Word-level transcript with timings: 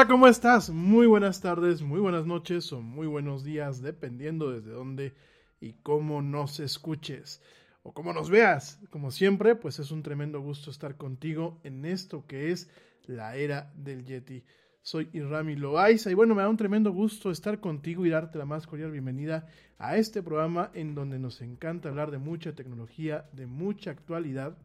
Hola, 0.00 0.08
¿cómo 0.08 0.28
estás? 0.28 0.70
Muy 0.70 1.06
buenas 1.06 1.42
tardes, 1.42 1.82
muy 1.82 2.00
buenas 2.00 2.24
noches 2.24 2.72
o 2.72 2.80
muy 2.80 3.06
buenos 3.06 3.44
días, 3.44 3.82
dependiendo 3.82 4.50
desde 4.50 4.70
dónde 4.70 5.12
y 5.60 5.74
cómo 5.74 6.22
nos 6.22 6.58
escuches 6.58 7.42
o 7.82 7.92
cómo 7.92 8.14
nos 8.14 8.30
veas. 8.30 8.80
Como 8.88 9.10
siempre, 9.10 9.56
pues 9.56 9.78
es 9.78 9.90
un 9.90 10.02
tremendo 10.02 10.40
gusto 10.40 10.70
estar 10.70 10.96
contigo 10.96 11.60
en 11.64 11.84
esto 11.84 12.24
que 12.26 12.50
es 12.50 12.70
la 13.04 13.36
era 13.36 13.74
del 13.76 14.06
Yeti. 14.06 14.42
Soy 14.80 15.10
Irami 15.12 15.54
Loaiza 15.54 16.10
y 16.10 16.14
bueno, 16.14 16.34
me 16.34 16.40
da 16.40 16.48
un 16.48 16.56
tremendo 16.56 16.92
gusto 16.92 17.30
estar 17.30 17.60
contigo 17.60 18.06
y 18.06 18.08
darte 18.08 18.38
la 18.38 18.46
más 18.46 18.66
cordial 18.66 18.92
bienvenida 18.92 19.48
a 19.76 19.98
este 19.98 20.22
programa 20.22 20.70
en 20.72 20.94
donde 20.94 21.18
nos 21.18 21.42
encanta 21.42 21.90
hablar 21.90 22.10
de 22.10 22.16
mucha 22.16 22.54
tecnología, 22.54 23.28
de 23.34 23.44
mucha 23.44 23.90
actualidad 23.90 24.56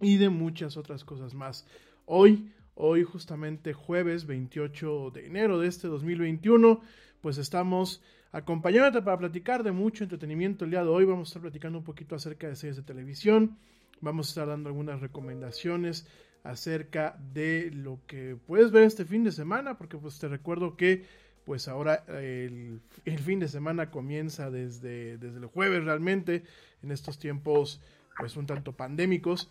y 0.00 0.16
de 0.16 0.28
muchas 0.28 0.76
otras 0.76 1.04
cosas 1.04 1.34
más. 1.34 1.68
Hoy 2.04 2.50
Hoy 2.82 3.04
justamente 3.04 3.74
jueves 3.74 4.24
28 4.24 5.10
de 5.10 5.26
enero 5.26 5.58
de 5.58 5.68
este 5.68 5.86
2021, 5.86 6.80
pues 7.20 7.36
estamos 7.36 8.02
acompañándote 8.32 9.02
para 9.02 9.18
platicar 9.18 9.62
de 9.62 9.70
mucho 9.70 10.02
entretenimiento 10.02 10.64
el 10.64 10.70
día 10.70 10.82
de 10.82 10.88
hoy. 10.88 11.04
Vamos 11.04 11.28
a 11.28 11.30
estar 11.30 11.42
platicando 11.42 11.76
un 11.76 11.84
poquito 11.84 12.14
acerca 12.14 12.48
de 12.48 12.56
series 12.56 12.78
de 12.78 12.82
televisión, 12.82 13.58
vamos 14.00 14.28
a 14.28 14.30
estar 14.30 14.48
dando 14.48 14.70
algunas 14.70 15.02
recomendaciones 15.02 16.06
acerca 16.42 17.18
de 17.34 17.70
lo 17.70 18.00
que 18.06 18.38
puedes 18.46 18.70
ver 18.70 18.84
este 18.84 19.04
fin 19.04 19.24
de 19.24 19.32
semana, 19.32 19.76
porque 19.76 19.98
pues 19.98 20.18
te 20.18 20.28
recuerdo 20.28 20.78
que 20.78 21.04
pues 21.44 21.68
ahora 21.68 21.96
el, 22.08 22.80
fin 23.22 23.40
de 23.40 23.48
semana 23.48 23.90
comienza 23.90 24.50
desde, 24.50 25.18
desde 25.18 25.36
el 25.36 25.44
jueves 25.44 25.84
realmente, 25.84 26.44
en 26.82 26.92
estos 26.92 27.18
tiempos 27.18 27.82
pues 28.16 28.38
un 28.38 28.46
tanto 28.46 28.72
pandémicos. 28.72 29.50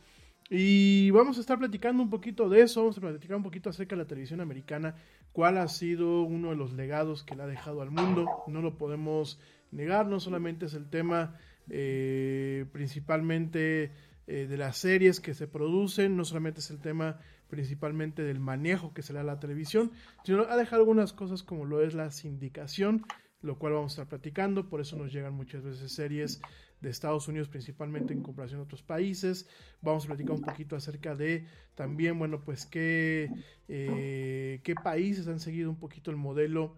Y 0.50 1.12
vamos 1.12 1.38
a 1.38 1.42
estar 1.42 1.60
platicando 1.60 2.02
un 2.02 2.10
poquito 2.10 2.50
de 2.50 2.62
eso, 2.62 2.82
vamos 2.82 2.98
a 2.98 3.02
platicar 3.02 3.38
un 3.38 3.44
poquito 3.44 3.70
acerca 3.70 3.96
de 3.96 4.02
la 4.02 4.08
televisión 4.08 4.42
americana, 4.42 4.96
cuál 5.32 5.60
ha 5.60 5.68
sido 5.68 6.24
uno 6.24 6.50
de 6.50 6.56
los 6.56 6.74
legados 6.74 7.24
que 7.24 7.36
le 7.36 7.44
ha 7.44 7.48
dejado 7.48 7.84
al 7.84 7.92
mundo, 7.92 8.26
no 8.48 8.62
lo 8.64 8.76
podemos 8.76 9.40
negar, 9.72 10.08
no 10.08 10.20
solamente 10.20 10.66
es 10.66 10.74
el 10.74 10.90
tema 10.90 11.36
eh, 11.70 12.66
principalmente 12.72 13.92
eh, 14.26 14.48
de 14.50 14.58
las 14.58 14.78
series 14.78 15.20
que 15.20 15.36
se 15.36 15.48
producen, 15.48 16.18
no 16.18 16.26
solamente 16.26 16.62
es 16.62 16.72
el 16.72 16.80
tema 16.80 17.20
principalmente 17.48 18.24
del 18.24 18.40
manejo 18.40 18.94
que 18.94 19.04
se 19.04 19.14
le 19.14 19.18
da 19.18 19.22
a 19.22 19.36
la 19.36 19.40
televisión, 19.40 19.92
sino 20.24 20.44
ha 20.50 20.58
dejado 20.58 20.82
algunas 20.82 21.14
cosas 21.14 21.44
como 21.44 21.66
lo 21.66 21.84
es 21.84 21.94
la 21.94 22.10
sindicación, 22.10 23.06
lo 23.42 23.60
cual 23.60 23.74
vamos 23.74 23.92
a 23.92 24.02
estar 24.02 24.08
platicando, 24.08 24.68
por 24.68 24.82
eso 24.82 24.98
nos 24.98 25.14
llegan 25.14 25.34
muchas 25.34 25.64
veces 25.64 25.92
series 25.92 26.42
de 26.82 26.90
Estados 26.90 27.28
Unidos 27.28 27.50
principalmente 27.50 28.14
en 28.14 28.22
comparación 28.22 28.62
a 28.62 28.64
otros 28.64 28.84
países. 28.84 29.48
Vamos 29.82 30.06
a 30.06 30.08
platicar 30.08 30.36
un 30.36 30.42
poquito 30.42 30.76
acerca 30.76 31.16
de 31.16 31.46
también, 31.76 32.18
bueno, 32.18 32.42
pues 32.42 32.66
qué, 32.66 33.30
eh, 33.68 34.62
qué 34.64 34.76
países 34.76 35.28
han 35.28 35.40
seguido 35.40 35.70
un 35.70 35.78
poquito 35.78 36.12
el 36.12 36.18
modelo 36.18 36.76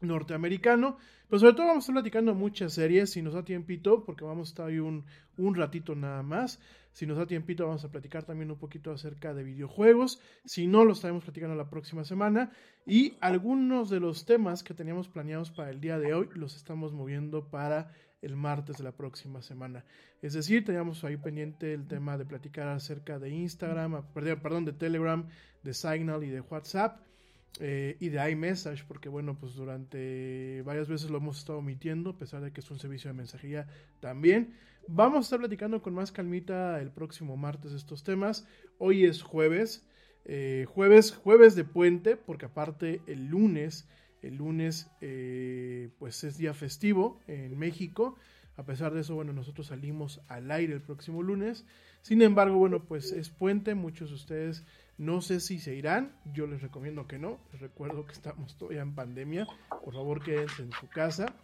norteamericano. 0.00 0.96
Pero 1.28 1.40
sobre 1.40 1.54
todo 1.54 1.66
vamos 1.66 1.82
a 1.82 1.84
estar 1.84 1.94
platicando 1.94 2.34
muchas 2.34 2.72
series, 2.72 3.10
si 3.10 3.22
nos 3.22 3.34
da 3.34 3.44
tiempito, 3.44 4.04
porque 4.04 4.24
vamos 4.24 4.48
a 4.48 4.50
estar 4.50 4.66
ahí 4.66 4.78
un, 4.78 5.04
un 5.36 5.54
ratito 5.54 5.94
nada 5.94 6.22
más. 6.22 6.60
Si 6.92 7.06
nos 7.06 7.18
da 7.18 7.26
tiempito 7.26 7.66
vamos 7.66 7.84
a 7.84 7.90
platicar 7.90 8.24
también 8.24 8.50
un 8.50 8.58
poquito 8.58 8.90
acerca 8.90 9.32
de 9.32 9.44
videojuegos. 9.44 10.20
Si 10.44 10.66
no, 10.66 10.84
lo 10.84 10.92
estaremos 10.92 11.22
platicando 11.22 11.54
la 11.54 11.70
próxima 11.70 12.04
semana. 12.04 12.50
Y 12.84 13.14
algunos 13.20 13.90
de 13.90 14.00
los 14.00 14.24
temas 14.24 14.64
que 14.64 14.74
teníamos 14.74 15.08
planeados 15.08 15.50
para 15.50 15.70
el 15.70 15.80
día 15.80 15.98
de 15.98 16.14
hoy 16.14 16.28
los 16.34 16.56
estamos 16.56 16.92
moviendo 16.92 17.48
para 17.48 17.92
el 18.22 18.36
martes 18.36 18.78
de 18.78 18.84
la 18.84 18.92
próxima 18.92 19.42
semana. 19.42 19.84
Es 20.22 20.34
decir, 20.34 20.64
teníamos 20.64 21.04
ahí 21.04 21.16
pendiente 21.16 21.72
el 21.72 21.86
tema 21.86 22.18
de 22.18 22.24
platicar 22.24 22.68
acerca 22.68 23.18
de 23.18 23.30
Instagram, 23.30 24.04
perdón, 24.12 24.64
de 24.64 24.72
Telegram, 24.72 25.26
de 25.62 25.74
Signal 25.74 26.24
y 26.24 26.30
de 26.30 26.40
WhatsApp. 26.40 27.00
Eh, 27.58 27.96
y 27.98 28.10
de 28.10 28.30
iMessage, 28.30 28.86
porque 28.86 29.08
bueno, 29.08 29.36
pues 29.36 29.54
durante 29.54 30.62
varias 30.62 30.88
veces 30.88 31.10
lo 31.10 31.18
hemos 31.18 31.38
estado 31.38 31.58
omitiendo, 31.58 32.10
a 32.10 32.16
pesar 32.16 32.42
de 32.42 32.52
que 32.52 32.60
es 32.60 32.70
un 32.70 32.78
servicio 32.78 33.10
de 33.10 33.14
mensajería 33.14 33.66
también. 33.98 34.54
Vamos 34.86 35.18
a 35.18 35.20
estar 35.22 35.38
platicando 35.40 35.82
con 35.82 35.92
más 35.92 36.12
calmita 36.12 36.80
el 36.80 36.90
próximo 36.90 37.36
martes 37.36 37.72
estos 37.72 38.04
temas. 38.04 38.46
Hoy 38.78 39.04
es 39.04 39.22
jueves, 39.22 39.84
eh, 40.24 40.64
jueves, 40.68 41.12
jueves 41.12 41.54
de 41.56 41.64
puente, 41.64 42.16
porque 42.16 42.46
aparte 42.46 43.02
el 43.06 43.26
lunes 43.26 43.88
el 44.22 44.36
lunes, 44.36 44.90
eh, 45.00 45.90
pues 45.98 46.24
es 46.24 46.36
día 46.36 46.54
festivo 46.54 47.20
en 47.26 47.58
México. 47.58 48.16
A 48.56 48.64
pesar 48.64 48.92
de 48.92 49.00
eso, 49.00 49.14
bueno, 49.14 49.32
nosotros 49.32 49.68
salimos 49.68 50.20
al 50.28 50.50
aire 50.50 50.74
el 50.74 50.82
próximo 50.82 51.22
lunes. 51.22 51.64
Sin 52.02 52.20
embargo, 52.22 52.58
bueno, 52.58 52.84
pues 52.84 53.12
es 53.12 53.30
puente. 53.30 53.74
Muchos 53.74 54.10
de 54.10 54.16
ustedes 54.16 54.64
no 54.98 55.22
sé 55.22 55.40
si 55.40 55.58
se 55.58 55.74
irán. 55.74 56.12
Yo 56.34 56.46
les 56.46 56.60
recomiendo 56.60 57.06
que 57.06 57.18
no. 57.18 57.38
Les 57.52 57.60
recuerdo 57.62 58.04
que 58.04 58.12
estamos 58.12 58.58
todavía 58.58 58.82
en 58.82 58.94
pandemia. 58.94 59.46
Por 59.82 59.94
favor, 59.94 60.22
quédense 60.22 60.62
en 60.62 60.72
su 60.72 60.88
casa. 60.88 61.34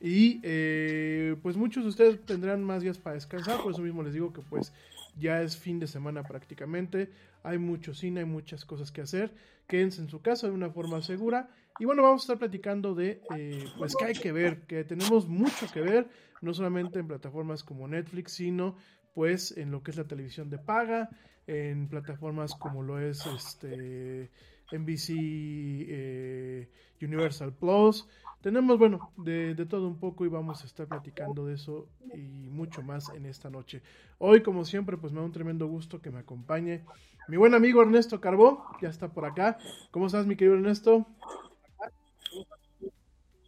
Y 0.00 0.40
eh, 0.42 1.36
pues 1.42 1.56
muchos 1.56 1.84
de 1.84 1.88
ustedes 1.88 2.26
tendrán 2.26 2.62
más 2.62 2.82
días 2.82 2.98
para 2.98 3.14
descansar. 3.14 3.62
Por 3.62 3.72
eso 3.72 3.80
mismo 3.80 4.02
les 4.02 4.12
digo 4.12 4.34
que 4.34 4.42
pues 4.42 4.74
ya 5.18 5.40
es 5.40 5.56
fin 5.56 5.80
de 5.80 5.86
semana 5.86 6.24
prácticamente. 6.24 7.10
Hay 7.42 7.56
mucho 7.56 7.94
cine, 7.94 8.20
hay 8.20 8.26
muchas 8.26 8.66
cosas 8.66 8.92
que 8.92 9.00
hacer. 9.00 9.32
Quédense 9.66 10.02
en 10.02 10.10
su 10.10 10.20
casa 10.20 10.48
de 10.48 10.52
una 10.52 10.68
forma 10.68 11.00
segura 11.00 11.48
y 11.78 11.84
bueno, 11.84 12.02
vamos 12.02 12.22
a 12.22 12.24
estar 12.24 12.38
platicando 12.38 12.94
de, 12.94 13.20
eh, 13.36 13.64
pues, 13.78 13.94
que 13.96 14.04
hay 14.04 14.14
que 14.14 14.32
ver, 14.32 14.62
que 14.62 14.84
tenemos 14.84 15.28
mucho 15.28 15.66
que 15.72 15.80
ver, 15.80 16.08
no 16.40 16.54
solamente 16.54 16.98
en 16.98 17.08
plataformas 17.08 17.62
como 17.62 17.88
Netflix, 17.88 18.32
sino 18.32 18.76
pues 19.14 19.56
en 19.56 19.70
lo 19.70 19.82
que 19.82 19.90
es 19.90 19.96
la 19.96 20.04
televisión 20.04 20.50
de 20.50 20.58
paga, 20.58 21.08
en 21.46 21.88
plataformas 21.88 22.54
como 22.54 22.82
lo 22.82 22.98
es 22.98 23.24
este 23.26 24.30
NBC 24.72 25.10
eh, 25.10 26.68
Universal 27.00 27.52
Plus. 27.54 28.06
Tenemos, 28.42 28.78
bueno, 28.78 29.10
de, 29.16 29.54
de, 29.54 29.66
todo 29.66 29.88
un 29.88 29.98
poco 29.98 30.24
y 30.26 30.28
vamos 30.28 30.62
a 30.62 30.66
estar 30.66 30.86
platicando 30.86 31.46
de 31.46 31.54
eso 31.54 31.88
y 32.14 32.50
mucho 32.50 32.82
más 32.82 33.08
en 33.08 33.26
esta 33.26 33.48
noche. 33.48 33.80
Hoy, 34.18 34.42
como 34.42 34.64
siempre, 34.64 34.96
pues 34.98 35.12
me 35.12 35.20
da 35.20 35.26
un 35.26 35.32
tremendo 35.32 35.66
gusto 35.66 36.00
que 36.00 36.10
me 36.10 36.18
acompañe 36.18 36.84
mi 37.28 37.36
buen 37.36 37.54
amigo 37.54 37.82
Ernesto 37.82 38.20
Carbó, 38.20 38.64
ya 38.80 38.88
está 38.88 39.08
por 39.08 39.24
acá. 39.24 39.58
¿Cómo 39.90 40.06
estás, 40.06 40.26
mi 40.26 40.36
querido 40.36 40.54
Ernesto? 40.54 41.06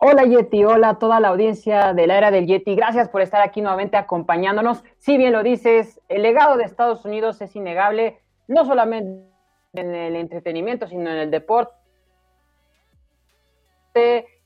Hola 0.01 0.23
Yeti, 0.23 0.63
hola 0.63 0.91
a 0.91 0.99
toda 1.01 1.19
la 1.19 1.27
audiencia 1.27 1.93
de 1.93 2.07
la 2.07 2.19
era 2.19 2.31
del 2.31 2.47
Yeti. 2.47 2.77
Gracias 2.77 3.09
por 3.09 3.21
estar 3.21 3.43
aquí 3.43 3.61
nuevamente 3.61 3.97
acompañándonos. 3.97 4.85
Si 4.99 5.19
bien 5.19 5.33
lo 5.33 5.43
dices, 5.43 6.01
el 6.09 6.23
legado 6.23 6.57
de 6.57 6.63
Estados 6.63 7.05
Unidos 7.05 7.41
es 7.41 7.57
innegable, 7.57 8.21
no 8.47 8.65
solamente 8.65 9.25
en 9.73 9.93
el 9.97 10.15
entretenimiento, 10.15 10.87
sino 10.87 11.11
en 11.11 11.17
el 11.17 11.33
deporte 11.33 11.75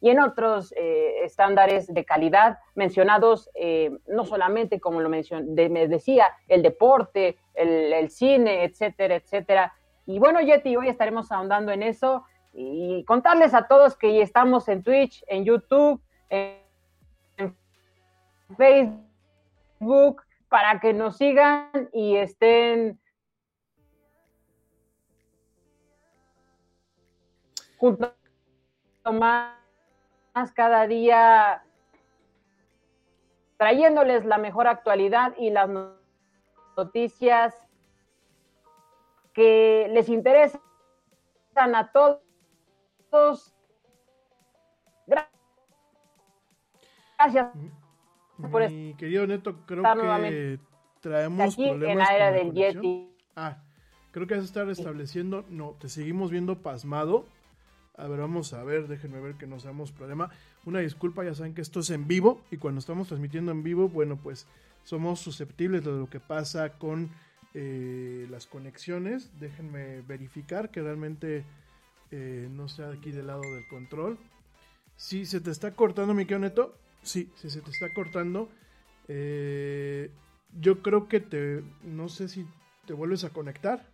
y 0.01 0.09
en 0.09 0.21
otros 0.21 0.73
eh, 0.75 1.23
estándares 1.23 1.93
de 1.93 2.07
calidad 2.07 2.59
mencionados, 2.75 3.51
eh, 3.55 3.91
no 4.07 4.25
solamente 4.25 4.81
como 4.81 5.03
lo 5.03 5.11
mencioné, 5.11 5.69
me 5.69 5.87
decía, 5.87 6.29
el 6.49 6.63
deporte, 6.63 7.37
el, 7.53 7.93
el 7.93 8.09
cine, 8.09 8.65
etcétera, 8.65 9.17
etcétera. 9.17 9.75
Y 10.07 10.19
bueno, 10.19 10.41
Yeti, 10.41 10.75
hoy 10.77 10.89
estaremos 10.89 11.31
ahondando 11.31 11.73
en 11.73 11.83
eso 11.83 12.25
y 12.53 13.05
contarles 13.05 13.55
a 13.55 13.67
todos 13.67 13.97
que 13.97 14.21
estamos 14.21 14.69
en 14.69 14.83
Twitch, 14.83 15.25
en 15.27 15.45
YouTube, 15.45 16.01
en 16.29 17.57
Facebook, 18.57 20.23
para 20.49 20.81
que 20.81 20.93
nos 20.93 21.17
sigan 21.17 21.89
y 21.93 22.17
estén 22.17 23.01
junto 27.79 28.15
más 29.11 29.57
cada 30.55 30.87
día 30.87 31.65
trayéndoles 33.57 34.25
la 34.25 34.39
mejor 34.39 34.67
actualidad 34.67 35.35
y 35.39 35.51
las 35.51 35.71
noticias 36.77 37.55
que 39.33 39.89
les 39.91 40.09
interesan 40.09 40.61
a 41.55 41.91
todos. 41.93 42.21
Gracias. 47.19 47.49
Por 48.51 48.71
Mi 48.71 48.95
querido 48.95 49.27
Neto, 49.27 49.65
creo 49.67 49.83
que 49.83 50.59
traemos 51.01 51.53
aquí 51.53 51.69
problemas 51.69 51.93
en 51.93 51.99
la 51.99 52.17
era 52.17 52.27
con 52.27 52.35
del 52.35 52.47
conexión. 52.49 52.83
Yeti. 52.83 53.17
Ah, 53.37 53.59
creo 54.11 54.27
que 54.27 54.35
ya 54.35 54.41
se 54.41 54.47
está 54.47 54.65
restableciendo. 54.65 55.45
No, 55.49 55.77
te 55.79 55.89
seguimos 55.89 56.31
viendo 56.31 56.63
pasmado. 56.63 57.27
A 57.97 58.09
ver, 58.09 58.21
vamos 58.21 58.55
a 58.55 58.65
ver, 58.65 58.89
déjenme 58.89 59.21
ver 59.21 59.35
que 59.35 59.47
nos 59.47 59.65
damos 59.65 59.93
problema. 59.93 60.31
Una 60.65 60.81
disculpa, 60.81 61.25
ya 61.25 61.35
saben 61.35 61.55
que 61.55 61.61
esto 61.61 61.81
es 61.81 61.91
en 61.91 62.09
vivo 62.09 62.41
y 62.51 62.57
cuando 62.57 62.79
estamos 62.79 63.09
transmitiendo 63.09 63.53
en 63.53 63.63
vivo, 63.63 63.89
bueno, 63.89 64.17
pues 64.17 64.47
somos 64.83 65.21
susceptibles 65.21 65.85
de 65.85 65.93
lo 65.93 66.09
que 66.09 66.19
pasa 66.19 66.79
con 66.79 67.11
eh, 67.55 68.27
las 68.31 68.47
conexiones. 68.47 69.39
Déjenme 69.39 70.01
verificar 70.03 70.71
que 70.71 70.81
realmente 70.81 71.45
eh, 72.13 72.49
no 72.51 72.69
sea 72.69 72.91
aquí 72.91 73.11
del 73.11 73.27
lado 73.27 73.41
del 73.41 73.67
control. 73.69 74.19
Si 74.97 75.27
se 75.27 75.41
te 75.41 75.51
está 75.51 75.73
cortando, 75.73 76.15
mi 76.15 76.25
Neto. 76.25 76.79
Sí, 77.03 77.33
si 77.37 77.51
se 77.51 77.61
te 77.61 77.71
está 77.71 77.93
cortando. 77.93 78.49
Eh, 79.09 80.11
yo 80.53 80.83
creo 80.83 81.09
que 81.09 81.21
te. 81.21 81.65
No 81.83 82.09
sé 82.09 82.29
si 82.29 82.47
te 82.87 82.93
vuelves 82.93 83.25
a 83.25 83.31
conectar. 83.31 83.91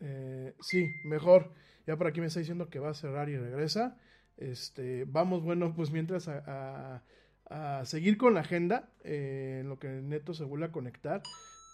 Eh, 0.00 0.54
sí, 0.60 0.88
mejor. 1.04 1.52
Ya 1.86 1.96
por 1.96 2.06
aquí 2.06 2.20
me 2.20 2.26
está 2.28 2.40
diciendo 2.40 2.70
que 2.70 2.78
va 2.78 2.90
a 2.90 2.94
cerrar 2.94 3.28
y 3.28 3.36
regresa. 3.36 3.98
Este, 4.36 5.04
vamos, 5.06 5.42
bueno, 5.42 5.74
pues 5.74 5.90
mientras 5.90 6.28
a, 6.28 7.02
a, 7.50 7.80
a 7.80 7.84
seguir 7.84 8.16
con 8.16 8.34
la 8.34 8.40
agenda, 8.40 8.88
en 9.02 9.68
lo 9.68 9.78
que 9.78 9.88
Neto 9.88 10.32
se 10.32 10.44
vuelve 10.44 10.66
a 10.66 10.72
conectar. 10.72 11.22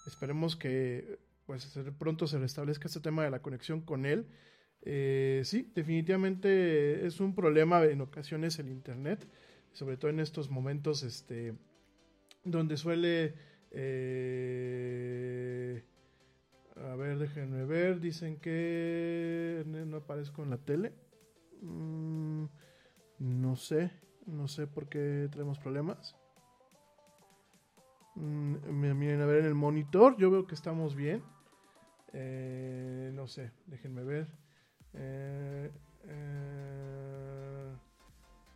Esperemos 0.06 0.56
que 0.56 1.18
pues 1.50 1.66
pronto 1.99 2.28
se 2.28 2.38
restablezca 2.38 2.87
este 2.87 3.00
tema 3.00 3.25
de 3.25 3.30
la 3.30 3.42
conexión 3.42 3.80
con 3.80 4.07
él. 4.07 4.28
Eh, 4.83 5.42
sí, 5.45 5.69
definitivamente 5.75 7.04
es 7.04 7.19
un 7.19 7.35
problema 7.35 7.83
en 7.83 8.00
ocasiones 8.02 8.61
el 8.61 8.69
internet, 8.69 9.26
sobre 9.73 9.97
todo 9.97 10.12
en 10.12 10.21
estos 10.21 10.49
momentos, 10.49 11.02
este, 11.02 11.54
donde 12.45 12.76
suele, 12.76 13.35
eh, 13.73 14.62
a 16.76 16.95
ver, 16.95 17.19
déjenme 17.19 17.64
ver, 17.64 17.99
dicen 17.99 18.37
que 18.38 19.64
no 19.66 19.97
aparezco 19.97 20.45
en 20.45 20.50
la 20.50 20.59
tele, 20.59 20.92
mm, 21.62 22.45
no 23.19 23.57
sé, 23.57 23.90
no 24.25 24.47
sé 24.47 24.69
por 24.69 24.88
qué 24.88 25.26
tenemos 25.33 25.59
problemas. 25.59 26.14
Mm, 28.14 28.95
miren, 28.95 29.21
a 29.21 29.26
ver 29.26 29.40
en 29.40 29.47
el 29.47 29.57
monitor, 29.57 30.16
yo 30.16 30.30
veo 30.30 30.47
que 30.47 30.54
estamos 30.54 30.95
bien. 30.95 31.25
Eh, 32.12 33.11
no 33.14 33.26
sé, 33.26 33.50
déjenme 33.67 34.02
ver. 34.05 34.26
Eh, 34.95 35.71
eh, 36.09 37.75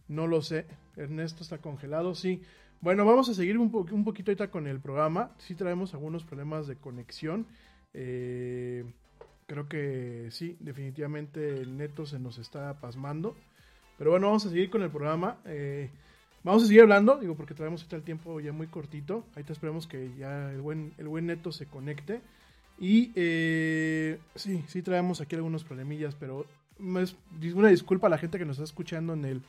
no 0.09 0.27
lo 0.27 0.43
sé. 0.43 0.67
Ernesto 0.97 1.43
está 1.43 1.59
congelado, 1.59 2.15
sí. 2.15 2.43
Bueno, 2.81 3.05
vamos 3.05 3.29
a 3.29 3.35
seguir 3.35 3.59
un, 3.59 3.71
po 3.71 3.87
un 3.91 4.05
poquito 4.05 4.31
ahorita 4.31 4.51
con 4.51 4.67
el 4.67 4.81
programa. 4.81 5.33
Sí 5.39 5.55
traemos 5.55 5.95
algunos 5.95 6.25
problemas 6.25 6.67
de 6.67 6.77
conexión. 6.77 7.47
Creo 7.93 9.69
que 9.69 10.29
sí, 10.31 10.57
definitivamente 10.61 11.61
el 11.61 11.77
neto 11.77 12.07
se 12.07 12.19
nos 12.19 12.39
está 12.39 12.81
pasmando. 12.81 13.37
Pero 13.97 14.11
bueno, 14.11 14.27
vamos 14.27 14.45
a 14.47 14.51
seguir 14.51 14.71
con 14.71 14.83
el 14.83 14.91
programa. 14.91 15.39
Vamos 16.43 16.65
a 16.65 16.67
seguir 16.67 16.83
hablando, 16.83 17.17
digo, 17.17 17.37
porque 17.37 17.55
traemos 17.55 17.81
ahorita 17.81 17.97
el 17.97 18.03
tiempo 18.03 18.39
ya 18.41 18.53
muy 18.53 18.67
cortito. 18.67 19.25
Ahorita 19.35 19.55
esperemos 19.55 19.87
que 19.87 20.15
ya 20.19 20.51
el 20.51 20.61
buen 20.61 21.27
neto 21.27 21.53
se 21.53 21.67
conecte. 21.67 22.21
Y 22.79 23.13
eh, 23.15 24.19
sí, 24.35 24.65
sí 24.67 24.83
traemos 24.83 25.21
aquí 25.21 25.37
algunos 25.37 25.65
problemillas, 25.65 26.15
pero 26.15 26.47
es 27.01 27.17
una 27.55 27.69
disculpa 27.69 28.09
a 28.09 28.11
la 28.11 28.19
gente 28.19 28.39
que 28.39 28.45
nos 28.45 28.57
está 28.57 28.65
escuchando 28.65 29.13
en 29.13 29.25
el, 29.25 29.43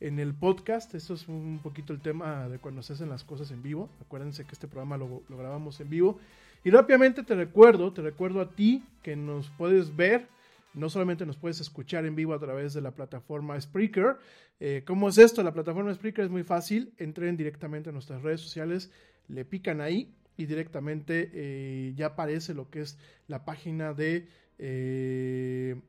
en 0.00 0.18
el 0.18 0.34
podcast. 0.34 0.94
Esto 0.94 1.14
es 1.14 1.28
un 1.28 1.60
poquito 1.62 1.92
el 1.92 2.00
tema 2.00 2.48
de 2.48 2.58
cuando 2.58 2.82
se 2.82 2.94
hacen 2.94 3.10
las 3.10 3.24
cosas 3.24 3.50
en 3.50 3.62
vivo. 3.62 3.90
Acuérdense 4.00 4.44
que 4.44 4.52
este 4.52 4.68
programa 4.68 4.96
lo, 4.96 5.22
grabamos 5.28 5.80
en 5.80 5.90
vivo. 5.90 6.18
Y 6.64 6.70
rápidamente 6.70 7.22
te 7.22 7.34
recuerdo, 7.34 7.92
te 7.92 8.02
recuerdo 8.02 8.40
a 8.40 8.50
ti 8.50 8.84
que 9.02 9.16
nos 9.16 9.50
puedes 9.50 9.94
ver. 9.94 10.28
No 10.74 10.88
solamente 10.88 11.26
nos 11.26 11.36
puedes 11.36 11.60
escuchar 11.60 12.06
en 12.06 12.14
vivo 12.14 12.32
a 12.32 12.38
través 12.38 12.72
de 12.72 12.80
la 12.80 12.92
plataforma 12.92 13.60
Spreaker. 13.60 14.16
Eh, 14.58 14.82
¿Cómo 14.86 15.10
es 15.10 15.18
esto? 15.18 15.42
La 15.42 15.52
plataforma 15.52 15.92
Spreaker 15.92 16.24
es 16.24 16.30
muy 16.30 16.44
fácil. 16.44 16.94
Entren 16.96 17.36
directamente 17.36 17.90
a 17.90 17.92
nuestras 17.92 18.22
redes 18.22 18.40
sociales, 18.40 18.90
le 19.28 19.44
pican 19.44 19.82
ahí 19.82 20.14
y 20.42 20.46
directamente 20.46 21.30
eh, 21.32 21.92
ya 21.96 22.06
aparece 22.06 22.52
lo 22.52 22.68
que 22.68 22.80
es 22.80 22.98
la 23.28 23.44
página 23.44 23.94
de 23.94 24.26
eh, 24.58 25.80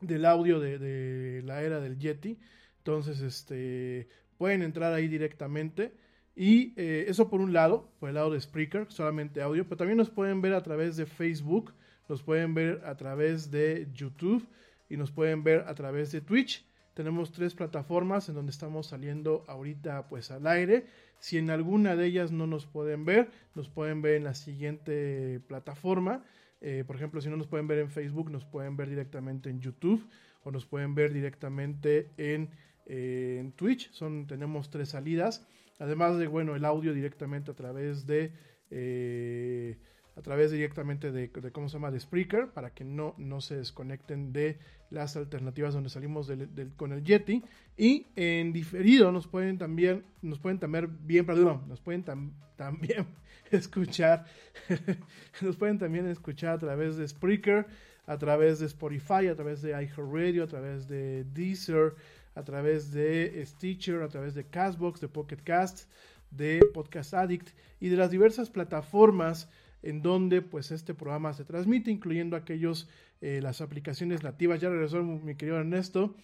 del 0.00 0.24
audio 0.24 0.58
de, 0.58 1.42
la 1.44 1.62
era 1.62 1.80
del 1.80 1.98
Yeti. 1.98 2.38
Entonces, 2.78 3.20
este 3.20 4.08
pueden 4.38 4.62
entrar 4.62 4.92
ahí 4.92 5.06
directamente. 5.08 5.92
Y 6.34 6.72
eh, 6.76 7.04
eso 7.08 7.28
por 7.28 7.40
un 7.40 7.52
lado, 7.52 7.90
por 8.00 8.08
el 8.08 8.14
lado 8.14 8.30
de 8.30 8.40
Spreaker, 8.40 8.86
solamente 8.90 9.42
audio, 9.42 9.64
pero 9.64 9.76
también 9.76 9.98
nos 9.98 10.10
pueden 10.10 10.40
ver 10.40 10.54
a 10.54 10.62
través 10.62 10.96
de 10.96 11.04
Facebook, 11.04 11.74
nos 12.08 12.22
pueden 12.22 12.54
ver 12.54 12.82
a 12.84 12.96
través 12.96 13.50
de 13.50 13.88
YouTube 13.92 14.46
y 14.88 14.96
nos 14.96 15.10
pueden 15.10 15.44
ver 15.44 15.64
a 15.66 15.74
través 15.74 16.12
de 16.12 16.20
Twitch. 16.22 16.64
Tenemos 16.94 17.30
tres 17.30 17.54
plataformas 17.54 18.28
en 18.28 18.36
donde 18.36 18.50
estamos 18.50 18.86
saliendo 18.86 19.44
ahorita 19.48 20.08
pues 20.08 20.30
al 20.30 20.46
aire. 20.46 20.86
Si 21.20 21.38
en 21.38 21.50
alguna 21.50 21.96
de 21.96 22.06
ellas 22.06 22.32
no 22.32 22.46
nos 22.46 22.66
pueden 22.66 23.04
ver, 23.04 23.30
nos 23.54 23.68
pueden 23.68 24.02
ver 24.02 24.14
en 24.14 24.24
la 24.24 24.34
siguiente 24.34 25.40
plataforma. 25.46 26.24
Eh, 26.60 26.84
por 26.86 26.96
ejemplo, 26.96 27.20
si 27.20 27.28
no 27.28 27.36
nos 27.36 27.46
pueden 27.46 27.68
ver 27.68 27.78
en 27.78 27.90
Facebook, 27.90 28.30
nos 28.30 28.44
pueden 28.44 28.76
ver 28.76 28.88
directamente 28.88 29.50
en 29.50 29.60
YouTube 29.60 30.06
o 30.42 30.50
nos 30.50 30.66
pueden 30.66 30.94
ver 30.94 31.12
directamente 31.12 32.10
en, 32.16 32.50
eh, 32.86 33.52
Twitch. 33.56 33.90
Son, 33.92 34.26
tenemos 34.26 34.70
tres 34.70 34.90
salidas. 34.90 35.46
Además 35.78 36.18
de, 36.18 36.26
bueno, 36.26 36.56
el 36.56 36.64
audio 36.64 36.92
directamente 36.92 37.50
a 37.50 37.54
través 37.54 38.06
de... 38.06 38.32
Eh, 38.70 39.78
a 40.20 40.22
través 40.22 40.50
directamente 40.50 41.12
de, 41.12 41.28
de, 41.28 41.50
cómo 41.50 41.70
se 41.70 41.78
llama 41.78 41.90
de 41.90 41.98
Spreaker 41.98 42.48
para 42.48 42.74
que 42.74 42.84
no, 42.84 43.14
no 43.16 43.40
se 43.40 43.56
desconecten 43.56 44.34
de 44.34 44.58
las 44.90 45.16
alternativas 45.16 45.72
donde 45.72 45.88
salimos 45.88 46.26
del, 46.26 46.54
del, 46.54 46.74
con 46.74 46.92
el 46.92 47.02
Yeti. 47.02 47.42
Y 47.78 48.08
en 48.16 48.52
diferido 48.52 49.12
nos 49.12 49.26
pueden 49.26 49.56
también 49.56 50.04
nos 50.20 50.38
pueden 50.38 50.58
también 50.58 50.98
bien 51.06 51.24
perdón 51.24 51.62
nos 51.68 51.80
pueden 51.80 52.02
tam, 52.02 52.34
también 52.56 53.06
escuchar 53.50 54.26
nos 55.40 55.56
pueden 55.56 55.78
también 55.78 56.06
escuchar 56.06 56.56
a 56.56 56.58
través 56.58 56.98
de 56.98 57.08
Spreaker 57.08 57.66
a 58.06 58.18
través 58.18 58.58
de 58.58 58.66
Spotify 58.66 59.28
a 59.28 59.34
través 59.34 59.62
de 59.62 59.70
iHeartRadio 59.70 60.44
a 60.44 60.48
través 60.48 60.86
de 60.86 61.24
Deezer 61.32 61.94
a 62.34 62.44
través 62.44 62.92
de 62.92 63.42
Stitcher 63.46 64.02
a 64.02 64.08
través 64.08 64.34
de 64.34 64.44
Castbox 64.44 65.00
de 65.00 65.08
Pocket 65.08 65.38
Cast 65.42 65.90
de 66.30 66.60
Podcast 66.74 67.14
Addict 67.14 67.48
y 67.80 67.88
de 67.88 67.96
las 67.96 68.10
diversas 68.10 68.50
plataformas 68.50 69.48
en 69.82 70.02
donde 70.02 70.42
pues 70.42 70.70
este 70.70 70.94
programa 70.94 71.32
se 71.32 71.44
transmite, 71.44 71.90
incluyendo 71.90 72.36
aquellos, 72.36 72.88
eh, 73.20 73.40
las 73.42 73.60
aplicaciones 73.60 74.22
nativas. 74.22 74.60
Ya 74.60 74.68
regresó 74.68 75.02
mi 75.02 75.34
querido 75.34 75.58
Ernesto. 75.58 76.16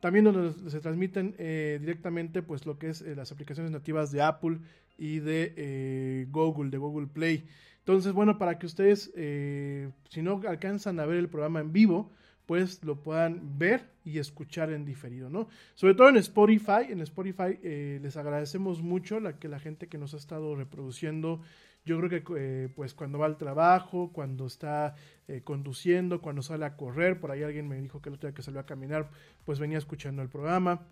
También 0.00 0.26
donde 0.26 0.70
se 0.70 0.80
transmiten 0.80 1.34
eh, 1.38 1.78
directamente 1.80 2.42
pues 2.42 2.66
lo 2.66 2.78
que 2.78 2.90
es 2.90 3.00
eh, 3.00 3.14
las 3.14 3.32
aplicaciones 3.32 3.72
nativas 3.72 4.12
de 4.12 4.20
Apple 4.20 4.58
y 4.98 5.20
de 5.20 6.26
Google, 6.30 6.70
de 6.70 6.78
Google 6.78 7.06
Play. 7.06 7.46
Entonces, 7.78 8.12
bueno, 8.12 8.38
para 8.38 8.58
que 8.58 8.66
ustedes, 8.66 9.12
si 10.08 10.22
no 10.22 10.40
alcanzan 10.46 11.00
a 11.00 11.06
ver 11.06 11.18
el 11.18 11.28
programa 11.28 11.60
en 11.60 11.72
vivo, 11.72 12.12
pues 12.46 12.84
lo 12.84 13.02
puedan 13.02 13.58
ver 13.58 13.90
y 14.04 14.18
escuchar 14.18 14.70
en 14.70 14.84
diferido, 14.84 15.30
¿no? 15.30 15.48
Sobre 15.74 15.94
todo 15.94 16.08
en 16.08 16.16
Spotify, 16.16 16.86
en 16.88 17.00
Spotify 17.00 17.58
les 17.62 18.16
agradecemos 18.16 18.82
mucho 18.82 19.20
la 19.20 19.38
que 19.38 19.48
la 19.48 19.58
gente 19.58 19.88
que 19.88 19.98
nos 19.98 20.14
ha 20.14 20.18
estado 20.18 20.54
reproduciendo 20.54 21.40
yo 21.84 21.98
creo 21.98 22.08
que 22.08 22.24
eh, 22.36 22.68
pues 22.74 22.94
cuando 22.94 23.18
va 23.18 23.26
al 23.26 23.36
trabajo, 23.36 24.10
cuando 24.12 24.46
está 24.46 24.94
eh, 25.28 25.42
conduciendo, 25.44 26.20
cuando 26.20 26.42
sale 26.42 26.64
a 26.64 26.76
correr, 26.76 27.20
por 27.20 27.30
ahí 27.30 27.42
alguien 27.42 27.68
me 27.68 27.80
dijo 27.80 28.00
que 28.00 28.08
el 28.08 28.14
otro 28.14 28.28
día 28.28 28.34
que 28.34 28.42
salió 28.42 28.60
a 28.60 28.66
caminar, 28.66 29.10
pues 29.44 29.58
venía 29.58 29.78
escuchando 29.78 30.22
el 30.22 30.28
programa. 30.28 30.86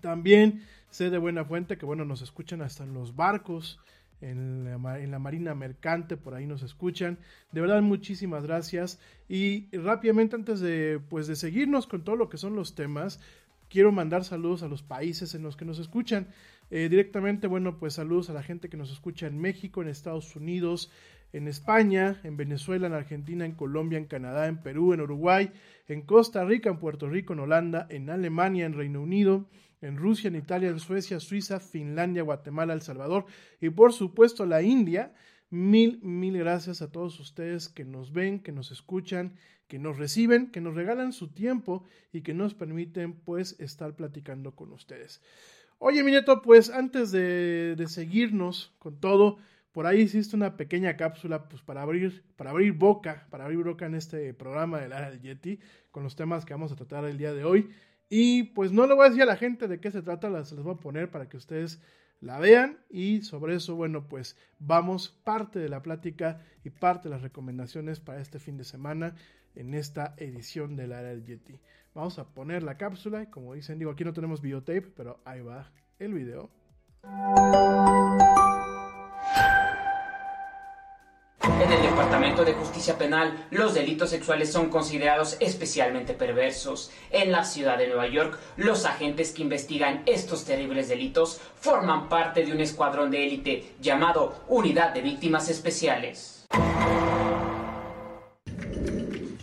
También 0.00 0.62
sé 0.90 1.10
de 1.10 1.18
buena 1.18 1.44
fuente 1.44 1.76
que 1.76 1.86
bueno, 1.86 2.04
nos 2.04 2.22
escuchan 2.22 2.62
hasta 2.62 2.84
en 2.84 2.94
los 2.94 3.16
barcos, 3.16 3.80
en 4.20 4.64
la, 4.64 5.00
en 5.00 5.10
la, 5.10 5.18
Marina 5.18 5.54
Mercante, 5.54 6.16
por 6.16 6.34
ahí 6.34 6.46
nos 6.46 6.62
escuchan. 6.62 7.18
De 7.52 7.60
verdad, 7.60 7.82
muchísimas 7.82 8.44
gracias. 8.44 9.00
Y 9.28 9.68
rápidamente, 9.76 10.36
antes 10.36 10.60
de, 10.60 11.00
pues, 11.10 11.26
de 11.26 11.36
seguirnos 11.36 11.86
con 11.86 12.04
todo 12.04 12.16
lo 12.16 12.28
que 12.28 12.38
son 12.38 12.56
los 12.56 12.74
temas, 12.74 13.20
quiero 13.68 13.92
mandar 13.92 14.24
saludos 14.24 14.62
a 14.62 14.68
los 14.68 14.82
países 14.82 15.34
en 15.34 15.42
los 15.42 15.56
que 15.56 15.64
nos 15.64 15.78
escuchan. 15.78 16.28
Eh, 16.70 16.88
directamente, 16.88 17.46
bueno, 17.46 17.78
pues 17.78 17.94
saludos 17.94 18.28
a 18.28 18.32
la 18.32 18.42
gente 18.42 18.68
que 18.68 18.76
nos 18.76 18.90
escucha 18.90 19.26
en 19.26 19.38
México, 19.38 19.82
en 19.82 19.88
Estados 19.88 20.34
Unidos, 20.34 20.90
en 21.32 21.48
España, 21.48 22.20
en 22.24 22.36
Venezuela, 22.36 22.86
en 22.86 22.92
Argentina, 22.92 23.44
en 23.44 23.52
Colombia, 23.52 23.98
en 23.98 24.06
Canadá, 24.06 24.48
en 24.48 24.62
Perú, 24.62 24.92
en 24.92 25.00
Uruguay, 25.00 25.52
en 25.86 26.02
Costa 26.02 26.44
Rica, 26.44 26.70
en 26.70 26.78
Puerto 26.78 27.08
Rico, 27.08 27.34
en 27.34 27.40
Holanda, 27.40 27.86
en 27.90 28.10
Alemania, 28.10 28.66
en 28.66 28.74
Reino 28.74 29.00
Unido, 29.00 29.48
en 29.80 29.96
Rusia, 29.96 30.28
en 30.28 30.36
Italia, 30.36 30.70
en 30.70 30.80
Suecia, 30.80 31.20
Suiza, 31.20 31.60
Finlandia, 31.60 32.22
Guatemala, 32.22 32.72
El 32.72 32.82
Salvador 32.82 33.26
y 33.60 33.70
por 33.70 33.92
supuesto 33.92 34.46
la 34.46 34.62
India. 34.62 35.12
Mil, 35.48 36.00
mil 36.02 36.36
gracias 36.36 36.82
a 36.82 36.90
todos 36.90 37.20
ustedes 37.20 37.68
que 37.68 37.84
nos 37.84 38.12
ven, 38.12 38.40
que 38.40 38.50
nos 38.50 38.72
escuchan, 38.72 39.36
que 39.68 39.78
nos 39.78 39.96
reciben, 39.96 40.50
que 40.50 40.60
nos 40.60 40.74
regalan 40.74 41.12
su 41.12 41.28
tiempo 41.28 41.84
y 42.12 42.22
que 42.22 42.34
nos 42.34 42.54
permiten 42.54 43.12
pues 43.12 43.54
estar 43.60 43.94
platicando 43.94 44.56
con 44.56 44.72
ustedes. 44.72 45.22
Oye, 45.78 46.02
mi 46.02 46.10
nieto, 46.10 46.42
pues 46.42 46.70
antes 46.70 47.12
de, 47.12 47.76
de 47.76 47.86
seguirnos 47.86 48.74
con 48.78 48.98
todo, 48.98 49.38
por 49.76 49.86
ahí 49.86 50.00
hiciste 50.00 50.34
una 50.34 50.56
pequeña 50.56 50.96
cápsula 50.96 51.50
pues, 51.50 51.60
para, 51.60 51.82
abrir, 51.82 52.24
para 52.36 52.48
abrir 52.48 52.72
boca, 52.72 53.26
para 53.28 53.44
abrir 53.44 53.62
boca 53.62 53.84
en 53.84 53.94
este 53.94 54.32
programa 54.32 54.80
del 54.80 54.94
área 54.94 55.10
del 55.10 55.20
Yeti, 55.20 55.60
con 55.90 56.02
los 56.02 56.16
temas 56.16 56.46
que 56.46 56.54
vamos 56.54 56.72
a 56.72 56.76
tratar 56.76 57.04
el 57.04 57.18
día 57.18 57.34
de 57.34 57.44
hoy. 57.44 57.68
Y 58.08 58.44
pues 58.54 58.72
no 58.72 58.86
le 58.86 58.94
voy 58.94 59.04
a 59.04 59.08
decir 59.10 59.22
a 59.22 59.26
la 59.26 59.36
gente 59.36 59.68
de 59.68 59.78
qué 59.78 59.90
se 59.90 60.00
trata, 60.00 60.30
las 60.30 60.50
les 60.52 60.64
voy 60.64 60.72
a 60.74 60.78
poner 60.78 61.10
para 61.10 61.28
que 61.28 61.36
ustedes 61.36 61.78
la 62.22 62.38
vean 62.38 62.78
y 62.88 63.20
sobre 63.20 63.54
eso, 63.54 63.76
bueno, 63.76 64.08
pues 64.08 64.38
vamos 64.58 65.10
parte 65.24 65.58
de 65.58 65.68
la 65.68 65.82
plática 65.82 66.40
y 66.64 66.70
parte 66.70 67.10
de 67.10 67.14
las 67.14 67.20
recomendaciones 67.20 68.00
para 68.00 68.22
este 68.22 68.38
fin 68.38 68.56
de 68.56 68.64
semana 68.64 69.14
en 69.54 69.74
esta 69.74 70.14
edición 70.16 70.76
del 70.76 70.94
área 70.94 71.10
del 71.10 71.26
Yeti. 71.26 71.60
Vamos 71.96 72.18
a 72.18 72.24
poner 72.24 72.62
la 72.62 72.76
cápsula 72.76 73.30
como 73.30 73.54
dicen, 73.54 73.78
digo, 73.78 73.90
aquí 73.90 74.04
no 74.04 74.12
tenemos 74.12 74.42
videotape, 74.42 74.82
pero 74.82 75.18
ahí 75.24 75.40
va 75.40 75.72
el 75.98 76.12
video. 76.12 76.50
En 81.42 81.72
el 81.72 81.82
Departamento 81.82 82.44
de 82.44 82.52
Justicia 82.52 82.98
Penal, 82.98 83.46
los 83.50 83.72
delitos 83.72 84.10
sexuales 84.10 84.52
son 84.52 84.68
considerados 84.68 85.38
especialmente 85.40 86.12
perversos. 86.12 86.90
En 87.10 87.32
la 87.32 87.44
ciudad 87.44 87.78
de 87.78 87.88
Nueva 87.88 88.08
York, 88.08 88.38
los 88.58 88.84
agentes 88.84 89.32
que 89.32 89.40
investigan 89.40 90.02
estos 90.04 90.44
terribles 90.44 90.90
delitos 90.90 91.40
forman 91.54 92.10
parte 92.10 92.44
de 92.44 92.52
un 92.52 92.60
escuadrón 92.60 93.10
de 93.10 93.24
élite 93.24 93.72
llamado 93.80 94.44
Unidad 94.48 94.92
de 94.92 95.00
Víctimas 95.00 95.48
Especiales. 95.48 96.46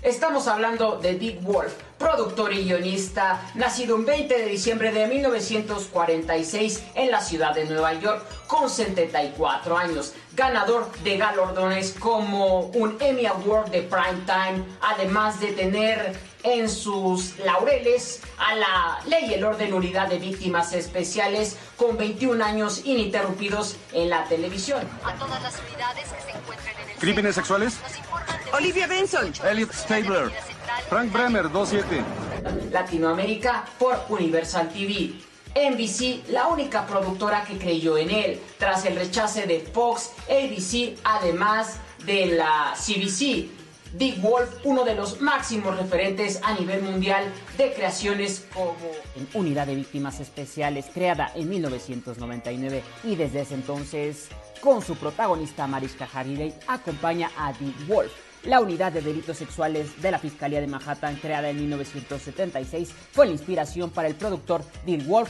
Estamos 0.04 0.50
hablando 0.50 0.98
de 0.98 1.14
Dick 1.14 1.42
Wolf, 1.44 1.72
productor 1.98 2.52
y 2.52 2.66
guionista, 2.66 3.40
nacido 3.56 3.96
un 3.96 4.04
20 4.04 4.38
de 4.38 4.48
diciembre 4.48 4.92
de 4.92 5.08
1946 5.08 6.84
en 6.96 7.10
la 7.10 7.22
ciudad 7.22 7.56
de 7.56 7.64
Nueva 7.64 7.94
York, 7.94 8.22
con 8.46 8.70
74 8.70 9.78
años, 9.78 10.14
ganador 10.34 10.92
de 11.06 11.16
galardones 11.16 11.96
como 11.98 12.66
un 12.66 12.98
Emmy 13.00 13.28
Award 13.28 13.70
de 13.70 13.82
Primetime, 13.84 14.66
además 14.82 15.40
de 15.40 15.54
tener 15.54 16.18
en 16.44 16.70
sus 16.70 17.40
laureles 17.40 18.20
a 18.38 18.56
la 18.56 19.00
Ley 19.06 19.28
y 19.30 19.34
el 19.36 19.46
Orden 19.46 19.74
Unidad 19.74 20.10
de 20.10 20.20
Víctimas 20.20 20.74
Especiales 20.74 21.56
con 21.78 21.96
21 21.96 22.44
años 22.44 22.82
ininterrumpidos 22.84 23.78
en 23.94 24.10
la 24.10 24.26
televisión. 24.26 24.86
A 25.06 25.14
todas 25.14 25.42
las 25.42 25.58
unidades 25.62 26.10
que 26.10 26.22
se 26.30 26.38
encuentran 26.38 26.76
en 26.78 26.83
¿Crímenes 27.04 27.36
sexuales? 27.36 27.80
Olivia 28.54 28.88
Benson. 28.88 29.34
Elliot 29.46 29.74
Stabler. 29.74 30.32
Frank 30.88 31.12
Bremer, 31.12 31.50
27. 31.50 32.02
Latinoamérica 32.72 33.66
por 33.78 34.06
Universal 34.08 34.70
TV. 34.70 35.12
NBC, 35.54 36.30
la 36.30 36.48
única 36.48 36.88
productora 36.88 37.44
que 37.44 37.58
creyó 37.58 37.98
en 37.98 38.10
él, 38.10 38.40
tras 38.58 38.86
el 38.86 38.96
rechace 38.96 39.46
de 39.48 39.60
Fox, 39.60 40.12
ABC, 40.30 40.98
además 41.04 41.82
de 42.06 42.38
la 42.38 42.74
CBC. 42.78 43.50
Dick 43.92 44.22
Wolf, 44.22 44.50
uno 44.64 44.86
de 44.86 44.96
los 44.96 45.20
máximos 45.20 45.78
referentes 45.78 46.40
a 46.42 46.54
nivel 46.54 46.84
mundial 46.84 47.26
de 47.58 47.74
creaciones 47.74 48.46
como 48.54 48.78
en 49.18 49.28
Unidad 49.34 49.68
de 49.68 49.76
Víctimas 49.76 50.22
Especiales, 50.22 50.86
creada 50.94 51.34
en 51.36 51.50
1999 51.50 52.82
y 53.04 53.18
desde 53.18 53.42
ese 53.42 53.56
entonces, 53.56 54.30
con 54.64 54.82
su 54.82 54.96
protagonista 54.96 55.68
Mariska 55.68 56.08
Hargitay, 56.12 56.54
acompaña 56.68 57.30
a 57.38 57.52
Dick 57.52 57.86
Wolf. 57.86 58.14
La 58.44 58.62
unidad 58.62 58.94
de 58.94 59.02
delitos 59.02 59.38
sexuales 59.38 60.02
de 60.02 60.10
la 60.10 60.20
Fiscalía 60.20 60.62
de 60.62 60.68
Manhattan, 60.68 61.18
creada 61.18 61.50
en 61.50 61.58
1976, 61.58 62.94
fue 63.12 63.26
la 63.26 63.34
inspiración 63.34 63.90
para 63.90 64.08
el 64.08 64.16
productor 64.16 64.64
Dick 64.86 65.06
Wolf. 65.06 65.30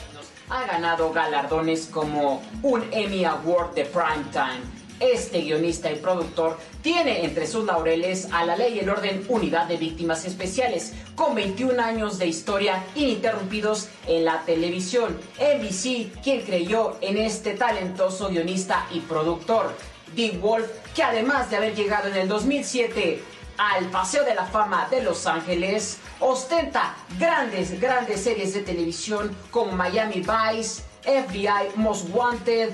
Ha 0.50 0.68
ganado 0.68 1.12
galardones 1.12 1.88
como 1.88 2.44
un 2.62 2.84
Emmy 2.92 3.26
Award 3.26 3.74
de 3.74 3.86
Primetime. 3.86 4.83
Este 5.04 5.42
guionista 5.42 5.92
y 5.92 5.96
productor 5.96 6.58
tiene 6.82 7.26
entre 7.26 7.46
sus 7.46 7.66
laureles 7.66 8.30
a 8.32 8.46
la 8.46 8.56
ley 8.56 8.76
y 8.76 8.80
el 8.80 8.90
orden 8.90 9.26
Unidad 9.28 9.68
de 9.68 9.76
Víctimas 9.76 10.24
Especiales, 10.24 10.94
con 11.14 11.36
21 11.36 11.78
años 11.84 12.18
de 12.20 12.28
historia 12.28 12.86
ininterrumpidos 12.96 13.90
en 14.08 14.24
la 14.24 14.44
televisión. 14.46 15.20
NBC, 15.38 16.22
quien 16.24 16.44
creyó 16.46 16.96
en 17.02 17.18
este 17.18 17.56
talentoso 17.56 18.30
guionista 18.30 18.88
y 18.92 19.02
productor. 19.02 19.74
Dick 20.16 20.40
Wolf, 20.40 20.70
que 20.96 21.04
además 21.04 21.50
de 21.50 21.58
haber 21.58 21.76
llegado 21.76 22.08
en 22.08 22.16
el 22.16 22.30
2007 22.30 23.22
al 23.58 23.90
Paseo 23.90 24.24
de 24.24 24.36
la 24.36 24.46
Fama 24.46 24.88
de 24.90 25.04
Los 25.04 25.28
Ángeles, 25.28 25.98
ostenta 26.22 26.96
grandes, 27.20 27.78
grandes 27.78 28.24
series 28.24 28.54
de 28.54 28.62
televisión 28.62 29.36
como 29.52 29.74
Miami 29.74 30.22
Vice, 30.22 30.82
FBI 31.04 31.76
Most 31.76 32.08
Wanted, 32.14 32.72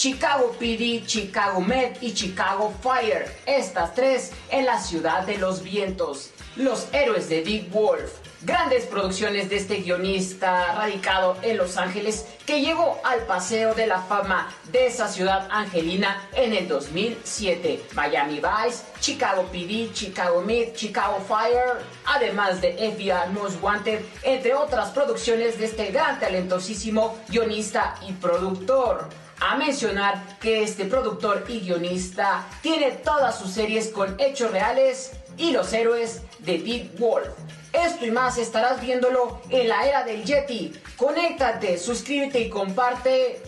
Chicago 0.00 0.56
PD, 0.58 1.04
Chicago 1.04 1.60
Med 1.60 1.98
y 2.00 2.14
Chicago 2.14 2.72
Fire. 2.82 3.26
Estas 3.44 3.94
tres 3.94 4.32
en 4.48 4.64
la 4.64 4.80
ciudad 4.80 5.26
de 5.26 5.36
los 5.36 5.62
vientos. 5.62 6.30
Los 6.56 6.88
héroes 6.94 7.28
de 7.28 7.42
Dick 7.42 7.70
Wolf. 7.70 8.10
Grandes 8.40 8.86
producciones 8.86 9.50
de 9.50 9.56
este 9.56 9.82
guionista 9.82 10.72
radicado 10.72 11.36
en 11.42 11.58
Los 11.58 11.76
Ángeles 11.76 12.24
que 12.46 12.62
llegó 12.62 12.98
al 13.04 13.26
Paseo 13.26 13.74
de 13.74 13.86
la 13.86 14.00
Fama 14.00 14.50
de 14.72 14.86
esa 14.86 15.06
ciudad 15.06 15.46
angelina 15.50 16.26
en 16.32 16.54
el 16.54 16.66
2007. 16.66 17.82
Miami 17.92 18.40
Vice, 18.40 18.82
Chicago 19.00 19.42
PD, 19.52 19.92
Chicago 19.92 20.40
Med, 20.40 20.72
Chicago 20.72 21.22
Fire, 21.28 21.84
además 22.06 22.62
de 22.62 22.72
FBI 22.72 23.34
Most 23.34 23.62
Wanted, 23.62 24.00
entre 24.22 24.54
otras 24.54 24.92
producciones 24.92 25.58
de 25.58 25.66
este 25.66 25.90
gran 25.90 26.18
talentosísimo 26.18 27.18
guionista 27.28 27.96
y 28.08 28.12
productor. 28.12 29.10
A 29.40 29.56
mencionar 29.56 30.38
que 30.38 30.62
este 30.62 30.84
productor 30.84 31.44
y 31.48 31.60
guionista 31.60 32.46
tiene 32.60 32.92
todas 32.92 33.38
sus 33.38 33.50
series 33.50 33.88
con 33.88 34.20
hechos 34.20 34.50
reales 34.50 35.12
y 35.38 35.52
los 35.52 35.72
héroes 35.72 36.22
de 36.40 36.58
Dick 36.58 36.98
Wolf. 36.98 37.28
Esto 37.72 38.04
y 38.04 38.10
más 38.10 38.36
estarás 38.36 38.80
viéndolo 38.80 39.40
en 39.48 39.68
la 39.68 39.86
era 39.86 40.04
del 40.04 40.24
Yeti. 40.24 40.72
Conéctate, 40.96 41.78
suscríbete 41.78 42.40
y 42.40 42.50
comparte 42.50 43.40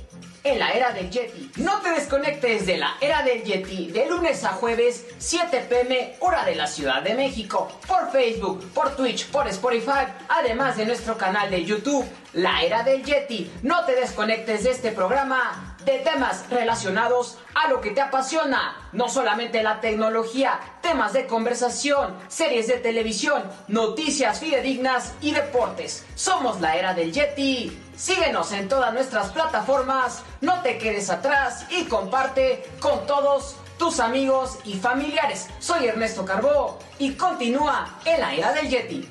en 0.44 0.58
la 0.58 0.70
era 0.72 0.92
del 0.92 1.10
Yeti. 1.10 1.50
No 1.56 1.80
te 1.80 1.90
desconectes 1.90 2.66
de 2.66 2.78
la 2.78 2.96
era 3.00 3.22
del 3.22 3.44
Yeti 3.44 3.90
de 3.90 4.06
lunes 4.06 4.44
a 4.44 4.52
jueves 4.52 5.04
7 5.18 5.66
pm 5.68 6.16
hora 6.20 6.44
de 6.44 6.54
la 6.54 6.66
Ciudad 6.66 7.02
de 7.02 7.14
México 7.14 7.68
por 7.86 8.10
Facebook, 8.10 8.64
por 8.72 8.96
Twitch, 8.96 9.26
por 9.26 9.46
Spotify, 9.48 10.06
además 10.28 10.76
de 10.76 10.86
nuestro 10.86 11.16
canal 11.16 11.50
de 11.50 11.64
YouTube, 11.64 12.06
La 12.32 12.62
Era 12.62 12.82
del 12.82 13.04
Yeti. 13.04 13.50
No 13.62 13.84
te 13.84 13.94
desconectes 13.94 14.64
de 14.64 14.70
este 14.70 14.92
programa 14.92 15.71
de 15.84 15.98
temas 15.98 16.48
relacionados 16.50 17.38
a 17.54 17.68
lo 17.68 17.80
que 17.80 17.90
te 17.90 18.00
apasiona, 18.00 18.76
no 18.92 19.08
solamente 19.08 19.62
la 19.62 19.80
tecnología, 19.80 20.60
temas 20.80 21.12
de 21.12 21.26
conversación, 21.26 22.16
series 22.28 22.66
de 22.68 22.78
televisión, 22.78 23.42
noticias 23.68 24.40
fidedignas 24.40 25.14
y 25.20 25.32
deportes. 25.32 26.04
Somos 26.14 26.60
la 26.60 26.76
era 26.76 26.94
del 26.94 27.12
Yeti. 27.12 27.78
Síguenos 27.96 28.52
en 28.52 28.68
todas 28.68 28.92
nuestras 28.92 29.30
plataformas, 29.30 30.22
no 30.40 30.62
te 30.62 30.78
quedes 30.78 31.10
atrás 31.10 31.66
y 31.70 31.84
comparte 31.84 32.64
con 32.80 33.06
todos 33.06 33.56
tus 33.78 34.00
amigos 34.00 34.58
y 34.64 34.74
familiares. 34.74 35.48
Soy 35.58 35.86
Ernesto 35.86 36.24
Carbó 36.24 36.78
y 36.98 37.12
continúa 37.14 37.98
en 38.04 38.20
la 38.20 38.34
era 38.34 38.52
del 38.52 38.68
Yeti. 38.68 39.08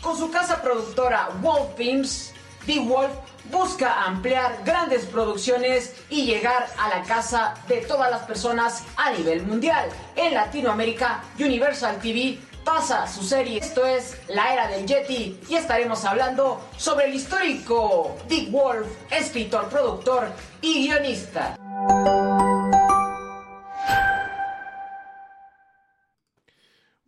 Con 0.00 0.18
su 0.18 0.30
casa 0.30 0.60
productora 0.60 1.28
Wolf 1.40 1.76
Films, 1.76 2.32
The 2.66 2.80
Wolf 2.80 3.12
busca 3.52 4.02
ampliar 4.04 4.62
grandes 4.64 5.04
producciones 5.04 5.94
y 6.08 6.24
llegar 6.24 6.66
a 6.78 6.88
la 6.88 7.02
casa 7.04 7.54
de 7.68 7.82
todas 7.82 8.10
las 8.10 8.22
personas 8.22 8.82
a 8.96 9.12
nivel 9.12 9.44
mundial. 9.44 9.88
En 10.16 10.34
Latinoamérica, 10.34 11.22
Universal 11.38 12.00
TV 12.00 12.38
pasa 12.64 13.06
su 13.06 13.22
serie. 13.22 13.58
Esto 13.58 13.84
es 13.84 14.16
La 14.28 14.52
Era 14.54 14.68
del 14.68 14.86
Yeti 14.86 15.38
y 15.48 15.54
estaremos 15.54 16.04
hablando 16.04 16.60
sobre 16.78 17.06
el 17.06 17.14
histórico 17.14 18.16
Dick 18.26 18.50
Wolf, 18.50 18.86
escritor, 19.10 19.68
productor 19.68 20.28
y 20.62 20.88
guionista. 20.88 21.56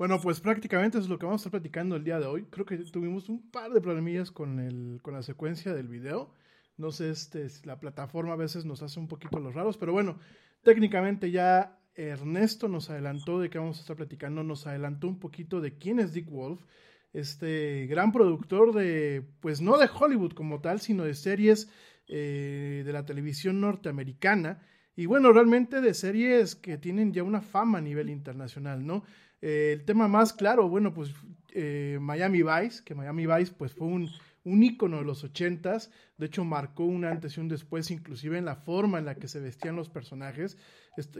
Bueno, 0.04 0.20
pues 0.20 0.38
prácticamente 0.38 0.98
es 0.98 1.08
lo 1.08 1.18
que 1.18 1.24
vamos 1.24 1.40
a 1.40 1.48
estar 1.48 1.50
platicando 1.52 1.96
el 1.96 2.04
día 2.04 2.20
de 2.20 2.26
hoy. 2.26 2.44
Creo 2.50 2.66
que 2.66 2.76
tuvimos 2.76 3.30
un 3.30 3.50
par 3.50 3.72
de 3.72 3.80
problemillas 3.80 4.30
con, 4.30 4.60
el, 4.60 4.98
con 5.00 5.14
la 5.14 5.22
secuencia 5.22 5.72
del 5.72 5.88
video. 5.88 6.30
No 6.76 6.90
sé, 6.92 7.08
este, 7.08 7.46
la 7.64 7.80
plataforma 7.80 8.34
a 8.34 8.36
veces 8.36 8.66
nos 8.66 8.82
hace 8.82 9.00
un 9.00 9.08
poquito 9.08 9.38
los 9.38 9.54
raros, 9.54 9.78
pero 9.78 9.94
bueno, 9.94 10.18
técnicamente 10.62 11.30
ya, 11.30 11.78
Ernesto 11.94 12.68
nos 12.68 12.90
adelantó 12.90 13.40
de 13.40 13.48
qué 13.48 13.56
vamos 13.56 13.78
a 13.78 13.80
estar 13.80 13.96
platicando, 13.96 14.44
nos 14.44 14.66
adelantó 14.66 15.08
un 15.08 15.18
poquito 15.18 15.62
de 15.62 15.78
quién 15.78 15.98
es 15.98 16.12
Dick 16.12 16.28
Wolf, 16.28 16.60
este 17.14 17.86
gran 17.86 18.12
productor 18.12 18.74
de, 18.74 19.26
pues 19.40 19.62
no 19.62 19.78
de 19.78 19.88
Hollywood 19.88 20.34
como 20.34 20.60
tal, 20.60 20.80
sino 20.80 21.04
de 21.04 21.14
series 21.14 21.70
eh, 22.08 22.82
de 22.84 22.92
la 22.92 23.06
televisión 23.06 23.58
norteamericana. 23.58 24.60
Y 24.96 25.06
bueno, 25.06 25.32
realmente 25.32 25.80
de 25.80 25.94
series 25.94 26.54
que 26.54 26.76
tienen 26.76 27.14
ya 27.14 27.22
una 27.22 27.40
fama 27.40 27.78
a 27.78 27.80
nivel 27.80 28.10
internacional, 28.10 28.86
¿no? 28.86 29.02
Eh, 29.46 29.72
el 29.74 29.84
tema 29.84 30.08
más 30.08 30.32
claro, 30.32 30.70
bueno, 30.70 30.94
pues 30.94 31.12
eh, 31.52 31.98
Miami 32.00 32.42
Vice, 32.42 32.82
que 32.82 32.94
Miami 32.94 33.26
Vice 33.26 33.52
pues 33.52 33.74
fue 33.74 33.86
un, 33.86 34.08
un 34.42 34.62
ícono 34.62 34.96
de 34.96 35.04
los 35.04 35.22
ochentas, 35.22 35.90
de 36.16 36.26
hecho 36.26 36.46
marcó 36.46 36.84
un 36.84 37.04
antes 37.04 37.36
y 37.36 37.40
un 37.40 37.48
después, 37.48 37.90
inclusive 37.90 38.38
en 38.38 38.46
la 38.46 38.56
forma 38.56 38.98
en 38.98 39.04
la 39.04 39.16
que 39.16 39.28
se 39.28 39.40
vestían 39.40 39.76
los 39.76 39.90
personajes, 39.90 40.56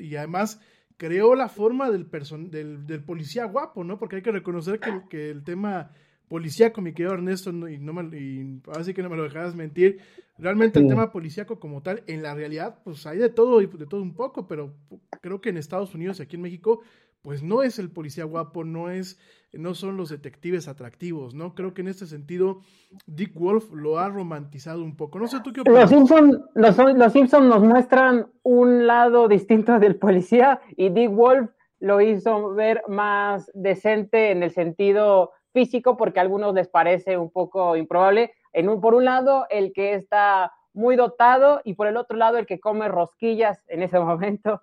y 0.01 0.17
además 0.17 0.59
creó 0.97 1.35
la 1.35 1.51
forma 1.51 1.91
del, 1.91 2.09
del, 2.51 2.87
del, 2.87 3.05
policía 3.05 3.45
guapo, 3.45 3.85
¿no? 3.85 3.99
Porque 3.99 4.17
hay 4.17 4.23
que 4.23 4.33
reconocer 4.33 4.81
que, 4.81 5.03
que 5.11 5.29
el 5.29 5.45
tema 5.45 5.91
policíaco, 6.27 6.81
mi 6.81 6.95
querido 6.95 7.13
Ernesto, 7.13 7.51
y, 7.69 7.79
no 7.79 7.93
me, 7.93 8.19
y 8.19 8.63
así 8.75 8.95
que 8.95 9.03
no 9.03 9.11
me 9.11 9.17
lo 9.17 9.25
dejarás 9.25 9.55
mentir, 9.55 9.99
realmente 10.39 10.81
el 10.81 10.89
tema 10.89 11.13
policíaco 11.13 11.61
como 11.61 11.83
tal, 11.83 12.03
en 12.07 12.23
la 12.23 12.35
realidad, 12.35 12.79
pues 12.85 13.07
hay 13.07 13.19
de 13.19 13.29
todo 13.29 13.61
y 13.61 13.67
de 13.67 13.87
todo 13.87 14.01
un 14.03 14.15
poco, 14.15 14.49
pero 14.49 14.75
creo 15.21 15.41
que 15.41 15.51
en 15.51 15.59
Estados 15.59 15.95
Unidos 15.95 16.19
y 16.19 16.23
aquí 16.23 16.37
en 16.37 16.43
México, 16.43 16.81
pues 17.25 17.43
no 17.43 17.63
es 17.63 17.79
el 17.79 17.91
policía 17.91 18.25
guapo, 18.25 18.65
no 18.65 18.91
es, 18.91 19.19
no 19.51 19.75
son 19.75 19.97
los 19.97 20.11
detectives 20.11 20.69
atractivos, 20.69 21.35
¿no? 21.35 21.55
Creo 21.55 21.73
que 21.73 21.81
en 21.81 21.89
este 21.89 22.05
sentido 22.07 22.61
Dick 23.07 23.33
Wolf 23.35 23.73
lo 23.73 23.99
ha 23.99 24.11
romantizado 24.11 24.85
un 24.85 24.95
poco. 24.95 25.19
No 25.19 25.27
sé 25.27 25.41
tú 25.43 25.51
qué 25.51 25.63
opinas. 25.63 25.81
Los 25.81 25.91
Simpsons 25.91 26.39
los, 26.55 26.77
los 26.77 27.13
Simpson 27.15 27.49
nos 27.49 27.63
muestran 27.63 28.27
un 28.43 28.87
lado 28.87 29.27
distinto 29.27 29.79
del 29.81 29.97
policía 29.97 30.61
y 30.77 30.91
Dick 30.91 31.11
Wolf 31.11 31.51
lo 31.81 32.03
hizo 32.03 32.53
ver 32.53 32.83
más 32.89 33.51
decente 33.55 34.31
en 34.31 34.43
el 34.43 34.51
sentido 34.51 35.33
físico 35.55 35.97
porque 35.97 36.19
a 36.19 36.23
algunos 36.23 36.53
les 36.53 36.69
parece 36.69 37.17
un 37.17 37.31
poco 37.31 37.75
improbable. 37.75 38.35
En 38.53 38.69
un, 38.69 38.83
por 38.83 38.95
un 38.95 39.07
lado, 39.07 39.47
el 39.49 39.73
que 39.73 39.95
está 39.95 40.53
muy 40.75 40.95
dotado 40.97 41.63
y 41.65 41.73
por 41.73 41.87
el 41.87 41.97
otro 41.97 42.19
lado, 42.19 42.37
el 42.37 42.45
que 42.45 42.61
come 42.61 42.87
rosquillas 42.89 43.65
en 43.69 43.83
ese 43.83 43.99
momento. 44.01 44.61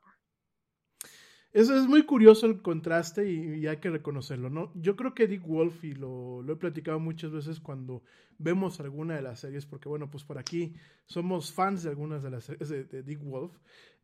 Es 1.54 1.70
muy 1.70 2.04
curioso 2.04 2.46
el 2.46 2.62
contraste 2.62 3.30
y, 3.30 3.68
hay 3.68 3.78
que 3.78 3.90
reconocerlo, 3.90 4.50
¿no? 4.50 4.72
Yo 4.76 4.96
creo 4.96 5.14
que 5.14 5.28
Dick 5.28 5.46
Wolf, 5.46 5.84
y 5.84 5.94
lo, 5.94 6.42
lo, 6.42 6.54
he 6.54 6.56
platicado 6.56 7.00
muchas 7.00 7.32
veces 7.32 7.60
cuando 7.60 8.04
vemos 8.38 8.80
alguna 8.80 9.16
de 9.16 9.22
las 9.22 9.42
series, 9.42 9.66
porque 9.66 9.90
bueno, 9.90 10.10
pues 10.10 10.24
por 10.24 10.38
aquí 10.38 10.74
somos 11.06 11.52
fans 11.52 11.84
de 11.84 11.90
algunas 11.90 12.24
de 12.24 12.32
las 12.32 12.46
series 12.46 12.70
de, 12.70 13.04
Dick 13.04 13.22
Wolf, 13.22 13.52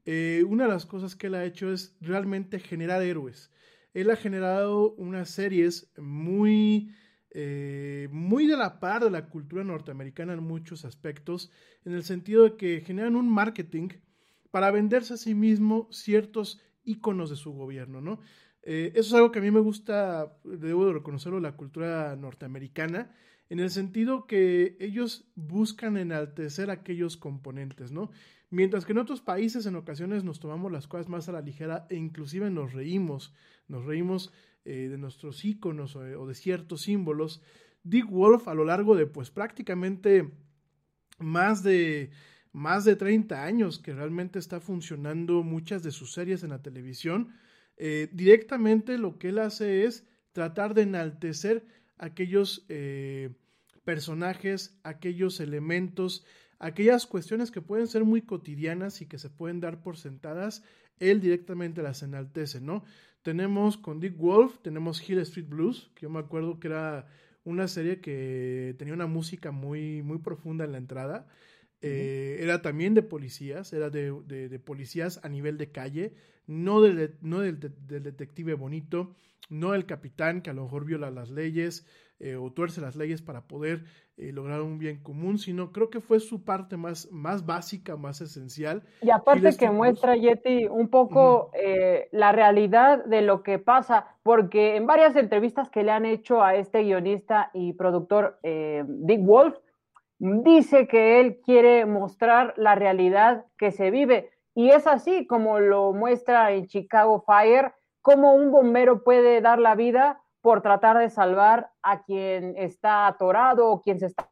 eh, 0.05 0.43
una 0.47 0.65
de 0.65 0.69
las 0.71 0.85
cosas 0.85 1.15
que 1.15 1.27
él 1.27 1.35
ha 1.35 1.45
hecho 1.45 1.71
es 1.71 1.95
realmente 2.01 2.59
generar 2.59 3.01
héroes 3.01 3.49
él 3.97 4.11
ha 4.11 4.15
generado 4.15 4.93
unas 4.93 5.31
series 5.31 5.91
muy, 5.97 6.93
eh, 7.31 8.07
muy 8.11 8.45
de 8.45 8.55
la 8.55 8.79
par 8.79 9.03
de 9.03 9.09
la 9.09 9.27
cultura 9.27 9.63
norteamericana 9.63 10.33
en 10.33 10.43
muchos 10.43 10.85
aspectos, 10.85 11.51
en 11.83 11.93
el 11.93 12.03
sentido 12.03 12.43
de 12.43 12.57
que 12.57 12.81
generan 12.81 13.15
un 13.15 13.27
marketing 13.27 13.89
para 14.51 14.69
venderse 14.69 15.15
a 15.15 15.17
sí 15.17 15.33
mismo 15.33 15.87
ciertos 15.91 16.61
iconos 16.87 17.29
de 17.29 17.35
su 17.35 17.53
gobierno, 17.53 18.01
¿no? 18.01 18.19
Eh, 18.63 18.91
eso 18.95 19.09
es 19.09 19.13
algo 19.13 19.31
que 19.31 19.39
a 19.39 19.41
mí 19.41 19.51
me 19.51 19.59
gusta, 19.59 20.35
debo 20.43 20.87
de 20.87 20.93
reconocerlo, 20.93 21.39
la 21.39 21.55
cultura 21.55 22.15
norteamericana, 22.15 23.11
en 23.49 23.59
el 23.59 23.69
sentido 23.69 24.27
que 24.27 24.75
ellos 24.79 25.29
buscan 25.35 25.95
enaltecer 25.95 26.69
aquellos 26.69 27.15
componentes, 27.15 27.91
¿no? 27.91 28.11
Mientras 28.49 28.85
que 28.85 28.93
en 28.93 28.97
otros 28.97 29.21
países 29.21 29.65
en 29.65 29.75
ocasiones 29.75 30.23
nos 30.23 30.39
tomamos 30.39 30.71
las 30.71 30.87
cosas 30.87 31.09
más 31.09 31.27
a 31.27 31.33
la 31.33 31.41
ligera 31.41 31.85
e 31.89 31.95
inclusive 31.95 32.49
nos 32.49 32.73
reímos, 32.73 33.33
nos 33.67 33.85
reímos 33.85 34.31
eh, 34.63 34.87
de 34.89 34.97
nuestros 34.97 35.43
íconos 35.45 35.95
o, 35.95 36.27
de 36.27 36.35
ciertos 36.35 36.81
símbolos. 36.81 37.41
Dick 37.83 38.09
Wolf 38.09 38.47
a 38.47 38.53
lo 38.53 38.65
largo 38.65 38.95
de 38.95 39.05
pues 39.05 39.31
prácticamente 39.31 40.31
más 41.19 41.63
de 41.63 42.11
más 42.57 42.85
de 42.85 42.95
30 42.95 43.43
años 43.43 43.77
que 43.77 43.93
realmente 43.93 44.39
está 44.39 44.59
funcionando 44.59 45.43
muchas 45.43 45.83
de 45.83 45.91
sus 45.91 46.11
series 46.11 46.43
en 46.43 46.49
la 46.49 46.63
televisión, 46.63 47.35
eh, 47.77 48.09
directamente 48.13 48.97
lo 48.97 49.19
que 49.19 49.29
él 49.29 49.37
hace 49.37 49.83
es 49.83 50.07
tratar 50.31 50.73
de 50.73 50.81
enaltecer 50.81 51.67
aquellos 51.99 52.65
eh, 52.67 53.29
personajes, 53.83 54.75
aquellos 54.81 55.39
elementos, 55.39 56.25
aquellas 56.57 57.05
cuestiones 57.05 57.51
que 57.51 57.61
pueden 57.61 57.85
ser 57.85 58.03
muy 58.05 58.23
cotidianas 58.23 59.01
y 59.01 59.05
que 59.05 59.19
se 59.19 59.29
pueden 59.29 59.59
dar 59.59 59.83
por 59.83 59.95
sentadas, 59.95 60.63
él 60.99 61.21
directamente 61.21 61.83
las 61.83 62.01
enaltece, 62.01 62.59
¿no? 62.59 62.83
Tenemos 63.21 63.77
con 63.77 63.99
Dick 63.99 64.17
Wolf, 64.17 64.57
tenemos 64.63 65.07
Hill 65.07 65.19
Street 65.19 65.47
Blues, 65.47 65.91
que 65.93 66.07
yo 66.07 66.09
me 66.09 66.19
acuerdo 66.19 66.59
que 66.59 66.69
era 66.69 67.05
una 67.43 67.67
serie 67.67 68.01
que 68.01 68.73
tenía 68.79 68.95
una 68.95 69.05
música 69.05 69.51
muy, 69.51 70.01
muy 70.01 70.17
profunda 70.17 70.65
en 70.65 70.71
la 70.71 70.79
entrada. 70.79 71.27
Eh, 71.81 72.37
era 72.41 72.61
también 72.61 72.93
de 72.93 73.03
policías, 73.03 73.71
era 73.71 73.89
de, 73.89 74.11
de, 74.11 74.59
policías 74.59 75.23
a 75.23 75.29
nivel 75.29 75.57
de 75.57 75.71
calle, 75.71 76.13
no, 76.47 76.81
del, 76.81 77.17
no 77.21 77.41
del, 77.41 77.59
del, 77.59 78.03
detective 78.03 78.55
bonito, 78.55 79.15
no 79.49 79.73
el 79.73 79.85
capitán 79.85 80.41
que 80.41 80.49
a 80.49 80.53
lo 80.53 80.63
mejor 80.63 80.85
viola 80.85 81.11
las 81.11 81.29
leyes 81.29 81.85
eh, 82.19 82.35
o 82.35 82.51
tuerce 82.51 82.81
las 82.81 82.95
leyes 82.95 83.21
para 83.21 83.41
poder 83.41 83.83
eh, 84.17 84.31
lograr 84.31 84.61
un 84.61 84.79
bien 84.79 85.03
común, 85.03 85.37
sino 85.37 85.71
creo 85.71 85.91
que 85.91 86.01
fue 86.01 86.19
su 86.19 86.43
parte 86.43 86.75
más, 86.75 87.11
más 87.11 87.45
básica, 87.45 87.95
más 87.95 88.21
esencial. 88.21 88.81
Y 89.03 89.11
aparte 89.11 89.55
que 89.55 89.69
muestra, 89.69 90.15
Yeti, 90.15 90.65
un 90.65 90.89
poco 90.89 91.51
eh, 91.53 92.09
la 92.11 92.31
realidad 92.31 93.05
de 93.05 93.21
lo 93.21 93.43
que 93.43 93.59
pasa, 93.59 94.17
porque 94.23 94.77
en 94.77 94.87
varias 94.87 95.15
entrevistas 95.15 95.69
que 95.69 95.83
le 95.83 95.91
han 95.91 96.07
hecho 96.07 96.41
a 96.41 96.55
este 96.55 96.81
guionista 96.81 97.51
y 97.53 97.73
productor 97.73 98.39
Dick 98.41 99.21
Wolf, 99.21 99.55
dice 100.19 100.87
que 100.87 101.19
él 101.19 101.39
quiere 101.41 101.85
mostrar 101.85 102.53
la 102.57 102.75
realidad 102.75 103.45
que 103.57 103.71
se 103.71 103.91
vive. 103.91 104.31
Y 104.55 104.71
es 104.71 104.87
así 104.87 105.27
como 105.27 105.59
lo 105.59 105.93
muestra 105.93 106.51
en 106.51 106.65
Chicago 106.67 107.23
Fire, 107.25 107.73
cómo 108.01 108.33
un 108.33 108.51
bombero 108.51 109.03
puede 109.03 109.41
dar 109.41 109.59
la 109.59 109.75
vida 109.75 110.21
por 110.41 110.61
tratar 110.61 110.97
de 110.97 111.09
salvar 111.09 111.71
a 111.83 112.03
quien 112.03 112.55
está 112.57 113.05
atorado 113.07 113.69
o 113.69 113.81
quien 113.81 113.99
se 113.99 114.07
está 114.07 114.29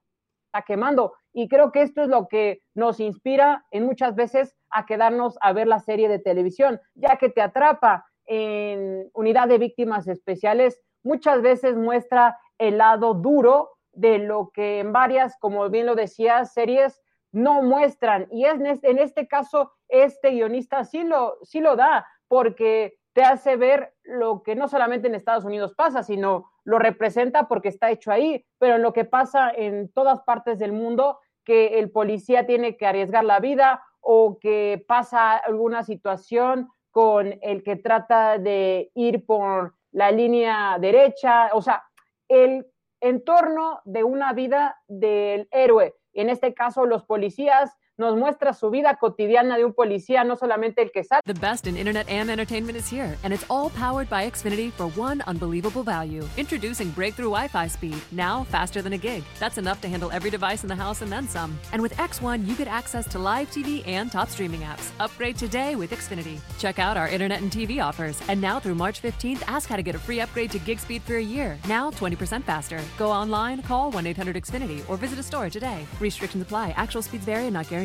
quemando. 0.65 1.13
Y 1.33 1.47
creo 1.49 1.71
que 1.71 1.81
esto 1.81 2.01
es 2.01 2.07
lo 2.07 2.27
que 2.27 2.61
nos 2.73 2.99
inspira 2.99 3.65
en 3.71 3.85
muchas 3.85 4.15
veces 4.15 4.55
a 4.69 4.85
quedarnos 4.85 5.37
a 5.41 5.53
ver 5.53 5.67
la 5.67 5.79
serie 5.79 6.07
de 6.07 6.19
televisión, 6.19 6.79
ya 6.95 7.17
que 7.17 7.29
te 7.29 7.41
atrapa 7.41 8.05
en 8.25 9.09
unidad 9.13 9.47
de 9.47 9.57
víctimas 9.57 10.07
especiales, 10.07 10.81
muchas 11.03 11.41
veces 11.41 11.75
muestra 11.75 12.39
el 12.57 12.77
lado 12.77 13.13
duro 13.13 13.74
de 13.95 14.19
lo 14.19 14.51
que 14.53 14.79
en 14.79 14.93
varias, 14.93 15.37
como 15.37 15.69
bien 15.69 15.85
lo 15.85 15.95
decía, 15.95 16.45
series 16.45 17.01
no 17.31 17.61
muestran. 17.61 18.27
Y 18.31 18.45
es, 18.45 18.83
en 18.83 18.97
este 18.99 19.27
caso, 19.27 19.73
este 19.89 20.31
guionista 20.31 20.83
sí 20.83 21.03
lo, 21.03 21.37
sí 21.43 21.59
lo 21.59 21.75
da, 21.75 22.05
porque 22.27 22.97
te 23.13 23.23
hace 23.23 23.55
ver 23.55 23.93
lo 24.03 24.43
que 24.43 24.55
no 24.55 24.67
solamente 24.67 25.07
en 25.07 25.15
Estados 25.15 25.45
Unidos 25.45 25.73
pasa, 25.73 26.03
sino 26.03 26.51
lo 26.65 26.79
representa 26.79 27.47
porque 27.47 27.69
está 27.69 27.89
hecho 27.91 28.11
ahí, 28.11 28.45
pero 28.57 28.77
lo 28.77 28.91
que 28.91 29.05
pasa 29.05 29.51
en 29.55 29.89
todas 29.91 30.21
partes 30.23 30.59
del 30.59 30.73
mundo, 30.73 31.19
que 31.45 31.79
el 31.79 31.91
policía 31.91 32.45
tiene 32.45 32.75
que 32.75 32.87
arriesgar 32.87 33.23
la 33.23 33.39
vida 33.39 33.83
o 34.01 34.37
que 34.39 34.83
pasa 34.87 35.37
alguna 35.37 35.83
situación 35.83 36.69
con 36.91 37.37
el 37.41 37.63
que 37.63 37.75
trata 37.75 38.37
de 38.37 38.91
ir 38.95 39.25
por 39.25 39.75
la 39.91 40.11
línea 40.11 40.77
derecha, 40.79 41.49
o 41.53 41.61
sea, 41.61 41.83
el 42.27 42.67
entorno 43.01 43.81
de 43.85 44.03
una 44.03 44.33
vida 44.33 44.81
del 44.87 45.47
héroe. 45.51 45.95
En 46.13 46.29
este 46.29 46.53
caso, 46.53 46.85
los 46.85 47.03
policías 47.03 47.75
nos 47.97 48.17
muestra 48.17 48.53
su 48.53 48.69
vida 48.69 48.97
cotidiana 48.99 49.57
de 49.57 49.63
un 49.63 49.73
policía, 49.73 50.23
no 50.23 50.35
solamente 50.35 50.81
el 50.81 50.91
que 50.91 51.03
sale. 51.03 51.21
The 51.25 51.33
best 51.33 51.65
in 51.65 51.77
internet 51.77 52.07
and 52.09 52.29
entertainment 52.29 52.77
is 52.77 52.89
here, 52.91 53.17
and 53.23 53.33
it's 53.33 53.45
all 53.49 53.69
powered 53.69 54.09
by 54.09 54.29
Xfinity 54.29 54.71
for 54.71 54.87
one 54.99 55.23
unbelievable 55.27 55.83
value. 55.83 56.27
Introducing 56.37 56.89
breakthrough 56.91 57.29
Wi-Fi 57.29 57.67
speed, 57.67 57.95
now 58.11 58.43
faster 58.45 58.81
than 58.81 58.93
a 58.93 58.97
gig. 58.97 59.23
That's 59.39 59.57
enough 59.57 59.79
to 59.81 59.87
handle 59.87 60.11
every 60.11 60.29
device 60.29 60.63
in 60.63 60.67
the 60.69 60.75
house 60.75 61.01
and 61.01 61.11
then 61.11 61.27
some. 61.27 61.57
And 61.71 61.81
with 61.81 61.95
X1, 61.95 62.45
you 62.45 62.55
get 62.55 62.67
access 62.67 63.07
to 63.09 63.19
live 63.19 63.49
TV 63.49 63.85
and 63.87 64.11
top 64.11 64.27
streaming 64.27 64.61
apps. 64.61 64.91
Upgrade 64.99 65.37
today 65.37 65.75
with 65.75 65.91
Xfinity. 65.91 66.39
Check 66.59 66.79
out 66.79 66.97
our 66.97 67.07
internet 67.07 67.41
and 67.41 67.51
TV 67.51 67.81
offers. 67.81 68.21
And 68.27 68.41
now 68.41 68.59
through 68.59 68.75
March 68.75 69.01
15th, 69.01 69.41
ask 69.47 69.69
how 69.69 69.77
to 69.77 69.83
get 69.83 69.95
a 69.95 69.99
free 69.99 70.19
upgrade 70.19 70.51
to 70.51 70.59
gig 70.59 70.79
speed 70.79 71.01
for 71.03 71.15
a 71.15 71.23
year. 71.23 71.57
Now 71.67 71.91
20% 71.91 72.43
faster. 72.43 72.81
Go 72.97 73.09
online, 73.09 73.61
call 73.61 73.91
1-800-XFINITY 73.93 74.89
or 74.89 74.97
visit 74.97 75.17
a 75.17 75.23
store 75.23 75.49
today. 75.49 75.85
Restrictions 76.01 76.43
apply. 76.43 76.73
Actual 76.75 77.01
speeds 77.01 77.23
vary 77.23 77.45
and 77.45 77.53
not 77.53 77.69
guaranteed. 77.69 77.84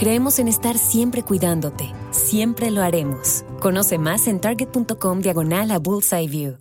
Creemos 0.00 0.38
en 0.38 0.48
estar 0.48 0.78
siempre 0.78 1.22
cuidándote. 1.22 1.92
Siempre 2.10 2.70
lo 2.70 2.80
haremos. 2.80 3.44
Conoce 3.60 3.98
más 3.98 4.28
en 4.28 4.40
target.com 4.40 5.20
diagonal 5.20 5.70
a 5.70 5.78
Bullseye 5.78 6.26
View. 6.26 6.56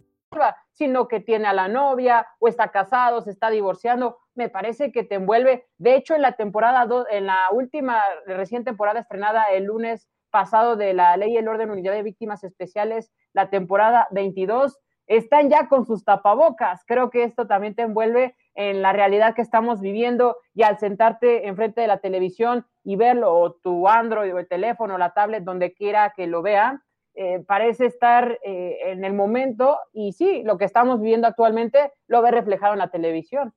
Sino 0.74 1.08
que 1.08 1.22
tiene 1.22 1.48
a 1.48 1.54
la 1.54 1.70
novia 1.70 2.28
o 2.40 2.50
está 2.50 2.68
casado, 2.68 3.22
se 3.22 3.32
está 3.32 3.50
divorciando. 3.50 4.18
Me 4.36 4.50
parece 4.50 4.92
que 4.92 5.06
te 5.06 5.16
envuelve. 5.16 5.68
De 5.78 5.96
hecho, 5.96 6.16
en 6.16 6.22
la 6.22 6.34
temporada, 6.34 6.86
en 7.12 7.28
la 7.28 7.48
última 7.54 8.02
recién 8.26 8.66
temporada 8.66 9.00
estrenada 9.00 9.46
el 9.54 9.64
lunes 9.64 10.10
pasado 10.32 10.76
de 10.76 10.94
la 10.94 11.16
Ley 11.16 11.32
y 11.32 11.38
el 11.38 11.48
Orden 11.48 11.72
Unidad 11.72 11.94
de 11.94 12.04
Víctimas 12.04 12.44
Especiales, 12.44 13.10
la 13.32 13.50
temporada 13.50 14.10
22, 14.12 14.78
están 15.10 15.50
ya 15.50 15.68
con 15.68 15.86
sus 15.86 16.06
tapabocas. 16.06 16.84
Creo 16.86 17.10
que 17.10 17.24
esto 17.24 17.48
también 17.48 17.74
te 17.74 17.82
envuelve 17.82 18.36
en 18.54 18.82
la 18.82 18.94
realidad 18.94 19.34
que 19.34 19.42
estamos 19.42 19.82
viviendo 19.82 20.38
y 20.54 20.64
al 20.64 20.78
sentarte 20.78 21.48
enfrente 21.48 21.82
de 21.82 21.88
la 21.88 21.98
televisión 21.98 22.66
y 22.90 22.96
verlo, 22.96 23.32
o 23.32 23.54
tu 23.54 23.88
Android 23.88 24.34
o 24.34 24.40
el 24.40 24.48
teléfono, 24.48 24.98
la 24.98 25.14
tablet, 25.14 25.44
donde 25.44 25.74
quiera 25.74 26.12
que 26.18 26.26
lo 26.26 26.42
vea, 26.42 26.84
eh, 27.14 27.44
parece 27.46 27.86
estar 27.86 28.40
eh, 28.44 28.78
en 28.86 29.06
el 29.06 29.14
momento 29.14 29.78
y 29.94 30.14
sí, 30.14 30.42
lo 30.44 30.58
que 30.58 30.66
estamos 30.66 31.00
viviendo 31.00 31.28
actualmente 31.28 31.92
lo 32.08 32.24
ve 32.24 32.32
reflejado 32.32 32.74
en 32.74 32.80
la 32.80 32.90
televisión. 32.90 33.54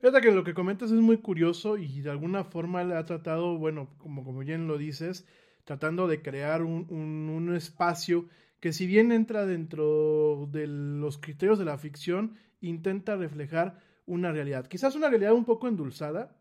Fíjate 0.00 0.20
que 0.20 0.32
lo 0.32 0.42
que 0.42 0.54
comentas 0.54 0.90
es 0.90 0.98
muy 0.98 1.18
curioso 1.18 1.78
y 1.78 2.00
de 2.00 2.10
alguna 2.10 2.42
forma 2.42 2.80
ha 2.80 3.04
tratado, 3.04 3.56
bueno, 3.56 3.88
como, 3.98 4.24
como 4.24 4.40
bien 4.40 4.66
lo 4.66 4.78
dices, 4.78 5.28
tratando 5.62 6.08
de 6.08 6.20
crear 6.20 6.62
un, 6.62 6.90
un, 6.90 7.54
espacio 7.54 8.26
que 8.58 8.72
si 8.72 8.88
bien 8.88 9.12
entra 9.12 9.46
dentro 9.46 10.48
de 10.50 10.66
los 10.66 11.18
criterios 11.18 11.60
de 11.60 11.66
la 11.66 11.78
ficción, 11.78 12.34
intenta 12.60 13.14
reflejar 13.14 13.78
una 14.06 14.32
realidad. 14.32 14.66
Quizás 14.66 14.96
una 14.96 15.08
realidad 15.08 15.34
un 15.34 15.44
poco 15.44 15.68
endulzada. 15.68 16.34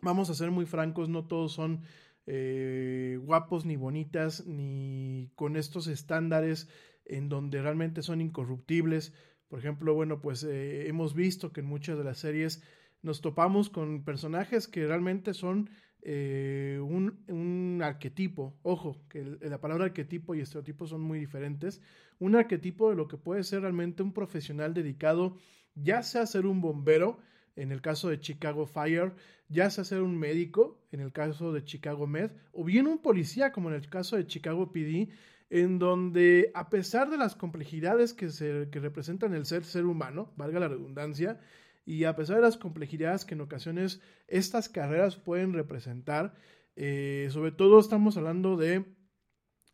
Vamos 0.00 0.30
a 0.30 0.34
ser 0.34 0.50
muy 0.50 0.66
francos, 0.66 1.08
no 1.08 1.26
todos 1.26 1.52
son 1.52 1.82
eh, 2.26 3.18
guapos 3.22 3.64
ni 3.64 3.76
bonitas, 3.76 4.46
ni 4.46 5.30
con 5.34 5.56
estos 5.56 5.86
estándares 5.86 6.68
en 7.04 7.28
donde 7.28 7.62
realmente 7.62 8.02
son 8.02 8.20
incorruptibles. 8.20 9.12
Por 9.48 9.58
ejemplo, 9.58 9.94
bueno, 9.94 10.20
pues 10.20 10.44
eh, 10.44 10.88
hemos 10.88 11.14
visto 11.14 11.52
que 11.52 11.60
en 11.60 11.66
muchas 11.66 11.98
de 11.98 12.04
las 12.04 12.18
series 12.18 12.62
nos 13.02 13.20
topamos 13.20 13.70
con 13.70 14.04
personajes 14.04 14.68
que 14.68 14.86
realmente 14.86 15.32
son 15.34 15.70
eh, 16.02 16.78
un, 16.82 17.24
un, 17.28 17.80
arquetipo. 17.82 18.58
Ojo, 18.62 19.04
que 19.08 19.24
la 19.40 19.60
palabra 19.60 19.86
arquetipo 19.86 20.34
y 20.34 20.40
estereotipo 20.40 20.86
son 20.86 21.00
muy 21.00 21.18
diferentes. 21.18 21.80
Un 22.18 22.36
arquetipo 22.36 22.90
de 22.90 22.96
lo 22.96 23.08
que 23.08 23.16
puede 23.16 23.42
ser 23.42 23.62
realmente 23.62 24.02
un 24.02 24.12
profesional 24.12 24.74
dedicado 24.74 25.36
ya 25.82 26.02
sea 26.02 26.26
ser 26.26 26.46
un 26.46 26.60
bombero, 26.60 27.18
en 27.58 27.72
el 27.72 27.80
caso 27.80 28.08
de 28.08 28.20
Chicago 28.20 28.66
Fire, 28.66 29.12
ya 29.48 29.68
sea 29.70 29.84
ser 29.84 30.02
un 30.02 30.16
médico, 30.16 30.78
en 30.92 31.00
el 31.00 31.12
caso 31.12 31.52
de 31.52 31.64
Chicago 31.64 32.06
Med, 32.06 32.30
o 32.52 32.64
bien 32.64 32.86
un 32.86 32.98
policía, 32.98 33.52
como 33.52 33.68
en 33.68 33.74
el 33.74 33.88
caso 33.88 34.16
de 34.16 34.26
Chicago 34.26 34.72
PD, 34.72 35.08
en 35.50 35.78
donde 35.78 36.50
a 36.54 36.70
pesar 36.70 37.10
de 37.10 37.16
las 37.16 37.34
complejidades 37.34 38.14
que, 38.14 38.30
se, 38.30 38.68
que 38.70 38.80
representan 38.80 39.34
el 39.34 39.44
ser 39.44 39.64
ser 39.64 39.86
humano, 39.86 40.32
valga 40.36 40.60
la 40.60 40.68
redundancia, 40.68 41.40
y 41.84 42.04
a 42.04 42.14
pesar 42.14 42.36
de 42.36 42.42
las 42.42 42.58
complejidades 42.58 43.24
que 43.24 43.34
en 43.34 43.40
ocasiones 43.40 44.00
estas 44.28 44.68
carreras 44.68 45.16
pueden 45.16 45.52
representar, 45.54 46.34
eh, 46.76 47.28
sobre 47.32 47.50
todo 47.50 47.80
estamos 47.80 48.16
hablando 48.16 48.56
de 48.56 48.84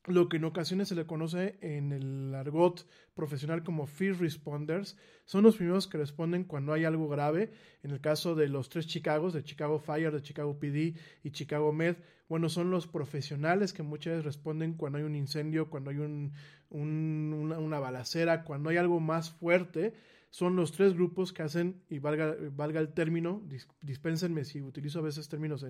lo 0.07 0.29
que 0.29 0.37
en 0.37 0.45
ocasiones 0.45 0.89
se 0.89 0.95
le 0.95 1.07
conoce 1.07 1.57
en 1.61 1.93
el 1.93 2.35
argot 2.35 2.87
profesional 3.15 3.63
como 3.63 3.87
fear 3.87 4.17
responders, 4.17 4.97
son 5.25 5.45
los 5.45 5.57
primeros 5.57 5.87
que 5.87 5.99
responden 5.99 6.45
cuando 6.45 6.73
hay 6.73 6.85
algo 6.85 7.09
grave. 7.09 7.53
En 7.83 7.91
el 7.91 8.01
caso 8.01 8.35
de 8.35 8.49
los 8.49 8.69
tres 8.69 8.87
Chicagos, 8.87 9.33
de 9.33 9.45
Chicago 9.45 9.79
Fire, 9.79 10.13
de 10.13 10.23
Chicago 10.23 10.59
PD 10.59 10.95
y 11.23 11.31
Chicago 11.31 11.73
Med, 11.73 11.97
bueno, 12.29 12.49
son 12.49 12.71
los 12.71 12.87
profesionales 12.87 13.73
que 13.73 13.83
muchas 13.83 14.13
veces 14.15 14.25
responden 14.25 14.75
cuando 14.75 14.99
hay 14.99 15.05
un 15.05 15.15
incendio, 15.15 15.71
cuando 15.71 15.91
hay 15.91 15.99
un, 15.99 16.33
una, 16.71 17.59
una 17.59 17.79
balacera, 17.79 18.45
cuando 18.45 18.71
hay 18.71 18.77
algo 18.77 19.01
más 19.01 19.31
fuerte 19.31 19.95
son 20.35 20.57
los 20.57 20.73
tres 20.73 20.95
grupos 20.95 21.33
que 21.33 21.45
hacen, 21.45 21.81
y 21.89 22.01
valga, 22.01 22.35
valga 22.51 22.81
el 22.81 22.93
término, 22.93 23.41
dispénsenme 23.83 24.45
si 24.45 24.61
utilizo 24.63 24.99
a 24.99 25.03
veces 25.03 25.29
términos 25.29 25.65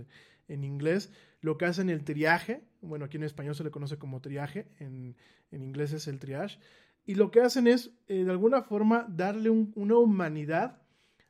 en, 0.48 0.64
inglés, 0.64 1.12
lo 1.42 1.58
que 1.58 1.66
hacen 1.66 1.90
el 1.90 2.02
triaje, 2.02 2.64
bueno, 2.80 3.04
aquí 3.04 3.18
en 3.18 3.24
español 3.24 3.54
se 3.54 3.62
le 3.62 3.70
conoce 3.70 3.98
como 3.98 4.22
triaje, 4.22 4.68
en, 4.78 5.16
inglés 5.52 5.92
es 5.92 6.08
el 6.08 6.18
triage, 6.18 6.60
y 7.04 7.16
lo 7.16 7.30
que 7.30 7.42
hacen 7.42 7.66
es, 7.66 7.90
eh, 8.08 8.24
de 8.24 8.30
alguna 8.30 8.62
forma, 8.62 9.06
darle 9.06 9.50
una 9.50 9.98
humanidad 9.98 10.80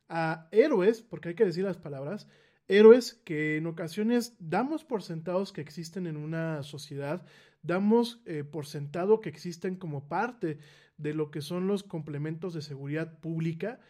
a 0.08 0.46
héroes, 0.52 1.02
porque 1.02 1.30
hay 1.30 1.34
que 1.34 1.44
decir 1.44 1.64
las 1.64 1.76
palabras, 1.76 2.28
héroes 2.68 3.14
que 3.24 3.56
en 3.56 3.66
ocasiones 3.66 4.36
damos 4.38 4.84
por 4.84 5.02
sentados 5.02 5.52
que 5.52 5.60
existen 5.60 6.06
en 6.06 6.18
una 6.18 6.62
sociedad, 6.62 7.26
damos 7.64 8.22
eh, 8.26 8.44
por 8.44 8.66
sentado 8.66 9.20
que 9.20 9.30
existen 9.30 9.76
como 9.76 10.06
parte 10.08 10.58
de 10.96 11.14
lo 11.14 11.30
que 11.30 11.40
son 11.40 11.66
los 11.66 11.82
complementos 11.82 12.54
de 12.54 12.62
seguridad 12.62 13.18
pública 13.18 13.80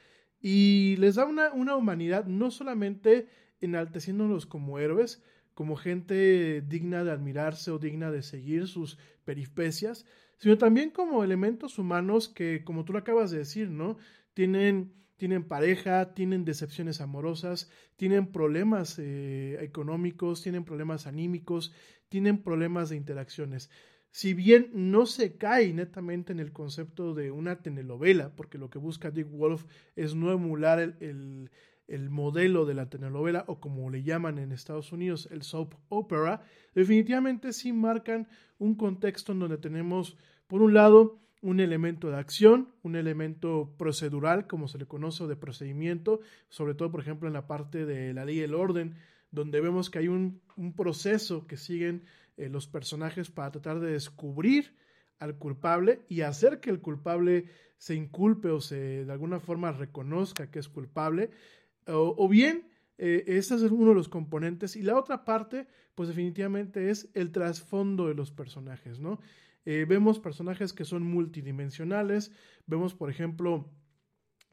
y 0.40 0.96
les 0.96 1.16
da 1.16 1.26
una, 1.26 1.52
una 1.52 1.76
humanidad 1.76 2.26
no 2.26 2.50
solamente 2.50 3.28
enalteciéndolos 3.60 4.46
como 4.46 4.78
héroes, 4.78 5.22
como 5.54 5.76
gente 5.76 6.62
digna 6.62 7.04
de 7.04 7.10
admirarse 7.10 7.70
o 7.70 7.78
digna 7.78 8.10
de 8.10 8.22
seguir 8.22 8.66
sus 8.66 8.98
peripecias, 9.24 10.06
sino 10.38 10.58
también 10.58 10.90
como 10.90 11.24
elementos 11.24 11.78
humanos 11.78 12.28
que, 12.28 12.64
como 12.64 12.84
tú 12.84 12.92
lo 12.92 12.98
acabas 12.98 13.30
de 13.30 13.38
decir, 13.38 13.70
¿no? 13.70 13.96
Tienen, 14.34 14.92
tienen 15.16 15.44
pareja, 15.44 16.14
tienen 16.14 16.44
decepciones 16.44 17.00
amorosas, 17.00 17.70
tienen 17.96 18.33
problemas 18.33 18.98
eh, 18.98 19.59
económicos, 19.61 20.42
tienen 20.42 20.64
problemas 20.64 21.07
anímicos, 21.07 21.72
tienen 22.09 22.42
problemas 22.42 22.90
de 22.90 22.96
interacciones. 22.96 23.70
Si 24.11 24.33
bien 24.33 24.70
no 24.72 25.07
se 25.07 25.37
cae 25.37 25.72
netamente 25.72 26.33
en 26.33 26.38
el 26.38 26.53
concepto 26.53 27.14
de 27.14 27.33
una 27.33 27.62
telenovela, 27.62 28.37
porque 28.37 28.59
lo 28.59 28.70
que 28.70 28.79
busca 28.79 29.11
Dick 29.11 29.29
Wolf 29.29 29.64
es 29.96 30.14
no 30.14 30.31
emular 30.31 30.79
el, 31.00 31.50
modelo 32.11 32.64
de 32.64 32.74
la 32.74 32.88
telenovela 32.88 33.44
o 33.48 33.59
como 33.59 33.90
le 33.90 34.05
llaman 34.05 34.38
en 34.38 34.53
Estados 34.53 34.92
Unidos 34.92 35.29
el 35.33 35.42
soap 35.42 35.74
opera, 35.88 36.42
definitivamente 36.77 37.53
sí 37.53 37.72
marcan 37.72 38.29
un 38.59 38.77
contexto 38.77 39.33
en 39.33 39.40
donde 39.40 39.59
tenemos, 39.59 40.16
por 40.46 40.62
un 40.62 40.74
lado, 40.74 41.20
un 41.44 41.61
elemento 41.61 42.09
de 42.09 42.16
acción, 42.16 42.70
un 42.83 42.96
elemento 42.96 43.74
procedural, 43.76 44.46
como 44.46 44.66
se 44.66 44.78
le 44.78 44.87
conoce, 44.87 45.26
de 45.26 45.37
procedimiento, 45.37 46.20
sobre 46.48 46.74
todo, 46.74 46.90
por 46.90 47.00
ejemplo, 47.00 47.28
en 47.28 47.35
la 47.35 47.46
parte 47.46 47.85
de 47.85 48.14
la 48.14 48.24
ley 48.24 48.38
y 48.38 48.40
el 48.40 48.54
orden, 48.54 48.94
donde 49.30 49.61
vemos 49.61 49.90
que 49.90 49.98
hay 49.98 50.09
un, 50.09 50.40
un 50.57 50.74
proceso 50.74 51.46
que 51.46 51.59
siguen 51.59 52.04
eh, 52.38 52.48
los 52.48 52.66
personajes 52.66 53.30
para 53.30 53.50
tratar 53.50 53.78
de 53.80 53.92
descubrir 53.92 54.74
al 55.18 55.37
culpable 55.37 56.00
y 56.09 56.22
hacer 56.22 56.61
que 56.61 56.70
el 56.70 56.80
culpable 56.80 57.44
se 57.76 57.94
inculpe 57.94 58.48
o 58.48 58.62
se 58.62 59.04
de 59.04 59.12
alguna 59.12 59.38
forma 59.38 59.70
reconozca 59.70 60.50
que 60.50 60.61
es 60.61 60.70
culpable. 60.70 61.30
O, 61.87 62.26
bien, 62.26 62.66
eh, 62.96 63.24
ese 63.26 63.57
es 63.57 63.62
uno 63.64 63.90
de 63.90 63.96
los 63.96 64.09
componentes. 64.09 64.76
Y 64.76 64.83
la 64.83 64.98
otra 64.98 65.26
parte, 65.26 65.66
pues 65.94 66.09
definitivamente 66.09 66.88
es 66.88 67.11
el 67.12 67.33
trasfondo 67.33 68.09
de 68.09 68.14
los 68.14 68.30
personajes, 68.30 68.98
¿no? 68.98 69.20
Eh, 69.64 69.87
vemos 69.88 70.18
personajes 70.18 70.72
que 70.72 70.85
son 70.85 71.03
multidimensionales. 71.03 72.33
Vemos, 72.66 72.94
por 72.94 73.11
ejemplo, 73.11 73.70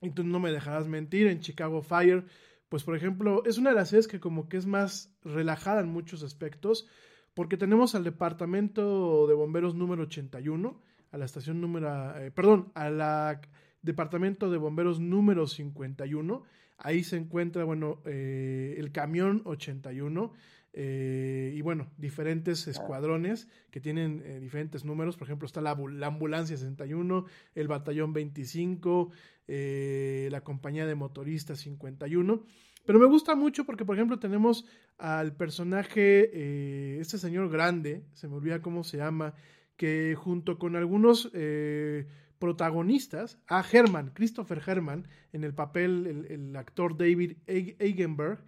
y 0.02 0.12
tú 0.12 0.24
no 0.24 0.40
me 0.40 0.52
dejarás 0.52 0.88
mentir, 0.88 1.28
en 1.28 1.42
Chicago 1.42 1.82
Fire, 1.82 2.26
pues 2.70 2.84
por 2.84 2.96
ejemplo, 2.96 3.44
es 3.46 3.58
una 3.58 3.72
de 3.72 3.76
las 3.76 3.90
series 3.90 4.08
que 4.08 4.20
como 4.20 4.48
que 4.48 4.58
es 4.58 4.66
más 4.66 5.14
relajada 5.24 5.82
en 5.82 5.90
muchos 5.90 6.24
aspectos 6.24 6.88
porque 7.34 7.58
tenemos 7.58 7.96
al 7.96 8.04
departamento 8.04 9.28
de 9.28 9.34
bomberos 9.34 9.76
número 9.76 10.04
81, 10.04 10.82
a 11.12 11.18
la 11.18 11.26
estación 11.26 11.62
número, 11.62 12.18
eh, 12.18 12.32
perdón, 12.32 12.72
a 12.76 12.90
la 12.90 13.42
departamento 13.82 14.52
de 14.52 14.58
bomberos 14.58 15.00
número 15.00 15.48
51, 15.48 16.44
ahí 16.78 17.04
se 17.04 17.18
encuentra, 17.18 17.64
bueno, 17.64 18.02
eh, 18.06 18.76
el 18.78 18.92
camión 18.92 19.42
81, 19.46 20.34
eh, 20.74 21.54
y 21.56 21.62
bueno, 21.62 21.92
diferentes 21.98 22.68
escuadrones 22.68 23.48
que 23.72 23.82
tienen 23.82 24.42
diferentes 24.42 24.86
números. 24.86 25.18
Por 25.18 25.28
ejemplo, 25.28 25.46
está 25.46 25.62
la, 25.62 25.76
la, 25.76 26.08
ambulancia 26.08 26.58
61, 26.58 27.26
el 27.56 27.68
batallón 27.68 28.14
25, 28.14 29.12
la 29.48 30.42
compañía 30.42 30.86
de 30.86 30.96
motoristas 30.96 31.60
51. 31.60 32.46
Pero 32.86 33.00
me 33.00 33.06
gusta 33.06 33.36
mucho 33.36 33.66
porque, 33.66 33.86
por 33.86 33.96
ejemplo, 33.96 34.20
tenemos 34.20 34.66
al 34.98 35.36
personaje, 35.36 36.30
eh, 36.34 37.00
este 37.00 37.18
señor 37.18 37.50
grande, 37.50 38.04
se 38.14 38.28
me 38.28 38.36
olvida 38.36 38.62
cómo 38.62 38.84
se 38.84 38.98
llama, 38.98 39.34
que 39.78 40.16
junto 40.16 40.58
con 40.58 40.76
algunos 40.76 41.30
eh, 41.34 42.08
protagonistas, 42.40 43.40
a 43.48 43.64
Herman, 43.64 44.12
Christopher 44.14 44.62
Herman, 44.66 45.08
en 45.32 45.44
el 45.44 45.54
papel, 45.54 46.26
el, 46.28 46.56
actor 46.56 46.98
David 46.98 47.38
Eigenberg, 47.48 48.44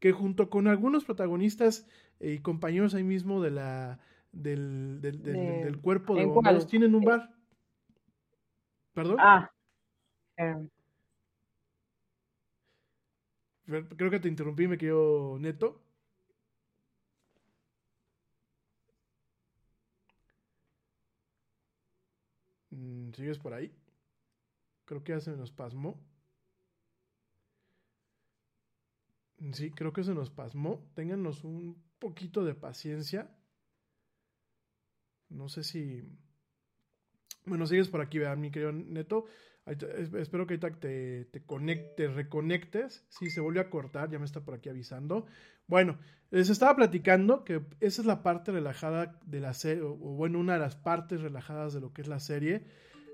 que 0.00 0.12
junto 0.12 0.50
con 0.50 0.68
algunos 0.68 1.04
protagonistas 1.04 1.86
y 2.20 2.38
compañeros 2.40 2.94
ahí 2.94 3.04
mismo 3.04 3.42
de 3.42 3.50
la, 3.50 3.98
del, 4.32 5.00
del, 5.02 5.22
del, 5.22 5.36
De- 5.36 5.60
del 5.60 5.80
cuerpo 5.80 6.16
de 6.16 6.22
¿en 6.22 6.26
bomberos 6.26 6.64
cuál? 6.64 6.66
tienen 6.66 6.94
un 6.94 7.02
Eh, 7.02 7.04
bar. 7.04 7.30
¿Perdón? 8.96 9.18
Ah, 9.18 9.50
eh, 10.38 10.68
Fer- 13.72 13.88
Creo 13.98 14.10
que 14.14 14.20
te 14.20 14.28
interrumpí, 14.32 14.66
me 14.68 14.78
quedo 14.78 15.38
neto. 15.38 15.82
Mm, 22.72 23.12
¿Sigues 23.12 23.38
por 23.38 23.52
ahí? 23.54 23.72
Creo 24.86 25.04
que 25.04 25.12
ya 25.12 25.20
se 25.20 25.36
nos 25.36 25.52
pasmó. 25.52 25.90
Mm, 25.92 26.00
Sí, 29.52 29.70
creo 29.70 29.92
que 29.92 30.04
se 30.04 30.14
nos 30.14 30.30
pasmó. 30.30 30.90
Ténganos 30.94 31.44
un 31.44 31.82
poquito 31.98 32.44
de 32.44 32.54
paciencia. 32.54 33.30
No 35.28 35.48
sé 35.48 35.62
si... 35.64 36.02
Bueno, 37.44 37.66
sigues 37.66 37.88
por 37.88 38.00
aquí, 38.00 38.18
vean, 38.18 38.40
mi 38.40 38.50
querido 38.50 38.72
Neto. 38.72 39.26
Espero 39.66 40.46
que 40.46 40.54
ahorita 40.54 40.78
te, 40.80 41.24
te 41.26 41.44
conectes, 41.44 42.14
reconectes. 42.14 43.04
Sí, 43.08 43.30
se 43.30 43.40
volvió 43.40 43.60
a 43.60 43.70
cortar, 43.70 44.10
ya 44.10 44.18
me 44.18 44.24
está 44.24 44.44
por 44.44 44.54
aquí 44.54 44.68
avisando. 44.68 45.26
Bueno, 45.66 45.98
les 46.30 46.50
estaba 46.50 46.74
platicando 46.76 47.44
que 47.44 47.64
esa 47.80 48.02
es 48.02 48.06
la 48.06 48.22
parte 48.22 48.52
relajada 48.52 49.20
de 49.26 49.40
la 49.40 49.54
serie, 49.54 49.82
o, 49.82 49.92
o 49.92 50.14
bueno, 50.14 50.38
una 50.38 50.54
de 50.54 50.60
las 50.60 50.76
partes 50.76 51.20
relajadas 51.20 51.74
de 51.74 51.80
lo 51.80 51.92
que 51.92 52.02
es 52.02 52.08
la 52.08 52.20
serie. 52.20 52.66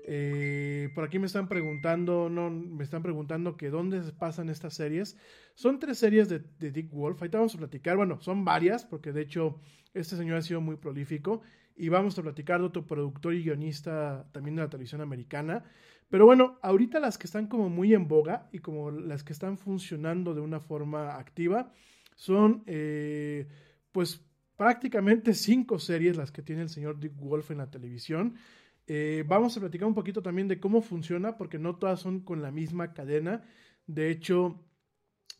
Eh, 0.05 0.89
por 0.93 1.05
aquí 1.05 1.17
me 1.17 1.27
están 1.27 1.47
preguntando, 1.47 2.29
no, 2.29 2.49
me 2.49 2.83
están 2.83 3.01
preguntando 3.01 3.55
que 3.55 3.69
dónde 3.69 4.03
se 4.03 4.11
pasan 4.11 4.49
estas 4.49 4.73
series. 4.73 5.17
Son 5.55 5.79
tres 5.79 5.97
series 5.97 6.27
de, 6.29 6.39
Dick 6.59 6.91
Wolf. 6.91 7.21
Ahorita 7.21 7.37
vamos 7.37 7.55
a 7.55 7.59
platicar, 7.59 7.95
bueno, 7.95 8.19
son 8.21 8.43
varias, 8.43 8.85
porque 8.85 9.13
de 9.13 9.21
hecho 9.21 9.59
este 9.93 10.17
señor 10.17 10.37
ha 10.37 10.41
sido 10.41 10.61
muy 10.61 10.75
prolífico. 10.75 11.41
Y 11.75 11.89
vamos 11.89 12.19
a 12.19 12.21
platicar 12.21 12.59
de 12.59 12.67
otro 12.67 12.85
productor 12.85 13.33
y 13.33 13.43
guionista 13.43 14.27
también 14.31 14.55
de 14.55 14.61
la 14.61 14.69
televisión 14.69 15.01
americana. 15.01 15.63
Pero 16.09 16.25
bueno, 16.25 16.59
ahorita 16.61 16.99
las 16.99 17.17
que 17.17 17.25
están 17.25 17.47
como 17.47 17.69
muy 17.69 17.95
en 17.95 18.07
boga 18.07 18.47
y 18.51 18.59
como 18.59 18.91
las 18.91 19.23
que 19.23 19.33
están 19.33 19.57
funcionando 19.57 20.35
de 20.35 20.41
una 20.41 20.59
forma 20.59 21.15
activa 21.15 21.71
son 22.15 22.63
eh, 22.67 23.47
pues 23.91 24.23
prácticamente 24.55 25.33
cinco 25.33 25.79
series 25.79 26.15
las 26.15 26.31
que 26.31 26.43
tiene 26.43 26.61
el 26.61 26.69
señor 26.69 26.99
Dick 26.99 27.15
Wolf 27.15 27.49
en 27.49 27.57
la 27.57 27.71
televisión. 27.71 28.35
Eh, 28.87 29.23
vamos 29.27 29.55
a 29.55 29.59
platicar 29.59 29.87
un 29.87 29.93
poquito 29.93 30.21
también 30.21 30.47
de 30.47 30.59
cómo 30.59 30.81
funciona, 30.81 31.37
porque 31.37 31.59
no 31.59 31.75
todas 31.77 31.99
son 31.99 32.21
con 32.21 32.41
la 32.41 32.51
misma 32.51 32.93
cadena. 32.93 33.43
De 33.87 34.09
hecho, 34.09 34.63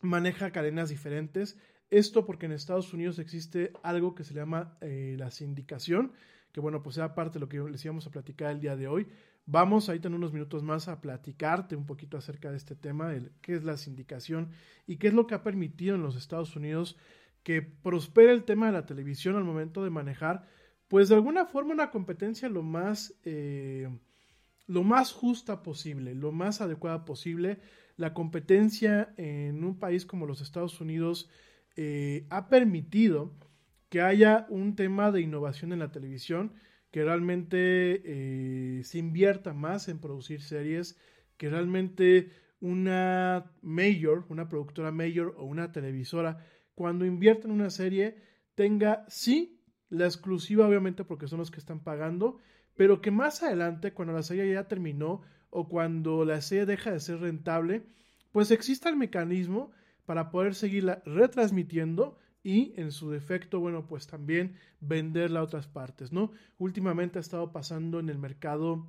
maneja 0.01 0.51
cadenas 0.51 0.89
diferentes. 0.89 1.57
Esto 1.89 2.25
porque 2.25 2.47
en 2.47 2.53
Estados 2.53 2.93
Unidos 2.93 3.19
existe 3.19 3.71
algo 3.83 4.15
que 4.15 4.23
se 4.23 4.33
llama 4.33 4.77
eh, 4.81 5.15
la 5.17 5.29
sindicación, 5.29 6.13
que 6.51 6.59
bueno, 6.59 6.81
pues 6.81 6.95
sea 6.95 7.13
parte 7.13 7.35
de 7.35 7.41
lo 7.41 7.49
que 7.49 7.59
les 7.59 7.85
íbamos 7.85 8.07
a 8.07 8.11
platicar 8.11 8.51
el 8.51 8.59
día 8.59 8.75
de 8.75 8.87
hoy. 8.87 9.07
Vamos 9.45 9.89
ahorita 9.89 10.07
en 10.07 10.15
unos 10.15 10.31
minutos 10.33 10.63
más 10.63 10.87
a 10.87 11.01
platicarte 11.01 11.75
un 11.75 11.85
poquito 11.85 12.17
acerca 12.17 12.49
de 12.49 12.57
este 12.57 12.75
tema, 12.75 13.13
el, 13.13 13.31
qué 13.41 13.55
es 13.55 13.63
la 13.63 13.77
sindicación 13.77 14.51
y 14.87 14.97
qué 14.97 15.09
es 15.09 15.13
lo 15.13 15.27
que 15.27 15.35
ha 15.35 15.43
permitido 15.43 15.95
en 15.95 16.01
los 16.01 16.15
Estados 16.15 16.55
Unidos 16.55 16.97
que 17.43 17.61
prospere 17.61 18.31
el 18.31 18.45
tema 18.45 18.67
de 18.67 18.71
la 18.71 18.85
televisión 18.85 19.35
al 19.35 19.43
momento 19.43 19.83
de 19.83 19.89
manejar, 19.89 20.47
pues 20.93 21.09
de 21.09 21.15
alguna 21.15 21.47
forma 21.47 21.73
una 21.73 21.89
competencia 21.89 22.49
lo 22.49 22.61
más, 22.61 23.15
eh, 23.23 23.89
lo 24.67 24.83
más 24.83 25.11
justa 25.11 25.63
posible, 25.63 26.13
lo 26.13 26.31
más 26.31 26.61
adecuada 26.61 27.03
posible. 27.03 27.57
La 27.97 28.13
competencia 28.13 29.11
en 29.17 29.63
un 29.63 29.79
país 29.79 30.05
como 30.05 30.27
los 30.27 30.41
Estados 30.41 30.79
Unidos 30.81 31.31
eh, 31.77 32.27
ha 32.29 32.47
permitido 32.47 33.33
que 33.89 34.01
haya 34.01 34.45
un 34.49 34.75
tema 34.75 35.11
de 35.11 35.21
innovación 35.21 35.73
en 35.73 35.79
la 35.79 35.91
televisión, 35.91 36.53
que 36.91 37.03
realmente 37.03 38.03
eh, 38.05 38.83
se 38.83 38.99
invierta 38.99 39.51
más 39.55 39.87
en 39.87 39.97
producir 39.97 40.43
series, 40.43 40.99
que 41.37 41.49
realmente 41.49 42.29
una 42.59 43.51
mayor, 43.63 44.27
una 44.29 44.47
productora 44.47 44.91
mayor 44.91 45.33
o 45.39 45.45
una 45.45 45.71
televisora, 45.71 46.45
cuando 46.75 47.03
invierte 47.03 47.47
en 47.47 47.53
una 47.53 47.71
serie, 47.71 48.17
tenga 48.53 49.05
sí 49.07 49.62
la 49.93 50.05
exclusiva, 50.05 50.67
obviamente 50.67 51.03
porque 51.03 51.27
son 51.27 51.39
los 51.39 51.51
que 51.51 51.59
están 51.59 51.79
pagando, 51.79 52.39
pero 52.75 52.99
que 52.99 53.11
más 53.11 53.43
adelante, 53.43 53.93
cuando 53.93 54.13
la 54.13 54.23
serie 54.23 54.51
ya 54.51 54.67
terminó 54.67 55.21
o 55.51 55.69
cuando 55.69 56.25
la 56.25 56.41
serie 56.41 56.65
deja 56.65 56.91
de 56.91 56.99
ser 56.99 57.19
rentable, 57.19 57.83
pues 58.31 58.49
exista 58.49 58.89
el 58.89 58.95
mecanismo 58.95 59.71
para 60.05 60.31
poder 60.31 60.55
seguirla 60.55 61.03
retransmitiendo 61.05 62.17
y 62.41 62.73
en 62.75 62.91
su 62.91 63.11
defecto, 63.11 63.59
bueno, 63.59 63.85
pues 63.87 64.07
también 64.07 64.57
venderla 64.81 65.41
a 65.41 65.43
otras 65.43 65.67
partes, 65.67 66.11
¿no? 66.11 66.31
Últimamente 66.57 67.19
ha 67.19 67.21
estado 67.21 67.51
pasando 67.51 67.99
en 67.99 68.09
el 68.09 68.17
mercado 68.17 68.87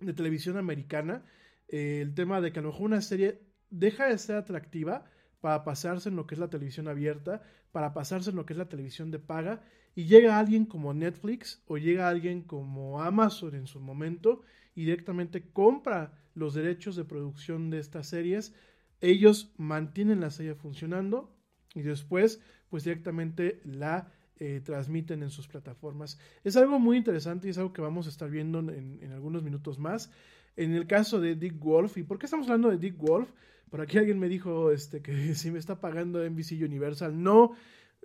de 0.00 0.12
televisión 0.12 0.56
americana 0.56 1.24
eh, 1.68 2.00
el 2.02 2.14
tema 2.14 2.40
de 2.40 2.52
que 2.52 2.58
a 2.58 2.62
lo 2.62 2.70
mejor 2.70 2.86
una 2.86 3.00
serie 3.00 3.42
deja 3.70 4.08
de 4.08 4.18
ser 4.18 4.36
atractiva 4.36 5.04
para 5.40 5.64
pasarse 5.64 6.08
en 6.08 6.16
lo 6.16 6.26
que 6.26 6.34
es 6.34 6.38
la 6.38 6.50
televisión 6.50 6.88
abierta, 6.88 7.42
para 7.72 7.92
pasarse 7.94 8.30
en 8.30 8.36
lo 8.36 8.46
que 8.46 8.52
es 8.52 8.58
la 8.58 8.68
televisión 8.68 9.10
de 9.10 9.18
paga, 9.18 9.62
y 9.94 10.04
llega 10.04 10.38
alguien 10.38 10.66
como 10.66 10.92
Netflix 10.92 11.62
o 11.66 11.78
llega 11.78 12.08
alguien 12.08 12.42
como 12.42 13.02
Amazon 13.02 13.54
en 13.54 13.66
su 13.66 13.80
momento 13.80 14.42
y 14.74 14.84
directamente 14.84 15.48
compra 15.52 16.12
los 16.34 16.52
derechos 16.52 16.96
de 16.96 17.04
producción 17.04 17.70
de 17.70 17.78
estas 17.78 18.08
series, 18.08 18.54
ellos 19.00 19.52
mantienen 19.56 20.20
la 20.20 20.30
serie 20.30 20.54
funcionando 20.54 21.34
y 21.74 21.82
después 21.82 22.42
pues 22.68 22.84
directamente 22.84 23.60
la 23.64 24.12
eh, 24.38 24.60
transmiten 24.62 25.22
en 25.22 25.30
sus 25.30 25.48
plataformas. 25.48 26.18
Es 26.44 26.56
algo 26.56 26.78
muy 26.78 26.98
interesante 26.98 27.46
y 27.46 27.50
es 27.50 27.58
algo 27.58 27.72
que 27.72 27.80
vamos 27.80 28.06
a 28.06 28.10
estar 28.10 28.28
viendo 28.28 28.58
en, 28.58 28.98
en, 29.00 29.12
algunos 29.12 29.42
minutos 29.42 29.78
más. 29.78 30.10
En 30.56 30.74
el 30.74 30.86
caso 30.86 31.20
de 31.20 31.36
Dick 31.36 31.58
Wolf, 31.58 31.96
¿y 31.96 32.02
por 32.02 32.18
qué 32.18 32.26
estamos 32.26 32.46
hablando 32.46 32.68
de 32.68 32.76
Dick 32.76 32.98
Wolf? 32.98 33.30
Por 33.76 33.82
aquí 33.82 33.98
alguien 33.98 34.18
me 34.18 34.30
dijo 34.30 34.72
este, 34.72 35.02
que 35.02 35.12
si 35.34 35.50
me 35.50 35.58
está 35.58 35.78
pagando 35.78 36.24
NBC 36.24 36.52
Universal. 36.64 37.22
No, 37.22 37.52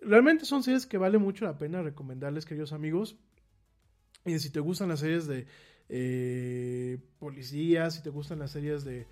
realmente 0.02 0.44
son 0.44 0.64
series 0.64 0.86
que 0.86 0.98
vale 0.98 1.18
mucho 1.18 1.46
la 1.46 1.58
pena 1.58 1.82
recomendarles, 1.82 2.46
queridos 2.46 2.74
amigos. 2.74 3.16
Y 4.26 4.38
si 4.40 4.50
te 4.50 4.60
gustan 4.60 4.90
las 4.90 5.00
series 5.00 5.28
de 5.28 5.48
eh, 5.88 6.98
policías, 7.20 7.96
si 7.96 8.04
te 8.04 8.10
gustan 8.10 8.40
las 8.40 8.52
series 8.52 8.84
de, 8.84 9.08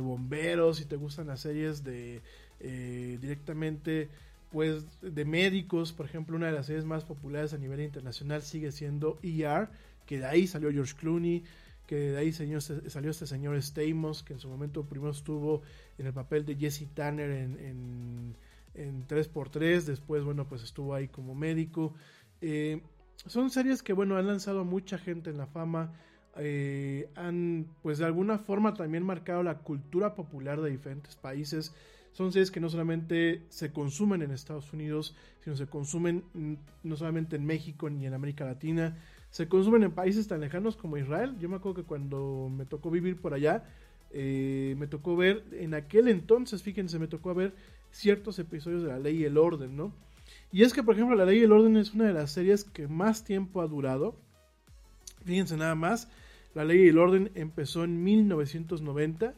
bomberos, 0.00 0.76
si 0.76 0.84
te 0.84 0.94
gustan 0.94 1.26
las 1.26 1.40
series 1.40 1.82
de 1.82 2.22
eh, 2.60 3.18
directamente 3.20 4.08
pues 4.52 4.84
de 5.00 5.24
médicos, 5.24 5.92
por 5.92 6.06
ejemplo, 6.06 6.36
una 6.36 6.46
de 6.46 6.52
las 6.52 6.66
series 6.66 6.84
más 6.84 7.02
populares 7.02 7.52
a 7.52 7.58
nivel 7.58 7.80
internacional 7.80 8.42
sigue 8.42 8.70
siendo 8.70 9.18
ER, 9.24 9.70
que 10.06 10.20
de 10.20 10.26
ahí 10.26 10.46
salió 10.46 10.70
George 10.70 10.94
Clooney, 10.94 11.42
que 11.86 11.96
de 11.96 12.18
ahí 12.18 12.32
salió, 12.32 12.60
salió 12.60 13.10
este 13.10 13.26
señor 13.26 13.56
Stamos, 13.62 14.22
que 14.22 14.32
en 14.32 14.40
su 14.40 14.48
momento 14.48 14.84
primero 14.84 15.12
estuvo 15.12 15.62
en 15.98 16.06
el 16.06 16.12
papel 16.12 16.44
de 16.44 16.56
Jesse 16.56 16.88
Tanner 16.94 17.30
en, 17.30 17.58
en, 17.60 18.36
en 18.74 19.06
3x3, 19.06 19.84
después, 19.84 20.24
bueno, 20.24 20.48
pues 20.48 20.62
estuvo 20.62 20.94
ahí 20.94 21.08
como 21.08 21.34
médico. 21.34 21.94
Eh, 22.40 22.82
son 23.26 23.50
series 23.50 23.82
que, 23.82 23.92
bueno, 23.92 24.16
han 24.16 24.26
lanzado 24.26 24.60
a 24.60 24.64
mucha 24.64 24.98
gente 24.98 25.30
en 25.30 25.38
la 25.38 25.46
fama, 25.46 25.92
eh, 26.36 27.08
han, 27.14 27.66
pues 27.82 27.98
de 27.98 28.04
alguna 28.04 28.38
forma 28.38 28.74
también 28.74 29.04
marcado 29.04 29.42
la 29.42 29.58
cultura 29.58 30.14
popular 30.14 30.60
de 30.60 30.70
diferentes 30.70 31.16
países. 31.16 31.74
Son 32.12 32.32
series 32.32 32.50
que 32.50 32.60
no 32.60 32.68
solamente 32.68 33.42
se 33.48 33.72
consumen 33.72 34.22
en 34.22 34.30
Estados 34.30 34.72
Unidos, 34.72 35.14
sino 35.44 35.54
se 35.54 35.66
consumen 35.66 36.24
no 36.82 36.96
solamente 36.96 37.36
en 37.36 37.44
México 37.44 37.90
ni 37.90 38.06
en 38.06 38.14
América 38.14 38.44
Latina, 38.44 38.96
se 39.36 39.48
consumen 39.48 39.82
en 39.82 39.92
países 39.92 40.26
tan 40.26 40.40
lejanos 40.40 40.78
como 40.78 40.96
Israel. 40.96 41.36
Yo 41.38 41.50
me 41.50 41.56
acuerdo 41.56 41.82
que 41.82 41.86
cuando 41.86 42.50
me 42.50 42.64
tocó 42.64 42.90
vivir 42.90 43.20
por 43.20 43.34
allá, 43.34 43.64
eh, 44.10 44.74
me 44.78 44.86
tocó 44.86 45.14
ver, 45.14 45.44
en 45.52 45.74
aquel 45.74 46.08
entonces, 46.08 46.62
fíjense, 46.62 46.98
me 46.98 47.06
tocó 47.06 47.34
ver 47.34 47.52
ciertos 47.90 48.38
episodios 48.38 48.82
de 48.82 48.88
La 48.88 48.98
Ley 48.98 49.18
y 49.18 49.24
el 49.26 49.36
Orden, 49.36 49.76
¿no? 49.76 49.92
Y 50.50 50.62
es 50.62 50.72
que, 50.72 50.82
por 50.82 50.94
ejemplo, 50.94 51.14
La 51.14 51.26
Ley 51.26 51.40
y 51.40 51.42
el 51.42 51.52
Orden 51.52 51.76
es 51.76 51.92
una 51.92 52.06
de 52.06 52.14
las 52.14 52.30
series 52.30 52.64
que 52.64 52.88
más 52.88 53.24
tiempo 53.24 53.60
ha 53.60 53.66
durado. 53.66 54.16
Fíjense 55.26 55.58
nada 55.58 55.74
más, 55.74 56.08
La 56.54 56.64
Ley 56.64 56.86
y 56.86 56.88
el 56.88 56.96
Orden 56.96 57.30
empezó 57.34 57.84
en 57.84 58.02
1990. 58.02 59.34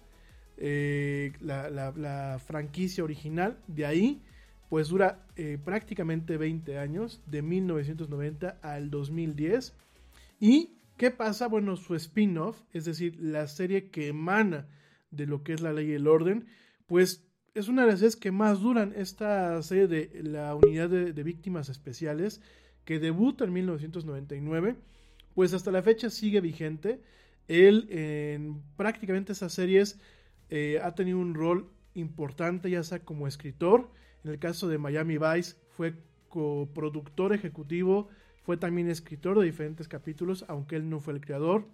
Eh, 0.59 1.33
la, 1.41 1.71
la, 1.71 2.39
franquicia 2.39 3.03
original. 3.03 3.59
De 3.67 3.85
ahí, 3.85 4.23
pues 4.69 4.91
dura 4.91 5.27
eh, 5.35 5.59
prácticamente 5.65 6.37
20 6.37 6.79
años, 6.79 7.21
de 7.27 7.43
1990 7.43 8.59
al 8.63 8.91
2010. 8.91 9.75
¿Y 10.39 10.79
qué 10.97 11.11
pasa? 11.11 11.49
Bueno, 11.49 11.77
su 11.77 11.95
spin-off, 11.95 12.61
es 12.73 12.85
decir, 12.85 13.17
la 13.21 13.47
serie 13.47 13.91
que 13.91 14.09
emana 14.09 14.69
de 15.11 15.27
lo 15.27 15.43
que 15.43 15.53
es 15.53 15.61
la 15.61 15.73
ley 15.73 15.91
y 15.91 15.95
el 15.95 16.07
orden, 16.07 16.47
pues 16.87 17.25
es 17.55 17.69
una 17.69 17.83
de 17.83 17.89
las 17.89 18.01
series 18.01 18.17
que 18.17 18.31
más 18.31 18.61
duran. 18.61 18.93
Esta 18.97 19.61
serie 19.63 19.89
de 19.89 20.23
la 20.23 20.55
unidad 20.55 20.89
de, 20.89 21.23
víctimas 21.23 21.69
especiales, 21.69 22.41
que 22.85 22.99
debuta 22.99 23.45
en 23.45 23.53
1999, 23.53 24.77
pues 25.35 25.53
hasta 25.53 25.71
la 25.71 25.83
fecha 25.83 26.11
sigue 26.11 26.41
vigente. 26.41 27.03
Él 27.49 27.87
en 27.91 28.63
prácticamente 28.77 29.33
esas 29.33 29.53
series 29.53 29.99
eh, 30.51 30.81
ha 30.83 30.95
tenido 30.95 31.19
un 31.19 31.35
rol 31.35 31.71
importante, 31.95 32.71
ya 32.71 32.83
sea 32.83 33.01
como 33.01 33.27
escritor, 33.27 33.91
en 34.25 34.31
el 34.31 34.39
caso 34.39 34.69
de 34.69 34.79
Miami 34.79 35.19
Vice 35.19 35.57
fue 35.71 35.95
coproductor 36.29 37.33
ejecutivo, 37.33 38.09
fue 38.49 38.57
también 38.57 38.89
escritor 38.89 39.39
de 39.39 39.45
diferentes 39.45 39.89
capítulos, 39.89 40.47
aunque 40.49 40.77
él 40.77 40.89
no 40.89 41.01
fue 41.01 41.13
el 41.13 41.21
creador. 41.21 41.67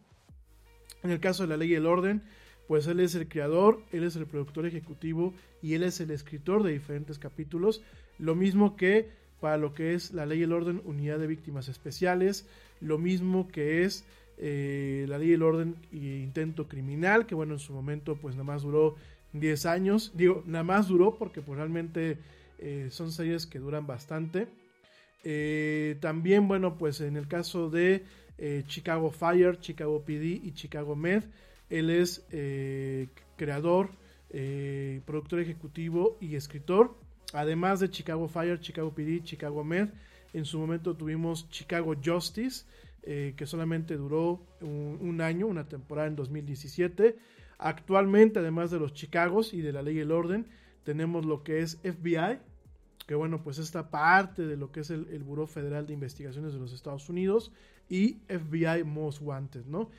En 1.05 1.13
el 1.13 1.21
caso 1.21 1.45
de 1.45 1.51
la 1.51 1.57
ley 1.57 1.71
y 1.71 1.77
el 1.77 1.87
orden, 1.87 2.25
pues 2.67 2.89
él 2.89 2.99
es 2.99 3.15
el 3.15 3.29
creador, 3.29 3.81
él 3.93 4.03
es 4.03 4.17
el 4.17 4.27
productor 4.27 4.67
ejecutivo 4.67 5.33
y 5.63 5.75
él 5.75 5.85
es 5.85 6.01
el 6.01 6.11
escritor 6.11 6.65
de 6.65 6.73
diferentes 6.73 7.21
capítulos. 7.21 7.85
Lo 8.19 8.35
mismo 8.35 8.75
que 8.75 9.09
para 9.41 9.57
lo 9.57 9.73
que 9.73 9.95
es 9.95 10.13
la 10.13 10.27
ley 10.27 10.41
y 10.41 10.43
el 10.43 10.53
orden, 10.53 10.83
unidad 10.85 11.21
de 11.21 11.29
víctimas 11.29 11.69
especiales. 11.69 12.45
Lo 12.81 12.99
mismo 12.99 13.47
que 13.47 13.85
es 13.85 14.05
eh, 14.39 15.07
la 15.09 15.19
ley 15.19 15.31
y 15.31 15.35
el 15.35 15.45
orden 15.45 15.77
e 15.93 15.97
intento 16.25 16.67
criminal, 16.67 17.27
que 17.27 17.37
bueno, 17.37 17.53
en 17.53 17.61
su 17.61 17.73
momento 17.73 18.17
pues 18.17 18.35
nada 18.35 18.47
más 18.47 18.63
duró 18.63 18.97
10 19.33 19.67
años. 19.67 20.11
Digo, 20.17 20.43
nada 20.45 20.65
más 20.65 20.89
duró 20.89 21.15
porque 21.15 21.41
pues 21.41 21.57
realmente 21.57 22.19
eh, 22.59 22.89
son 22.91 23.13
series 23.13 23.47
que 23.47 23.61
duran 23.61 23.87
bastante. 23.87 24.49
Eh, 25.25 25.97
también, 26.01 26.47
bueno, 26.47 26.79
pues 26.79 27.01
en 27.01 27.17
el 27.17 27.27
caso 27.27 27.71
de 27.71 28.05
Chicago 28.67 29.11
Fire, 29.11 29.59
Chicago 29.59 30.05
PD 30.05 30.41
y 30.43 30.53
Chicago 30.53 30.97
Med, 30.97 31.25
él 31.71 31.89
es 31.89 32.27
creador, 33.37 33.91
productor 35.07 35.41
ejecutivo 35.41 36.19
y 36.21 36.35
escritor. 36.35 36.95
Además 37.33 37.81
de 37.81 37.91
Chicago 37.91 38.29
Fire, 38.29 38.61
Chicago 38.61 38.93
PD, 38.95 39.23
Chicago 39.23 39.65
Med, 39.65 39.89
en 40.35 40.45
su 40.45 40.59
momento 40.59 40.97
tuvimos 40.97 41.49
Chicago 41.49 41.95
Justice, 42.05 42.67
eh, 43.05 43.35
que 43.37 43.47
solamente 43.47 43.97
duró 43.97 44.41
un, 44.61 45.21
año, 45.21 45.47
una 45.47 45.69
temporada 45.69 46.09
en 46.09 46.17
2017. 46.17 47.17
Actualmente, 47.59 48.41
además 48.41 48.71
de 48.71 48.81
los 48.81 48.95
Chicagos 48.95 49.55
y 49.55 49.61
de 49.61 49.73
la 49.73 49.83
ley 49.83 49.99
y 49.99 50.01
el 50.01 50.11
orden, 50.11 50.47
tenemos 50.83 51.25
lo 51.25 51.45
que 51.45 51.61
es 51.61 51.79
FBI, 51.83 52.41
que 53.07 53.15
bueno, 53.15 53.43
pues 53.43 53.59
esta 53.59 53.91
parte 53.91 54.47
de 54.47 54.57
lo 54.57 54.73
que 54.73 54.81
es 54.81 54.91
el, 54.91 55.09
el 55.11 55.23
Buró 55.23 55.47
Federal 55.47 55.87
de 55.87 55.93
Investigaciones 55.93 56.53
de 56.53 56.59
los 56.59 56.73
Estados 56.73 57.09
Unidos 57.09 57.53
y 57.89 58.15
FBI 58.29 58.85
Most 58.85 59.21
Wanted, 59.23 59.67
¿no? 59.67 59.91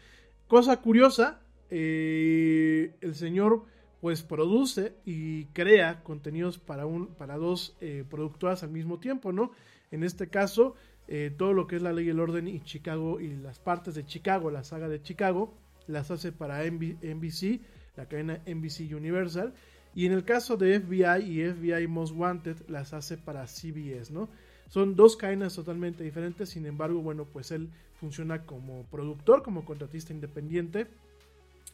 Cosa 0.47 0.81
curiosa, 0.81 1.41
eh, 1.69 2.95
el 3.01 3.15
señor 3.15 3.65
pues 4.01 4.21
produce 4.21 4.93
y 5.05 5.45
crea 5.45 6.03
contenidos 6.03 6.59
para, 6.59 6.85
un, 6.85 7.07
para 7.07 7.37
dos 7.37 7.75
eh, 7.81 8.03
productoras 8.07 8.61
al 8.61 8.69
mismo 8.69 8.99
tiempo, 8.99 9.31
¿no? 9.31 9.51
En 9.89 10.03
este 10.03 10.27
caso, 10.27 10.75
eh, 11.07 11.33
todo 11.35 11.53
lo 11.53 11.65
que 11.65 11.77
es 11.77 11.81
la 11.81 11.93
ley 11.93 12.05
y 12.05 12.09
el 12.09 12.19
orden 12.19 12.47
y 12.47 12.61
Chicago 12.61 13.19
y 13.19 13.35
las 13.35 13.59
partes 13.59 13.95
de 13.95 14.05
Chicago, 14.05 14.51
la 14.51 14.63
saga 14.63 14.87
de 14.89 15.01
Chicago, 15.01 15.55
las 15.87 16.11
hace 16.11 16.31
para 16.31 16.63
NBC, 16.63 17.61
la 17.95 18.07
cadena 18.07 18.41
NBC 18.45 18.93
Universal. 18.95 19.53
Y 19.95 20.05
en 20.05 20.11
el 20.11 20.25
caso 20.25 20.57
de 20.57 20.79
FBI 20.79 21.23
y 21.23 21.49
FBI 21.49 21.87
Most 21.87 22.13
Wanted, 22.15 22.57
las 22.67 22.93
hace 22.93 23.17
para 23.17 23.47
CBS, 23.47 24.11
¿no? 24.11 24.29
Son 24.67 24.95
dos 24.95 25.15
cadenas 25.15 25.55
totalmente 25.55 26.03
diferentes, 26.03 26.49
sin 26.49 26.65
embargo, 26.65 27.01
bueno, 27.01 27.25
pues 27.25 27.51
él 27.51 27.69
funciona 27.99 28.43
como 28.45 28.83
productor, 28.91 29.41
como 29.41 29.63
contratista 29.63 30.11
independiente. 30.11 30.87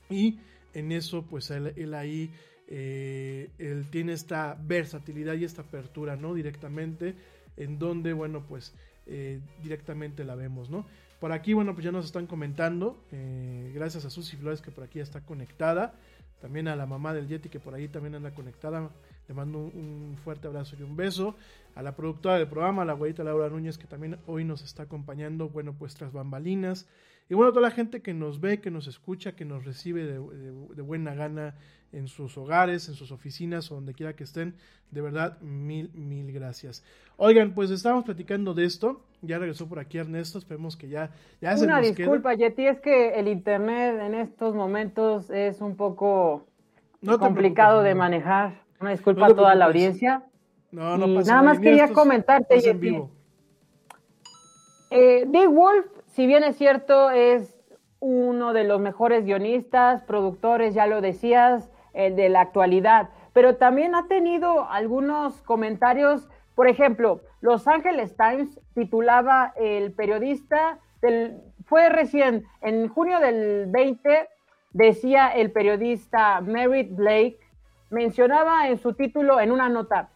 Y 0.10 0.40
en 0.74 0.92
eso, 0.92 1.24
pues 1.24 1.50
él, 1.50 1.94
ahí, 1.96 2.30
eh, 2.68 3.50
él 3.58 3.88
tiene 3.90 4.14
esta 4.14 4.56
versatilidad 4.62 5.34
y 5.34 5.46
esta 5.46 5.64
apertura, 5.64 6.16
¿no? 6.16 6.36
Directamente, 6.36 7.16
en 7.58 7.80
donde, 7.80 8.14
bueno, 8.14 8.46
pues 8.48 8.76
eh, 9.08 9.40
directamente 9.64 10.24
la 10.24 10.36
vemos, 10.36 10.70
¿no? 10.70 10.86
Por 11.20 11.32
aquí, 11.32 11.54
bueno, 11.54 11.74
pues 11.74 11.86
ya 11.86 11.92
nos 11.92 12.06
están 12.06 12.28
comentando. 12.28 12.98
Eh, 13.12 13.72
gracias 13.76 14.06
a 14.06 14.10
Susy 14.10 14.38
Flores 14.38 14.62
que 14.62 14.72
por 14.72 14.84
aquí 14.84 15.00
está 15.00 15.22
conectada. 15.22 15.94
También 16.42 16.68
a 16.68 16.76
la 16.76 16.86
mamá 16.86 17.14
del 17.14 17.28
Yeti 17.28 17.50
que 17.50 17.60
por 17.60 17.74
ahí 17.74 17.88
también 17.88 18.16
anda 18.16 18.34
conectada. 18.34 18.90
Le 19.28 19.34
mando 19.34 19.60
un, 19.60 20.18
fuerte 20.24 20.48
abrazo 20.48 20.76
y 20.80 20.84
un 20.84 20.96
beso. 20.96 21.36
A 21.76 21.82
la 21.82 21.96
productora 21.96 22.38
del 22.38 22.48
programa, 22.48 22.84
la 22.84 22.94
abuelita 22.94 23.24
Laura 23.24 23.50
Núñez, 23.50 23.78
que 23.78 23.88
también 23.88 24.18
hoy 24.26 24.44
nos 24.44 24.64
está 24.64 24.84
acompañando, 24.84 25.50
bueno, 25.50 25.74
pues 25.78 25.94
tras 25.94 26.12
bambalinas. 26.12 26.88
Y 27.30 27.36
bueno, 27.36 27.52
toda 27.52 27.62
la 27.62 27.72
gente 27.72 28.02
que 28.02 28.14
nos 28.14 28.42
ve, 28.42 28.60
que 28.60 28.72
nos 28.72 28.88
escucha, 28.88 29.36
que 29.36 29.46
nos 29.46 29.64
recibe 29.64 30.04
de 30.06 30.82
buena 30.82 31.14
gana 31.14 31.56
en 31.94 32.08
sus 32.08 32.38
hogares, 32.38 32.88
en 32.90 32.96
sus 32.96 33.12
oficinas 33.12 33.72
o 33.72 33.76
donde 33.76 33.94
quiera 33.94 34.16
que 34.16 34.24
estén. 34.24 34.56
De 34.90 35.02
verdad, 35.02 35.40
mil, 35.42 35.92
mil 35.94 36.32
gracias. 36.32 36.84
Oigan, 37.18 37.54
pues 37.54 37.70
estábamos 37.72 38.06
platicando 38.06 38.54
de 38.54 38.66
esto. 38.66 39.06
Ya 39.22 39.38
regresó 39.38 39.68
por 39.68 39.80
aquí 39.80 39.98
Ernesto. 39.98 40.40
Esperemos 40.40 40.76
que 40.76 40.90
ya, 40.90 41.12
ya 41.40 41.56
se 41.56 41.66
Una 41.66 41.80
disculpa, 41.80 42.34
Yeti, 42.34 42.68
es 42.68 42.80
que 42.80 43.20
el 43.20 43.28
internet 43.28 44.00
en 44.02 44.16
estos 44.16 44.56
momentos 44.56 45.30
es 45.30 45.62
un 45.62 45.76
poco 45.76 46.46
complicado 47.20 47.84
de 47.84 47.96
manejar. 47.96 48.62
Una 48.80 48.92
disculpa 48.92 49.28
a 49.28 49.36
toda 49.36 49.56
la 49.56 49.66
audiencia. 49.66 50.24
No, 50.72 50.98
no 50.98 51.14
pasa 51.14 51.32
nada 51.32 51.44
más 51.44 51.60
quería 51.60 51.92
comentarte, 51.94 52.60
Yeti. 52.60 53.04
Eh, 54.90 55.26
Big 55.28 55.48
Wolf, 55.48 55.86
si 56.08 56.26
bien 56.26 56.44
es 56.44 56.58
cierto, 56.58 57.12
es 57.12 57.58
uno 58.00 58.52
de 58.52 58.64
los 58.64 58.82
mejores 58.82 59.24
guionistas, 59.24 60.02
productores, 60.04 60.74
ya 60.74 60.88
lo 60.88 61.02
decías, 61.02 61.70
el 61.94 62.16
de 62.16 62.30
la 62.30 62.42
actualidad, 62.42 63.10
pero 63.32 63.56
también 63.56 63.96
ha 63.96 64.08
tenido 64.08 64.70
algunos 64.70 65.42
comentarios, 65.44 66.28
por 66.62 66.68
ejemplo, 66.68 67.22
Los 67.42 67.68
Angeles 67.68 68.16
Times 68.16 68.60
titulaba 68.76 69.52
el 69.56 69.94
periodista, 69.94 70.78
del, 71.02 71.42
fue 71.66 71.90
recién, 71.90 72.46
en 72.62 72.88
junio 72.88 73.20
del 73.20 73.66
20, 73.66 74.30
decía 74.72 75.30
el 75.30 75.52
periodista 75.52 76.40
Merritt 76.40 76.96
Blake, 76.96 77.40
mencionaba 77.90 78.68
en 78.68 78.78
su 78.78 78.94
título, 78.94 79.40
en 79.40 79.52
una 79.52 79.70
nota, 79.70 80.10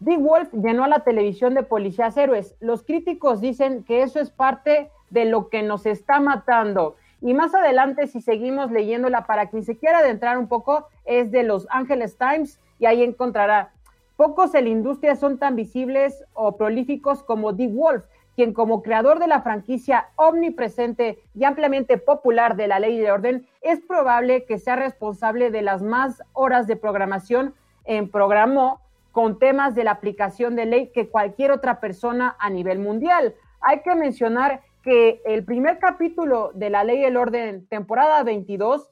Big 0.00 0.18
Wolf 0.18 0.52
llenó 0.52 0.84
a 0.84 0.88
la 0.88 1.00
televisión 1.00 1.54
de 1.54 1.62
policías 1.62 2.14
héroes. 2.18 2.54
Los 2.60 2.82
críticos 2.82 3.40
dicen 3.40 3.82
que 3.82 4.02
eso 4.02 4.20
es 4.20 4.28
parte 4.28 4.90
de 5.08 5.24
lo 5.24 5.48
que 5.48 5.62
nos 5.62 5.86
está 5.86 6.20
matando 6.20 6.96
y 7.22 7.32
más 7.32 7.54
adelante, 7.54 8.06
si 8.06 8.20
seguimos 8.20 8.70
leyéndola 8.70 9.24
para 9.24 9.48
quien 9.48 9.64
se 9.64 9.78
quiera 9.78 10.00
adentrar 10.00 10.36
un 10.36 10.48
poco, 10.48 10.88
es 11.06 11.30
de 11.30 11.42
Los 11.42 11.66
Angeles 11.70 12.18
Times 12.18 12.60
y 12.78 12.84
ahí 12.84 13.02
encontrará. 13.02 13.72
Pocos 14.16 14.54
en 14.54 14.64
la 14.64 14.70
industria 14.70 15.14
son 15.14 15.38
tan 15.38 15.56
visibles 15.56 16.24
o 16.32 16.56
prolíficos 16.56 17.22
como 17.22 17.52
Dick 17.52 17.74
Wolf, 17.74 18.04
quien 18.34 18.54
como 18.54 18.82
creador 18.82 19.18
de 19.18 19.26
la 19.26 19.42
franquicia 19.42 20.08
omnipresente 20.16 21.18
y 21.34 21.44
ampliamente 21.44 21.98
popular 21.98 22.56
de 22.56 22.66
la 22.66 22.80
ley 22.80 22.98
de 22.98 23.12
orden, 23.12 23.46
es 23.60 23.80
probable 23.80 24.44
que 24.44 24.58
sea 24.58 24.76
responsable 24.76 25.50
de 25.50 25.60
las 25.60 25.82
más 25.82 26.22
horas 26.32 26.66
de 26.66 26.76
programación 26.76 27.54
en 27.84 28.10
programa 28.10 28.78
con 29.12 29.38
temas 29.38 29.74
de 29.74 29.84
la 29.84 29.92
aplicación 29.92 30.56
de 30.56 30.66
ley 30.66 30.90
que 30.92 31.08
cualquier 31.08 31.50
otra 31.50 31.80
persona 31.80 32.36
a 32.38 32.48
nivel 32.48 32.78
mundial. 32.78 33.34
Hay 33.60 33.80
que 33.80 33.94
mencionar 33.94 34.62
que 34.82 35.20
el 35.26 35.44
primer 35.44 35.78
capítulo 35.78 36.52
de 36.54 36.70
la 36.70 36.84
ley 36.84 37.00
del 37.00 37.16
orden, 37.16 37.66
temporada 37.66 38.22
22, 38.22 38.90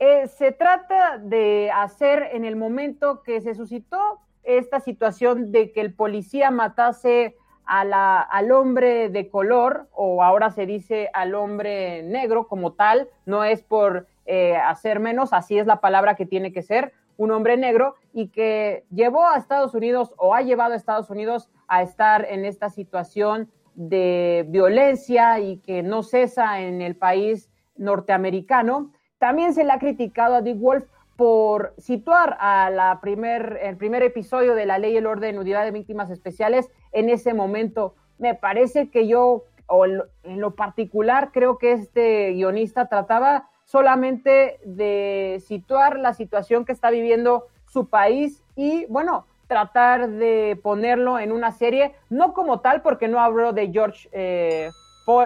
eh, 0.00 0.28
se 0.28 0.52
trata 0.52 1.18
de 1.18 1.72
hacer 1.72 2.28
en 2.32 2.44
el 2.44 2.54
momento 2.54 3.22
que 3.22 3.40
se 3.40 3.54
suscitó 3.54 4.20
esta 4.48 4.80
situación 4.80 5.52
de 5.52 5.72
que 5.72 5.82
el 5.82 5.92
policía 5.92 6.50
matase 6.50 7.36
a 7.66 7.84
la, 7.84 8.20
al 8.20 8.50
hombre 8.50 9.10
de 9.10 9.28
color, 9.28 9.88
o 9.92 10.22
ahora 10.22 10.50
se 10.50 10.64
dice 10.64 11.10
al 11.12 11.34
hombre 11.34 12.02
negro 12.02 12.48
como 12.48 12.72
tal, 12.72 13.10
no 13.26 13.44
es 13.44 13.62
por 13.62 14.06
eh, 14.24 14.56
hacer 14.56 15.00
menos, 15.00 15.34
así 15.34 15.58
es 15.58 15.66
la 15.66 15.80
palabra 15.80 16.14
que 16.14 16.24
tiene 16.24 16.50
que 16.50 16.62
ser, 16.62 16.92
un 17.18 17.30
hombre 17.30 17.58
negro, 17.58 17.96
y 18.14 18.28
que 18.28 18.84
llevó 18.90 19.28
a 19.28 19.36
Estados 19.36 19.74
Unidos 19.74 20.14
o 20.16 20.34
ha 20.34 20.40
llevado 20.40 20.72
a 20.72 20.76
Estados 20.76 21.10
Unidos 21.10 21.50
a 21.66 21.82
estar 21.82 22.26
en 22.30 22.46
esta 22.46 22.70
situación 22.70 23.50
de 23.74 24.46
violencia 24.48 25.38
y 25.38 25.58
que 25.58 25.82
no 25.82 26.02
cesa 26.02 26.60
en 26.60 26.80
el 26.80 26.96
país 26.96 27.50
norteamericano. 27.76 28.92
También 29.18 29.52
se 29.52 29.64
le 29.64 29.72
ha 29.72 29.78
criticado 29.78 30.36
a 30.36 30.42
Dick 30.42 30.58
Wolf 30.58 30.86
por 31.18 31.74
situar 31.78 32.36
a 32.38 32.70
la 32.70 33.00
primer, 33.00 33.58
el 33.60 33.76
primer 33.76 34.04
episodio 34.04 34.54
de 34.54 34.66
la 34.66 34.78
ley 34.78 34.92
y 34.92 34.98
el 34.98 35.06
orden 35.06 35.36
unidad 35.36 35.64
de 35.64 35.72
víctimas 35.72 36.10
especiales 36.10 36.70
en 36.92 37.08
ese 37.08 37.34
momento. 37.34 37.96
Me 38.18 38.36
parece 38.36 38.88
que 38.88 39.08
yo, 39.08 39.42
o 39.66 39.84
en 39.84 40.00
lo 40.22 40.54
particular, 40.54 41.30
creo 41.32 41.58
que 41.58 41.72
este 41.72 42.34
guionista 42.34 42.86
trataba 42.86 43.50
solamente 43.64 44.60
de 44.64 45.42
situar 45.44 45.98
la 45.98 46.14
situación 46.14 46.64
que 46.64 46.70
está 46.70 46.88
viviendo 46.88 47.48
su 47.66 47.88
país 47.88 48.44
y, 48.54 48.86
bueno, 48.86 49.26
tratar 49.48 50.08
de 50.10 50.56
ponerlo 50.62 51.18
en 51.18 51.32
una 51.32 51.50
serie, 51.50 51.96
no 52.10 52.32
como 52.32 52.60
tal, 52.60 52.80
porque 52.80 53.08
no 53.08 53.18
hablo 53.18 53.52
de 53.52 53.72
George 53.72 54.08
eh, 54.12 54.70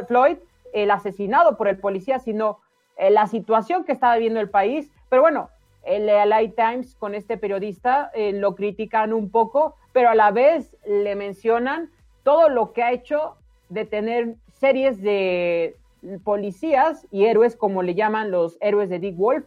Floyd, 0.08 0.38
el 0.72 0.90
asesinado 0.90 1.58
por 1.58 1.68
el 1.68 1.76
policía, 1.76 2.18
sino 2.18 2.60
eh, 2.96 3.10
la 3.10 3.26
situación 3.26 3.84
que 3.84 3.92
estaba 3.92 4.14
viviendo 4.14 4.40
el 4.40 4.48
país. 4.48 4.90
Pero 5.10 5.20
bueno, 5.20 5.50
el 5.84 6.06
LA 6.06 6.52
Times 6.56 6.94
con 6.94 7.14
este 7.14 7.36
periodista 7.36 8.10
eh, 8.14 8.32
lo 8.32 8.54
critican 8.54 9.12
un 9.12 9.30
poco, 9.30 9.76
pero 9.92 10.10
a 10.10 10.14
la 10.14 10.30
vez 10.30 10.76
le 10.86 11.14
mencionan 11.16 11.90
todo 12.22 12.48
lo 12.48 12.72
que 12.72 12.82
ha 12.82 12.92
hecho 12.92 13.36
de 13.68 13.84
tener 13.84 14.34
series 14.52 15.02
de 15.02 15.76
policías 16.24 17.06
y 17.10 17.24
héroes, 17.24 17.56
como 17.56 17.82
le 17.82 17.94
llaman 17.94 18.30
los 18.30 18.58
héroes 18.60 18.88
de 18.88 18.98
Dick 18.98 19.16
Wolf, 19.16 19.44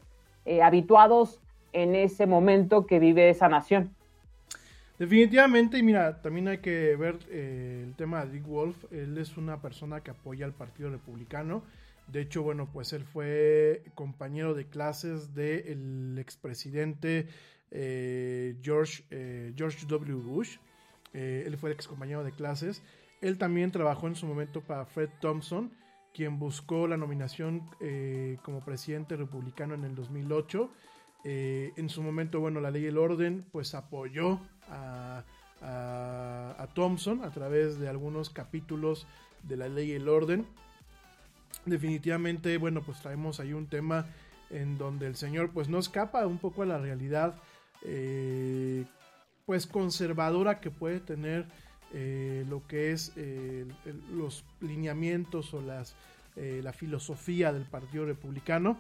habituados 0.62 1.40
en 1.74 1.96
ese 1.96 2.26
momento 2.26 2.86
que 2.88 3.00
vive 3.00 3.30
esa 3.30 3.50
nación. 3.50 3.94
Definitivamente, 4.98 5.78
y 5.78 5.84
mira, 5.84 6.22
también 6.22 6.48
hay 6.48 6.60
que 6.60 6.96
ver 6.96 7.18
eh, 7.30 7.84
el 7.86 7.94
tema 7.96 8.26
de 8.26 8.32
Dick 8.32 8.48
Wolf. 8.48 8.78
Él 8.92 9.18
es 9.18 9.36
una 9.36 9.62
persona 9.62 10.00
que 10.00 10.12
apoya 10.12 10.46
al 10.46 10.54
Partido 10.54 10.90
Republicano. 10.90 11.64
De 12.08 12.22
hecho, 12.22 12.44
bueno, 12.44 12.70
pues 12.72 12.94
él 12.94 13.04
fue 13.04 13.84
compañero 13.96 14.54
de 14.54 14.68
clases 14.68 15.34
del 15.34 16.18
expresidente 16.20 17.28
eh, 17.72 18.56
George, 18.62 19.04
eh, 19.10 19.54
George 19.56 19.86
W. 19.88 20.16
Bush. 20.16 20.58
Eh, 21.14 21.44
él 21.46 21.58
fue 21.58 21.70
el 21.70 21.76
ex 21.76 21.88
compañero 21.88 22.24
de 22.24 22.32
clases. 22.32 22.84
Él 23.22 23.38
también 23.38 23.72
trabajó 23.72 24.08
en 24.08 24.16
su 24.16 24.28
momento 24.28 24.62
para 24.62 24.86
Fred 24.86 25.10
Thompson, 25.20 25.72
quien 26.14 26.38
buscó 26.40 26.88
la 26.88 26.98
nominación 26.98 27.70
como 28.44 28.64
presidente 28.64 29.16
republicano 29.16 29.74
en 29.74 29.84
el 29.84 29.96
2008. 29.96 30.70
Eh, 31.28 31.74
en 31.76 31.90
su 31.90 32.04
momento, 32.04 32.40
bueno, 32.40 32.62
la 32.62 32.70
ley 32.70 32.84
y 32.84 32.88
el 32.88 33.00
orden, 33.00 33.46
pues 33.52 33.74
apoyó 33.74 34.40
a, 34.70 35.24
a, 35.60 36.56
a 36.60 36.68
Thompson 36.68 37.24
a 37.24 37.32
través 37.32 37.80
de 37.80 37.90
algunos 37.90 38.30
capítulos 38.30 39.08
de 39.42 39.58
la 39.58 39.68
ley 39.68 39.92
y 39.92 39.96
el 39.96 40.08
orden. 40.08 40.46
Definitivamente, 41.66 42.58
bueno, 42.58 42.82
pues 42.84 43.02
traemos 43.02 43.40
ahí 43.40 43.54
un 43.54 43.68
tema 43.68 44.06
en 44.50 44.78
donde 44.78 45.08
el 45.08 45.16
señor 45.16 45.52
pues 45.52 45.70
no 45.70 45.80
escapa 45.80 46.26
un 46.28 46.38
poco 46.38 46.62
a 46.62 46.66
la 46.66 46.78
realidad 46.78 47.36
eh, 47.84 48.86
pues 49.46 49.68
conservadora 49.68 50.60
que 50.60 50.72
puede 50.72 51.00
tener 51.00 51.46
eh, 51.94 52.46
lo 52.50 52.66
que 52.68 52.92
es 52.92 53.14
eh, 53.16 53.66
los 54.12 54.44
lineamientos 54.60 55.54
o 55.54 55.62
las, 55.62 55.96
la 56.36 56.74
filosofía 56.74 57.54
del 57.54 57.64
Partido 57.64 58.06
Republicano. 58.06 58.78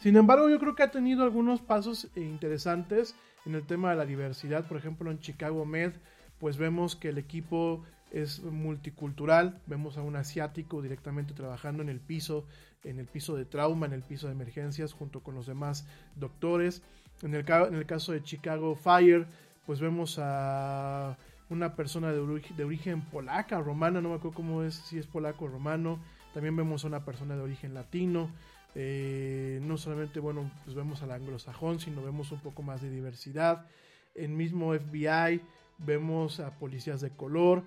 Sin 0.00 0.16
embargo, 0.16 0.48
yo 0.48 0.58
creo 0.58 0.74
que 0.74 0.82
ha 0.82 0.90
tenido 0.90 1.24
algunos 1.24 1.60
pasos 1.60 2.08
interesantes 2.16 3.14
en 3.46 3.54
el 3.54 3.64
tema 3.66 3.90
de 3.90 3.96
la 3.96 4.06
diversidad. 4.06 4.66
Por 4.66 4.78
ejemplo, 4.78 5.10
en 5.10 5.20
Chicago 5.20 5.64
Med, 5.64 5.92
pues 6.40 6.56
vemos 6.56 6.96
que 6.96 7.10
el 7.10 7.18
equipo 7.18 7.84
es 8.10 8.42
multicultural. 8.42 9.60
Vemos 9.66 9.96
a 9.96 10.02
un 10.02 10.16
asiático 10.16 10.82
directamente 10.82 11.34
trabajando 11.34 11.82
en 11.82 11.88
el 11.88 12.00
piso, 12.00 12.46
en 12.84 12.98
el 12.98 13.06
piso 13.06 13.36
de 13.36 13.44
trauma, 13.44 13.86
en 13.86 13.92
el 13.92 14.02
piso 14.02 14.26
de 14.26 14.32
emergencias, 14.32 14.92
junto 14.92 15.20
con 15.20 15.34
los 15.34 15.46
demás 15.46 15.86
doctores. 16.16 16.82
En 17.22 17.34
el, 17.34 17.44
en 17.48 17.74
el 17.74 17.86
caso 17.86 18.12
de 18.12 18.22
Chicago 18.22 18.74
Fire, 18.74 19.26
pues 19.66 19.80
vemos 19.80 20.18
a 20.20 21.16
una 21.50 21.74
persona 21.74 22.12
de 22.12 22.64
origen 22.64 23.02
polaca, 23.02 23.60
romana, 23.60 24.00
no 24.00 24.10
me 24.10 24.14
acuerdo 24.16 24.36
cómo 24.36 24.62
es, 24.62 24.74
si 24.74 24.98
es 24.98 25.06
polaco 25.06 25.46
o 25.46 25.48
romano. 25.48 25.98
También 26.34 26.56
vemos 26.56 26.84
a 26.84 26.88
una 26.88 27.04
persona 27.04 27.36
de 27.36 27.42
origen 27.42 27.74
latino. 27.74 28.30
Eh, 28.74 29.60
no 29.62 29.78
solamente, 29.78 30.20
bueno, 30.20 30.50
pues 30.64 30.76
vemos 30.76 31.02
al 31.02 31.10
anglosajón, 31.10 31.80
sino 31.80 32.02
vemos 32.02 32.32
un 32.32 32.40
poco 32.40 32.62
más 32.62 32.82
de 32.82 32.90
diversidad. 32.90 33.66
En 34.14 34.36
mismo 34.36 34.72
FBI 34.74 35.40
vemos 35.78 36.40
a 36.40 36.50
policías 36.58 37.00
de 37.00 37.10
color. 37.10 37.62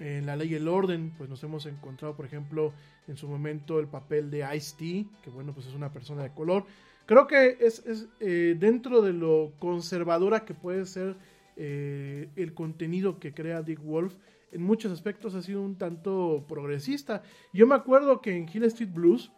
En 0.00 0.26
la 0.26 0.34
ley 0.34 0.52
y 0.52 0.54
el 0.54 0.66
orden, 0.66 1.12
pues 1.16 1.30
nos 1.30 1.42
hemos 1.44 1.66
encontrado, 1.66 2.16
por 2.16 2.24
ejemplo, 2.24 2.72
en 3.06 3.16
su 3.16 3.28
momento 3.28 3.78
el 3.78 3.86
papel 3.86 4.30
de 4.30 4.44
Ice-T, 4.56 5.06
que 5.22 5.30
bueno, 5.30 5.52
pues 5.52 5.66
es 5.66 5.74
una 5.74 5.92
persona 5.92 6.22
de 6.22 6.30
color. 6.30 6.64
Creo 7.06 7.26
que 7.26 7.58
es, 7.60 7.84
es, 7.86 8.08
eh, 8.20 8.56
dentro 8.58 9.02
de 9.02 9.12
lo 9.12 9.52
conservadora 9.58 10.44
que 10.44 10.54
puede 10.54 10.86
ser 10.86 11.16
eh, 11.56 12.28
el 12.36 12.54
contenido 12.54 13.18
que 13.18 13.34
crea 13.34 13.62
Dick 13.62 13.82
Wolf, 13.82 14.14
en 14.52 14.62
muchos 14.62 14.90
aspectos 14.90 15.34
ha 15.34 15.42
sido 15.42 15.62
un 15.62 15.76
tanto 15.76 16.44
progresista. 16.48 17.22
Yo 17.52 17.66
me 17.66 17.74
acuerdo 17.74 18.20
que 18.20 18.36
en 18.36 18.48
Hill 18.52 18.64
Street 18.64 18.92
Blues, 18.92 19.30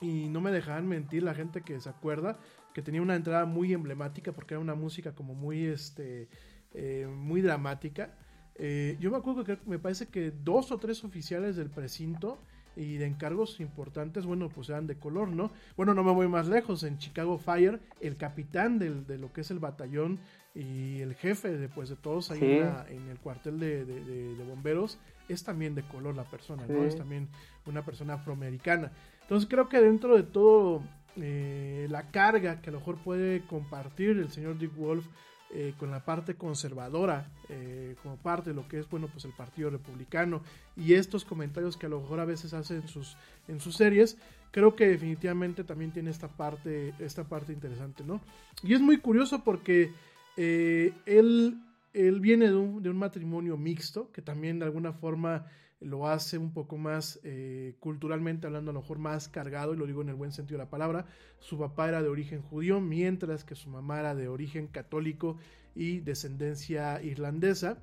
y 0.00 0.28
no 0.28 0.40
me 0.40 0.52
dejaban 0.52 0.86
mentir 0.86 1.22
la 1.22 1.34
gente 1.34 1.62
que 1.62 1.80
se 1.80 1.88
acuerda, 1.88 2.38
que 2.74 2.82
tenía 2.82 3.02
una 3.02 3.16
entrada 3.16 3.46
muy 3.46 3.72
emblemática 3.72 4.32
porque 4.32 4.54
era 4.54 4.60
una 4.60 4.74
música 4.74 5.14
como 5.14 5.34
muy, 5.34 5.64
este, 5.64 6.28
eh, 6.74 7.08
muy 7.08 7.40
dramática. 7.40 8.14
Eh, 8.56 8.96
yo 9.00 9.10
me 9.10 9.16
acuerdo 9.16 9.44
que 9.44 9.58
me 9.66 9.78
parece 9.78 10.06
que 10.08 10.30
dos 10.30 10.70
o 10.72 10.78
tres 10.78 11.02
oficiales 11.04 11.56
del 11.56 11.70
precinto 11.70 12.38
y 12.76 12.96
de 12.96 13.06
encargos 13.06 13.60
importantes, 13.60 14.26
bueno, 14.26 14.48
pues 14.48 14.68
eran 14.68 14.86
de 14.88 14.96
color, 14.98 15.28
¿no? 15.28 15.52
Bueno, 15.76 15.94
no 15.94 16.02
me 16.02 16.12
voy 16.12 16.26
más 16.28 16.48
lejos, 16.48 16.82
en 16.82 16.98
Chicago 16.98 17.38
Fire, 17.38 17.80
el 18.00 18.16
capitán 18.16 18.78
del, 18.80 19.06
de 19.06 19.16
lo 19.18 19.32
que 19.32 19.42
es 19.42 19.50
el 19.52 19.60
batallón 19.60 20.18
y 20.56 21.00
el 21.00 21.14
jefe 21.14 21.56
de, 21.56 21.68
pues, 21.68 21.88
de 21.88 21.96
todos 21.96 22.30
ahí 22.32 22.40
Sí. 22.40 22.44
en, 22.52 22.60
la- 22.60 22.86
en 22.88 23.08
el 23.08 23.18
cuartel 23.18 23.58
de, 23.60 23.84
de- 23.84 24.04
de- 24.04 24.34
de 24.36 24.44
bomberos 24.44 24.98
es 25.28 25.42
también 25.44 25.74
de 25.76 25.82
color 25.84 26.14
la 26.16 26.24
persona, 26.24 26.64
¿no? 26.68 26.82
Es 26.84 26.96
también 26.96 27.28
una 27.66 27.84
persona 27.84 28.14
afroamericana. 28.14 28.92
Entonces 29.22 29.48
creo 29.48 29.68
que 29.68 29.80
dentro 29.80 30.16
de 30.16 30.22
todo 30.24 30.82
eh, 31.16 31.86
la 31.90 32.10
carga 32.10 32.60
que 32.60 32.70
a 32.70 32.72
lo 32.72 32.80
mejor 32.80 32.98
puede 32.98 33.42
compartir 33.46 34.10
el 34.18 34.30
señor 34.30 34.58
Dick 34.58 34.76
Wolf 34.76 35.06
eh, 35.50 35.74
con 35.78 35.90
la 35.90 36.04
parte 36.04 36.34
conservadora, 36.34 37.30
eh, 37.48 37.94
como 38.02 38.16
parte 38.16 38.50
de 38.50 38.56
lo 38.56 38.66
que 38.66 38.80
es, 38.80 38.88
bueno, 38.88 39.08
pues 39.08 39.24
el 39.24 39.32
Partido 39.32 39.70
Republicano 39.70 40.42
y 40.76 40.94
estos 40.94 41.24
comentarios 41.24 41.76
que 41.76 41.86
a 41.86 41.88
lo 41.88 42.00
mejor 42.00 42.20
a 42.20 42.24
veces 42.24 42.54
hace 42.54 42.76
en 42.76 42.88
sus, 42.88 43.16
en 43.46 43.60
sus 43.60 43.76
series, 43.76 44.16
creo 44.50 44.74
que 44.74 44.88
definitivamente 44.88 45.62
también 45.62 45.92
tiene 45.92 46.10
esta 46.10 46.28
parte, 46.28 46.94
esta 46.98 47.24
parte 47.24 47.52
interesante, 47.52 48.02
¿no? 48.04 48.20
Y 48.62 48.74
es 48.74 48.80
muy 48.80 48.98
curioso 48.98 49.44
porque 49.44 49.92
eh, 50.36 50.92
él, 51.06 51.58
él 51.94 52.20
viene 52.20 52.48
de 52.48 52.56
un, 52.56 52.82
de 52.82 52.90
un 52.90 52.98
matrimonio 52.98 53.56
mixto, 53.56 54.10
que 54.12 54.20
también 54.20 54.58
de 54.58 54.66
alguna 54.66 54.92
forma 54.92 55.46
lo 55.80 56.08
hace 56.08 56.38
un 56.38 56.52
poco 56.52 56.76
más 56.78 57.20
eh, 57.22 57.76
culturalmente 57.78 58.46
hablando, 58.46 58.70
a 58.70 58.74
lo 58.74 58.80
mejor 58.80 58.98
más 58.98 59.28
cargado, 59.28 59.74
y 59.74 59.76
lo 59.76 59.86
digo 59.86 60.02
en 60.02 60.08
el 60.08 60.14
buen 60.14 60.32
sentido 60.32 60.58
de 60.58 60.64
la 60.64 60.70
palabra. 60.70 61.06
Su 61.38 61.58
papá 61.58 61.88
era 61.88 62.02
de 62.02 62.08
origen 62.08 62.42
judío, 62.42 62.80
mientras 62.80 63.44
que 63.44 63.54
su 63.54 63.70
mamá 63.70 64.00
era 64.00 64.14
de 64.14 64.28
origen 64.28 64.66
católico 64.66 65.36
y 65.74 66.00
descendencia 66.00 67.02
irlandesa. 67.02 67.78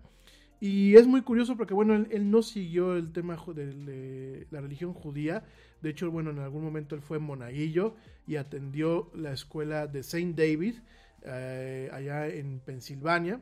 Y 0.60 0.96
es 0.96 1.08
muy 1.08 1.22
curioso 1.22 1.58
porque, 1.58 1.74
bueno, 1.74 1.96
él, 1.96 2.30
no 2.30 2.44
siguió 2.44 2.96
el 2.96 3.12
tema 3.12 3.36
de 3.56 4.46
la 4.52 4.62
religión 4.62 4.94
judía. 4.94 5.44
De 5.82 5.90
hecho, 5.90 6.12
bueno, 6.12 6.30
en 6.30 6.40
algún 6.40 6.64
momento 6.64 6.94
él 6.96 7.02
fue 7.02 7.18
monaguillo 7.18 7.96
y 8.28 8.36
atendió 8.36 9.10
la 9.16 9.32
escuela 9.34 9.88
de 9.88 10.04
Saint 10.04 10.38
David, 10.38 10.76
eh, 11.24 11.90
allá 11.92 12.28
en 12.28 12.60
Pensilvania. 12.60 13.42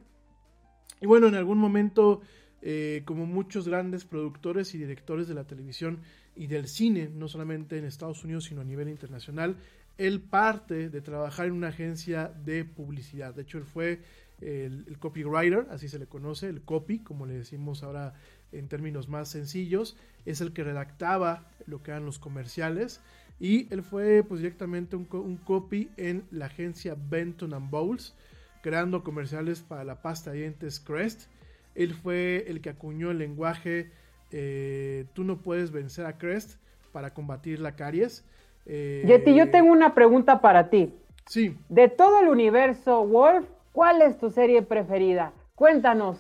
Y 1.02 1.06
bueno, 1.06 1.28
en 1.28 1.36
algún 1.36 1.58
momento, 1.58 2.22
eh, 2.62 3.04
como 3.06 3.26
muchos 3.26 3.68
grandes 3.68 4.06
productores 4.06 4.74
y 4.76 4.78
directores 4.78 5.28
de 5.28 5.34
la 5.34 5.46
televisión 5.46 6.00
y 6.36 6.48
del 6.48 6.68
cine, 6.68 7.10
no 7.14 7.28
solamente 7.28 7.78
en 7.78 7.86
Estados 7.86 8.24
Unidos, 8.24 8.46
sino 8.46 8.62
a 8.62 8.66
nivel 8.66 8.90
internacional, 8.90 9.58
él 9.98 10.22
parte 10.22 10.90
de 10.90 11.02
trabajar 11.02 11.48
en 11.48 11.54
una 11.54 11.70
agencia 11.70 12.32
de 12.46 12.66
publicidad. 12.66 13.34
De 13.34 13.42
hecho, 13.42 13.58
él 13.58 13.66
fue 13.66 14.00
el, 14.42 14.86
el 14.88 14.98
copywriter, 14.98 15.68
así 15.70 15.90
se 15.90 16.00
le 16.00 16.08
conoce, 16.08 16.48
el 16.48 16.62
copy, 16.62 17.00
como 17.00 17.26
le 17.26 17.34
decimos 17.34 17.84
ahora 17.84 18.14
en 18.52 18.68
términos 18.68 19.10
más 19.10 19.30
sencillos, 19.30 19.98
es 20.26 20.42
el 20.42 20.54
que 20.54 20.64
redactaba 20.64 21.48
lo 21.66 21.84
que 21.84 21.92
eran 21.92 22.06
los 22.06 22.20
comerciales 22.20 23.02
y 23.40 23.72
él 23.74 23.84
fue 23.84 24.24
pues 24.24 24.42
directamente 24.42 24.96
un, 24.96 25.08
un 25.12 25.38
copy 25.38 25.90
en 25.98 26.26
la 26.32 26.48
agencia 26.48 26.96
Benton 27.10 27.54
and 27.54 27.70
Bowles, 27.70 28.14
creando 28.62 29.04
comerciales 29.04 29.62
para 29.62 29.84
la 29.84 30.02
pasta 30.02 30.32
de 30.32 30.40
dientes 30.40 30.80
Crest. 30.80 31.30
Él 31.76 31.94
fue 31.94 32.46
el 32.48 32.62
que 32.62 32.70
acuñó 32.70 33.12
el 33.12 33.20
lenguaje 33.20 33.92
eh, 34.32 35.06
tú 35.14 35.24
no 35.24 35.38
puedes 35.38 35.72
vencer 35.72 36.06
a 36.06 36.18
Crest 36.18 36.60
para 36.92 37.14
combatir 37.14 37.60
la 37.60 37.76
caries. 37.76 38.26
Eh, 38.66 39.04
Yeti, 39.08 39.34
yo 39.34 39.50
tengo 39.50 39.72
una 39.72 39.96
pregunta 39.96 40.42
para 40.42 40.70
ti. 40.70 40.94
Sí. 41.26 41.58
De 41.70 41.88
todo 41.88 42.22
el 42.22 42.28
universo 42.28 43.06
Wolf, 43.06 43.48
¿cuál 43.72 44.02
es 44.02 44.18
tu 44.18 44.30
serie 44.30 44.62
preferida? 44.62 45.34
Cuéntanos. 45.56 46.20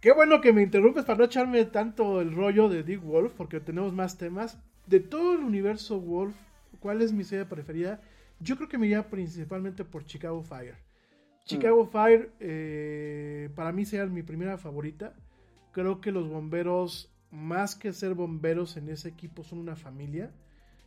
Qué 0.00 0.12
bueno 0.12 0.40
que 0.40 0.52
me 0.52 0.62
interrumpes 0.62 1.04
para 1.04 1.18
no 1.18 1.24
echarme 1.24 1.64
tanto 1.64 2.20
el 2.20 2.34
rollo 2.34 2.68
de 2.68 2.82
Dick 2.82 3.02
Wolf, 3.02 3.32
porque 3.36 3.60
tenemos 3.60 3.92
más 3.92 4.16
temas. 4.16 4.58
De 4.86 5.00
todo 5.00 5.34
el 5.34 5.40
universo 5.40 6.00
Wolf, 6.00 6.36
¿cuál 6.80 7.02
es 7.02 7.12
mi 7.12 7.24
serie 7.24 7.44
preferida? 7.44 8.00
Yo 8.40 8.56
creo 8.56 8.68
que 8.68 8.78
me 8.78 8.86
iría 8.86 9.08
principalmente 9.08 9.84
por 9.84 10.04
Chicago 10.04 10.42
Fire. 10.42 10.76
Chicago 11.48 11.86
Fire, 11.86 12.30
eh, 12.40 13.48
para 13.54 13.72
mí 13.72 13.86
sería 13.86 14.04
mi 14.04 14.22
primera 14.22 14.58
favorita. 14.58 15.14
Creo 15.72 16.00
que 16.02 16.12
los 16.12 16.28
bomberos, 16.28 17.10
más 17.30 17.74
que 17.74 17.94
ser 17.94 18.12
bomberos 18.12 18.76
en 18.76 18.90
ese 18.90 19.08
equipo, 19.08 19.42
son 19.44 19.58
una 19.58 19.74
familia. 19.74 20.30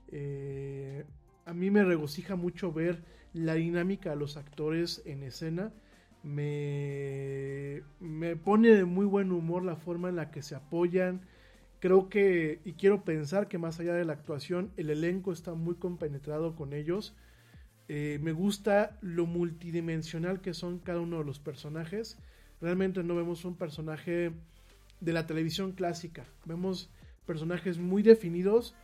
Eh, 0.10 1.04
a 1.48 1.54
mí 1.56 1.72
me 1.72 1.84
regocija 1.84 2.36
mucho 2.36 2.72
ver 2.72 3.04
la 3.34 3.56
dinámica 3.56 4.12
de 4.12 4.18
los 4.18 4.38
actores 4.38 5.02
en 5.06 5.24
escena. 5.24 5.74
Me, 6.22 7.82
me 8.00 8.36
pone 8.36 8.70
de 8.70 8.86
muy 8.86 9.08
buen 9.08 9.32
humor 9.32 9.66
la 9.66 9.76
forma 9.76 10.10
en 10.10 10.16
la 10.16 10.30
que 10.30 10.44
se 10.44 10.54
apoyan. 10.54 11.22
Creo 11.80 12.08
que, 12.08 12.62
y 12.66 12.74
quiero 12.74 13.04
pensar 13.04 13.48
que 13.48 13.58
más 13.58 13.80
allá 13.80 13.96
de 13.96 14.06
la 14.06 14.14
actuación, 14.14 14.72
el 14.78 14.92
elenco 14.92 15.32
está 15.32 15.56
muy 15.56 15.74
compenetrado 15.74 16.56
con 16.56 16.74
ellos. 16.74 17.16
Eh, 17.94 18.20
me 18.22 18.32
gusta 18.32 18.98
lo 19.02 19.26
multidimensional 19.26 20.40
que 20.40 20.54
son 20.54 20.80
cada 20.80 21.02
uno 21.02 21.18
de 21.18 21.26
los 21.26 21.40
personajes. 21.40 22.18
Realmente 22.62 23.04
no 23.04 23.18
vemos 23.18 23.44
un 23.44 23.58
personaje 23.58 24.32
de 25.02 25.12
la 25.12 25.28
televisión 25.28 25.74
clásica. 25.74 26.24
Vemos 26.46 26.90
personajes 27.26 27.80
muy 27.80 28.02
definidos, 28.02 28.76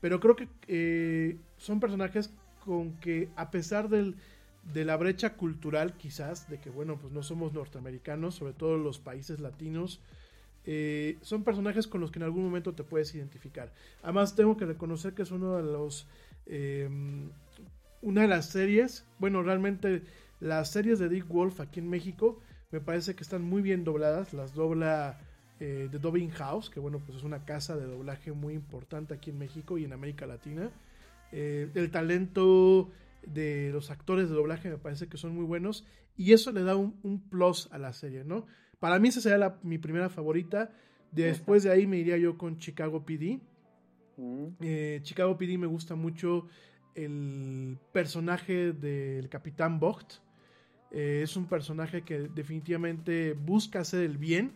pero 0.00 0.20
creo 0.20 0.36
que 0.36 0.48
eh, 0.68 1.38
son 1.56 1.80
personajes 1.80 2.32
con 2.64 2.92
que 3.00 3.30
a 3.34 3.50
pesar 3.50 3.88
del, 3.88 4.14
de 4.72 4.84
la 4.84 4.96
brecha 4.96 5.34
cultural 5.34 5.94
quizás, 5.94 6.48
de 6.48 6.60
que 6.60 6.70
bueno, 6.70 7.00
pues 7.00 7.12
no 7.12 7.24
somos 7.24 7.52
norteamericanos, 7.52 8.36
sobre 8.36 8.52
todo 8.52 8.78
los 8.78 9.00
países 9.00 9.40
latinos, 9.40 9.98
eh, 10.66 11.18
son 11.22 11.42
personajes 11.42 11.88
con 11.88 12.00
los 12.00 12.12
que 12.12 12.20
en 12.20 12.26
algún 12.26 12.44
momento 12.44 12.74
te 12.74 12.84
puedes 12.84 13.12
identificar. 13.12 13.72
Además 14.04 14.36
tengo 14.36 14.56
que 14.56 14.66
reconocer 14.66 15.14
que 15.14 15.22
es 15.22 15.32
uno 15.32 15.56
de 15.56 15.64
los... 15.64 16.06
una 18.02 18.22
de 18.22 18.28
las 18.28 18.46
series, 18.46 19.06
bueno, 19.18 19.42
realmente 19.42 20.02
las 20.40 20.70
series 20.70 20.98
de 20.98 21.08
Dick 21.08 21.26
Wolf 21.28 21.60
aquí 21.60 21.80
en 21.80 21.88
México 21.88 22.40
me 22.72 22.80
parece 22.80 23.14
que 23.14 23.22
están 23.22 23.42
muy 23.42 23.62
bien 23.62 23.84
dobladas, 23.84 24.32
las 24.32 24.54
dobla 24.54 25.20
eh, 25.60 25.88
The 25.90 25.98
Dubbing 25.98 26.30
House, 26.30 26.70
que 26.70 26.80
bueno, 26.80 26.98
pues 26.98 27.18
es 27.18 27.22
una 27.22 27.44
casa 27.44 27.76
de 27.76 27.86
doblaje 27.86 28.32
muy 28.32 28.54
importante 28.54 29.14
aquí 29.14 29.30
en 29.30 29.38
México 29.38 29.78
y 29.78 29.84
en 29.84 29.92
América 29.92 30.26
Latina. 30.26 30.70
Eh, 31.30 31.70
el 31.74 31.90
talento 31.90 32.90
de 33.24 33.70
los 33.72 33.90
actores 33.90 34.28
de 34.28 34.34
doblaje 34.34 34.68
me 34.68 34.78
parece 34.78 35.06
que 35.06 35.16
son 35.16 35.34
muy 35.34 35.44
buenos 35.44 35.86
y 36.16 36.32
eso 36.32 36.50
le 36.50 36.62
da 36.62 36.74
un, 36.76 37.22
plus 37.30 37.68
a 37.70 37.78
la 37.78 37.92
serie, 37.92 38.24
¿no? 38.24 38.46
Para 38.80 38.98
mí 38.98 39.08
esa 39.08 39.20
sería 39.20 39.58
mi 39.62 39.78
primera 39.78 40.08
favorita. 40.08 40.72
Después 41.12 41.62
de 41.62 41.70
ahí 41.70 41.86
me 41.86 41.98
iría 41.98 42.16
yo 42.16 42.36
con 42.36 42.58
Chicago 42.58 43.04
PD. 43.04 43.38
Mm. 44.16 44.46
Eh, 44.60 45.00
Chicago 45.02 45.36
PD 45.36 45.58
me 45.58 45.66
gusta 45.66 45.94
mucho 45.94 46.48
el 46.94 47.78
personaje 47.92 48.72
del 48.72 49.28
Capitán 49.28 49.80
Bocht. 49.80 50.20
Eh, 50.90 51.20
es 51.22 51.36
un 51.36 51.46
personaje 51.46 52.02
que 52.02 52.28
definitivamente 52.28 53.32
busca 53.32 53.80
hacer 53.80 54.02
el 54.04 54.18
bien, 54.18 54.52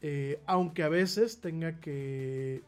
eh, 0.00 0.40
aunque 0.46 0.82
a 0.82 0.88
veces 0.88 1.40
tenga 1.40 1.78
que... 1.80 2.62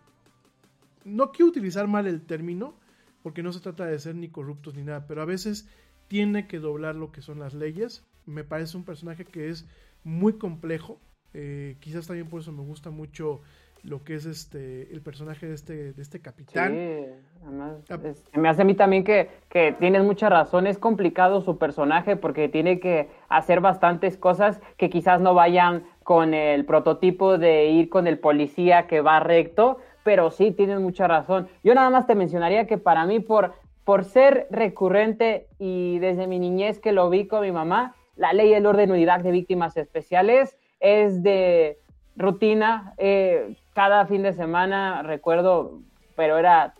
No 1.04 1.32
quiero 1.32 1.50
utilizar 1.50 1.88
mal 1.88 2.06
el 2.06 2.22
término, 2.22 2.78
porque 3.22 3.42
no 3.42 3.52
se 3.52 3.60
trata 3.60 3.86
de 3.86 3.98
ser 3.98 4.14
ni 4.14 4.28
corruptos 4.28 4.74
ni 4.74 4.82
nada, 4.82 5.06
pero 5.06 5.22
a 5.22 5.26
veces 5.26 5.68
tiene 6.08 6.46
que 6.46 6.60
doblar 6.60 6.94
lo 6.94 7.10
que 7.10 7.22
son 7.22 7.38
las 7.38 7.54
leyes. 7.54 8.04
Me 8.26 8.44
parece 8.44 8.76
un 8.76 8.84
personaje 8.84 9.24
que 9.24 9.48
es 9.48 9.66
muy 10.04 10.34
complejo. 10.34 11.00
Eh, 11.32 11.76
quizás 11.80 12.06
también 12.06 12.28
por 12.28 12.40
eso 12.40 12.52
me 12.52 12.62
gusta 12.62 12.90
mucho 12.90 13.40
lo 13.84 14.02
que 14.02 14.14
es 14.14 14.24
este 14.26 14.92
el 14.92 15.02
personaje 15.02 15.46
de 15.46 15.54
este, 15.54 15.92
de 15.92 16.02
este 16.02 16.20
capitán. 16.20 16.72
Sí, 16.72 17.04
además 17.42 17.84
ah. 17.90 17.98
me 18.38 18.48
hace 18.48 18.62
a 18.62 18.64
mí 18.64 18.74
también 18.74 19.04
que, 19.04 19.28
que 19.48 19.72
tienes 19.78 20.02
mucha 20.02 20.28
razón, 20.28 20.66
es 20.66 20.78
complicado 20.78 21.42
su 21.42 21.58
personaje 21.58 22.16
porque 22.16 22.48
tiene 22.48 22.80
que 22.80 23.10
hacer 23.28 23.60
bastantes 23.60 24.16
cosas 24.16 24.60
que 24.76 24.88
quizás 24.88 25.20
no 25.20 25.34
vayan 25.34 25.84
con 26.02 26.34
el 26.34 26.64
prototipo 26.64 27.38
de 27.38 27.66
ir 27.66 27.88
con 27.88 28.06
el 28.06 28.18
policía 28.18 28.86
que 28.86 29.00
va 29.00 29.20
recto, 29.20 29.78
pero 30.02 30.30
sí 30.30 30.50
tienes 30.50 30.80
mucha 30.80 31.06
razón. 31.06 31.48
Yo 31.62 31.74
nada 31.74 31.90
más 31.90 32.06
te 32.06 32.14
mencionaría 32.14 32.66
que 32.66 32.78
para 32.78 33.06
mí, 33.06 33.20
por, 33.20 33.54
por 33.84 34.04
ser 34.04 34.46
recurrente 34.50 35.48
y 35.58 35.98
desde 35.98 36.26
mi 36.26 36.38
niñez 36.38 36.78
que 36.78 36.92
lo 36.92 37.08
vi 37.10 37.26
con 37.26 37.42
mi 37.42 37.52
mamá, 37.52 37.94
la 38.16 38.32
ley 38.32 38.50
del 38.50 38.66
orden 38.66 38.92
unidad 38.92 39.20
de 39.20 39.30
víctimas 39.30 39.76
especiales 39.76 40.56
es 40.78 41.22
de 41.22 41.78
rutina. 42.16 42.94
Eh, 42.98 43.56
cada 43.74 44.06
fin 44.06 44.22
de 44.22 44.32
semana, 44.32 45.02
recuerdo, 45.02 45.80
pero 46.16 46.38
era 46.38 46.74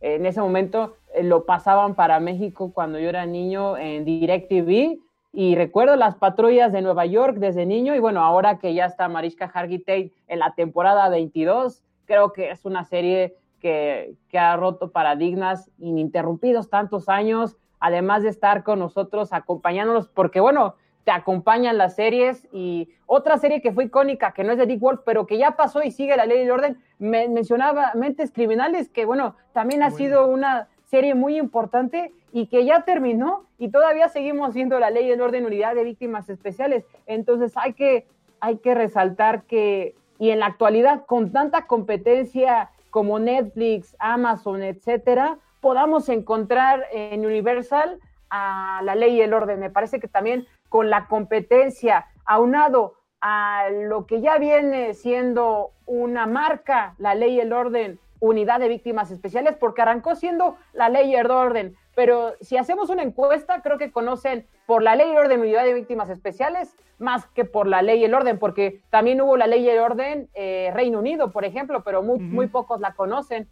en 0.00 0.26
ese 0.26 0.40
momento 0.40 0.96
eh, 1.14 1.22
lo 1.22 1.46
pasaban 1.46 1.94
para 1.94 2.20
México 2.20 2.72
cuando 2.72 2.98
yo 2.98 3.08
era 3.08 3.26
niño 3.26 3.76
en 3.78 4.04
DirecTV 4.04 4.98
y 5.32 5.54
recuerdo 5.54 5.96
las 5.96 6.16
patrullas 6.16 6.72
de 6.72 6.82
Nueva 6.82 7.06
York 7.06 7.36
desde 7.38 7.66
niño 7.66 7.94
y 7.94 7.98
bueno, 7.98 8.22
ahora 8.22 8.58
que 8.58 8.74
ya 8.74 8.86
está 8.86 9.08
Mariska 9.08 9.50
Hargitay 9.52 10.12
en 10.28 10.38
la 10.38 10.54
temporada 10.54 11.08
22, 11.08 11.82
creo 12.06 12.32
que 12.32 12.50
es 12.50 12.64
una 12.64 12.84
serie 12.84 13.36
que, 13.60 14.14
ha 14.38 14.56
roto 14.56 14.92
paradigmas 14.92 15.70
ininterrumpidos 15.78 16.68
tantos 16.68 17.08
años, 17.08 17.56
además 17.80 18.22
de 18.22 18.28
estar 18.28 18.62
con 18.62 18.78
nosotros 18.78 19.32
acompañándonos, 19.32 20.08
porque 20.08 20.40
bueno, 20.40 20.74
te 21.06 21.12
acompañan 21.12 21.78
las 21.78 21.94
series 21.94 22.48
y 22.50 22.90
otra 23.06 23.38
serie 23.38 23.62
que 23.62 23.70
fue 23.70 23.84
icónica, 23.84 24.32
que 24.32 24.42
no 24.42 24.50
es 24.50 24.58
de 24.58 24.66
Dick 24.66 24.80
Wolf, 24.80 25.02
pero 25.06 25.24
que 25.24 25.38
ya 25.38 25.52
pasó 25.52 25.84
y 25.84 25.92
sigue 25.92 26.16
la 26.16 26.26
ley 26.26 26.40
del 26.40 26.50
orden, 26.50 26.78
me, 26.98 27.28
mencionaba 27.28 27.92
Mentes 27.94 28.32
Criminales, 28.32 28.88
que 28.88 29.04
bueno, 29.06 29.36
también 29.52 29.84
ha 29.84 29.92
sido 29.92 30.26
una 30.26 30.66
serie 30.82 31.14
muy 31.14 31.38
importante 31.38 32.12
y 32.32 32.48
que 32.48 32.64
ya 32.64 32.82
terminó 32.82 33.46
y 33.56 33.68
todavía 33.68 34.08
seguimos 34.08 34.52
viendo 34.52 34.80
la 34.80 34.90
ley 34.90 35.08
del 35.08 35.20
orden 35.20 35.46
unidad 35.46 35.76
de 35.76 35.84
víctimas 35.84 36.28
especiales. 36.28 36.84
Entonces 37.06 37.52
hay 37.54 37.74
que, 37.74 38.08
hay 38.40 38.56
que 38.58 38.74
resaltar 38.74 39.44
que 39.44 39.94
y 40.18 40.30
en 40.30 40.40
la 40.40 40.46
actualidad, 40.46 41.06
con 41.06 41.30
tanta 41.30 41.68
competencia 41.68 42.70
como 42.90 43.20
Netflix, 43.20 43.94
Amazon, 44.00 44.64
etcétera, 44.64 45.38
podamos 45.60 46.08
encontrar 46.08 46.84
en 46.90 47.24
Universal 47.24 48.00
a 48.28 48.80
la 48.82 48.96
ley 48.96 49.18
y 49.18 49.20
el 49.20 49.34
orden. 49.34 49.60
Me 49.60 49.70
parece 49.70 50.00
que 50.00 50.08
también 50.08 50.46
con 50.68 50.90
la 50.90 51.06
competencia 51.08 52.06
aunado 52.24 52.94
a 53.20 53.68
lo 53.70 54.06
que 54.06 54.20
ya 54.20 54.38
viene 54.38 54.94
siendo 54.94 55.72
una 55.86 56.26
marca, 56.26 56.94
la 56.98 57.14
ley 57.14 57.34
y 57.34 57.40
el 57.40 57.52
orden, 57.52 57.98
unidad 58.20 58.60
de 58.60 58.68
víctimas 58.68 59.10
especiales, 59.10 59.56
porque 59.56 59.82
arrancó 59.82 60.14
siendo 60.14 60.56
la 60.72 60.88
ley 60.88 61.10
y 61.10 61.16
el 61.16 61.30
orden. 61.30 61.76
Pero 61.94 62.34
si 62.40 62.56
hacemos 62.56 62.90
una 62.90 63.02
encuesta, 63.02 63.62
creo 63.62 63.78
que 63.78 63.90
conocen 63.90 64.46
por 64.66 64.82
la 64.82 64.96
ley 64.96 65.12
y 65.12 65.16
orden 65.16 65.40
unidad 65.40 65.64
de 65.64 65.74
víctimas 65.74 66.10
especiales 66.10 66.74
más 66.98 67.26
que 67.26 67.44
por 67.44 67.66
la 67.66 67.82
ley 67.82 68.00
y 68.00 68.04
el 68.04 68.14
orden, 68.14 68.38
porque 68.38 68.82
también 68.90 69.20
hubo 69.20 69.36
la 69.36 69.46
ley 69.46 69.64
y 69.64 69.70
el 69.70 69.78
orden 69.78 70.28
eh, 70.34 70.70
Reino 70.74 70.98
Unido, 70.98 71.30
por 71.30 71.44
ejemplo, 71.44 71.82
pero 71.84 72.02
muy, 72.02 72.18
muy 72.18 72.46
pocos 72.46 72.80
la 72.80 72.94
conocen. 72.94 73.48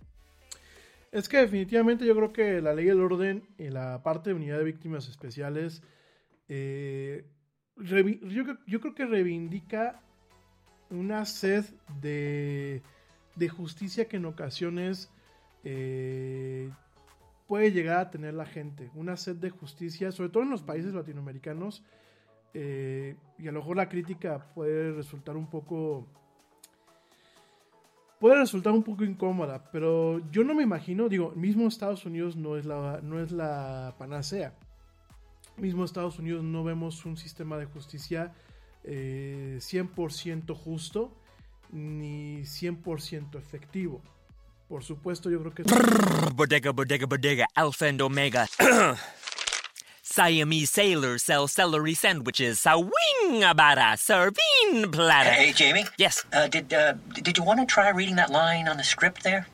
Es 1.12 1.28
que 1.28 1.38
definitivamente 1.38 2.04
yo 2.04 2.16
creo 2.16 2.32
que 2.32 2.60
la 2.60 2.74
ley 2.74 2.86
y 2.86 2.88
el 2.88 3.00
orden 3.00 3.44
y 3.56 3.68
la 3.68 4.02
parte 4.02 4.30
de 4.30 4.36
unidad 4.36 4.58
de 4.58 4.64
víctimas 4.64 5.08
especiales, 5.08 5.82
eh, 6.48 7.24
yo, 7.76 8.80
creo 8.80 8.94
que 8.94 9.06
reivindica 9.06 10.00
una 10.90 11.24
sed 11.24 11.64
de, 12.00 12.82
justicia 13.50 14.06
que 14.06 14.16
en 14.16 14.26
ocasiones 14.26 15.10
eh, 15.64 16.70
puede 17.46 17.72
llegar 17.72 17.98
a 17.98 18.10
tener 18.10 18.34
la 18.34 18.46
gente. 18.46 18.90
Una 18.94 19.16
sed 19.16 19.36
de 19.36 19.50
justicia, 19.50 20.12
sobre 20.12 20.30
todo 20.30 20.42
en 20.42 20.50
los 20.50 20.62
países 20.62 20.94
latinoamericanos, 20.94 21.82
eh, 22.54 23.16
y 23.38 23.48
a 23.48 23.52
lo 23.52 23.60
mejor 23.60 23.76
la 23.76 23.88
crítica 23.88 24.46
puede 24.54 24.92
resultar 24.92 25.36
un 25.36 25.48
poco 25.48 26.06
puede 28.20 28.36
resultar 28.36 28.72
un 28.72 28.82
poco 28.82 29.04
incómoda, 29.04 29.70
pero 29.70 30.18
yo 30.30 30.44
no 30.44 30.54
me 30.54 30.62
imagino, 30.62 31.10
digo, 31.10 31.32
mismo 31.32 31.68
Estados 31.68 32.06
Unidos 32.06 32.36
no 32.36 32.56
es 32.56 32.64
la, 32.64 33.00
no 33.02 33.20
es 33.20 33.32
la 33.32 33.94
panacea. 33.98 34.54
Mismo 35.56 35.84
Estados 35.84 36.18
Unidos 36.18 36.42
no 36.42 36.64
vemos 36.64 37.04
un 37.04 37.16
sistema 37.16 37.56
de 37.58 37.66
justicia 37.66 38.32
100% 38.84 40.50
eh, 40.50 40.54
justo 40.54 41.12
ni 41.70 42.42
100% 42.42 43.38
efectivo. 43.38 44.02
Por 44.68 44.82
supuesto, 44.82 45.30
yo 45.30 45.40
creo 45.40 45.54
que... 45.54 45.62
bodega, 46.34 46.72
bodega, 46.72 47.06
bodega, 47.06 47.46
alfa 47.54 47.86
and 47.86 48.00
omega. 48.00 48.48
Siamese 50.14 50.70
sailors 50.70 51.24
sell 51.24 51.48
celery 51.48 51.94
sandwiches. 51.94 52.60
Sawing 52.60 53.42
about 53.42 53.78
a 53.78 53.96
serving 53.96 54.92
platter. 54.92 55.30
Hey, 55.30 55.52
Jamie. 55.52 55.84
Yes. 55.98 56.24
Uh, 56.32 56.46
did 56.46 56.72
uh, 56.72 56.94
did 57.14 57.36
you 57.36 57.42
want 57.42 57.58
to 57.58 57.66
try 57.66 57.88
reading 57.88 58.14
that 58.16 58.30
line 58.30 58.68
on 58.68 58.76
the 58.76 58.84
script 58.84 59.24
there? 59.24 59.46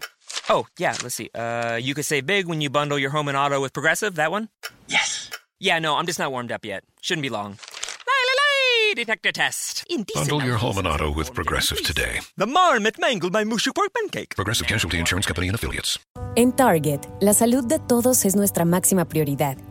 Oh 0.51 0.67
yeah. 0.77 0.95
Let's 1.03 1.15
see. 1.15 1.31
Uh, 1.35 1.79
you 1.81 1.95
could 1.95 2.05
save 2.05 2.27
big 2.27 2.47
when 2.47 2.61
you 2.61 2.69
bundle 2.69 2.99
your 2.99 3.11
home 3.11 3.29
and 3.29 3.39
auto 3.39 3.59
with 3.61 3.73
Progressive. 3.73 4.17
That 4.17 4.31
one. 4.31 4.51
Yes. 4.87 5.10
Yeah. 5.61 5.79
No, 5.79 5.97
I'm 5.97 6.07
just 6.07 6.19
not 6.19 6.33
warmed 6.33 6.53
up 6.53 6.65
yet. 6.65 6.83
Shouldn't 7.03 7.23
be 7.23 7.31
long. 7.31 7.59
detector 8.95 9.33
test. 9.33 9.85
Bundle 10.15 10.43
your 10.43 10.57
home 10.57 10.79
and 10.79 10.87
auto 10.87 11.11
with 11.11 11.33
Progressive 11.33 11.83
today. 11.83 12.21
The 12.37 12.47
marmot 12.47 12.99
mangled 12.99 13.33
my 13.33 13.45
mushu 13.45 13.73
pork 13.75 13.93
pancake. 13.95 14.35
Progressive 14.37 14.67
Casualty 14.67 14.99
Insurance 14.99 15.27
Company 15.27 15.49
and 15.49 15.55
Affiliates. 15.55 15.99
En 16.37 16.53
Target, 16.53 17.09
la 17.21 17.33
salud 17.33 17.65
de 17.67 17.79
todos 17.79 18.25
es 18.25 18.37
nuestra 18.37 18.65
máxima 18.65 19.05
prioridad. 19.05 19.57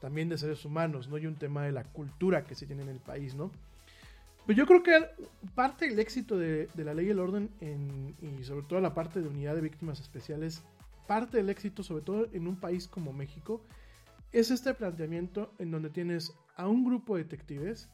también 0.00 0.28
de 0.28 0.38
seres 0.38 0.64
humanos, 0.64 1.08
¿no? 1.08 1.18
Y 1.18 1.26
un 1.26 1.36
tema 1.36 1.64
de 1.64 1.72
la 1.72 1.84
cultura 1.84 2.44
que 2.44 2.54
se 2.54 2.66
tiene 2.66 2.82
en 2.82 2.88
el 2.88 3.00
país, 3.00 3.34
¿no? 3.34 3.50
Pero 4.46 4.56
yo 4.56 4.66
creo 4.66 4.82
que 4.82 5.06
parte 5.54 5.88
del 5.88 5.98
éxito 5.98 6.36
de, 6.36 6.68
la 6.76 6.94
ley 6.94 7.06
y 7.06 7.10
el 7.10 7.20
orden 7.20 7.50
y 8.20 8.42
sobre 8.42 8.66
todo 8.66 8.80
la 8.80 8.94
parte 8.94 9.20
de 9.20 9.28
unidad 9.28 9.54
de 9.54 9.60
víctimas 9.60 10.00
especiales, 10.00 10.64
parte 11.06 11.36
del 11.36 11.50
éxito 11.50 11.82
sobre 11.82 12.02
todo 12.02 12.26
en 12.32 12.48
un 12.48 12.56
país 12.56 12.88
como 12.88 13.12
México, 13.12 13.62
es 14.32 14.50
este 14.50 14.74
planteamiento 14.74 15.52
en 15.58 15.70
donde 15.70 15.90
tienes 15.90 16.32
a 16.56 16.68
un 16.68 16.84
grupo 16.84 17.16
de 17.16 17.24
detectives 17.24 17.88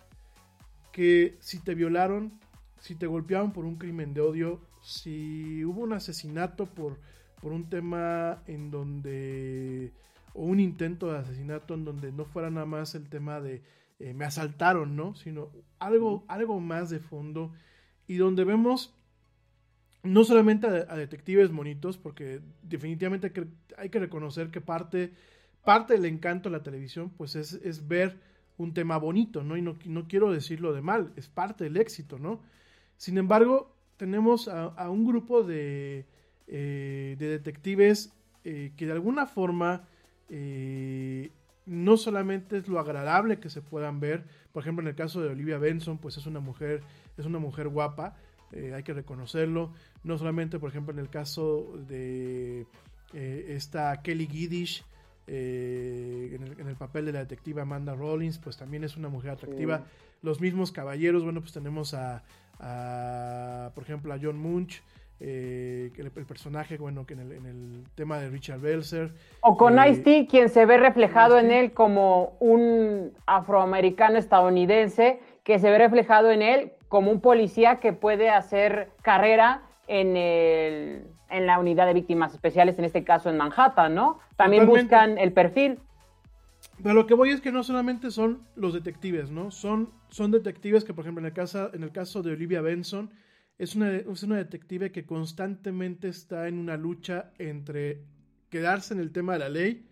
que 0.92 1.36
si 1.40 1.58
te 1.58 1.74
violaron, 1.74 2.38
si 2.80 2.94
te 2.94 3.06
golpearon 3.06 3.52
por 3.52 3.64
un 3.64 3.76
crimen 3.76 4.14
de 4.14 4.20
odio, 4.20 4.60
si 4.82 5.64
hubo 5.64 5.82
un 5.82 5.92
asesinato 5.92 6.66
por, 6.66 6.98
por 7.40 7.52
un 7.52 7.68
tema 7.68 8.42
en 8.46 8.70
donde, 8.70 9.92
o 10.36 10.44
un 10.44 10.60
intento 10.60 11.10
de 11.10 11.18
asesinato 11.18 11.74
en 11.74 11.84
donde 11.84 12.12
no 12.12 12.26
fuera 12.26 12.50
nada 12.50 12.66
más 12.66 12.94
el 12.94 13.08
tema 13.08 13.40
de 13.40 13.62
eh, 13.98 14.12
me 14.12 14.26
asaltaron, 14.26 14.94
¿no? 14.94 15.14
Sino 15.14 15.50
algo, 15.78 16.24
algo 16.28 16.60
más 16.60 16.90
de 16.90 17.00
fondo 17.00 17.52
y 18.06 18.16
donde 18.16 18.44
vemos 18.44 18.94
no 20.02 20.22
solamente 20.22 20.66
a, 20.66 20.94
detectives 20.94 21.50
bonitos, 21.50 21.96
porque 21.96 22.40
definitivamente 22.62 23.32
hay 23.76 23.88
que 23.88 23.98
reconocer 23.98 24.50
que 24.50 24.60
parte, 24.60 25.12
parte 25.64 25.94
del 25.94 26.04
encanto 26.04 26.48
de 26.48 26.58
la 26.58 26.62
televisión, 26.62 27.10
pues 27.10 27.34
es, 27.34 27.54
es 27.54 27.88
ver 27.88 28.20
un 28.58 28.74
tema 28.74 28.98
bonito, 28.98 29.42
¿no? 29.42 29.56
Y 29.56 29.62
no, 29.62 29.76
no, 29.86 30.06
quiero 30.06 30.30
decirlo 30.30 30.72
de 30.74 30.82
mal, 30.82 31.12
es 31.16 31.28
parte 31.28 31.64
del 31.64 31.78
éxito, 31.78 32.18
¿no? 32.18 32.40
Sin 32.98 33.18
embargo, 33.18 33.74
tenemos 33.96 34.46
a, 34.48 34.90
un 34.90 35.06
grupo 35.06 35.42
de, 35.42 36.06
eh, 36.46 37.16
de 37.18 37.28
detectives 37.28 38.12
eh, 38.44 38.72
que 38.76 38.86
de 38.86 38.92
alguna 38.92 39.26
forma 39.26 39.88
eh, 40.28 41.32
no 41.64 41.96
solamente 41.96 42.58
es 42.58 42.68
lo 42.68 42.78
agradable 42.78 43.38
que 43.38 43.50
se 43.50 43.62
puedan 43.62 44.00
ver, 44.00 44.24
por 44.52 44.62
ejemplo 44.62 44.82
en 44.82 44.88
el 44.88 44.94
caso 44.94 45.20
de 45.20 45.28
Olivia 45.28 45.58
Benson, 45.58 45.98
pues 45.98 46.16
es 46.16 46.26
una 46.26 46.40
mujer, 46.40 46.82
es 47.16 47.26
una 47.26 47.38
mujer 47.38 47.68
guapa, 47.68 48.16
hay 48.52 48.84
que 48.84 48.94
reconocerlo, 48.94 49.72
no 50.04 50.16
solamente 50.16 50.58
por 50.60 50.70
ejemplo 50.70 50.92
en 50.92 51.00
el 51.00 51.10
caso 51.10 51.74
de 51.88 52.66
esta 53.12 54.00
Kelly 54.02 54.28
Giddish, 54.28 54.84
en 55.26 56.68
el, 56.68 56.76
papel 56.76 57.06
de 57.06 57.12
la 57.12 57.18
detectiva 57.18 57.62
Amanda 57.62 57.94
Rollins, 57.94 58.38
pues 58.38 58.56
también 58.56 58.84
es 58.84 58.96
una 58.96 59.08
mujer 59.08 59.32
atractiva. 59.32 59.84
Los 60.22 60.40
mismos 60.40 60.72
caballeros, 60.72 61.24
bueno, 61.24 61.40
pues 61.40 61.52
tenemos 61.52 61.94
a, 61.94 62.22
por 63.74 63.84
ejemplo, 63.84 64.12
a 64.14 64.18
John 64.20 64.38
Munch, 64.38 64.82
eh, 65.18 65.92
el, 65.96 66.10
personaje, 66.10 66.76
bueno, 66.76 67.06
que 67.06 67.14
en 67.14 67.20
el, 67.20 67.84
tema 67.94 68.18
de 68.18 68.28
Richard 68.28 68.60
Belzer. 68.60 69.12
O 69.40 69.56
con 69.56 69.78
eh, 69.78 69.90
Ice-T, 69.90 70.26
quien 70.28 70.48
se 70.48 70.66
ve 70.66 70.76
reflejado 70.76 71.38
en 71.38 71.50
él 71.50 71.72
como 71.72 72.36
un 72.38 73.12
afroamericano 73.24 74.18
estadounidense, 74.18 75.20
que 75.42 75.58
se 75.58 75.70
ve 75.70 75.78
reflejado 75.78 76.30
en 76.30 76.42
él 76.42 76.72
como 76.88 77.10
un 77.10 77.20
policía 77.20 77.76
que 77.76 77.92
puede 77.92 78.28
hacer 78.28 78.90
carrera 79.02 79.62
en, 79.88 80.16
el, 80.16 81.06
en 81.30 81.46
la 81.46 81.58
unidad 81.58 81.86
de 81.86 81.94
víctimas 81.94 82.34
especiales, 82.34 82.78
en 82.78 82.84
este 82.84 83.02
caso 83.02 83.30
en 83.30 83.36
Manhattan, 83.38 83.94
¿no? 83.94 84.18
También 84.36 84.66
buscan 84.66 85.16
el 85.18 85.32
perfil. 85.32 85.78
Pero 86.82 86.94
lo 86.94 87.06
que 87.06 87.14
voy 87.14 87.30
es 87.30 87.40
que 87.40 87.52
no 87.52 87.62
solamente 87.62 88.10
son 88.10 88.42
los 88.54 88.74
detectives, 88.74 89.30
¿no? 89.30 89.50
Son, 89.50 89.90
son 90.08 90.30
detectives 90.30 90.84
que, 90.84 90.92
por 90.92 91.04
ejemplo, 91.04 91.20
en 91.20 91.26
el, 91.26 91.32
caso, 91.32 91.72
en 91.72 91.82
el 91.82 91.90
caso 91.90 92.22
de 92.22 92.32
Olivia 92.32 92.60
Benson, 92.60 93.10
es 93.58 93.74
una, 93.74 93.94
es 93.96 94.22
una 94.22 94.36
detective 94.36 94.92
que 94.92 95.06
constantemente 95.06 96.08
está 96.08 96.48
en 96.48 96.58
una 96.58 96.76
lucha 96.76 97.32
entre 97.38 98.02
quedarse 98.50 98.94
en 98.94 99.00
el 99.00 99.12
tema 99.12 99.34
de 99.34 99.38
la 99.38 99.48
ley 99.48 99.86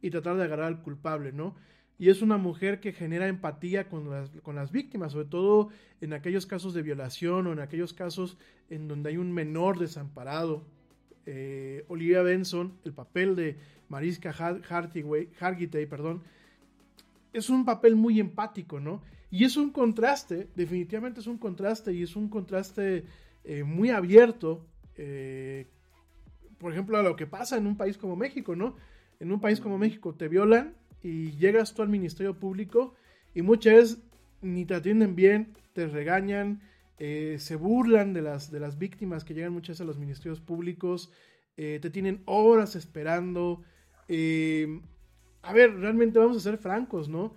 y 0.00 0.10
tratar 0.10 0.36
de 0.36 0.44
agarrar 0.44 0.66
al 0.66 0.82
culpable, 0.82 1.32
¿no? 1.32 1.56
Y 1.98 2.10
es 2.10 2.22
una 2.22 2.36
mujer 2.36 2.78
que 2.78 2.92
genera 2.92 3.26
empatía 3.26 3.88
con 3.88 4.08
las, 4.08 4.30
con 4.42 4.54
las 4.54 4.70
víctimas, 4.70 5.12
sobre 5.12 5.26
todo 5.26 5.70
en 6.00 6.12
aquellos 6.12 6.46
casos 6.46 6.72
de 6.72 6.82
violación 6.82 7.48
o 7.48 7.52
en 7.52 7.58
aquellos 7.58 7.92
casos 7.92 8.38
en 8.70 8.86
donde 8.86 9.10
hay 9.10 9.16
un 9.16 9.32
menor 9.32 9.80
desamparado. 9.80 10.64
Eh, 11.26 11.84
Olivia 11.88 12.22
Benson, 12.22 12.78
el 12.84 12.92
papel 12.92 13.34
de 13.34 13.56
Mariska 13.88 14.30
Hargitay, 14.30 15.86
perdón, 15.86 16.22
es 17.32 17.50
un 17.50 17.64
papel 17.64 17.96
muy 17.96 18.20
empático, 18.20 18.80
¿no? 18.80 19.02
Y 19.30 19.44
es 19.44 19.56
un 19.56 19.70
contraste, 19.70 20.48
definitivamente 20.54 21.20
es 21.20 21.26
un 21.26 21.38
contraste 21.38 21.92
y 21.92 22.02
es 22.02 22.16
un 22.16 22.28
contraste 22.28 23.04
eh, 23.44 23.62
muy 23.62 23.90
abierto, 23.90 24.66
eh, 24.96 25.66
por 26.58 26.72
ejemplo, 26.72 26.98
a 26.98 27.02
lo 27.02 27.14
que 27.14 27.26
pasa 27.26 27.56
en 27.56 27.66
un 27.66 27.76
país 27.76 27.98
como 27.98 28.16
México, 28.16 28.56
¿no? 28.56 28.76
En 29.20 29.30
un 29.30 29.40
país 29.40 29.60
como 29.60 29.78
México 29.78 30.14
te 30.14 30.28
violan 30.28 30.74
y 31.02 31.32
llegas 31.32 31.74
tú 31.74 31.82
al 31.82 31.88
Ministerio 31.88 32.38
Público 32.38 32.94
y 33.34 33.42
muchas 33.42 33.74
veces 33.74 33.98
ni 34.40 34.64
te 34.64 34.74
atienden 34.74 35.14
bien, 35.14 35.54
te 35.74 35.86
regañan, 35.86 36.62
eh, 36.98 37.36
se 37.38 37.56
burlan 37.56 38.12
de 38.12 38.22
las, 38.22 38.50
de 38.50 38.60
las 38.60 38.78
víctimas 38.78 39.24
que 39.24 39.34
llegan 39.34 39.52
muchas 39.52 39.74
veces 39.74 39.80
a 39.82 39.84
los 39.84 39.98
ministerios 39.98 40.40
públicos, 40.40 41.12
te 41.56 41.90
tienen 41.90 42.22
horas 42.26 42.76
esperando, 42.76 43.64
a 45.42 45.52
ver, 45.52 45.74
realmente 45.74 46.18
vamos 46.18 46.36
a 46.36 46.40
ser 46.40 46.58
francos, 46.58 47.08
¿no? 47.08 47.34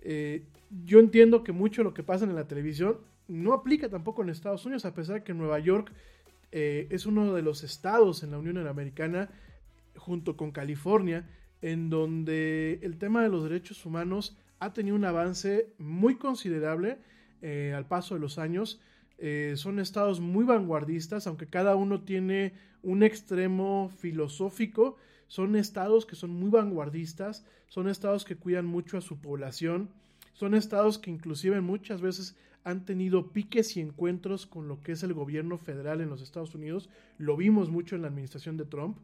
Eh, 0.00 0.44
yo 0.84 0.98
entiendo 1.00 1.44
que 1.44 1.52
mucho 1.52 1.82
de 1.82 1.84
lo 1.84 1.94
que 1.94 2.02
pasa 2.02 2.24
en 2.24 2.34
la 2.34 2.48
televisión 2.48 2.98
no 3.28 3.52
aplica 3.52 3.88
tampoco 3.88 4.22
en 4.22 4.30
Estados 4.30 4.64
Unidos, 4.64 4.84
a 4.84 4.94
pesar 4.94 5.16
de 5.16 5.22
que 5.24 5.34
Nueva 5.34 5.58
York 5.58 5.92
eh, 6.50 6.86
es 6.90 7.06
uno 7.06 7.34
de 7.34 7.42
los 7.42 7.62
estados 7.62 8.22
en 8.22 8.30
la 8.30 8.38
Unión 8.38 8.58
Americana, 8.66 9.30
junto 9.96 10.36
con 10.36 10.50
California, 10.50 11.28
en 11.60 11.90
donde 11.90 12.80
el 12.82 12.98
tema 12.98 13.22
de 13.22 13.28
los 13.28 13.44
derechos 13.44 13.84
humanos 13.86 14.36
ha 14.58 14.72
tenido 14.72 14.96
un 14.96 15.04
avance 15.04 15.68
muy 15.78 16.16
considerable 16.16 16.98
al 17.74 17.86
paso 17.86 18.14
de 18.14 18.20
los 18.20 18.38
años. 18.38 18.80
son 19.56 19.78
estados 19.80 20.20
muy 20.20 20.44
vanguardistas, 20.44 21.26
aunque 21.26 21.48
cada 21.48 21.74
uno 21.76 22.02
tiene 22.02 22.54
un 22.82 23.02
extremo 23.02 23.90
filosófico 23.98 24.96
son 25.32 25.56
estados 25.56 26.04
que 26.04 26.14
son 26.14 26.28
muy 26.28 26.50
vanguardistas, 26.50 27.42
son 27.66 27.88
estados 27.88 28.26
que 28.26 28.36
cuidan 28.36 28.66
mucho 28.66 28.98
a 28.98 29.00
su 29.00 29.18
población, 29.18 29.88
son 30.34 30.54
estados 30.54 30.98
que 30.98 31.10
inclusive 31.10 31.62
muchas 31.62 32.02
veces 32.02 32.36
han 32.64 32.84
tenido 32.84 33.32
piques 33.32 33.78
y 33.78 33.80
encuentros 33.80 34.44
con 34.44 34.68
lo 34.68 34.82
que 34.82 34.92
es 34.92 35.02
el 35.02 35.14
gobierno 35.14 35.56
federal 35.56 36.02
en 36.02 36.10
los 36.10 36.20
Estados 36.20 36.54
Unidos, 36.54 36.90
lo 37.16 37.34
vimos 37.34 37.70
mucho 37.70 37.96
en 37.96 38.02
la 38.02 38.08
administración 38.08 38.58
de 38.58 38.66
Trump, 38.66 38.98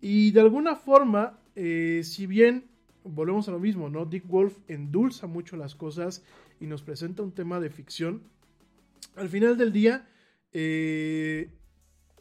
y 0.00 0.30
de 0.30 0.40
alguna 0.40 0.74
forma, 0.74 1.38
eh, 1.54 2.00
si 2.02 2.26
bien 2.26 2.70
volvemos 3.04 3.46
a 3.46 3.52
lo 3.52 3.58
mismo, 3.58 3.90
¿no? 3.90 4.06
Dick 4.06 4.26
Wolf 4.26 4.56
endulza 4.68 5.26
mucho 5.26 5.58
las 5.58 5.74
cosas 5.74 6.24
y 6.60 6.66
nos 6.66 6.80
presenta 6.80 7.22
un 7.22 7.32
tema 7.32 7.60
de 7.60 7.68
ficción. 7.68 8.22
Al 9.16 9.28
final 9.28 9.58
del 9.58 9.70
día, 9.70 10.08
eh, 10.54 11.50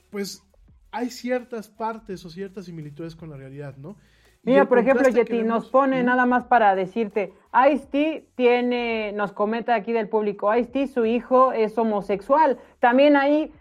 pues 0.09 0.43
hay 0.91 1.09
ciertas 1.09 1.69
partes 1.69 2.23
o 2.25 2.29
ciertas 2.29 2.65
similitudes 2.65 3.15
con 3.15 3.29
la 3.29 3.37
realidad, 3.37 3.75
¿no? 3.77 3.95
Mira, 4.43 4.65
por 4.65 4.79
ejemplo, 4.79 5.07
Yeti, 5.07 5.43
nos 5.43 5.69
pone 5.69 6.01
nada 6.03 6.25
más 6.25 6.45
para 6.45 6.73
decirte, 6.73 7.31
Ice-T 7.71 8.27
tiene, 8.35 9.11
nos 9.11 9.33
comenta 9.33 9.75
aquí 9.75 9.93
del 9.93 10.09
público, 10.09 10.53
Ice-T, 10.55 10.87
su 10.87 11.05
hijo 11.05 11.51
es 11.51 11.77
homosexual. 11.77 12.57
También 12.79 13.15
ahí 13.15 13.53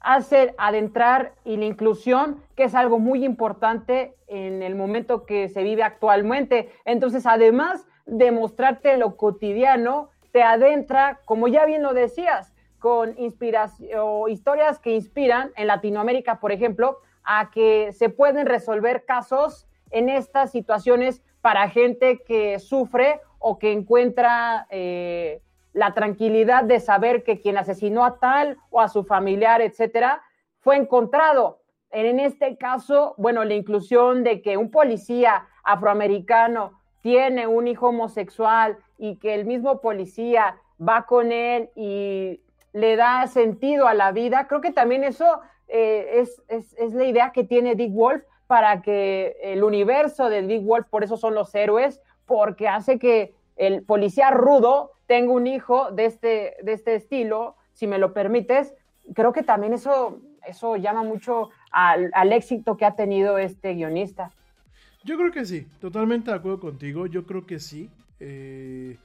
hace 0.00 0.54
adentrar 0.56 1.34
y 1.44 1.56
la 1.56 1.64
inclusión, 1.64 2.40
que 2.54 2.64
es 2.64 2.76
algo 2.76 3.00
muy 3.00 3.24
importante 3.24 4.14
en 4.28 4.62
el 4.62 4.76
momento 4.76 5.26
que 5.26 5.48
se 5.48 5.64
vive 5.64 5.82
actualmente. 5.82 6.70
Entonces, 6.84 7.26
además 7.26 7.84
de 8.06 8.30
mostrarte 8.30 8.96
lo 8.96 9.16
cotidiano, 9.16 10.10
te 10.30 10.44
adentra, 10.44 11.20
como 11.24 11.48
ya 11.48 11.66
bien 11.66 11.82
lo 11.82 11.94
decías, 11.94 12.54
con 12.78 13.18
inspiración 13.18 13.90
o 13.98 14.28
historias 14.28 14.78
que 14.78 14.94
inspiran 14.94 15.52
en 15.56 15.66
Latinoamérica, 15.66 16.40
por 16.40 16.52
ejemplo, 16.52 16.98
a 17.24 17.50
que 17.50 17.92
se 17.92 18.08
pueden 18.08 18.46
resolver 18.46 19.04
casos 19.04 19.68
en 19.90 20.08
estas 20.08 20.50
situaciones 20.50 21.22
para 21.40 21.68
gente 21.68 22.22
que 22.24 22.58
sufre 22.58 23.20
o 23.38 23.58
que 23.58 23.72
encuentra 23.72 24.66
eh, 24.70 25.42
la 25.72 25.94
tranquilidad 25.94 26.64
de 26.64 26.80
saber 26.80 27.22
que 27.22 27.40
quien 27.40 27.56
asesinó 27.56 28.04
a 28.04 28.18
tal 28.18 28.58
o 28.70 28.80
a 28.80 28.88
su 28.88 29.04
familiar, 29.04 29.60
etcétera, 29.60 30.22
fue 30.60 30.76
encontrado. 30.76 31.62
En 31.90 32.20
este 32.20 32.58
caso, 32.58 33.14
bueno, 33.16 33.44
la 33.44 33.54
inclusión 33.54 34.24
de 34.24 34.42
que 34.42 34.56
un 34.56 34.70
policía 34.70 35.46
afroamericano 35.62 36.78
tiene 37.00 37.46
un 37.46 37.68
hijo 37.68 37.88
homosexual 37.88 38.78
y 38.98 39.16
que 39.16 39.34
el 39.34 39.46
mismo 39.46 39.80
policía 39.80 40.58
va 40.80 41.06
con 41.06 41.32
él 41.32 41.70
y 41.74 42.40
le 42.72 42.96
da 42.96 43.26
sentido 43.26 43.88
a 43.88 43.94
la 43.94 44.12
vida. 44.12 44.46
Creo 44.46 44.60
que 44.60 44.72
también 44.72 45.04
eso 45.04 45.40
eh, 45.68 46.24
es, 46.48 46.94
la 46.94 47.04
idea 47.04 47.32
que 47.32 47.44
tiene 47.44 47.74
Dick 47.74 47.92
Wolf 47.92 48.22
para 48.46 48.82
que 48.82 49.36
el 49.42 49.62
universo 49.62 50.28
de 50.28 50.42
Dick 50.42 50.64
Wolf, 50.64 50.86
por 50.88 51.04
eso 51.04 51.16
son 51.16 51.34
los 51.34 51.54
héroes, 51.54 52.00
porque 52.26 52.68
hace 52.68 52.98
que 52.98 53.34
el 53.56 53.82
policía 53.82 54.30
rudo 54.30 54.92
tenga 55.06 55.32
un 55.32 55.46
hijo 55.46 55.90
de 55.90 56.06
este, 56.06 56.56
de 56.62 56.72
este 56.72 56.94
estilo, 56.94 57.56
si 57.72 57.86
me 57.86 57.98
lo 57.98 58.12
permites. 58.12 58.74
Creo 59.14 59.32
que 59.32 59.42
también 59.42 59.72
eso, 59.72 60.20
eso 60.46 60.76
llama 60.76 61.02
mucho 61.02 61.50
al, 61.70 62.10
al 62.14 62.32
éxito 62.32 62.76
que 62.76 62.84
ha 62.84 62.94
tenido 62.94 63.38
este 63.38 63.74
guionista. 63.74 64.30
Yo 65.04 65.16
creo 65.16 65.30
que 65.30 65.44
sí, 65.44 65.66
totalmente 65.80 66.30
de 66.30 66.36
acuerdo 66.36 66.60
contigo, 66.60 67.06
yo 67.06 67.24
creo 67.24 67.46
que 67.46 67.58
sí. 67.58 67.90
Eh, 68.20 68.96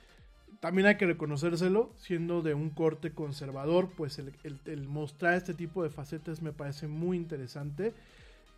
también 0.63 0.87
hay 0.87 0.95
que 0.95 1.05
reconocérselo, 1.05 1.91
siendo 1.97 2.41
de 2.41 2.53
un 2.53 2.69
corte 2.69 3.11
conservador, 3.11 3.89
pues 3.97 4.17
el, 4.17 4.87
mostrar 4.87 5.33
este 5.33 5.53
tipo 5.53 5.83
de 5.83 5.89
facetas 5.89 6.41
me 6.41 6.53
parece 6.53 6.87
muy 6.87 7.17
interesante. 7.17 7.93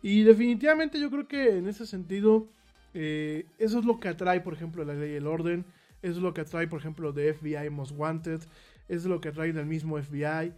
Y 0.02 0.22
definitivamente 0.22 1.00
yo 1.00 1.10
creo 1.10 1.26
que 1.26 1.58
en 1.58 1.66
ese 1.66 1.84
sentido, 1.84 2.46
eh, 2.94 3.46
eso 3.58 3.80
es 3.80 3.84
lo 3.84 3.98
que 3.98 4.06
atrae, 4.06 4.40
por 4.40 4.54
ejemplo, 4.54 4.84
la 4.84 4.94
ley 4.94 5.14
y 5.14 5.16
el 5.16 5.26
orden, 5.26 5.64
eso 6.00 6.18
es 6.18 6.22
lo 6.22 6.32
que 6.32 6.42
atrae, 6.42 6.68
por 6.68 6.78
ejemplo, 6.78 7.10
de 7.10 7.34
FBI 7.34 7.70
Most 7.70 7.94
Wanted, 7.96 8.40
es 8.88 9.04
lo 9.04 9.20
que 9.20 9.32
trae 9.32 9.52
del 9.52 9.66
mismo 9.66 10.00
FBI. 10.00 10.52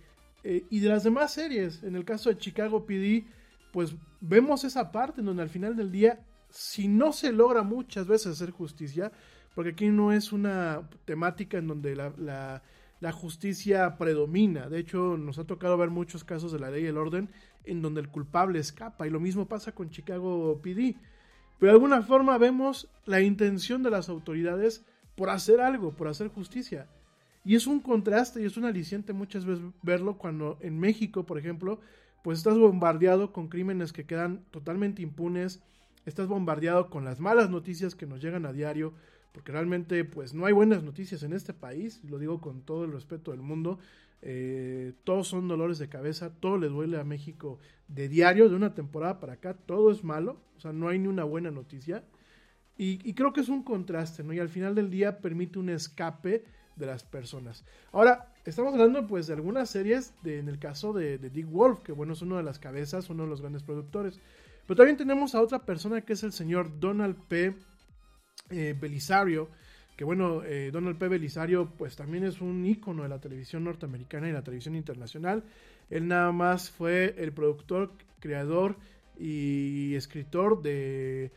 Eh, 0.44 0.66
y 0.68 0.80
de 0.80 0.88
las 0.90 1.04
demás 1.04 1.32
series, 1.32 1.82
en 1.82 1.96
el 1.96 2.04
caso 2.04 2.28
de 2.28 2.36
Chicago 2.36 2.84
PD, 2.84 3.24
pues 3.72 3.94
vemos 4.20 4.64
esa 4.64 4.92
parte 4.92 5.22
en 5.22 5.26
donde 5.28 5.44
al 5.44 5.48
final 5.48 5.76
del 5.76 5.92
día, 5.92 6.20
si 6.50 6.88
no 6.88 7.14
se 7.14 7.32
logra 7.32 7.62
muchas 7.62 8.06
veces 8.06 8.32
hacer 8.32 8.50
justicia, 8.50 9.12
porque 9.58 9.72
aquí 9.72 9.88
no 9.88 10.12
es 10.12 10.32
una 10.32 10.88
temática 11.04 11.58
en 11.58 11.66
donde 11.66 11.96
la, 11.96 12.62
la, 13.00 13.12
justicia 13.12 13.98
predomina. 13.98 14.68
De 14.68 14.78
hecho, 14.78 15.16
nos 15.16 15.40
ha 15.40 15.48
tocado 15.48 15.76
ver 15.76 15.90
muchos 15.90 16.22
casos 16.22 16.52
de 16.52 16.60
la 16.60 16.70
ley 16.70 16.84
y 16.84 16.86
el 16.86 16.96
orden 16.96 17.28
en 17.64 17.82
donde 17.82 18.00
el 18.00 18.08
culpable 18.08 18.60
escapa. 18.60 19.08
Y 19.08 19.10
lo 19.10 19.18
mismo 19.18 19.48
pasa 19.48 19.72
con 19.72 19.90
Chicago 19.90 20.60
PD. 20.62 20.94
Pero 21.58 21.72
de 21.72 21.76
alguna 21.76 22.02
forma 22.02 22.38
vemos 22.38 22.88
la 23.04 23.20
intención 23.20 23.82
de 23.82 23.90
las 23.90 24.08
autoridades 24.08 24.84
por 25.16 25.28
hacer 25.28 25.60
algo, 25.60 25.92
por 25.92 26.06
hacer 26.06 26.28
justicia. 26.28 26.86
Y 27.44 27.56
es 27.56 27.66
un 27.66 27.80
contraste 27.80 28.40
y 28.40 28.44
es 28.44 28.56
un 28.56 28.64
aliciente 28.64 29.12
muchas 29.12 29.44
veces 29.44 29.64
verlo 29.82 30.18
cuando 30.18 30.56
en 30.60 30.78
México, 30.78 31.26
por 31.26 31.36
ejemplo, 31.36 31.80
pues 32.22 32.38
estás 32.38 32.56
bombardeado 32.56 33.32
con 33.32 33.48
crímenes 33.48 33.92
que 33.92 34.06
quedan 34.06 34.44
totalmente 34.52 35.02
impunes, 35.02 35.60
estás 36.06 36.28
bombardeado 36.28 36.90
con 36.90 37.04
las 37.04 37.18
malas 37.18 37.50
noticias 37.50 37.96
que 37.96 38.06
nos 38.06 38.22
llegan 38.22 38.46
a 38.46 38.52
diario, 38.52 38.94
porque 39.32 39.52
realmente 39.52 40.04
pues 40.04 40.34
no 40.34 40.46
hay 40.46 40.52
buenas 40.52 40.82
noticias 40.82 41.22
en 41.22 41.32
este 41.32 41.54
país, 41.54 42.02
lo 42.04 42.18
digo 42.18 42.40
con 42.40 42.62
todo 42.62 42.84
el 42.84 42.92
respeto 42.92 43.30
del 43.30 43.40
mundo, 43.40 43.78
eh, 44.20 44.94
todos 45.04 45.28
son 45.28 45.46
dolores 45.46 45.78
de 45.78 45.88
cabeza, 45.88 46.34
todo 46.40 46.58
le 46.58 46.68
duele 46.68 46.98
a 46.98 47.04
México 47.04 47.58
de 47.86 48.08
diario, 48.08 48.48
de 48.48 48.56
una 48.56 48.74
temporada 48.74 49.20
para 49.20 49.34
acá, 49.34 49.54
todo 49.54 49.90
es 49.90 50.02
malo, 50.02 50.40
o 50.56 50.60
sea, 50.60 50.72
no 50.72 50.88
hay 50.88 50.98
ni 50.98 51.08
una 51.08 51.24
buena 51.24 51.50
noticia. 51.50 52.04
Y, 52.80 53.12
creo 53.14 53.32
que 53.32 53.40
es 53.40 53.48
un 53.48 53.64
contraste, 53.64 54.22
¿no? 54.22 54.32
Y 54.32 54.38
al 54.38 54.48
final 54.48 54.76
del 54.76 54.88
día 54.88 55.18
permite 55.18 55.58
un 55.58 55.68
escape 55.68 56.44
de 56.76 56.86
las 56.86 57.02
personas. 57.02 57.64
Ahora, 57.90 58.32
estamos 58.44 58.72
hablando 58.72 59.04
pues 59.08 59.26
de 59.26 59.34
algunas 59.34 59.68
series, 59.68 60.14
de, 60.22 60.38
en 60.38 60.48
el 60.48 60.60
caso 60.60 60.92
de, 60.92 61.18
Dick 61.18 61.50
Wolf, 61.50 61.80
que 61.80 61.90
bueno, 61.90 62.12
es 62.12 62.22
uno 62.22 62.36
de 62.36 62.44
las 62.44 62.60
cabezas, 62.60 63.10
uno 63.10 63.24
de 63.24 63.30
los 63.30 63.40
grandes 63.40 63.64
productores. 63.64 64.20
Pero 64.64 64.76
también 64.76 64.96
tenemos 64.96 65.34
a 65.34 65.42
otra 65.42 65.64
persona 65.64 66.02
que 66.02 66.12
es 66.12 66.22
el 66.22 66.30
señor 66.30 66.78
Donald 66.78 67.16
P. 67.26 67.56
Eh, 68.50 68.74
Belisario, 68.78 69.50
que 69.94 70.04
bueno, 70.04 70.42
eh, 70.42 70.70
Donald 70.72 70.96
P. 70.96 71.08
Belisario 71.08 71.70
pues 71.76 71.96
también 71.96 72.24
es 72.24 72.40
un 72.40 72.64
ícono 72.64 73.02
de 73.02 73.10
la 73.10 73.20
televisión 73.20 73.64
norteamericana 73.64 74.28
y 74.28 74.32
la 74.32 74.42
televisión 74.42 74.74
internacional. 74.74 75.44
Él 75.90 76.08
nada 76.08 76.32
más 76.32 76.70
fue 76.70 77.14
el 77.18 77.32
productor, 77.32 77.92
creador 78.20 78.76
y 79.18 79.94
escritor 79.96 80.62
de, 80.62 81.30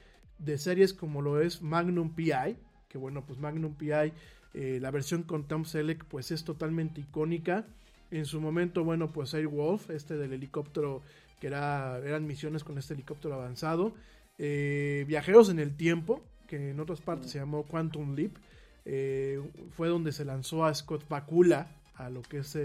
series 0.58 0.94
como 0.94 1.22
lo 1.22 1.42
es 1.42 1.62
Magnum 1.62 2.16
PI, 2.16 2.56
que 2.88 2.98
bueno, 2.98 3.26
pues 3.26 3.40
Magnum 3.40 3.74
PI 3.76 4.14
eh, 4.54 4.80
la 4.82 4.92
versión 4.92 5.24
con 5.24 5.48
Tom 5.48 5.66
Selleck 5.66 6.06
pues 6.06 6.32
es 6.32 6.46
totalmente 6.46 7.02
icónica. 7.02 7.66
En 8.10 8.26
su 8.26 8.40
momento, 8.40 8.84
bueno, 8.86 9.12
pues 9.12 9.34
Airwolf, 9.34 9.90
este 9.90 10.16
del 10.18 10.34
helicóptero, 10.34 11.02
que 11.40 11.48
era, 11.48 11.98
eran 11.98 12.26
misiones 12.26 12.64
con 12.64 12.78
este 12.78 12.94
helicóptero 12.94 13.36
avanzado. 13.36 13.94
Viajeros 14.38 15.50
en 15.50 15.60
el 15.60 15.76
Tiempo, 15.78 16.24
que 16.52 16.72
en 16.72 16.80
otras 16.80 17.00
partes 17.00 17.32
se 17.32 17.40
llamó 17.40 17.64
Quantum 17.64 18.14
Leap. 18.14 18.34
Eh, 18.84 19.42
fue 19.72 19.88
donde 19.88 20.12
se 20.12 20.26
lanzó 20.26 20.66
a 20.66 20.74
Scott 20.74 21.08
Bakula 21.08 21.68
a 21.96 22.10
lo 22.10 22.22
que 22.22 22.40
es 22.40 22.58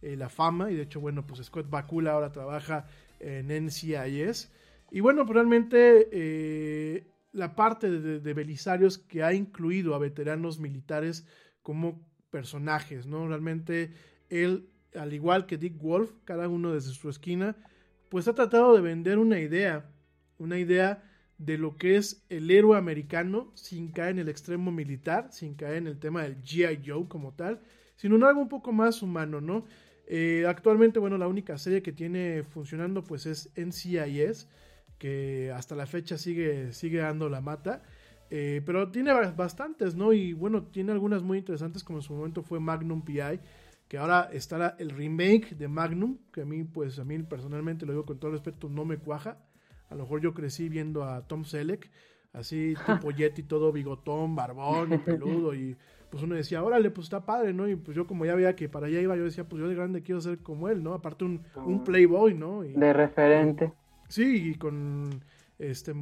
la 0.00 0.28
fama. 0.28 0.70
Y 0.70 0.76
de 0.76 0.82
hecho, 0.82 1.00
bueno, 1.00 1.26
pues 1.26 1.44
Scott 1.44 1.68
Bakula 1.68 2.12
ahora 2.12 2.32
trabaja 2.32 2.86
en 3.20 3.48
NCIS. 3.48 4.50
Y 4.90 5.00
bueno, 5.00 5.26
pues 5.26 5.34
realmente 5.34 7.04
la 7.36 7.54
parte 7.54 7.90
de, 7.90 8.34
Belisarios 8.34 8.96
que 8.96 9.22
ha 9.22 9.34
incluido 9.34 9.94
a 9.94 9.98
veteranos 9.98 10.58
militares 10.58 11.26
como 11.62 12.00
personajes, 12.30 13.06
¿no? 13.06 13.28
Realmente 13.28 13.92
él, 14.30 14.70
al 14.94 15.12
igual 15.12 15.46
que 15.46 15.58
Dick 15.58 15.78
Wolf, 15.78 16.12
cada 16.24 16.48
uno 16.48 16.72
desde 16.72 16.92
su 16.92 17.10
esquina, 17.10 17.54
pues 18.08 18.26
ha 18.26 18.34
tratado 18.34 18.74
de 18.74 18.80
vender 18.80 19.18
una 19.18 19.38
idea, 19.38 19.84
una 20.38 20.58
idea 20.58 21.02
de 21.38 21.58
lo 21.58 21.76
que 21.76 21.96
es 21.96 22.24
el 22.28 22.50
héroe 22.50 22.78
americano 22.78 23.50
sin 23.54 23.92
caer 23.92 24.12
en 24.12 24.18
el 24.20 24.28
extremo 24.28 24.72
militar, 24.72 25.28
sin 25.32 25.54
caer 25.54 25.76
en 25.76 25.86
el 25.86 25.98
tema 25.98 26.22
del 26.22 26.42
GI 26.42 26.80
Joe 26.84 27.06
como 27.08 27.32
tal, 27.32 27.60
sino 27.96 28.16
en 28.16 28.24
algo 28.24 28.40
un 28.40 28.48
poco 28.48 28.72
más 28.72 29.02
humano, 29.02 29.40
¿no? 29.40 29.64
Eh, 30.06 30.44
actualmente, 30.48 30.98
bueno, 30.98 31.18
la 31.18 31.28
única 31.28 31.58
serie 31.58 31.82
que 31.82 31.92
tiene 31.92 32.42
funcionando 32.44 33.02
pues 33.04 33.26
es 33.26 33.50
NCIS, 33.56 34.48
que 34.98 35.52
hasta 35.54 35.74
la 35.74 35.86
fecha 35.86 36.16
sigue, 36.16 36.72
sigue 36.72 36.98
dando 36.98 37.28
la 37.28 37.40
mata. 37.40 37.82
Eh, 38.30 38.62
pero 38.66 38.90
tiene 38.90 39.12
bastantes, 39.12 39.94
¿no? 39.94 40.12
Y 40.12 40.32
bueno, 40.32 40.64
tiene 40.64 40.92
algunas 40.92 41.22
muy 41.22 41.38
interesantes, 41.38 41.84
como 41.84 41.98
en 41.98 42.02
su 42.02 42.14
momento 42.14 42.42
fue 42.42 42.58
Magnum 42.58 43.02
PI, 43.02 43.40
que 43.88 43.98
ahora 43.98 44.28
estará 44.32 44.74
el 44.78 44.90
remake 44.90 45.54
de 45.56 45.68
Magnum, 45.68 46.18
que 46.32 46.42
a 46.42 46.44
mí, 46.44 46.64
pues 46.64 46.98
a 46.98 47.04
mí 47.04 47.18
personalmente, 47.20 47.86
lo 47.86 47.92
digo 47.92 48.04
con 48.04 48.18
todo 48.18 48.32
respeto, 48.32 48.68
no 48.68 48.84
me 48.84 48.98
cuaja. 48.98 49.38
A 49.88 49.94
lo 49.94 50.02
mejor 50.02 50.20
yo 50.20 50.34
crecí 50.34 50.68
viendo 50.68 51.04
a 51.04 51.26
Tom 51.26 51.44
Selleck, 51.44 51.90
así 52.32 52.74
tipo 52.86 53.10
Yeti, 53.10 53.42
todo 53.42 53.72
bigotón, 53.72 54.34
barbón 54.34 54.92
y 54.92 54.98
peludo, 54.98 55.54
y 55.54 55.76
pues 56.10 56.22
uno 56.22 56.34
decía, 56.34 56.62
órale, 56.62 56.90
pues 56.90 57.06
está 57.06 57.24
padre, 57.26 57.52
¿no? 57.52 57.68
Y 57.68 57.76
pues 57.76 57.96
yo 57.96 58.06
como 58.06 58.24
ya 58.24 58.34
veía 58.34 58.56
que 58.56 58.68
para 58.68 58.86
allá 58.86 59.00
iba, 59.00 59.16
yo 59.16 59.24
decía, 59.24 59.44
pues 59.48 59.60
yo 59.60 59.68
de 59.68 59.74
grande 59.74 60.02
quiero 60.02 60.20
ser 60.20 60.38
como 60.38 60.68
él, 60.68 60.82
¿no? 60.82 60.94
Aparte 60.94 61.24
un, 61.24 61.42
un 61.56 61.84
playboy, 61.84 62.34
¿no? 62.34 62.62
de 62.62 62.92
referente. 62.92 63.72
Sí, 64.08 64.50
y 64.50 64.54
con 64.54 65.22
este 65.58 65.92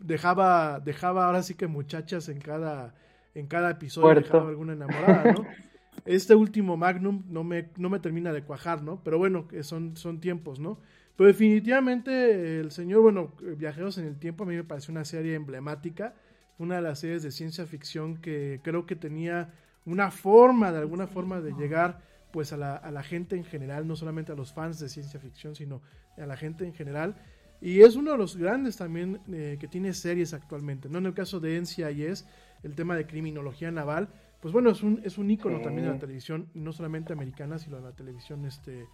dejaba 0.00 0.80
dejaba 0.80 1.26
ahora 1.26 1.42
sí 1.42 1.54
que 1.54 1.66
muchachas 1.66 2.28
en 2.28 2.38
cada 2.40 2.94
en 3.34 3.48
cada 3.48 3.70
episodio 3.70 4.14
dejaba 4.14 4.48
alguna 4.48 4.72
enamorada, 4.72 5.32
¿no? 5.32 5.46
Este 6.04 6.34
último 6.34 6.76
Magnum 6.76 7.24
no 7.28 7.44
me, 7.44 7.68
no 7.76 7.90
me 7.90 7.98
termina 8.00 8.32
de 8.32 8.42
cuajar, 8.42 8.82
¿no? 8.82 9.02
Pero 9.04 9.18
bueno, 9.18 9.46
son, 9.62 9.96
son 9.96 10.20
tiempos, 10.20 10.58
¿no? 10.58 10.78
Pero 11.16 11.28
definitivamente 11.28 12.60
el 12.60 12.70
señor, 12.70 13.02
bueno, 13.02 13.34
Viajeros 13.56 13.98
en 13.98 14.06
el 14.06 14.18
Tiempo 14.18 14.44
a 14.44 14.46
mí 14.46 14.54
me 14.54 14.64
pareció 14.64 14.92
una 14.92 15.04
serie 15.04 15.34
emblemática, 15.34 16.14
una 16.58 16.76
de 16.76 16.82
las 16.82 17.00
series 17.00 17.22
de 17.22 17.30
ciencia 17.30 17.66
ficción 17.66 18.16
que 18.16 18.60
creo 18.62 18.86
que 18.86 18.96
tenía 18.96 19.52
una 19.84 20.10
forma, 20.10 20.72
de 20.72 20.78
alguna 20.78 21.06
forma, 21.06 21.40
de 21.40 21.52
llegar 21.52 22.00
pues 22.32 22.52
a 22.52 22.56
la, 22.56 22.76
a 22.76 22.90
la 22.90 23.02
gente 23.02 23.36
en 23.36 23.44
general, 23.44 23.86
no 23.86 23.96
solamente 23.96 24.32
a 24.32 24.34
los 24.34 24.52
fans 24.52 24.78
de 24.78 24.88
ciencia 24.88 25.20
ficción, 25.20 25.54
sino 25.54 25.82
a 26.16 26.26
la 26.26 26.36
gente 26.36 26.64
en 26.64 26.72
general. 26.72 27.16
Y 27.60 27.82
es 27.82 27.96
uno 27.96 28.12
de 28.12 28.18
los 28.18 28.36
grandes 28.36 28.76
también 28.76 29.20
eh, 29.30 29.58
que 29.60 29.68
tiene 29.68 29.92
series 29.92 30.32
actualmente, 30.32 30.88
¿no? 30.88 30.98
En 30.98 31.06
el 31.06 31.14
caso 31.14 31.40
de 31.40 31.60
NCIS, 31.60 32.26
el 32.62 32.74
tema 32.74 32.96
de 32.96 33.06
criminología 33.06 33.70
naval, 33.70 34.08
pues 34.40 34.52
bueno, 34.52 34.70
es 34.70 34.82
un, 34.82 35.00
es 35.04 35.18
un 35.18 35.30
ícono 35.30 35.60
también 35.60 35.86
de 35.86 35.92
la 35.94 35.98
televisión, 35.98 36.48
no 36.54 36.72
solamente 36.72 37.12
americana, 37.12 37.58
sino 37.58 37.76
de 37.76 37.82
la 37.82 37.92
televisión 37.92 38.46
este... 38.46 38.86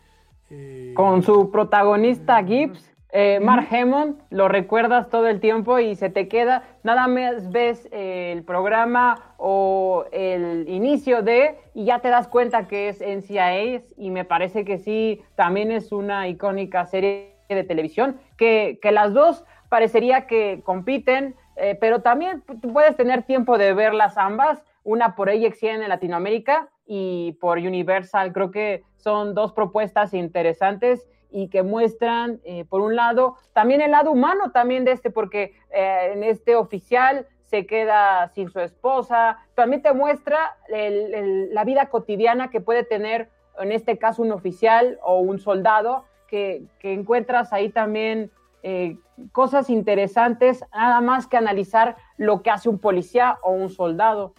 Eh, 0.51 0.93
Con 0.95 1.23
su 1.23 1.51
protagonista 1.51 2.43
Gibbs, 2.45 2.97
eh, 3.13 3.39
Mark 3.41 3.69
Hammond, 3.71 4.21
lo 4.31 4.49
recuerdas 4.49 5.09
todo 5.09 5.29
el 5.29 5.41
tiempo 5.41 5.79
y 5.79 5.95
se 5.95 6.11
te 6.11 6.29
queda, 6.29 6.65
nada 6.83 7.07
más 7.07 7.51
ves 7.51 7.89
el 7.93 8.43
programa 8.43 9.35
o 9.39 10.05
el 10.13 10.69
inicio 10.69 11.23
de 11.23 11.57
y 11.73 11.85
ya 11.85 12.01
te 12.01 12.09
das 12.09 12.27
cuenta 12.27 12.67
que 12.67 12.89
es 12.89 13.01
NCIS 13.01 13.95
y 13.97 14.11
me 14.11 14.25
parece 14.25 14.65
que 14.65 14.79
sí, 14.79 15.23
también 15.37 15.71
es 15.71 15.93
una 15.93 16.29
icónica 16.29 16.85
serie 16.87 17.37
de 17.49 17.65
televisión, 17.65 18.19
que, 18.37 18.79
las 18.83 19.15
dos 19.15 19.45
parecería 19.69 20.27
que 20.27 20.61
compiten, 20.65 21.37
eh, 21.57 21.77
pero 21.81 22.03
también 22.03 22.43
puedes 22.73 22.97
tener 22.97 23.23
tiempo 23.23 23.57
de 23.57 23.73
verlas 23.73 24.19
ambas, 24.19 24.63
una 24.87 25.17
por 25.17 25.29
AXN 25.29 25.83
en 25.83 25.89
Latinoamérica 25.89 26.71
y 26.87 27.33
por 27.41 27.59
Universal. 27.59 28.33
Creo 28.33 28.53
que 28.53 28.85
son 28.97 29.35
dos 29.35 29.53
propuestas 29.53 30.15
interesantes 30.15 31.07
y 31.29 31.49
que 31.49 31.65
muestran, 31.65 32.41
eh, 32.45 32.65
por 32.65 32.81
un 32.81 32.95
lado, 32.95 33.35
también 33.53 33.81
el 33.81 33.91
lado 33.91 34.13
humano 34.13 34.53
también 34.53 34.85
de 34.85 34.93
este, 34.93 35.11
porque 35.11 35.55
eh, 35.71 36.13
en 36.13 36.23
este 36.23 36.55
oficial 36.55 37.27
se 37.43 37.67
queda 37.67 38.29
sin 38.29 38.49
su 38.49 38.61
esposa, 38.61 39.39
también 39.55 39.83
te 39.83 39.93
muestra 39.93 40.57
la 40.69 41.65
vida 41.65 41.87
cotidiana 41.91 42.49
que 42.51 42.61
puede 42.61 42.85
tener, 42.85 43.29
en 43.59 43.73
este 43.73 43.99
caso, 43.99 44.23
un 44.23 44.33
oficial 44.33 44.99
o 45.03 45.19
un 45.19 45.39
soldado 45.39 46.05
que, 46.29 46.65
encuentras 46.83 47.53
ahí 47.53 47.71
también 47.71 48.31
eh, 48.63 48.97
cosas 49.33 49.69
interesantes, 49.69 50.65
nada 50.73 51.01
más 51.01 51.27
que 51.27 51.37
analizar 51.37 51.97
lo 52.17 52.43
que 52.43 52.51
hace 52.51 52.69
un 52.69 52.79
policía 52.79 53.39
o 53.43 53.53
un 53.53 53.69
soldado. 53.69 54.35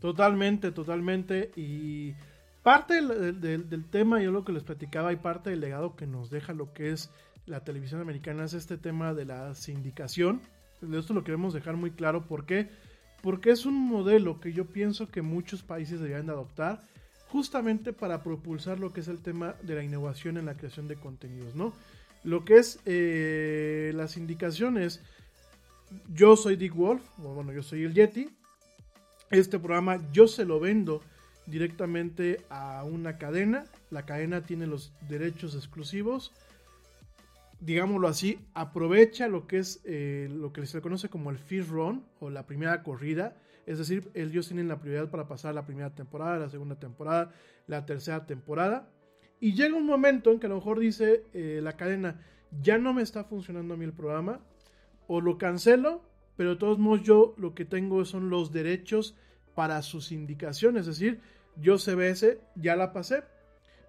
Totalmente, 0.00 0.70
totalmente. 0.70 1.50
Y 1.56 2.14
parte 2.62 3.00
del, 3.02 3.84
tema, 3.90 4.20
yo 4.22 4.30
lo 4.30 4.44
que 4.44 4.52
les 4.52 4.62
platicaba, 4.62 5.12
y 5.12 5.16
parte 5.16 5.50
del 5.50 5.60
legado 5.60 5.96
que 5.96 6.06
nos 6.06 6.30
deja 6.30 6.52
lo 6.52 6.72
que 6.72 6.92
es 6.92 7.10
la 7.46 7.64
televisión 7.64 8.00
americana 8.00 8.44
es 8.44 8.54
este 8.54 8.76
tema 8.76 9.14
de 9.14 9.24
la 9.24 9.54
sindicación. 9.54 10.40
Esto 10.92 11.14
lo 11.14 11.24
queremos 11.24 11.54
dejar 11.54 11.76
muy 11.76 11.90
claro. 11.90 12.26
¿Por 12.26 12.46
qué? 12.46 12.68
Porque 13.22 13.50
es 13.50 13.66
un 13.66 13.74
modelo 13.74 14.40
que 14.40 14.52
yo 14.52 14.66
pienso 14.66 15.08
que 15.08 15.22
muchos 15.22 15.62
países 15.62 15.98
deberían 15.98 16.26
de 16.26 16.32
adoptar 16.32 16.80
justamente 17.28 17.92
para 17.92 18.22
propulsar 18.22 18.78
lo 18.78 18.92
que 18.92 19.00
es 19.00 19.08
el 19.08 19.20
tema 19.20 19.54
de 19.62 19.74
la 19.74 19.82
innovación 19.82 20.38
en 20.38 20.46
la 20.46 20.56
creación 20.56 20.88
de 20.88 20.96
contenidos, 20.96 21.54
¿no? 21.54 21.72
Lo 22.24 22.44
que 22.44 22.56
es 22.56 22.80
eh, 22.84 23.92
las 23.94 24.16
indicaciones, 24.16 25.02
yo 26.12 26.36
soy 26.36 26.56
Dick 26.56 26.74
Wolf, 26.74 27.02
bueno, 27.18 27.52
yo 27.52 27.62
soy 27.62 27.84
el 27.84 27.94
Yeti, 27.94 28.30
este 29.30 29.58
programa 29.58 30.00
yo 30.12 30.26
se 30.26 30.44
lo 30.44 30.60
vendo 30.60 31.02
directamente 31.46 32.40
a 32.50 32.84
una 32.84 33.18
cadena. 33.18 33.64
La 33.90 34.06
cadena 34.06 34.42
tiene 34.42 34.66
los 34.66 34.92
derechos 35.08 35.54
exclusivos. 35.54 36.32
Digámoslo 37.60 38.06
así, 38.06 38.38
aprovecha 38.54 39.26
lo 39.28 39.46
que 39.46 39.58
es 39.58 39.80
eh, 39.84 40.28
lo 40.30 40.52
que 40.52 40.64
se 40.66 40.80
conoce 40.80 41.08
como 41.08 41.30
el 41.30 41.38
first 41.38 41.70
run 41.70 42.04
o 42.20 42.30
la 42.30 42.46
primera 42.46 42.82
corrida. 42.82 43.36
Es 43.66 43.78
decir, 43.78 44.10
ellos 44.14 44.46
tienen 44.46 44.68
la 44.68 44.78
prioridad 44.78 45.10
para 45.10 45.26
pasar 45.26 45.54
la 45.54 45.66
primera 45.66 45.94
temporada, 45.94 46.38
la 46.38 46.48
segunda 46.48 46.76
temporada, 46.76 47.32
la 47.66 47.84
tercera 47.84 48.26
temporada. 48.26 48.88
Y 49.40 49.54
llega 49.54 49.76
un 49.76 49.86
momento 49.86 50.32
en 50.32 50.40
que 50.40 50.46
a 50.46 50.48
lo 50.48 50.56
mejor 50.56 50.78
dice 50.78 51.24
eh, 51.34 51.60
la 51.62 51.76
cadena, 51.76 52.20
ya 52.62 52.78
no 52.78 52.94
me 52.94 53.02
está 53.02 53.24
funcionando 53.24 53.74
a 53.74 53.76
mí 53.76 53.84
el 53.84 53.92
programa, 53.92 54.40
o 55.06 55.20
lo 55.20 55.38
cancelo, 55.38 56.02
pero 56.38 56.50
de 56.50 56.56
todos 56.56 56.78
modos 56.78 57.02
yo 57.02 57.34
lo 57.36 57.52
que 57.52 57.64
tengo 57.64 58.04
son 58.04 58.30
los 58.30 58.52
derechos 58.52 59.16
para 59.56 59.82
sus 59.82 60.12
indicaciones, 60.12 60.82
es 60.82 60.98
decir, 60.98 61.20
yo 61.56 61.78
CBS 61.78 62.38
ya 62.54 62.76
la 62.76 62.92
pasé, 62.92 63.24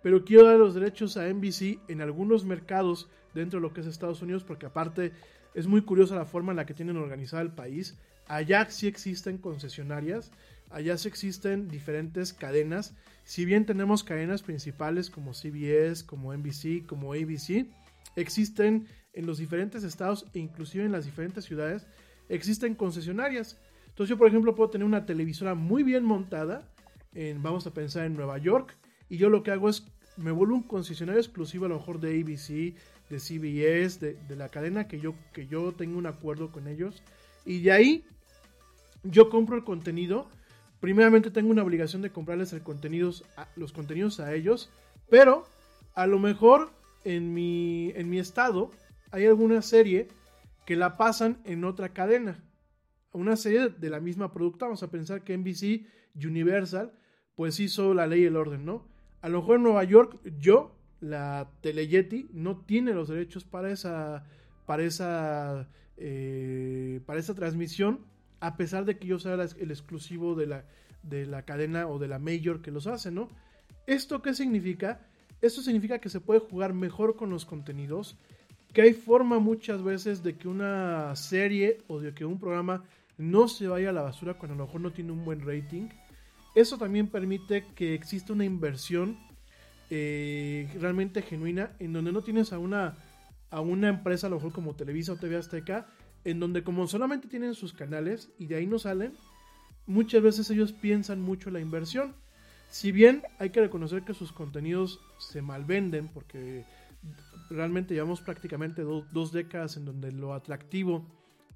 pero 0.02 0.26
quiero 0.26 0.46
dar 0.46 0.58
los 0.58 0.74
derechos 0.74 1.16
a 1.16 1.32
NBC 1.32 1.78
en 1.88 2.02
algunos 2.02 2.46
mercados 2.46 3.08
dentro 3.36 3.60
de 3.60 3.62
lo 3.62 3.72
que 3.72 3.82
es 3.82 3.88
Estados 3.88 4.24
Unidos, 4.24 4.44
porque 4.44 4.66
aparte 4.66 5.12
es 5.54 5.68
muy 5.68 5.84
curiosa 5.84 6.16
la 6.16 6.26
forma 6.26 6.52
en 6.52 6.56
la 6.56 6.66
que 6.66 6.74
tienen 6.74 6.98
organizado 6.98 7.44
el 7.44 7.52
país. 7.52 8.00
Allá 8.26 8.68
sí 8.72 8.88
existen 8.88 9.38
concesionarias, 9.38 10.32
allá 10.72 10.98
sí 10.98 11.08
existen 11.08 11.68
diferentes 11.68 12.34
cadenas. 12.34 12.96
Si 13.26 13.46
bien 13.46 13.68
tenemos 13.68 14.04
cadenas 14.04 14.42
principales 14.42 15.12
como 15.12 15.36
CBS, 15.36 16.04
como 16.04 16.34
NBC, 16.34 16.88
como 16.88 17.14
ABC, 17.14 17.68
existen 18.16 18.88
en 19.14 19.28
los 19.28 19.38
diferentes 19.38 19.84
estados 19.84 20.26
e 20.34 20.40
inclusive 20.40 20.84
en 20.84 20.92
las 20.92 21.06
diferentes 21.06 21.46
ciudades, 21.46 21.86
existen 22.30 22.76
concesionarias. 22.76 23.58
Entonces 23.88 24.10
yo, 24.10 24.18
por 24.18 24.28
ejemplo, 24.28 24.56
puedo 24.56 24.70
tener 24.70 24.86
una 24.86 25.06
televisora 25.06 25.56
muy 25.56 25.84
bien 25.84 26.06
montada, 26.06 26.72
en, 27.14 27.42
vamos 27.44 27.68
a 27.68 27.74
pensar 27.74 28.06
en 28.06 28.14
Nueva 28.14 28.38
York, 28.38 28.76
y 29.10 29.18
yo 29.18 29.30
lo 29.30 29.44
que 29.44 29.52
hago 29.52 29.68
es, 29.68 29.86
me 30.16 30.32
vuelvo 30.32 30.56
un 30.56 30.64
concesionario 30.64 31.20
exclusivo 31.20 31.66
a 31.66 31.70
lo 31.70 31.80
mejor 31.80 32.00
de 32.00 32.22
ABC, 32.22 32.76
de 33.10 33.20
CBS, 33.20 34.00
de, 34.00 34.36
la 34.36 34.50
cadena 34.50 34.88
que 34.88 35.00
yo, 35.00 35.16
que 35.34 35.48
yo 35.48 35.74
tengo 35.74 35.98
un 35.98 36.06
acuerdo 36.06 36.52
con 36.52 36.68
ellos, 36.68 37.02
y 37.46 37.62
de 37.62 37.72
ahí 37.72 38.06
yo 39.04 39.30
compro 39.30 39.56
el 39.56 39.64
contenido. 39.64 40.28
Primeramente 40.80 41.32
tengo 41.32 41.50
una 41.50 41.64
obligación 41.64 42.02
de 42.02 42.12
comprarles 42.12 42.56
los 43.56 43.74
contenidos 43.74 44.20
a 44.20 44.34
ellos, 44.34 44.70
pero 45.10 45.46
a 45.94 46.08
lo 46.08 46.20
mejor 46.20 46.72
en 47.04 47.34
mi, 47.34 47.92
en 47.96 48.10
mi 48.10 48.20
estado 48.20 48.72
hay 49.12 49.26
alguna 49.26 49.62
serie 49.62 50.08
que 50.70 50.76
la 50.76 50.98
pasan 50.98 51.42
en 51.46 51.64
otra 51.64 51.94
cadena. 51.94 52.44
Una 53.12 53.36
serie 53.38 53.70
de 53.70 53.90
la 53.90 54.00
misma 54.00 54.32
producta. 54.32 54.68
Vamos 54.68 54.84
a 54.84 54.92
pensar 54.92 55.24
que 55.24 55.36
NBC 55.36 55.88
Universal 56.24 56.94
pues 57.34 57.60
hizo 57.60 57.96
la 57.96 58.06
ley 58.06 58.22
y 58.22 58.26
el 58.26 58.36
orden, 58.36 58.66
¿no? 58.66 58.88
A 59.22 59.30
lo 59.30 59.40
mejor 59.40 59.56
en 59.56 59.64
Nueva 59.64 59.84
York 59.84 60.20
yo, 60.38 60.76
la 61.00 61.50
Teleyeti, 61.62 62.30
no 62.34 62.58
tiene 62.68 62.94
los 62.94 63.10
derechos 63.10 63.46
para 63.46 63.72
esa, 63.72 64.28
para 64.68 64.84
esa, 64.84 65.68
eh, 65.98 67.02
para 67.08 67.20
esa 67.20 67.34
transmisión, 67.34 68.06
a 68.40 68.56
pesar 68.56 68.86
de 68.86 69.00
que 69.00 69.08
yo 69.08 69.18
sea 69.18 69.34
el 69.34 69.72
exclusivo 69.72 70.36
de 70.36 70.46
la, 70.46 70.66
de 71.02 71.26
la 71.26 71.46
cadena 71.46 71.88
o 71.88 71.98
de 71.98 72.10
la 72.10 72.20
mayor 72.20 72.62
que 72.62 72.70
los 72.70 72.86
hace, 72.86 73.10
¿no? 73.10 73.30
¿Esto 73.88 74.22
qué 74.22 74.36
significa? 74.36 75.08
Esto 75.42 75.64
significa 75.64 75.98
que 75.98 76.10
se 76.10 76.22
puede 76.22 76.42
jugar 76.42 76.76
mejor 76.76 77.16
con 77.16 77.32
los 77.32 77.46
contenidos, 77.46 78.20
que 78.74 78.82
hay 78.82 78.94
forma 78.94 79.40
muchas 79.40 79.84
veces 79.84 80.24
de 80.24 80.36
que 80.36 80.48
una 80.48 81.16
serie 81.16 81.80
o 81.88 82.00
de 82.00 82.14
que 82.14 82.26
un 82.26 82.40
programa 82.40 82.84
no 83.18 83.48
se 83.48 83.68
vaya 83.68 83.90
a 83.90 83.94
la 83.94 84.02
basura 84.02 84.36
cuando 84.36 84.54
a 84.54 84.58
lo 84.58 84.66
mejor 84.66 84.82
no 84.82 84.92
tiene 84.92 85.12
un 85.12 85.26
buen 85.26 85.46
rating. 85.46 85.90
Eso 86.56 86.78
también 86.78 87.08
permite 87.08 87.66
que 87.76 87.94
exista 87.94 88.34
una 88.34 88.46
inversión 88.46 89.18
eh, 89.90 90.70
realmente 90.80 91.22
genuina 91.22 91.72
en 91.80 91.94
donde 91.94 92.12
no 92.12 92.22
tienes 92.22 92.54
a 92.54 92.60
una, 92.60 92.96
a 93.50 93.60
una 93.62 93.90
empresa, 93.90 94.28
a 94.28 94.30
lo 94.30 94.38
mejor 94.38 94.54
como 94.54 94.76
Televisa 94.76 95.14
o 95.14 95.16
TV 95.18 95.36
Azteca, 95.38 95.88
en 96.24 96.40
donde 96.40 96.64
como 96.64 96.88
solamente 96.88 97.28
tienen 97.28 97.56
sus 97.56 97.74
canales 97.74 98.30
y 98.38 98.46
de 98.46 98.58
ahí 98.58 98.68
no 98.68 98.78
salen, 98.78 99.14
muchas 99.88 100.22
veces 100.22 100.50
ellos 100.52 100.74
piensan 100.74 101.22
mucho 101.22 101.50
la 101.50 101.60
inversión. 101.60 102.16
Si 102.70 102.92
bien 102.92 103.24
hay 103.40 103.50
que 103.50 103.62
reconocer 103.62 104.04
que 104.04 104.14
sus 104.14 104.32
contenidos 104.32 105.00
se 105.18 105.42
malvenden 105.42 106.08
porque 106.08 106.66
realmente 107.50 107.94
llevamos 107.94 108.22
prácticamente 108.22 108.84
dos 108.84 109.32
décadas 109.32 109.78
en 109.78 109.86
donde 109.86 110.12
lo 110.12 110.34
atractivo 110.34 111.06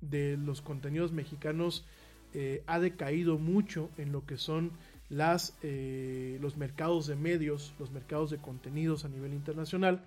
de 0.02 0.38
los 0.38 0.62
contenidos 0.62 1.12
mexicanos 1.12 1.86
eh, 2.34 2.64
ha 2.66 2.80
decaído 2.80 3.38
mucho 3.38 3.90
en 3.98 4.12
lo 4.12 4.26
que 4.26 4.38
son 4.38 4.72
las, 5.10 5.58
eh, 5.62 6.38
los 6.42 6.58
mercados 6.58 7.08
de 7.08 7.16
medios, 7.16 7.76
los 7.80 7.92
mercados 7.92 8.32
de 8.32 8.38
contenidos 8.38 9.06
a 9.06 9.10
nivel 9.10 9.34
internacional. 9.34 10.04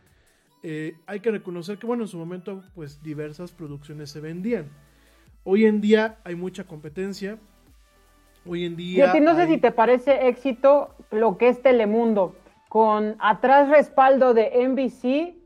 Eh, 0.63 0.97
hay 1.07 1.21
que 1.21 1.31
reconocer 1.31 1.79
que, 1.79 1.87
bueno, 1.87 2.03
en 2.03 2.09
su 2.09 2.19
momento, 2.19 2.65
pues 2.75 3.03
diversas 3.03 3.53
producciones 3.53 4.11
se 4.11 4.21
vendían. 4.21 4.69
Hoy 5.45 5.67
en 5.67 5.81
día 5.81 6.19
hay 6.25 6.35
mucha 6.35 6.65
competencia. 6.65 7.39
Hoy 8.45 8.65
en 8.65 8.77
día. 8.77 9.15
no 9.21 9.37
sé 9.37 9.47
si 9.47 9.59
te 9.59 9.71
parece 9.71 10.29
éxito 10.29 10.95
lo 11.13 11.39
que 11.39 11.49
es 11.49 11.63
Telemundo, 11.63 12.35
con 12.69 13.17
atrás 13.21 13.69
respaldo 13.69 14.35
de 14.35 14.67
NBC 14.69 15.46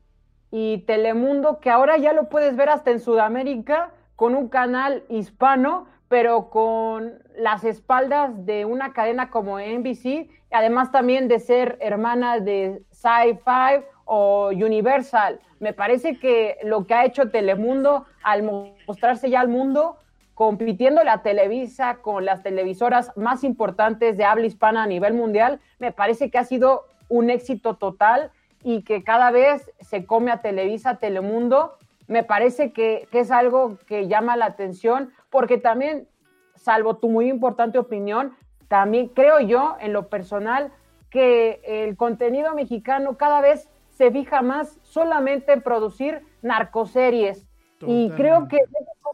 y 0.51 0.79
Telemundo, 0.79 1.61
que 1.61 1.71
ahora 1.71 1.97
ya 1.97 2.13
lo 2.13 2.29
puedes 2.29 2.57
ver 2.57 2.69
hasta 2.69 2.91
en 2.91 3.01
Sudamérica 3.01 3.91
con 4.17 4.35
un 4.35 4.49
canal 4.49 5.05
hispano, 5.09 5.87
pero 6.09 6.51
con 6.51 7.23
las 7.37 7.65
espaldas 7.65 8.45
de 8.45 8.65
una 8.65 8.93
cadena 8.93 9.31
como 9.31 9.61
NBC, 9.61 10.29
además 10.51 10.91
también 10.91 11.29
de 11.29 11.39
ser 11.39 11.79
hermana 11.81 12.41
de 12.41 12.83
Sci-Fi 12.91 13.85
o 14.05 14.49
Universal. 14.49 15.41
Me 15.61 15.73
parece 15.73 16.19
que 16.19 16.59
lo 16.65 16.87
que 16.87 16.95
ha 16.95 17.05
hecho 17.05 17.31
Telemundo 17.31 18.07
al 18.25 18.43
mostrarse 18.87 19.31
ya 19.31 19.41
al 19.41 19.49
mundo, 19.49 19.99
compitiendo 20.35 21.05
la 21.05 21.23
Televisa 21.23 21.99
con 22.03 22.25
las 22.25 22.43
televisoras 22.43 23.13
más 23.17 23.45
importantes 23.45 24.17
de 24.17 24.25
habla 24.25 24.47
hispana 24.47 24.83
a 24.83 24.87
nivel 24.87 25.15
mundial, 25.15 25.61
me 25.79 25.93
parece 25.93 26.31
que 26.31 26.39
ha 26.39 26.45
sido 26.45 26.87
un 27.09 27.31
éxito 27.31 27.77
total 27.77 28.33
y 28.63 28.83
que 28.83 29.03
cada 29.03 29.31
vez 29.31 29.71
se 29.81 30.07
come 30.07 30.31
a 30.31 30.43
Televisa, 30.43 30.99
Telemundo, 30.99 31.77
me 32.07 32.25
parece 32.25 32.73
que, 32.73 33.09
es 33.13 33.31
algo 33.31 33.79
que 33.87 34.09
llama 34.09 34.37
la 34.37 34.47
atención, 34.47 35.13
porque 35.31 35.59
también, 35.59 36.09
salvo 36.57 36.97
tu 36.97 37.09
muy 37.09 37.29
importante 37.29 37.79
opinión, 37.79 38.37
también 38.69 39.09
creo 39.09 39.41
yo, 39.41 39.77
en 39.81 39.93
lo 39.93 40.09
personal, 40.09 40.73
que 41.09 41.61
el 41.65 41.97
contenido 41.97 42.55
mexicano 42.55 43.17
cada 43.17 43.41
vez 43.41 43.69
se 43.91 44.11
fija 44.11 44.43
más 44.43 44.79
solamente 44.83 45.53
en 45.53 45.63
producir 45.63 46.23
narcoseries. 46.43 47.47
Y 47.87 48.11
creo 48.11 48.47
que 48.47 48.59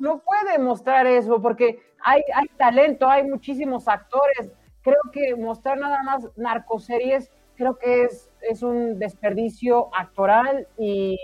no 0.01 0.19
puede 0.19 0.59
mostrar 0.59 1.07
eso, 1.07 1.41
porque 1.41 1.81
hay, 2.03 2.23
hay 2.35 2.49
talento, 2.57 3.09
hay 3.09 3.23
muchísimos 3.23 3.87
actores. 3.87 4.53
Creo 4.83 5.01
que 5.13 5.37
mostrar 5.37 5.79
nada 5.79 6.03
más 6.03 6.29
narcoseries 6.37 7.31
creo 7.57 7.77
que 7.79 8.05
es, 8.05 8.26
es 8.49 8.63
un 8.63 8.99
desperdicio 8.99 9.89
actoral 9.95 10.67
y, 10.79 11.19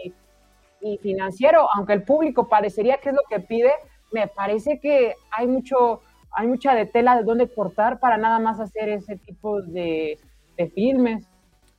financiero, 1.01 1.69
aunque 1.75 1.93
el 1.93 2.03
público 2.03 2.49
parecería 2.49 2.97
que 2.97 3.11
es 3.11 3.15
lo 3.15 3.23
que 3.31 3.39
pide, 3.39 3.71
me 4.13 4.27
parece 4.27 4.81
que 4.81 5.15
hay 5.31 5.47
mucho, 5.47 6.01
hay 6.33 6.49
mucha 6.49 6.75
de 6.75 6.87
tela 6.87 7.17
de 7.17 7.23
dónde 7.23 7.49
cortar 7.49 8.01
para 8.01 8.19
nada 8.19 8.41
más 8.41 8.59
hacer 8.59 8.89
ese 8.89 9.17
tipo 9.17 9.63
de, 9.63 10.19
filmes. 10.75 11.27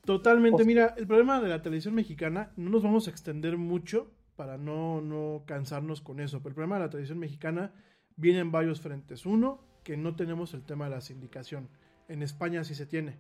Totalmente, 0.06 0.58
pues 0.58 0.68
mira, 0.68 0.94
el 0.98 1.08
problema 1.08 1.42
de 1.42 1.50
la 1.50 1.62
televisión 1.62 1.96
mexicana, 1.96 2.52
no 2.58 2.70
nos 2.70 2.84
vamos 2.84 3.08
a 3.08 3.12
extender 3.12 3.58
mucho 3.58 4.12
para 4.36 4.58
no, 4.58 5.02
no 5.02 5.44
cansarnos 5.46 6.02
con 6.02 6.20
eso, 6.20 6.40
pero 6.40 6.50
el 6.50 6.56
problema 6.56 6.76
de 6.76 6.82
la 6.86 6.90
televisión 6.90 7.20
mexicana 7.20 7.72
viene 8.16 8.40
en 8.40 8.52
varios 8.52 8.82
frentes. 8.82 9.26
Uno, 9.26 9.60
que 9.84 9.98
no 9.98 10.16
tenemos 10.16 10.54
el 10.54 10.64
tema 10.64 10.86
de 10.86 10.92
la 10.92 11.02
sindicación. 11.02 11.70
En 12.08 12.24
España 12.24 12.64
sí 12.64 12.76
se 12.76 12.86
tiene. 12.86 13.18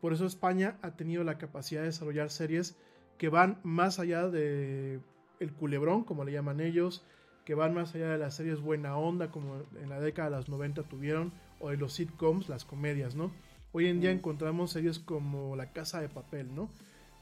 Por 0.00 0.12
eso 0.12 0.26
España 0.26 0.78
ha 0.82 0.92
tenido 0.92 1.24
la 1.24 1.38
capacidad 1.38 1.80
de 1.80 1.88
desarrollar 1.88 2.30
series 2.30 2.76
que 3.18 3.28
van 3.28 3.58
más 3.64 3.98
allá 3.98 4.28
de 4.28 5.00
el 5.40 5.52
culebrón, 5.52 6.04
como 6.04 6.24
le 6.24 6.32
llaman 6.32 6.60
ellos, 6.60 7.04
que 7.44 7.54
van 7.54 7.74
más 7.74 7.94
allá 7.94 8.10
de 8.10 8.18
las 8.18 8.34
series 8.34 8.60
buena 8.60 8.96
onda, 8.96 9.30
como 9.30 9.62
en 9.80 9.88
la 9.88 10.00
década 10.00 10.30
de 10.30 10.36
los 10.36 10.48
90 10.48 10.82
tuvieron, 10.84 11.32
o 11.60 11.70
de 11.70 11.76
los 11.76 11.94
sitcoms, 11.94 12.48
las 12.48 12.64
comedias, 12.64 13.14
¿no? 13.14 13.32
Hoy 13.72 13.86
en 13.86 14.00
día 14.00 14.10
encontramos 14.10 14.72
series 14.72 14.98
como 14.98 15.56
La 15.56 15.72
Casa 15.72 16.00
de 16.00 16.08
Papel, 16.08 16.54
¿no? 16.54 16.70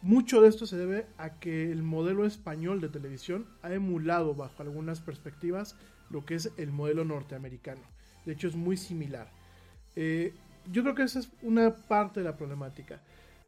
Mucho 0.02 0.40
de 0.40 0.48
esto 0.48 0.66
se 0.66 0.76
debe 0.76 1.06
a 1.16 1.38
que 1.38 1.70
el 1.72 1.82
modelo 1.82 2.26
español 2.26 2.80
de 2.80 2.88
televisión 2.88 3.46
ha 3.62 3.72
emulado 3.72 4.34
bajo 4.34 4.62
algunas 4.62 5.00
perspectivas 5.00 5.76
lo 6.10 6.24
que 6.24 6.34
es 6.34 6.52
el 6.56 6.70
modelo 6.70 7.04
norteamericano. 7.04 7.82
De 8.24 8.32
hecho 8.32 8.48
es 8.48 8.56
muy 8.56 8.76
similar. 8.76 9.32
Eh, 9.96 10.34
yo 10.70 10.82
creo 10.82 10.94
que 10.94 11.02
esa 11.02 11.20
es 11.20 11.30
una 11.42 11.74
parte 11.74 12.20
de 12.20 12.24
la 12.24 12.36
problemática. 12.36 13.00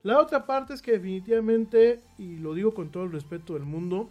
La 0.02 0.20
otra 0.20 0.46
parte 0.46 0.74
es 0.74 0.82
que 0.82 0.92
definitivamente, 0.92 2.00
y 2.18 2.36
lo 2.36 2.54
digo 2.54 2.72
con 2.72 2.90
todo 2.90 3.04
el 3.04 3.12
respeto 3.12 3.54
del 3.54 3.64
mundo, 3.64 4.10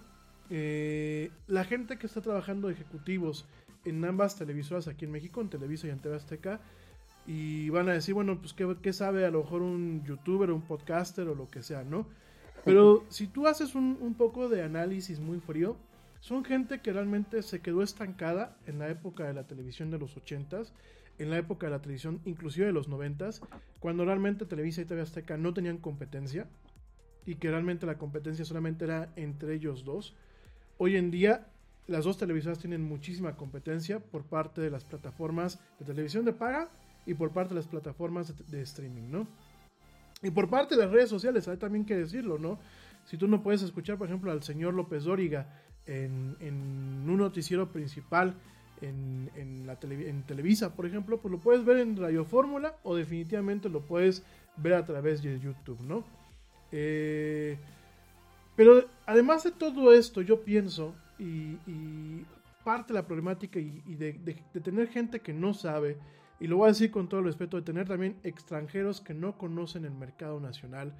eh, 0.50 1.32
la 1.48 1.64
gente 1.64 1.98
que 1.98 2.08
está 2.08 2.22
trabajando 2.22 2.70
ejecutivos 2.70 3.46
en 3.86 4.04
ambas 4.04 4.36
televisoras 4.36 4.88
aquí 4.88 5.06
en 5.06 5.12
México, 5.12 5.42
en 5.42 5.50
Televisa 5.50 5.88
y 5.88 5.92
en 5.92 6.00
TV 6.00 6.16
Azteca, 6.16 6.60
y 7.26 7.70
van 7.70 7.90
a 7.90 7.94
decir, 7.94 8.14
bueno, 8.14 8.40
pues 8.40 8.54
¿qué, 8.54 8.76
qué 8.82 8.94
sabe 8.94 9.26
a 9.26 9.32
lo 9.32 9.44
mejor 9.44 9.62
un 9.62 10.04
youtuber, 10.04 10.52
un 10.52 10.62
podcaster 10.62 11.28
o 11.28 11.36
lo 11.36 11.50
que 11.50 11.64
sea, 11.64 11.84
¿no? 11.84 12.08
Pero 12.64 13.06
si 13.10 13.28
tú 13.28 13.48
haces 13.48 13.76
un, 13.76 13.98
un 14.02 14.14
poco 14.14 14.50
de 14.50 14.64
análisis 14.64 15.20
muy 15.20 15.40
frío, 15.40 15.78
son 16.20 16.44
gente 16.44 16.82
que 16.82 16.92
realmente 16.92 17.42
se 17.44 17.62
quedó 17.62 17.82
estancada 17.84 18.58
en 18.66 18.80
la 18.80 18.90
época 18.90 19.26
de 19.26 19.34
la 19.34 19.48
televisión 19.48 19.92
de 19.92 20.00
los 20.00 20.18
80s, 20.18 20.72
en 21.18 21.30
la 21.30 21.38
época 21.38 21.68
de 21.68 21.72
la 21.72 21.82
televisión 21.82 22.22
inclusive 22.26 22.68
de 22.68 22.74
los 22.74 22.90
90s, 22.90 23.42
cuando 23.80 24.06
realmente 24.06 24.46
Televisa 24.46 24.82
y 24.82 24.86
TV 24.86 25.02
Azteca 25.02 25.38
no 25.38 25.54
tenían 25.54 25.78
competencia 25.78 26.48
y 27.26 27.36
que 27.36 27.50
realmente 27.50 27.86
la 27.86 27.98
competencia 27.98 28.46
solamente 28.46 28.86
era 28.86 29.12
entre 29.16 29.56
ellos 29.56 29.84
dos. 29.84 30.16
Hoy 30.78 30.96
en 30.96 31.12
día 31.12 31.48
las 31.88 32.06
dos 32.06 32.18
televisoras 32.18 32.60
tienen 32.60 32.82
muchísima 32.82 33.36
competencia 33.36 34.00
por 34.00 34.24
parte 34.24 34.62
de 34.62 34.70
las 34.70 34.84
plataformas 34.84 35.60
de 35.80 35.86
televisión 35.86 36.26
de 36.26 36.34
paga 36.34 36.70
y 37.06 37.14
por 37.14 37.32
parte 37.32 37.54
de 37.54 37.62
las 37.62 37.68
plataformas 37.68 38.36
de, 38.38 38.58
de 38.58 38.62
streaming, 38.64 39.10
¿no? 39.10 39.28
Y 40.22 40.32
por 40.32 40.50
parte 40.50 40.76
de 40.76 40.82
las 40.82 40.92
redes 40.92 41.10
sociales, 41.10 41.48
hay 41.48 41.58
también 41.58 41.86
que 41.86 41.96
decirlo, 41.96 42.38
¿no? 42.38 42.60
Si 43.06 43.18
tú 43.18 43.28
no 43.28 43.42
puedes 43.42 43.62
escuchar, 43.62 43.98
por 43.98 44.08
ejemplo, 44.08 44.32
al 44.32 44.44
señor 44.44 44.74
López 44.74 45.06
Dóriga 45.06 45.48
en, 45.86 46.36
en 46.40 46.54
un 47.08 47.18
noticiero 47.18 47.72
principal 47.72 48.36
en, 48.82 49.32
en, 49.36 49.66
la 49.68 49.80
tele, 49.80 50.10
en 50.10 50.24
Televisa, 50.24 50.76
por 50.76 50.86
ejemplo, 50.86 51.20
pues 51.20 51.32
lo 51.32 51.40
puedes 51.40 51.66
ver 51.66 51.78
en 51.78 51.98
Radio 51.98 52.26
Fórmula 52.26 52.76
o 52.84 52.96
definitivamente 52.96 53.70
lo 53.70 53.82
puedes 53.82 54.24
ver 54.58 54.74
a 54.74 54.86
través 54.86 55.22
de 55.22 55.40
YouTube, 55.40 55.80
¿no? 55.82 56.04
Eh, 56.72 57.58
pero 58.56 58.86
además 59.06 59.44
de 59.44 59.52
todo 59.52 59.94
esto, 59.94 60.22
yo 60.22 60.42
pienso, 60.44 60.96
y, 61.20 61.58
y 61.68 62.26
parte 62.64 62.94
de 62.94 63.00
la 63.00 63.08
problemática 63.08 63.60
y, 63.60 63.82
y 63.86 63.96
de, 63.96 64.14
de, 64.14 64.38
de, 64.54 64.62
tener 64.62 64.90
gente 64.90 65.22
que 65.22 65.34
no 65.34 65.54
sabe, 65.54 65.98
y 66.40 66.48
lo 66.48 66.58
voy 66.58 66.66
a 66.66 66.70
decir 66.70 66.92
con 66.92 67.08
todo 67.08 67.20
el 67.20 67.26
respeto, 67.28 67.58
de 67.58 67.64
tener 67.64 67.88
también 67.88 68.18
extranjeros 68.24 69.02
que 69.02 69.14
no 69.14 69.38
conocen 69.38 69.86
el 69.86 69.92
mercado 69.92 70.40
nacional, 70.40 70.94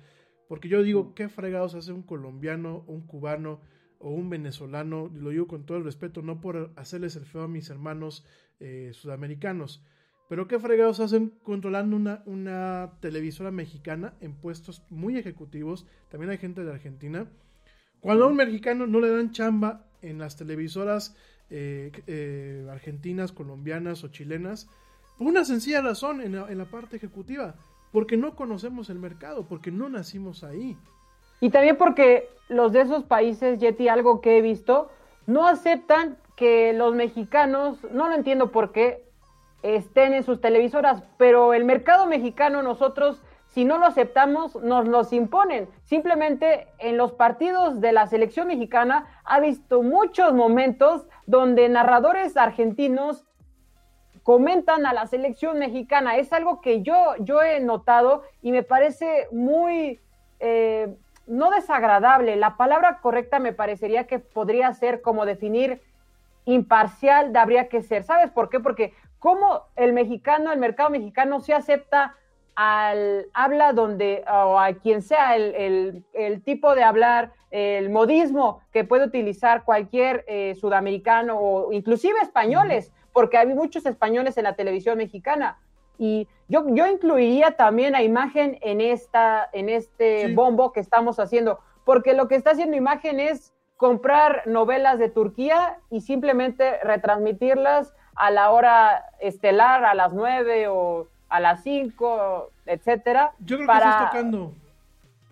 porque 0.48 0.70
yo 0.70 0.82
digo, 0.84 1.14
¿qué 1.14 1.30
fregados 1.30 1.76
hace 1.76 1.92
un 1.92 2.04
colombiano, 2.04 2.84
un 2.88 3.02
cubano 3.02 3.60
o 4.00 4.12
un 4.12 4.30
venezolano? 4.30 5.12
Lo 5.14 5.30
digo 5.30 5.48
con 5.48 5.66
todo 5.66 5.78
el 5.78 5.84
respeto, 5.84 6.22
no 6.22 6.42
por 6.42 6.72
hacerles 6.76 7.16
el 7.16 7.26
feo 7.26 7.44
a 7.44 7.48
mis 7.48 7.70
hermanos 7.70 8.26
eh, 8.60 8.92
sudamericanos, 8.94 9.84
pero 10.30 10.48
¿qué 10.48 10.60
fregados 10.60 11.00
hacen 11.00 11.34
controlando 11.44 11.96
una, 11.96 12.22
una 12.26 12.92
televisora 13.00 13.52
mexicana 13.52 14.14
en 14.20 14.34
puestos 14.34 14.84
muy 14.90 15.18
ejecutivos? 15.18 15.86
También 16.10 16.32
hay 16.32 16.38
gente 16.38 16.64
de 16.64 16.72
Argentina. 16.72 17.28
Cuando 18.02 18.26
a 18.26 18.28
un 18.28 18.36
mexicano 18.36 18.88
no 18.88 19.00
le 19.00 19.10
dan 19.10 19.32
chamba 19.32 19.88
en 20.02 20.18
las 20.20 20.36
televisoras 20.36 21.16
eh, 21.50 21.92
eh, 22.08 22.68
argentinas, 22.70 23.32
colombianas 23.32 24.04
o 24.04 24.10
chilenas, 24.10 24.70
por 25.18 25.28
una 25.28 25.46
sencilla 25.46 25.82
razón 25.82 26.22
en 26.22 26.36
en 26.36 26.58
la, 26.58 26.66
parte 26.66 26.98
ejecutiva, 26.98 27.56
porque 27.92 28.18
no 28.18 28.36
conocemos 28.36 28.90
el 28.90 29.00
mercado, 29.00 29.48
porque 29.48 29.72
no 29.72 29.90
nacimos 29.90 30.44
ahí. 30.44 30.78
Y 31.40 31.50
también 31.50 31.78
porque 31.78 32.30
los 32.50 32.72
de 32.72 32.82
esos 32.82 33.04
países, 33.04 33.60
Yeti, 33.60 33.90
algo 33.90 34.22
que 34.22 34.38
he 34.38 34.42
visto, 34.42 34.90
no 35.26 35.48
aceptan 35.48 36.18
que 36.36 36.74
los 36.74 36.96
mexicanos, 36.96 37.80
no 37.92 38.08
lo 38.08 38.16
entiendo 38.16 38.52
por 38.52 38.72
qué, 38.72 39.04
estén 39.64 40.14
en 40.14 40.24
sus 40.24 40.40
televisoras, 40.40 41.04
pero 41.18 41.54
el 41.54 41.66
mercado 41.66 42.06
mexicano 42.06 42.62
nosotros, 42.62 43.22
si 43.48 43.66
no 43.66 43.78
lo 43.78 43.86
aceptamos, 43.86 44.56
nos 44.56 44.88
los 44.88 45.14
imponen. 45.14 45.68
Simplemente 45.84 46.68
en 46.78 46.98
los 46.98 47.14
partidos 47.14 47.82
de 47.82 47.92
la 47.92 48.08
selección 48.08 48.48
mexicana 48.48 49.08
ha 49.26 49.40
visto 49.40 49.82
muchos 49.82 50.34
momentos 50.34 51.08
donde 51.26 51.68
narradores 51.70 52.38
argentinos 52.38 53.26
comentan 54.24 54.86
a 54.86 54.94
la 54.94 55.08
selección 55.08 55.58
mexicana. 55.58 56.18
Es 56.18 56.34
algo 56.34 56.62
que 56.62 56.84
yo, 56.84 57.16
yo 57.20 57.42
he 57.42 57.60
notado 57.62 58.24
y 58.42 58.52
me 58.52 58.62
parece 58.62 59.28
muy, 59.32 60.00
eh, 60.40 60.96
no 61.28 61.52
desagradable, 61.52 62.36
la 62.36 62.58
palabra 62.58 63.00
correcta 63.02 63.40
me 63.40 63.54
parecería 63.54 64.08
que 64.08 64.20
podría 64.20 64.74
ser 64.74 65.02
como 65.02 65.26
definir 65.26 65.82
imparcial, 66.46 67.36
habría 67.36 67.68
que 67.68 67.84
ser. 67.84 68.04
¿Sabes 68.04 68.32
por 68.32 68.50
qué? 68.50 68.60
Porque 68.60 68.94
cómo 69.20 69.64
el 69.76 69.94
mexicano, 69.94 70.52
el 70.52 70.60
mercado 70.60 70.90
mexicano 70.90 71.42
se 71.42 71.54
acepta 71.54 72.16
al 72.56 73.28
habla 73.34 73.74
donde, 73.74 74.24
o 74.28 74.58
a 74.58 74.74
quien 74.74 75.02
sea 75.02 75.36
el, 75.36 75.54
el, 75.54 76.06
el, 76.14 76.42
tipo 76.42 76.74
de 76.74 76.84
hablar, 76.84 77.34
el 77.52 77.90
modismo 77.90 78.62
que 78.72 78.84
puede 78.84 79.06
utilizar 79.06 79.64
cualquier 79.64 80.26
eh, 80.28 80.56
sudamericano 80.56 81.38
o 81.38 81.72
inclusive 81.72 82.20
españoles, 82.20 82.92
porque 83.14 83.38
hay 83.38 83.48
muchos 83.48 83.86
españoles 83.86 84.38
en 84.38 84.46
la 84.46 84.56
televisión 84.56 84.98
mexicana. 84.98 85.60
Y 85.98 86.28
yo, 86.48 86.66
yo 86.68 86.88
incluiría 86.88 87.52
también 87.52 87.96
a 87.96 88.04
Imagen 88.04 88.58
en, 88.62 88.82
esta, 88.82 89.50
en 89.54 89.70
este 89.70 90.28
sí. 90.28 90.34
bombo 90.34 90.72
que 90.72 90.80
estamos 90.80 91.20
haciendo, 91.20 91.60
porque 91.86 92.14
lo 92.14 92.28
que 92.28 92.36
está 92.36 92.52
haciendo 92.52 92.78
Imagen 92.78 93.20
es 93.20 93.54
comprar 93.78 94.44
novelas 94.46 95.00
de 95.00 95.10
Turquía 95.10 95.80
y 95.90 96.02
simplemente 96.02 96.80
retransmitirlas 96.84 97.94
a 98.16 98.32
la 98.32 98.50
hora 98.50 99.06
estelar, 99.20 99.86
a 99.86 99.94
las 99.94 100.14
9 100.14 100.68
o 100.70 101.08
a 101.30 101.40
las 101.40 101.64
5, 101.64 102.52
etcétera. 102.66 103.34
Yo 103.40 103.58
creo 103.58 103.68
para... 103.68 103.80
que 103.80 103.90
estás 103.90 104.12
tocando, 104.12 104.54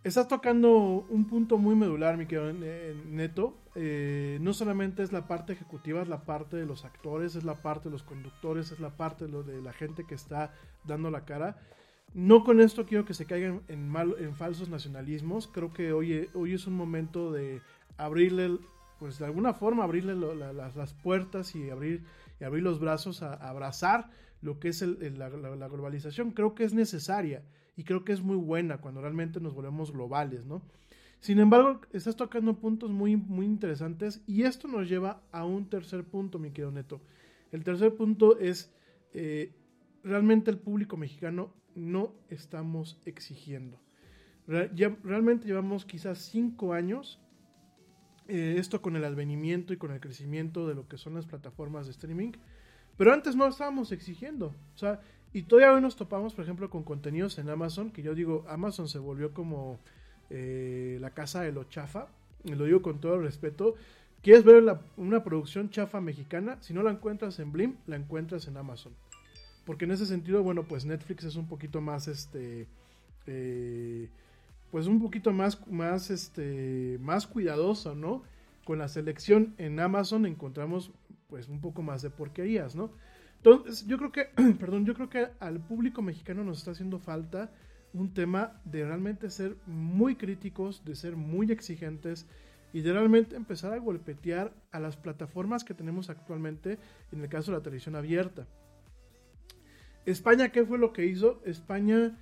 estás 0.08 0.28
tocando 0.28 1.06
un 1.10 1.26
punto 1.26 1.58
muy 1.58 1.76
medular, 1.76 2.16
mi 2.16 2.28
querido 2.28 2.54
Neto. 2.54 3.58
Eh, 3.74 4.38
no 4.40 4.54
solamente 4.54 5.02
es 5.02 5.12
la 5.12 5.28
parte 5.28 5.54
ejecutiva, 5.54 6.04
es 6.04 6.08
la 6.08 6.26
parte 6.26 6.58
de 6.58 6.66
los 6.68 6.86
actores, 6.86 7.36
es 7.36 7.44
la 7.44 7.56
parte 7.56 7.86
de 7.86 7.94
los 7.94 8.04
conductores, 8.04 8.72
es 8.72 8.80
la 8.80 8.92
parte 8.92 9.26
de, 9.26 9.32
lo, 9.32 9.42
de 9.42 9.62
la 9.64 9.74
gente 9.74 10.06
que 10.06 10.14
está 10.14 10.54
dando 10.84 11.10
la 11.10 11.26
cara. 11.26 11.58
No 12.14 12.44
con 12.44 12.62
esto 12.62 12.86
quiero 12.86 13.04
que 13.04 13.16
se 13.16 13.26
caigan 13.26 13.64
en, 13.68 13.90
mal, 13.90 14.16
en 14.20 14.36
falsos 14.36 14.70
nacionalismos. 14.70 15.48
Creo 15.48 15.74
que 15.74 15.92
hoy, 15.92 16.30
hoy 16.36 16.54
es 16.54 16.68
un 16.68 16.76
momento 16.76 17.32
de 17.32 17.62
abrirle, 17.98 18.60
pues 19.00 19.18
de 19.18 19.26
alguna 19.26 19.56
forma, 19.56 19.84
abrirle 19.84 20.14
lo, 20.14 20.36
la, 20.36 20.54
las, 20.54 20.76
las, 20.76 20.94
puertas 20.94 21.56
y 21.56 21.72
abrir, 21.72 22.04
y 22.40 22.44
abrir 22.44 22.62
los 22.62 22.80
brazos 22.80 23.24
a, 23.24 23.34
a 23.34 23.50
abrazar 23.50 24.12
lo 24.42 24.60
que 24.60 24.68
es 24.68 24.84
el, 24.84 25.02
el, 25.02 25.18
la, 25.18 25.30
la, 25.30 25.68
globalización. 25.68 26.30
Creo 26.30 26.54
que 26.54 26.64
es 26.64 26.76
necesaria 26.76 27.42
y 27.76 27.84
creo 27.84 28.04
que 28.04 28.14
es 28.14 28.22
muy 28.22 28.38
buena 28.38 28.78
cuando 28.78 29.02
realmente 29.02 29.40
nos 29.40 29.54
volvemos 29.54 29.92
globales, 29.92 30.46
¿no? 30.46 30.62
Sin 31.20 31.40
embargo, 31.40 31.82
estás 31.92 32.16
tocando 32.16 32.60
puntos 32.60 32.92
muy, 32.92 33.16
muy 33.16 33.46
interesantes 33.46 34.22
y 34.28 34.44
esto 34.44 34.68
nos 34.68 34.88
lleva 34.88 35.24
a 35.32 35.46
un 35.46 35.70
tercer 35.70 36.04
punto, 36.04 36.38
mi 36.40 36.52
querido 36.52 36.72
Neto. 36.72 37.02
El 37.52 37.64
tercer 37.64 37.96
punto 37.96 38.38
es, 38.38 38.72
eh, 39.14 39.54
realmente 40.04 40.52
el 40.52 40.60
público 40.60 40.98
mexicano 40.98 41.54
no 41.74 42.14
estamos 42.30 43.02
exigiendo. 43.06 43.82
Real, 44.48 44.72
realmente 45.04 45.48
llevamos 45.48 45.86
quizás 45.86 46.20
cinco 46.20 46.74
años, 46.74 47.20
eh, 48.28 48.56
esto 48.58 48.82
con 48.82 48.96
el 48.96 49.04
advenimiento 49.04 49.74
y 49.74 49.78
con 49.78 49.92
el 49.92 50.00
crecimiento 50.00 50.68
de 50.68 50.76
lo 50.76 50.88
que 50.88 50.98
son 50.98 51.16
las 51.16 51.26
plataformas 51.26 51.88
de 51.88 51.92
streaming, 51.92 52.34
pero 52.98 53.14
antes 53.14 53.36
no 53.36 53.48
estábamos 53.48 53.92
exigiendo. 53.92 54.56
O 54.74 54.78
sea, 54.78 55.02
y 55.36 55.44
todavía 55.44 55.74
hoy 55.74 55.82
nos 55.82 55.98
topamos, 55.98 56.34
por 56.34 56.46
ejemplo, 56.46 56.70
con 56.70 56.84
contenidos 56.84 57.38
en 57.40 57.50
Amazon, 57.50 57.92
que 57.92 58.02
yo 58.02 58.16
digo, 58.16 58.46
Amazon 58.48 58.88
se 58.88 59.00
volvió 59.00 59.34
como 59.34 59.80
eh, 60.30 60.98
la 61.02 61.10
casa 61.10 61.42
de 61.42 61.52
lo 61.52 61.66
chafa, 61.66 62.08
y 62.46 62.56
lo 62.56 62.64
digo 62.64 62.82
con 62.82 63.02
todo 63.02 63.16
el 63.16 63.24
respeto. 63.24 63.76
¿Quieres 64.24 64.46
ver 64.46 64.64
una 64.96 65.26
producción 65.26 65.70
chafa 65.70 66.00
mexicana? 66.00 66.58
Si 66.62 66.74
no 66.74 66.84
la 66.84 66.92
encuentras 66.92 67.38
en 67.40 67.52
Blim, 67.52 67.76
la 67.86 67.98
encuentras 67.98 68.48
en 68.48 68.56
Amazon. 68.56 68.94
Porque 69.66 69.84
en 69.84 69.92
ese 69.92 70.06
sentido, 70.06 70.42
bueno, 70.42 70.64
pues 70.64 70.86
Netflix 70.86 71.26
es 71.26 71.36
un 71.36 71.48
poquito 71.48 71.82
más, 71.82 72.08
este, 72.08 72.66
eh, 73.28 74.08
pues 74.72 74.88
un 74.88 75.02
poquito 75.02 75.34
más, 75.34 75.68
más, 75.68 76.12
este, 76.12 76.98
más 77.02 77.28
cuidadoso, 77.28 77.94
¿no? 77.94 78.24
Con 78.64 78.80
la 78.80 78.88
selección 78.88 79.54
en 79.58 79.82
Amazon 79.82 80.26
encontramos, 80.26 80.92
pues, 81.28 81.50
un 81.50 81.60
poco 81.60 81.82
más 81.82 82.02
de 82.02 82.10
porquerías, 82.10 82.74
¿no? 82.74 82.90
Entonces, 83.38 83.86
yo 83.86 83.98
creo 83.98 84.12
que, 84.12 84.26
perdón, 84.60 84.86
yo 84.86 84.94
creo 84.94 85.10
que 85.10 85.28
al 85.40 85.60
público 85.60 86.02
mexicano 86.02 86.44
nos 86.44 86.60
está 86.60 86.72
haciendo 86.72 87.00
falta 87.00 87.52
un 87.94 88.14
tema 88.14 88.62
de 88.66 88.86
realmente 88.86 89.30
ser 89.30 89.56
muy 89.66 90.16
críticos, 90.16 90.84
de 90.84 90.96
ser 90.96 91.16
muy 91.16 91.52
exigentes 91.52 92.28
y 92.74 92.82
de 92.82 92.92
realmente 92.92 93.38
empezar 93.38 93.72
a 93.72 93.78
golpetear 93.78 94.54
a 94.72 94.82
las 94.82 94.98
plataformas 94.98 95.64
que 95.64 95.74
tenemos 95.74 96.10
actualmente, 96.10 96.78
en 97.14 97.22
el 97.22 97.30
caso 97.30 97.52
de 97.52 97.58
la 97.58 97.64
televisión 97.64 97.96
abierta. 97.96 98.48
España, 100.06 100.50
¿qué 100.50 100.66
fue 100.66 100.78
lo 100.78 100.92
que 100.92 101.06
hizo? 101.06 101.42
España, 101.46 102.20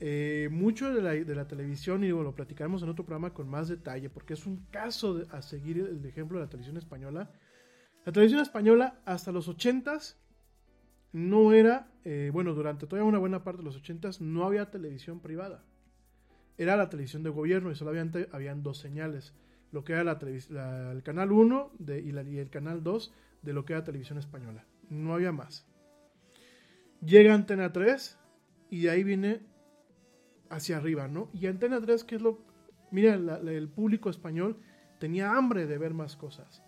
eh, 0.00 0.48
mucho 0.50 0.92
de 0.92 1.24
la, 1.34 1.46
televisión, 1.46 2.02
y 2.02 2.10
bueno, 2.10 2.30
lo 2.30 2.34
platicaremos 2.34 2.82
en 2.82 2.88
otro 2.88 3.04
programa 3.04 3.32
con 3.32 3.48
más 3.48 3.68
detalle, 3.68 4.10
porque 4.10 4.34
es 4.34 4.44
un 4.44 4.66
caso 4.72 5.14
de, 5.14 5.26
a 5.30 5.40
seguir 5.40 5.78
el 5.78 6.04
ejemplo 6.04 6.38
de 6.38 6.46
la 6.46 6.50
televisión 6.50 6.78
española. 6.78 7.30
La 8.04 8.12
televisión 8.12 8.42
española 8.42 9.00
hasta 9.04 9.30
los 9.30 9.48
80s 9.48 10.16
no 11.12 11.52
era, 11.52 11.88
eh, 12.04 12.30
bueno, 12.32 12.54
durante 12.54 12.86
toda 12.86 13.04
una 13.04 13.18
buena 13.18 13.44
parte 13.44 13.58
de 13.58 13.64
los 13.64 13.80
80s 13.82 14.20
no 14.20 14.44
había 14.44 14.70
televisión 14.70 15.20
privada. 15.20 15.62
Era 16.56 16.76
la 16.76 16.88
televisión 16.88 17.22
de 17.22 17.30
gobierno 17.30 17.70
y 17.70 17.74
solamente 17.74 18.28
habían 18.32 18.62
dos 18.62 18.78
señales. 18.78 19.34
Lo 19.72 19.84
que 19.84 19.92
era 19.92 20.04
la, 20.04 20.18
la, 20.50 20.92
el 20.92 21.02
canal 21.02 21.32
1 21.32 21.72
de, 21.78 22.00
y, 22.00 22.10
y, 22.10 22.38
el 22.38 22.50
canal 22.50 22.82
2 22.82 23.14
de 23.42 23.52
lo 23.52 23.64
que 23.64 23.72
era 23.74 23.84
televisión 23.84 24.18
española. 24.18 24.64
No 24.88 25.14
había 25.14 25.32
más. 25.32 25.66
llega 27.04 27.34
Antena 27.34 27.72
3 27.72 28.18
y 28.70 28.82
de 28.82 28.90
ahí 28.90 29.02
viene 29.02 29.40
hacia 30.50 30.76
arriba, 30.76 31.08
¿no? 31.08 31.30
Y 31.32 31.46
Antena 31.46 31.80
3, 31.80 32.04
¿qué 32.04 32.16
es 32.16 32.22
lo...? 32.22 32.44
Mira, 32.90 33.14
el 33.14 33.68
público 33.70 34.10
español 34.10 34.58
tenía 34.98 35.34
hambre 35.34 35.66
de 35.66 35.78
ver 35.78 35.94
más 35.94 36.16
cosas. 36.16 36.62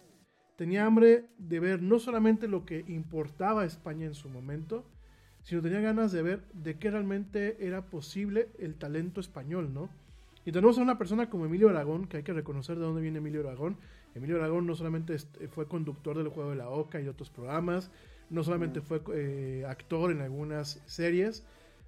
Tenía 0.56 0.86
hambre 0.86 1.26
de 1.39 1.60
ver 1.60 1.82
no 1.82 1.98
solamente 1.98 2.48
lo 2.48 2.64
que 2.64 2.85
importaba 2.89 3.62
a 3.62 3.66
España 3.66 4.06
en 4.06 4.14
su 4.14 4.28
momento, 4.28 4.85
sino 5.43 5.62
tenía 5.62 5.81
ganas 5.81 6.12
de 6.12 6.22
ver 6.22 6.44
de 6.52 6.78
qué 6.78 6.90
realmente 6.90 7.66
era 7.66 7.86
posible 7.86 8.48
el 8.59 8.76
talento 8.76 9.20
español, 9.20 9.74
¿no? 9.74 9.90
Y 10.47 10.52
tenemos 10.52 10.78
a 10.78 10.82
una 10.82 10.98
persona 10.98 11.28
como 11.31 11.47
Emilio 11.47 11.70
Aragón, 11.70 12.06
que 12.06 12.18
hay 12.18 12.22
que 12.22 12.32
reconocer 12.32 12.76
de 12.76 12.85
dónde 12.85 13.01
viene 13.01 13.18
Emilio 13.18 13.40
Aragón. 13.40 13.78
Emilio 14.14 14.36
Aragón 14.36 14.66
no 14.66 14.74
solamente 14.74 15.18
fue 15.48 15.66
conductor 15.66 16.16
del 16.16 16.28
Juego 16.28 16.51
de 16.51 16.56
la 16.56 16.68
Oca 16.68 17.01
y 17.01 17.09
otros 17.09 17.31
programas, 17.31 17.90
no 18.31 18.44
solamente 18.44 18.81
fue 18.81 19.02
eh, 19.14 19.64
actor 19.66 20.12
en 20.12 20.20
algunas 20.20 20.82
series, 20.86 21.44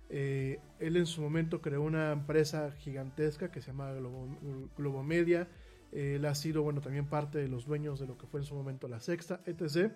eh, 0.09 0.61
él 0.79 0.97
en 0.97 1.07
su 1.07 1.21
momento 1.21 1.61
creó 1.61 1.83
una 1.83 2.13
empresa 2.13 2.73
gigantesca 2.79 3.51
que 3.51 3.61
se 3.61 3.69
llama 3.69 3.93
Globo, 3.93 4.29
Globomedia. 4.77 5.49
Él 5.97 6.25
ha 6.27 6.35
sido, 6.35 6.63
bueno, 6.63 6.81
también 6.81 7.07
parte 7.07 7.39
de 7.39 7.49
los 7.49 7.67
dueños 7.67 7.99
de 7.99 8.07
lo 8.07 8.19
que 8.19 8.27
fue 8.27 8.41
en 8.41 8.47
su 8.47 8.55
momento 8.55 8.89
La 8.89 9.01
Sexta, 9.01 9.41
etc. 9.47 9.93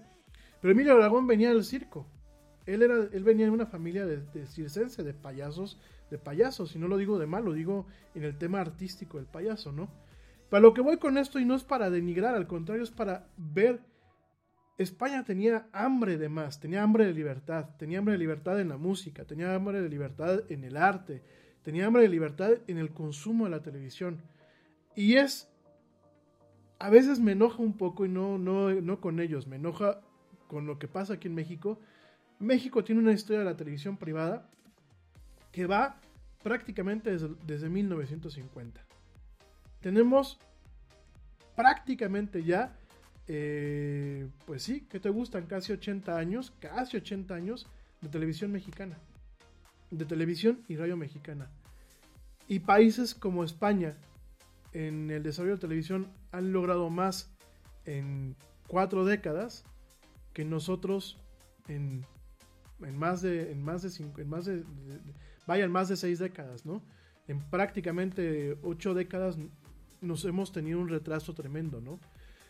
Pero 0.60 0.72
Emilio 0.72 0.94
Aragón 0.94 1.26
venía 1.26 1.50
del 1.50 1.64
circo. 1.64 2.06
Él, 2.66 2.82
era, 2.82 3.08
él 3.12 3.24
venía 3.24 3.46
de 3.46 3.52
una 3.52 3.66
familia 3.66 4.06
de, 4.06 4.18
de 4.18 4.46
circense, 4.46 5.02
de 5.02 5.14
payasos, 5.14 5.78
de 6.10 6.18
payasos. 6.18 6.74
Y 6.74 6.78
no 6.78 6.88
lo 6.88 6.96
digo 6.96 7.18
de 7.18 7.26
mal, 7.26 7.44
lo 7.44 7.52
digo 7.52 7.86
en 8.14 8.24
el 8.24 8.38
tema 8.38 8.60
artístico 8.60 9.18
del 9.18 9.26
payaso, 9.26 9.72
¿no? 9.72 9.88
Para 10.48 10.62
lo 10.62 10.74
que 10.74 10.80
voy 10.80 10.98
con 10.98 11.16
esto, 11.18 11.38
y 11.38 11.44
no 11.44 11.54
es 11.54 11.64
para 11.64 11.90
denigrar, 11.90 12.34
al 12.34 12.46
contrario, 12.46 12.82
es 12.82 12.90
para 12.90 13.28
ver 13.36 13.80
España 14.82 15.24
tenía 15.24 15.68
hambre 15.74 16.16
de 16.16 16.30
más, 16.30 16.58
tenía 16.58 16.82
hambre 16.82 17.04
de 17.04 17.12
libertad, 17.12 17.66
tenía 17.78 17.98
hambre 17.98 18.12
de 18.12 18.18
libertad 18.18 18.58
en 18.58 18.70
la 18.70 18.78
música, 18.78 19.26
tenía 19.26 19.54
hambre 19.54 19.82
de 19.82 19.90
libertad 19.90 20.40
en 20.48 20.64
el 20.64 20.78
arte, 20.78 21.22
tenía 21.62 21.84
hambre 21.84 22.04
de 22.04 22.08
libertad 22.08 22.52
en 22.66 22.78
el 22.78 22.90
consumo 22.90 23.44
de 23.44 23.50
la 23.50 23.60
televisión. 23.60 24.22
Y 24.96 25.16
es, 25.16 25.50
a 26.80 26.90
veces 26.90 27.20
me 27.20 27.32
enoja 27.32 27.62
un 27.62 27.74
poco 27.74 28.04
y 28.04 28.08
no, 28.08 28.38
no, 28.38 28.70
no 28.70 29.00
con 29.00 29.20
ellos, 29.20 29.46
me 29.46 29.56
enoja 29.56 30.00
con 30.48 30.66
lo 30.66 30.78
que 30.78 30.88
pasa 30.88 31.14
aquí 31.14 31.28
en 31.28 31.34
México. 31.34 31.78
México 32.40 32.82
tiene 32.82 33.00
una 33.00 33.12
historia 33.12 33.40
de 33.40 33.44
la 33.44 33.56
televisión 33.56 33.96
privada 33.96 34.48
que 35.52 35.66
va 35.66 36.00
prácticamente 36.42 37.10
desde, 37.12 37.28
desde 37.46 37.68
1950. 37.68 38.80
Tenemos 39.80 40.38
prácticamente 41.54 42.42
ya 42.42 42.76
eh, 43.32 44.26
pues 44.44 44.64
sí, 44.64 44.80
que 44.90 44.98
te 44.98 45.08
gustan 45.08 45.46
casi 45.46 45.72
80 45.72 46.16
años, 46.16 46.52
casi 46.58 46.96
80 46.96 47.32
años 47.32 47.68
de 48.00 48.08
televisión 48.08 48.50
mexicana, 48.50 48.98
de 49.92 50.04
televisión 50.04 50.64
y 50.66 50.74
radio 50.74 50.96
mexicana. 50.96 51.48
Y 52.48 52.58
países 52.58 53.14
como 53.14 53.44
España, 53.44 53.94
en 54.72 55.10
el 55.10 55.22
desarrollo 55.22 55.54
de 55.54 55.60
televisión, 55.60 56.08
han 56.32 56.52
logrado 56.52 56.90
más 56.90 57.34
en 57.84 58.36
cuatro 58.66 59.04
décadas 59.04 59.64
que 60.32 60.44
nosotros 60.44 61.18
en, 61.68 62.04
más 62.78 63.22
de, 63.22 63.50
en 63.50 63.62
más 63.62 63.82
de, 63.82 63.90
cinco, 63.90 64.20
en 64.20 64.28
más 64.28 64.44
de, 64.44 64.62
vayan 65.46 65.70
más 65.70 65.88
de 65.88 65.96
seis 65.96 66.18
décadas, 66.18 66.64
¿no? 66.64 66.82
En 67.28 67.40
prácticamente 67.40 68.56
ocho 68.62 68.94
décadas 68.94 69.38
nos 70.00 70.24
hemos 70.24 70.52
tenido 70.52 70.80
un 70.80 70.88
retraso 70.88 71.34
tremendo, 71.34 71.80
¿no? 71.80 71.98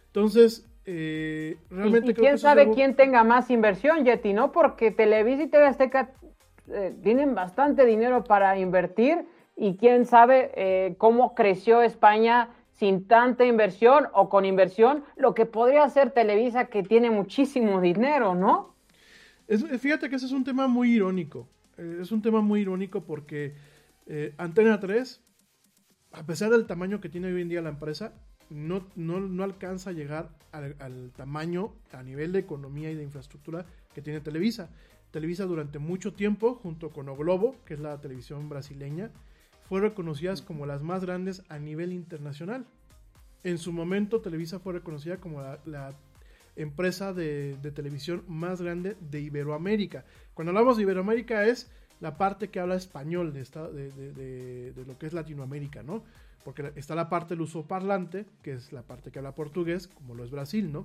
Entonces, 0.06 0.68
eh, 0.84 1.56
realmente... 1.70 2.12
¿Y, 2.12 2.14
quién 2.14 2.38
sabe 2.38 2.70
quién 2.70 2.96
tenga 2.96 3.22
más 3.24 3.50
inversión, 3.50 4.04
Yeti, 4.04 4.32
¿no? 4.32 4.52
Porque 4.52 4.90
Televisa 4.90 5.42
y 5.42 5.48
TV 5.48 5.66
Azteca 5.66 6.12
eh, 6.68 6.94
tienen 7.02 7.34
bastante 7.34 7.84
dinero 7.84 8.24
para 8.24 8.58
invertir 8.58 9.24
y 9.60 9.76
quién 9.76 10.06
sabe 10.06 10.50
eh, 10.54 10.94
cómo 10.96 11.34
creció 11.34 11.82
España 11.82 12.48
sin 12.72 13.06
tanta 13.06 13.44
inversión 13.44 14.06
o 14.14 14.30
con 14.30 14.46
inversión, 14.46 15.04
lo 15.16 15.34
que 15.34 15.44
podría 15.44 15.84
hacer 15.84 16.12
Televisa 16.12 16.68
que 16.68 16.82
tiene 16.82 17.10
muchísimo 17.10 17.80
dinero, 17.80 18.34
¿no? 18.34 18.74
fíjate 19.80 20.08
que 20.08 20.16
ese 20.16 20.26
es 20.26 20.32
un 20.32 20.44
tema 20.44 20.66
muy 20.66 20.92
irónico. 20.92 21.46
es 21.76 22.10
un 22.10 22.22
tema 22.22 22.40
muy 22.40 22.60
irónico 22.60 23.02
porque 23.02 23.52
Antena 24.38 24.80
3, 24.80 25.20
a 26.12 26.24
pesar 26.24 26.50
del 26.50 26.66
tamaño 26.66 27.00
que 27.00 27.10
tiene 27.10 27.32
hoy 27.32 27.42
en 27.42 27.48
día 27.48 27.60
la 27.60 27.68
empresa, 27.68 28.14
no, 28.48 28.86
no, 28.96 29.44
alcanza 29.44 29.90
a 29.90 29.92
llegar 29.92 30.30
al, 30.52 31.12
tamaño 31.16 31.74
a 31.92 32.02
nivel 32.02 32.32
de 32.32 32.38
economía 32.38 32.90
y 32.90 32.94
de 32.94 33.02
infraestructura 33.02 33.66
que 33.94 34.00
tiene 34.00 34.20
Televisa. 34.20 34.70
Televisa 35.10 35.44
durante 35.44 35.78
mucho 35.78 36.14
tiempo, 36.14 36.54
junto 36.54 36.90
con 36.90 37.08
O 37.08 37.16
Globo, 37.16 37.56
que 37.64 37.74
es 37.74 37.80
la 37.80 38.00
televisión 38.00 38.48
brasileña, 38.48 39.10
fue 39.70 39.80
reconocidas 39.80 40.42
como 40.42 40.66
las 40.66 40.82
más 40.82 41.04
grandes 41.04 41.44
a 41.48 41.60
nivel 41.60 41.92
internacional. 41.92 42.66
En 43.44 43.56
su 43.56 43.72
momento, 43.72 44.20
Televisa 44.20 44.58
fue 44.58 44.72
reconocida 44.72 45.18
como 45.18 45.40
la, 45.64 45.92
empresa 46.56 47.14
de, 47.14 47.56
televisión 47.72 48.24
más 48.26 48.60
grande 48.60 48.96
de 49.00 49.20
Iberoamérica. 49.20 50.04
Cuando 50.34 50.50
hablamos 50.50 50.76
de 50.76 50.82
Iberoamérica 50.82 51.46
es 51.46 51.70
la 52.00 52.18
parte 52.18 52.48
que 52.48 52.58
habla 52.58 52.74
español 52.74 53.32
de, 53.32 54.74
lo 54.88 54.98
que 54.98 55.06
es 55.06 55.12
Latinoamérica, 55.12 55.84
¿no? 55.84 56.02
porque 56.42 56.72
está 56.74 56.96
la 56.96 57.08
parte 57.08 57.34
del 57.34 57.42
uso 57.42 57.62
parlante, 57.62 58.26
que 58.42 58.54
es 58.54 58.72
la 58.72 58.82
parte 58.82 59.12
que 59.12 59.20
habla 59.20 59.36
portugués, 59.36 59.86
como 59.86 60.16
lo 60.16 60.24
es 60.24 60.32
Brasil, 60.32 60.72
¿no? 60.72 60.84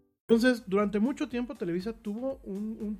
Entonces, 0.27 0.63
durante 0.67 0.99
mucho 0.99 1.27
tiempo 1.27 1.55
Televisa 1.55 1.93
tuvo 1.93 2.39
un, 2.43 2.97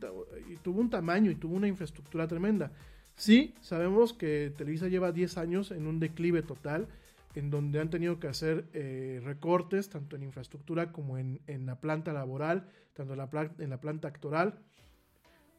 tuvo 0.62 0.82
un 0.82 0.90
tamaño 0.90 1.32
y 1.32 1.36
tuvo 1.36 1.56
una 1.56 1.68
infraestructura 1.68 2.28
tremenda. 2.28 2.72
Sí, 3.16 3.56
sabemos 3.62 4.14
que 4.14 4.54
Televisa 4.58 4.88
lleva 4.88 5.12
10 5.12 5.38
años 5.38 5.72
en 5.72 5.88
un 5.88 6.00
declive 6.00 6.42
total, 6.42 6.88
en 7.36 7.50
donde 7.50 7.80
han 7.80 7.90
tenido 7.90 8.20
que 8.20 8.28
hacer 8.28 8.66
eh, 8.74 9.22
recortes 9.24 9.90
tanto 9.90 10.16
en 10.16 10.24
infraestructura 10.24 10.92
como 10.92 11.18
en, 11.18 11.40
la 11.66 11.80
planta 11.80 12.14
laboral, 12.14 12.68
tanto 12.94 13.14
en 13.14 13.20
la, 13.20 13.52
en 13.60 13.70
la 13.70 13.80
planta 13.80 14.08
actoral. 14.08 14.60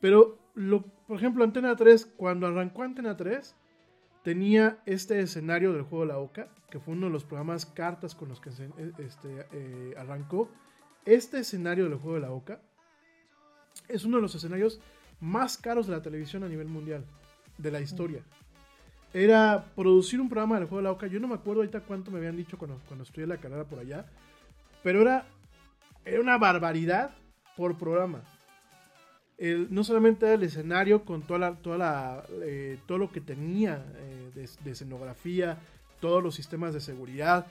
Pero, 0.01 0.39
lo, 0.55 0.83
por 0.83 1.17
ejemplo, 1.17 1.45
Antena 1.45 1.77
3, 1.77 2.15
cuando 2.17 2.47
arrancó 2.47 2.83
Antena 2.83 3.17
3, 3.17 3.55
tenía 4.23 4.79
este 4.87 5.21
escenario 5.21 5.73
del 5.73 5.83
juego 5.83 6.05
La 6.05 6.19
Oca, 6.19 6.49
que 6.71 6.81
fue 6.81 6.95
uno 6.95 7.07
de 7.07 7.13
los 7.13 7.25
programas 7.25 7.67
cartas 7.67 8.15
con 8.15 8.29
los 8.29 8.41
que 8.41 8.51
se, 8.51 8.65
eh, 8.65 8.93
este, 8.99 9.47
eh, 9.53 9.95
arrancó. 9.97 10.49
Este 11.05 11.39
escenario 11.41 11.85
del 11.85 11.99
juego 11.99 12.15
de 12.15 12.21
la 12.23 12.33
Oca 12.33 12.61
es 13.89 14.05
uno 14.05 14.17
de 14.17 14.23
los 14.23 14.35
escenarios 14.35 14.81
más 15.21 15.59
caros 15.59 15.87
de 15.87 15.93
la 15.93 16.03
televisión 16.03 16.45
a 16.45 16.49
nivel 16.49 16.69
mundial, 16.69 17.05
de 17.59 17.71
la 17.71 17.81
historia. 17.81 18.23
Era 19.13 19.67
producir 19.75 20.21
un 20.21 20.29
programa 20.29 20.59
del 20.59 20.69
juego 20.69 20.79
de 20.79 20.85
la 20.85 20.93
Oca. 20.93 21.07
Yo 21.07 21.21
no 21.21 21.29
me 21.29 21.35
acuerdo 21.35 21.61
ahorita 21.61 21.81
cuánto 21.81 22.11
me 22.11 22.19
habían 22.19 22.37
dicho 22.37 22.59
cuando, 22.59 22.81
cuando 22.87 23.05
estudié 23.05 23.27
la 23.27 23.39
carrera 23.39 23.65
por 23.65 23.79
allá, 23.79 24.07
pero 24.83 25.03
era, 25.03 25.27
era 26.05 26.21
una 26.21 26.39
barbaridad 26.39 27.11
por 27.57 27.77
programa 27.77 28.23
no 29.71 29.83
solamente 29.83 30.33
el 30.33 30.43
escenario 30.45 31.05
con 31.05 31.23
toda 31.23 31.39
la, 31.39 31.55
toda 31.57 31.79
la, 31.79 32.25
eh, 32.43 32.79
todo 32.87 32.99
lo 32.99 33.11
que 33.11 33.21
tenía 33.21 33.85
eh, 33.97 34.49
de, 34.63 34.71
escenografía, 34.71 35.59
todos 36.01 36.23
los 36.23 36.35
sistemas 36.35 36.75
de 36.75 36.81
seguridad, 36.81 37.47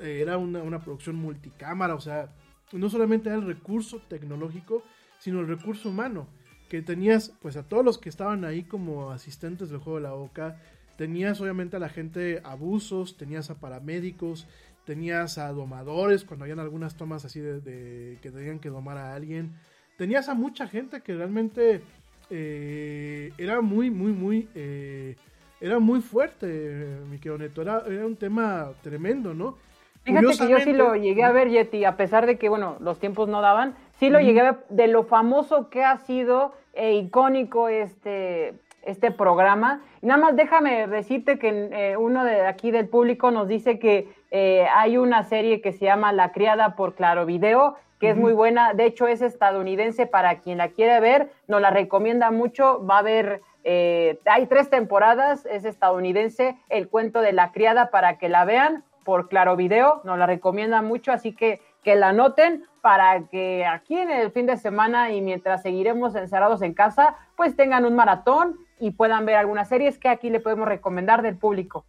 eh, 0.00 0.20
era 0.22 0.38
una, 0.38 0.62
una, 0.62 0.80
producción 0.80 1.16
multicámara, 1.16 1.94
o 1.94 2.00
sea, 2.00 2.30
no 2.72 2.90
solamente 2.90 3.28
era 3.28 3.38
el 3.38 3.46
recurso 3.46 4.00
tecnológico, 4.08 4.82
sino 5.18 5.40
el 5.40 5.48
recurso 5.48 5.88
humano, 5.88 6.28
que 6.68 6.82
tenías 6.82 7.32
pues 7.40 7.56
a 7.56 7.62
todos 7.62 7.84
los 7.84 7.98
que 7.98 8.08
estaban 8.08 8.44
ahí 8.44 8.62
como 8.62 9.10
asistentes 9.10 9.70
del 9.70 9.78
juego 9.78 9.98
de 9.98 10.04
la 10.04 10.14
OCA, 10.14 10.56
tenías 10.96 11.40
obviamente 11.40 11.76
a 11.76 11.80
la 11.80 11.88
gente 11.88 12.40
abusos, 12.44 13.16
tenías 13.16 13.50
a 13.50 13.60
paramédicos, 13.60 14.46
tenías 14.84 15.38
a 15.38 15.52
domadores, 15.52 16.24
cuando 16.24 16.44
habían 16.44 16.60
algunas 16.60 16.96
tomas 16.96 17.24
así 17.24 17.40
de, 17.40 18.18
que 18.20 18.30
tenían 18.30 18.58
que 18.58 18.70
domar 18.70 18.96
a 18.96 19.14
alguien, 19.14 19.52
tenías 19.96 20.28
a 20.28 20.34
mucha 20.34 20.66
gente 20.66 21.02
que 21.02 21.14
realmente 21.14 21.82
eh, 22.30 23.32
era 23.38 23.60
muy, 23.60 23.90
muy, 23.90 24.12
muy, 24.12 24.48
eh, 24.54 25.16
era 25.60 25.78
muy 25.78 26.00
fuerte, 26.00 27.00
mi 27.10 27.18
querido 27.18 27.38
Neto, 27.38 27.62
era, 27.62 28.06
un 28.06 28.16
tema 28.16 28.72
tremendo, 28.82 29.34
¿no? 29.34 29.58
Fíjate 30.04 30.26
que 30.26 30.48
yo 30.48 30.58
sí 30.60 30.72
lo 30.72 30.94
llegué 30.96 31.24
a 31.24 31.32
ver, 31.32 31.48
Yeti, 31.50 31.84
a 31.84 31.96
pesar 31.96 32.26
de 32.26 32.38
que, 32.38 32.48
bueno, 32.48 32.76
los 32.80 32.98
tiempos 32.98 33.28
no 33.28 33.40
daban, 33.40 33.74
sí 33.98 34.08
lo 34.08 34.20
llegué 34.20 34.40
a 34.40 34.52
ver 34.52 34.58
de 34.70 34.88
lo 34.88 35.04
famoso 35.04 35.68
que 35.68 35.84
ha 35.84 35.98
sido 35.98 36.52
e 36.72 36.94
icónico 36.94 37.68
este, 37.68 38.54
este 38.82 39.10
programa. 39.10 39.82
Y 40.00 40.06
nada 40.06 40.20
más 40.20 40.36
déjame 40.36 40.86
decirte 40.86 41.38
que 41.38 41.68
eh, 41.72 41.96
uno 41.96 42.24
de 42.24 42.46
aquí 42.46 42.70
del 42.70 42.88
público 42.88 43.30
nos 43.30 43.48
dice 43.48 43.78
que 43.78 44.08
eh, 44.30 44.66
hay 44.74 44.96
una 44.96 45.24
serie 45.24 45.60
que 45.60 45.72
se 45.72 45.84
llama 45.84 46.12
La 46.12 46.32
criada 46.32 46.76
por 46.76 46.94
Claro 46.94 47.26
Video, 47.26 47.76
que 47.98 48.10
es 48.10 48.16
muy 48.16 48.32
buena. 48.32 48.74
De 48.74 48.84
hecho, 48.84 49.08
es 49.08 49.22
estadounidense 49.22 50.06
para 50.06 50.38
quien 50.38 50.58
la 50.58 50.68
quiere 50.68 51.00
ver. 51.00 51.32
Nos 51.48 51.60
la 51.60 51.70
recomienda 51.70 52.30
mucho. 52.30 52.84
Va 52.86 52.96
a 52.96 53.00
haber, 53.00 53.42
eh, 53.64 54.20
hay 54.24 54.46
tres 54.46 54.70
temporadas, 54.70 55.46
es 55.46 55.64
estadounidense. 55.64 56.56
El 56.68 56.88
cuento 56.88 57.20
de 57.20 57.32
la 57.32 57.50
criada 57.50 57.90
para 57.90 58.18
que 58.18 58.28
la 58.28 58.44
vean 58.44 58.84
por 59.08 59.30
Claro 59.30 59.56
Video. 59.56 60.02
Nos 60.04 60.18
la 60.18 60.26
recomienda 60.26 60.82
mucho, 60.82 61.12
así 61.12 61.32
que 61.32 61.62
que 61.82 61.96
la 61.96 62.12
noten 62.12 62.64
para 62.82 63.26
que 63.28 63.64
aquí 63.64 63.96
en 63.96 64.10
el 64.10 64.30
fin 64.32 64.44
de 64.44 64.58
semana 64.58 65.12
y 65.12 65.22
mientras 65.22 65.62
seguiremos 65.62 66.14
encerrados 66.14 66.60
en 66.60 66.74
casa, 66.74 67.16
pues 67.34 67.56
tengan 67.56 67.86
un 67.86 67.96
maratón 67.96 68.58
y 68.78 68.90
puedan 68.90 69.24
ver 69.24 69.36
algunas 69.36 69.70
series 69.70 69.96
que 69.96 70.10
aquí 70.10 70.28
le 70.28 70.40
podemos 70.40 70.68
recomendar 70.68 71.22
del 71.22 71.38
público. 71.38 71.86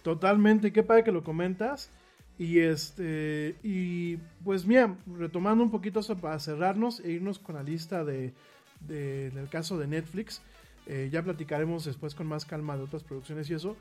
Totalmente, 0.00 0.72
qué 0.72 0.82
padre 0.82 1.04
que 1.04 1.12
lo 1.12 1.22
comentas. 1.22 1.90
Y 2.38 2.60
este, 2.60 3.56
y 3.62 4.16
pues 4.42 4.64
mira, 4.64 4.96
retomando 5.18 5.62
un 5.62 5.70
poquito 5.70 6.00
eso 6.00 6.16
para 6.16 6.38
cerrarnos 6.38 7.00
e 7.00 7.10
irnos 7.10 7.38
con 7.38 7.56
la 7.56 7.62
lista 7.62 8.04
de, 8.04 8.32
del 8.80 9.50
caso 9.50 9.76
de 9.76 9.86
Netflix, 9.86 10.40
eh, 10.86 11.10
ya 11.12 11.22
platicaremos 11.22 11.84
después 11.84 12.14
con 12.14 12.26
más 12.26 12.46
calma 12.46 12.78
de 12.78 12.84
otras 12.84 13.02
producciones 13.02 13.50
y 13.50 13.54
eso. 13.54 13.76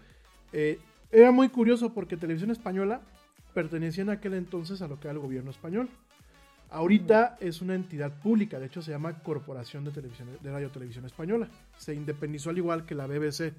Eh, 0.51 0.81
era 1.11 1.31
muy 1.31 1.49
curioso 1.49 1.93
porque 1.93 2.17
Televisión 2.17 2.51
Española 2.51 3.01
pertenecía 3.53 4.03
en 4.03 4.09
aquel 4.09 4.33
entonces 4.33 4.81
a 4.81 4.87
lo 4.87 4.99
que 4.99 5.07
era 5.07 5.13
el 5.13 5.19
gobierno 5.19 5.51
español. 5.51 5.89
Ahorita 6.69 7.37
es 7.41 7.61
una 7.61 7.75
entidad 7.75 8.21
pública, 8.21 8.57
de 8.57 8.67
hecho 8.67 8.81
se 8.81 8.91
llama 8.91 9.19
Corporación 9.19 9.83
de, 9.83 9.91
Televisión, 9.91 10.29
de 10.41 10.51
Radio 10.51 10.71
Televisión 10.71 11.05
Española. 11.05 11.49
Se 11.77 11.93
independizó 11.93 12.49
al 12.49 12.57
igual 12.57 12.85
que 12.85 12.95
la 12.95 13.07
BBC. 13.07 13.53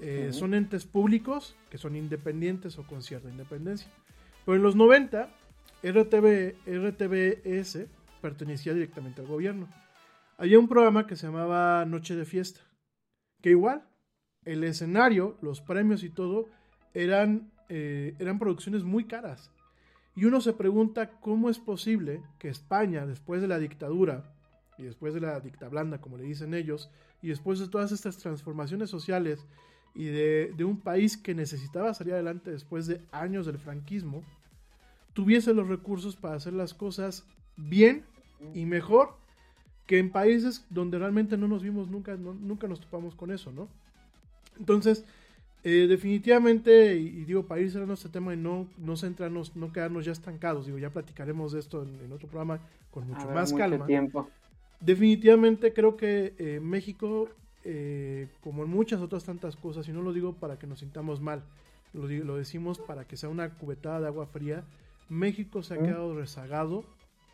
Eh, 0.00 0.30
son 0.32 0.54
entes 0.54 0.84
públicos 0.84 1.54
que 1.70 1.78
son 1.78 1.94
independientes 1.94 2.76
o 2.78 2.82
con 2.84 3.02
cierta 3.02 3.28
independencia. 3.28 3.88
Pero 4.44 4.56
en 4.56 4.62
los 4.62 4.74
90, 4.74 5.30
RTV, 5.84 6.56
RTBS 6.66 7.86
pertenecía 8.20 8.74
directamente 8.74 9.20
al 9.20 9.28
gobierno. 9.28 9.68
Había 10.38 10.58
un 10.58 10.66
programa 10.66 11.06
que 11.06 11.14
se 11.14 11.26
llamaba 11.26 11.84
Noche 11.84 12.16
de 12.16 12.24
Fiesta, 12.24 12.60
que 13.40 13.50
igual, 13.50 13.88
el 14.44 14.64
escenario, 14.64 15.36
los 15.40 15.60
premios 15.60 16.02
y 16.02 16.10
todo, 16.10 16.48
eran, 16.94 17.50
eh, 17.68 18.14
eran 18.18 18.38
producciones 18.38 18.84
muy 18.84 19.04
caras. 19.04 19.50
Y 20.14 20.26
uno 20.26 20.40
se 20.40 20.52
pregunta 20.52 21.10
cómo 21.20 21.48
es 21.48 21.58
posible 21.58 22.22
que 22.38 22.48
España, 22.48 23.06
después 23.06 23.40
de 23.40 23.48
la 23.48 23.58
dictadura, 23.58 24.24
y 24.78 24.82
después 24.82 25.14
de 25.14 25.20
la 25.20 25.40
dicta 25.40 25.68
blanda, 25.68 26.00
como 26.00 26.16
le 26.16 26.24
dicen 26.24 26.54
ellos, 26.54 26.90
y 27.22 27.28
después 27.28 27.58
de 27.58 27.68
todas 27.68 27.92
estas 27.92 28.18
transformaciones 28.18 28.90
sociales 28.90 29.46
y 29.94 30.06
de, 30.06 30.64
un 30.64 30.80
país 30.80 31.16
que 31.16 31.34
necesitaba 31.34 31.94
salir 31.94 32.14
adelante 32.14 32.50
después 32.50 32.86
de 32.86 33.00
años 33.12 33.46
del 33.46 33.58
franquismo, 33.58 34.22
tuviese 35.12 35.54
los 35.54 35.68
recursos 35.68 36.16
para 36.16 36.36
hacer 36.36 36.52
las 36.52 36.74
cosas 36.74 37.24
bien 37.56 38.04
y 38.54 38.64
mejor 38.64 39.16
que 39.86 39.98
en 39.98 40.10
países 40.10 40.66
donde 40.70 40.98
realmente 40.98 41.36
no 41.36 41.46
nos 41.48 41.62
vimos 41.62 41.88
nunca, 41.88 42.16
nunca 42.16 42.66
nos 42.66 42.80
topamos 42.80 43.14
con 43.14 43.30
eso, 43.30 43.52
¿no? 43.52 43.68
Entonces, 44.58 45.04
eh, 45.64 45.86
definitivamente, 45.88 46.96
y, 46.96 47.24
digo, 47.24 47.44
para 47.44 47.60
ir 47.60 47.70
cerrando 47.70 47.94
este 47.94 48.08
tema 48.08 48.34
y 48.34 48.36
no, 48.36 48.66
no 48.78 48.96
centrarnos, 48.96 49.54
no 49.54 49.72
quedarnos 49.72 50.04
ya 50.04 50.12
estancados, 50.12 50.66
digo, 50.66 50.78
ya 50.78 50.90
platicaremos 50.90 51.52
de 51.52 51.60
esto 51.60 51.82
en, 51.82 52.12
otro 52.12 52.26
programa 52.28 52.60
con 52.90 53.06
mucho 53.06 53.28
más 53.30 53.52
calma. 53.52 53.86
Tiempo. 53.86 54.28
Definitivamente 54.80 55.72
creo 55.72 55.96
que 55.96 56.34
eh, 56.38 56.58
México, 56.60 57.28
eh, 57.64 58.26
como 58.42 58.64
en 58.64 58.70
muchas 58.70 59.00
otras 59.00 59.22
tantas 59.22 59.54
cosas, 59.54 59.86
y 59.86 59.92
no 59.92 60.02
lo 60.02 60.12
digo 60.12 60.32
para 60.32 60.58
que 60.58 60.66
nos 60.66 60.80
sintamos 60.80 61.20
mal, 61.20 61.44
lo, 61.92 62.08
lo 62.08 62.36
decimos 62.36 62.80
para 62.80 63.04
que 63.04 63.16
sea 63.16 63.28
una 63.28 63.50
cubetada 63.50 64.00
de 64.00 64.06
agua 64.08 64.26
fría, 64.26 64.64
México 65.08 65.62
se 65.62 65.74
ha 65.74 65.78
quedado 65.78 66.16
rezagado 66.16 66.84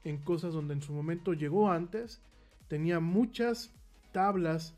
en 0.05 0.19
cosas 0.19 0.53
donde 0.53 0.75
en 0.75 0.83
su 0.83 0.93
momento 0.93 1.33
llegó 1.33 1.71
antes, 1.71 2.21
tenía 2.69 3.01
muchas 3.01 3.73
tablas 4.13 4.75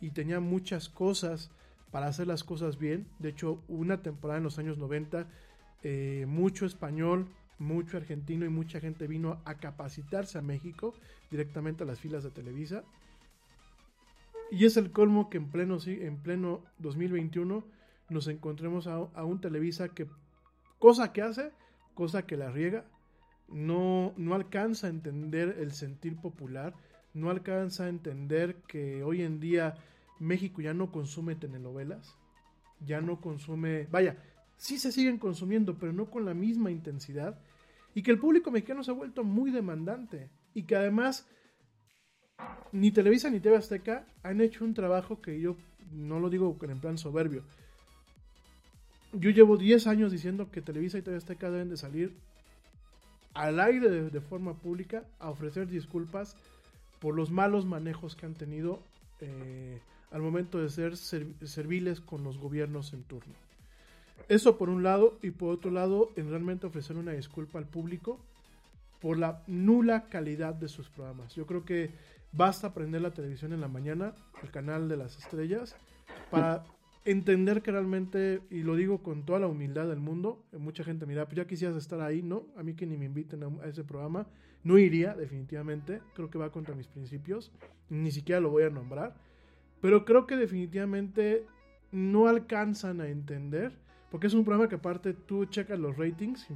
y 0.00 0.10
tenía 0.10 0.40
muchas 0.40 0.88
cosas 0.88 1.50
para 1.90 2.06
hacer 2.06 2.26
las 2.26 2.44
cosas 2.44 2.78
bien. 2.78 3.06
De 3.18 3.30
hecho, 3.30 3.62
una 3.68 4.02
temporada 4.02 4.38
en 4.38 4.44
los 4.44 4.58
años 4.58 4.78
90, 4.78 5.26
eh, 5.82 6.24
mucho 6.28 6.66
español, 6.66 7.26
mucho 7.58 7.96
argentino 7.96 8.44
y 8.44 8.48
mucha 8.48 8.80
gente 8.80 9.06
vino 9.06 9.40
a 9.44 9.54
capacitarse 9.54 10.38
a 10.38 10.42
México 10.42 10.94
directamente 11.30 11.82
a 11.82 11.86
las 11.86 12.00
filas 12.00 12.24
de 12.24 12.30
Televisa. 12.30 12.84
Y 14.50 14.64
es 14.64 14.76
el 14.76 14.92
colmo 14.92 15.28
que 15.28 15.38
en 15.38 15.50
pleno, 15.50 15.78
en 15.86 16.16
pleno 16.16 16.62
2021 16.78 17.64
nos 18.08 18.28
encontremos 18.28 18.86
a, 18.86 18.98
un 19.24 19.40
Televisa 19.40 19.90
que, 19.90 20.06
cosa 20.78 21.12
que 21.12 21.22
hace, 21.22 21.52
cosa 21.94 22.26
que 22.26 22.36
la 22.36 22.50
riega, 22.50 22.84
no, 23.48 24.14
no 24.16 24.34
alcanza 24.34 24.86
a 24.86 24.90
entender 24.90 25.56
el 25.58 25.72
sentir 25.72 26.16
popular, 26.16 26.74
no 27.12 27.30
alcanza 27.30 27.84
a 27.84 27.88
entender 27.88 28.56
que 28.66 29.02
hoy 29.02 29.22
en 29.22 29.40
día 29.40 29.76
México 30.20 30.60
ya 30.60 30.74
no 30.74 30.90
consume 30.90 31.34
telenovelas, 31.34 32.16
ya 32.84 33.00
no 33.00 33.20
consume, 33.20 33.86
vaya, 33.90 34.16
sí 34.56 34.78
se 34.78 34.92
siguen 34.92 35.18
consumiendo, 35.18 35.78
pero 35.78 35.92
no 35.92 36.10
con 36.10 36.24
la 36.24 36.34
misma 36.34 36.70
intensidad, 36.70 37.40
y 37.94 38.02
que 38.02 38.10
el 38.10 38.18
público 38.18 38.50
mexicano 38.50 38.84
se 38.84 38.90
ha 38.90 38.94
vuelto 38.94 39.24
muy 39.24 39.50
demandante, 39.50 40.30
y 40.54 40.62
que 40.64 40.76
además 40.76 41.26
ni 42.72 42.90
Televisa 42.90 43.30
ni 43.30 43.40
TV 43.40 43.56
Azteca 43.56 44.06
han 44.22 44.40
hecho 44.40 44.64
un 44.64 44.74
trabajo 44.74 45.20
que 45.20 45.40
yo 45.40 45.56
no 45.92 46.20
lo 46.20 46.30
digo 46.30 46.56
en 46.62 46.80
plan 46.80 46.98
soberbio. 46.98 47.42
Yo 49.12 49.30
llevo 49.30 49.56
10 49.56 49.86
años 49.86 50.12
diciendo 50.12 50.50
que 50.50 50.60
Televisa 50.60 50.98
y 50.98 51.02
TV 51.02 51.16
Azteca 51.16 51.50
deben 51.50 51.70
de 51.70 51.76
salir 51.76 52.14
al 53.34 53.58
aire 53.58 53.88
de, 53.88 54.10
de 54.10 54.20
forma 54.20 54.54
pública 54.54 55.04
a 55.18 55.30
ofrecer 55.30 55.66
disculpas 55.68 56.36
por 57.00 57.14
los 57.14 57.30
malos 57.30 57.64
manejos 57.64 58.16
que 58.16 58.26
han 58.26 58.34
tenido 58.34 58.82
eh, 59.20 59.80
al 60.10 60.22
momento 60.22 60.58
de 60.58 60.70
ser 60.70 60.96
serviles 60.96 62.00
con 62.00 62.24
los 62.24 62.38
gobiernos 62.38 62.92
en 62.92 63.02
turno. 63.04 63.34
Eso 64.28 64.58
por 64.58 64.68
un 64.68 64.82
lado, 64.82 65.18
y 65.22 65.30
por 65.30 65.50
otro 65.50 65.70
lado, 65.70 66.10
en 66.16 66.30
realmente 66.30 66.66
ofrecer 66.66 66.96
una 66.96 67.12
disculpa 67.12 67.58
al 67.58 67.66
público 67.66 68.20
por 69.00 69.18
la 69.18 69.42
nula 69.46 70.08
calidad 70.08 70.54
de 70.54 70.68
sus 70.68 70.88
programas. 70.90 71.34
Yo 71.34 71.46
creo 71.46 71.64
que 71.64 71.90
basta 72.32 72.74
prender 72.74 73.00
la 73.00 73.12
televisión 73.12 73.52
en 73.52 73.60
la 73.60 73.68
mañana, 73.68 74.14
el 74.42 74.50
canal 74.50 74.88
de 74.88 74.96
las 74.96 75.16
estrellas, 75.18 75.76
para 76.30 76.64
entender 77.04 77.62
que 77.62 77.70
realmente, 77.70 78.42
y 78.50 78.62
lo 78.62 78.76
digo 78.76 79.02
con 79.02 79.24
toda 79.24 79.38
la 79.38 79.46
humildad 79.46 79.88
del 79.88 80.00
mundo, 80.00 80.44
mucha 80.58 80.84
gente 80.84 81.06
mira, 81.06 81.24
pues 81.24 81.36
ya 81.36 81.46
quisieras 81.46 81.76
estar 81.76 82.00
ahí, 82.00 82.22
no, 82.22 82.46
a 82.56 82.62
mí 82.62 82.74
que 82.74 82.86
ni 82.86 82.96
me 82.96 83.06
inviten 83.06 83.42
a, 83.44 83.66
ese 83.66 83.84
programa, 83.84 84.26
no 84.62 84.76
iría 84.78 85.14
definitivamente, 85.14 86.02
creo 86.14 86.28
que 86.28 86.38
va 86.38 86.52
contra 86.52 86.74
mis 86.74 86.86
principios, 86.86 87.50
ni 87.88 88.10
siquiera 88.10 88.40
lo 88.40 88.50
voy 88.50 88.64
a 88.64 88.70
nombrar, 88.70 89.14
pero 89.80 90.04
creo 90.04 90.26
que 90.26 90.36
definitivamente 90.36 91.44
no 91.92 92.28
alcanzan 92.28 93.00
a 93.00 93.08
entender, 93.08 93.72
porque 94.10 94.26
es 94.26 94.34
un 94.34 94.44
programa 94.44 94.68
que 94.68 94.76
aparte 94.76 95.12
tú 95.14 95.46
checas 95.46 95.78
los 95.78 95.96
ratings 95.96 96.50
y 96.50 96.54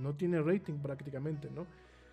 no 0.00 0.14
tiene 0.14 0.40
rating 0.42 0.74
prácticamente, 0.74 1.48
¿no? 1.54 1.66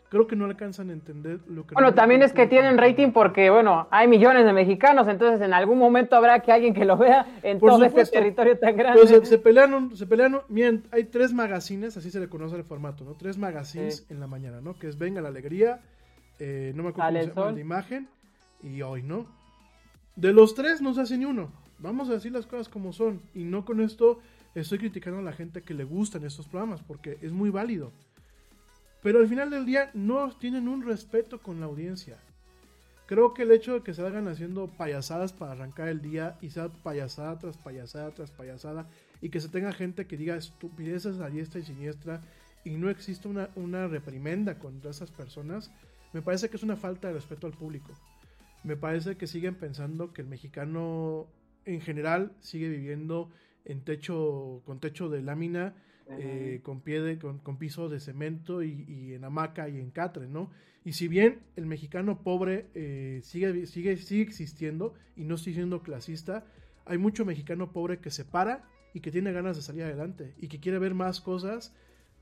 Creo 0.09 0.27
que 0.27 0.35
no 0.35 0.45
alcanzan 0.45 0.91
a 0.91 0.93
entender 0.93 1.39
lo 1.47 1.65
que... 1.65 1.73
Bueno, 1.73 1.95
también 1.95 2.21
es 2.21 2.33
que 2.33 2.45
tienen 2.45 2.77
rating 2.77 3.11
porque, 3.11 3.49
bueno, 3.49 3.87
hay 3.89 4.07
millones 4.07 4.45
de 4.45 4.53
mexicanos, 4.53 5.07
entonces 5.07 5.41
en 5.41 5.53
algún 5.55 5.79
momento 5.79 6.15
habrá 6.15 6.39
que 6.41 6.51
alguien 6.51 6.75
que 6.75 6.85
lo 6.85 6.97
vea 6.97 7.39
en 7.41 7.59
todo 7.59 7.83
este 7.83 8.05
territorio 8.05 8.59
tan 8.59 8.77
grande. 8.77 9.01
Pero 9.03 9.25
se, 9.25 9.37
pelean, 9.39 9.95
se 9.95 10.05
pelean, 10.05 10.39
miren, 10.49 10.83
hay 10.91 11.05
tres 11.05 11.33
magazines, 11.33 11.97
así 11.97 12.11
se 12.11 12.19
le 12.19 12.29
conoce 12.29 12.55
el 12.55 12.63
formato, 12.63 13.03
¿no? 13.03 13.15
Tres 13.15 13.39
magazines 13.39 14.05
en 14.11 14.19
la 14.19 14.27
mañana, 14.27 14.61
¿no? 14.61 14.75
Que 14.75 14.87
es 14.87 14.99
Venga 14.99 15.19
la 15.19 15.29
Alegría, 15.29 15.81
eh, 16.37 16.73
no 16.75 16.83
me 16.83 16.89
acuerdo 16.89 17.09
cómo 17.09 17.23
se 17.23 17.29
llama, 17.29 17.51
la 17.53 17.59
imagen, 17.59 18.07
y 18.61 18.83
hoy, 18.83 19.01
¿no? 19.01 19.25
De 20.15 20.31
los 20.31 20.53
tres 20.53 20.79
no 20.79 20.93
se 20.93 21.01
hace 21.01 21.17
ni 21.17 21.25
uno. 21.25 21.51
Vamos 21.79 22.07
a 22.07 22.13
decir 22.13 22.31
las 22.31 22.45
cosas 22.45 22.69
como 22.69 22.93
son. 22.93 23.21
Y 23.33 23.45
no 23.45 23.65
con 23.65 23.81
esto 23.81 24.19
estoy 24.53 24.77
criticando 24.77 25.19
a 25.19 25.23
la 25.23 25.33
gente 25.33 25.63
que 25.63 25.73
le 25.73 25.83
gustan 25.83 26.23
estos 26.23 26.47
programas, 26.47 26.81
porque 26.81 27.17
es 27.21 27.31
muy 27.31 27.49
válido. 27.49 27.91
Pero 29.01 29.19
al 29.19 29.27
final 29.27 29.49
del 29.49 29.65
día 29.65 29.89
no 29.95 30.29
tienen 30.37 30.67
un 30.67 30.85
respeto 30.85 31.39
con 31.39 31.59
la 31.59 31.65
audiencia. 31.65 32.19
Creo 33.07 33.33
que 33.33 33.41
el 33.41 33.51
hecho 33.51 33.73
de 33.73 33.81
que 33.81 33.93
se 33.93 34.05
hagan 34.05 34.27
haciendo 34.27 34.67
payasadas 34.67 35.33
para 35.33 35.53
arrancar 35.53 35.87
el 35.87 36.01
día 36.01 36.37
y 36.41 36.51
sea 36.51 36.69
payasada 36.69 37.37
tras 37.37 37.57
payasada 37.57 38.11
tras 38.11 38.31
payasada 38.31 38.87
y 39.19 39.29
que 39.29 39.41
se 39.41 39.49
tenga 39.49 39.73
gente 39.73 40.07
que 40.07 40.15
diga 40.15 40.37
estupideces 40.37 41.19
a 41.19 41.29
diestra 41.29 41.59
y 41.59 41.65
siniestra 41.65 42.21
y 42.63 42.77
no 42.77 42.89
existe 42.89 43.27
una, 43.27 43.49
una 43.55 43.89
reprimenda 43.89 44.57
contra 44.57 44.91
esas 44.91 45.11
personas, 45.11 45.69
me 46.13 46.21
parece 46.21 46.49
que 46.49 46.55
es 46.55 46.63
una 46.63 46.77
falta 46.77 47.09
de 47.09 47.15
respeto 47.15 47.45
al 47.45 47.53
público 47.53 47.91
me 48.63 48.77
parece 48.77 49.17
que 49.17 49.27
siguen 49.27 49.55
pensando 49.55 50.13
que 50.13 50.21
el 50.21 50.27
mexicano 50.27 51.27
en 51.65 51.81
general 51.81 52.33
sigue 52.39 52.69
viviendo 52.69 53.29
en 53.65 53.81
techo, 53.83 54.61
con 54.65 54.79
techo 54.79 55.09
de 55.09 55.21
lámina, 55.21 55.75
eh, 56.09 56.59
con, 56.63 56.81
pie 56.81 57.01
de, 57.01 57.17
con, 57.17 57.39
con, 57.39 57.57
piso 57.57 57.87
de 57.87 57.99
cemento 57.99 58.61
y, 58.61 58.85
y, 58.87 59.13
en 59.13 59.23
hamaca 59.23 59.69
y 59.69 59.79
en 59.79 59.89
catre, 59.89 60.27
¿no? 60.27 60.51
Y 60.83 60.93
si 60.93 61.07
bien 61.07 61.39
el 61.55 61.65
mexicano 61.65 62.21
pobre 62.23 62.67
eh, 62.75 63.21
sigue, 63.23 63.65
sigue, 63.67 63.95
sigue 63.95 64.21
existiendo 64.21 64.95
y 65.15 65.23
no 65.23 65.35
estoy 65.35 65.53
siendo 65.53 65.81
clasista, 65.81 66.45
hay 66.85 66.97
mucho 66.97 67.23
mexicano 67.23 67.71
pobre 67.71 67.99
que 67.99 68.11
se 68.11 68.25
para 68.25 68.67
y 68.93 68.99
que 68.99 69.11
tiene 69.11 69.31
ganas 69.31 69.55
de 69.55 69.61
salir 69.61 69.83
adelante 69.83 70.33
y 70.39 70.49
que 70.49 70.59
quiere 70.59 70.77
ver 70.77 70.93
más 70.93 71.21
cosas 71.21 71.73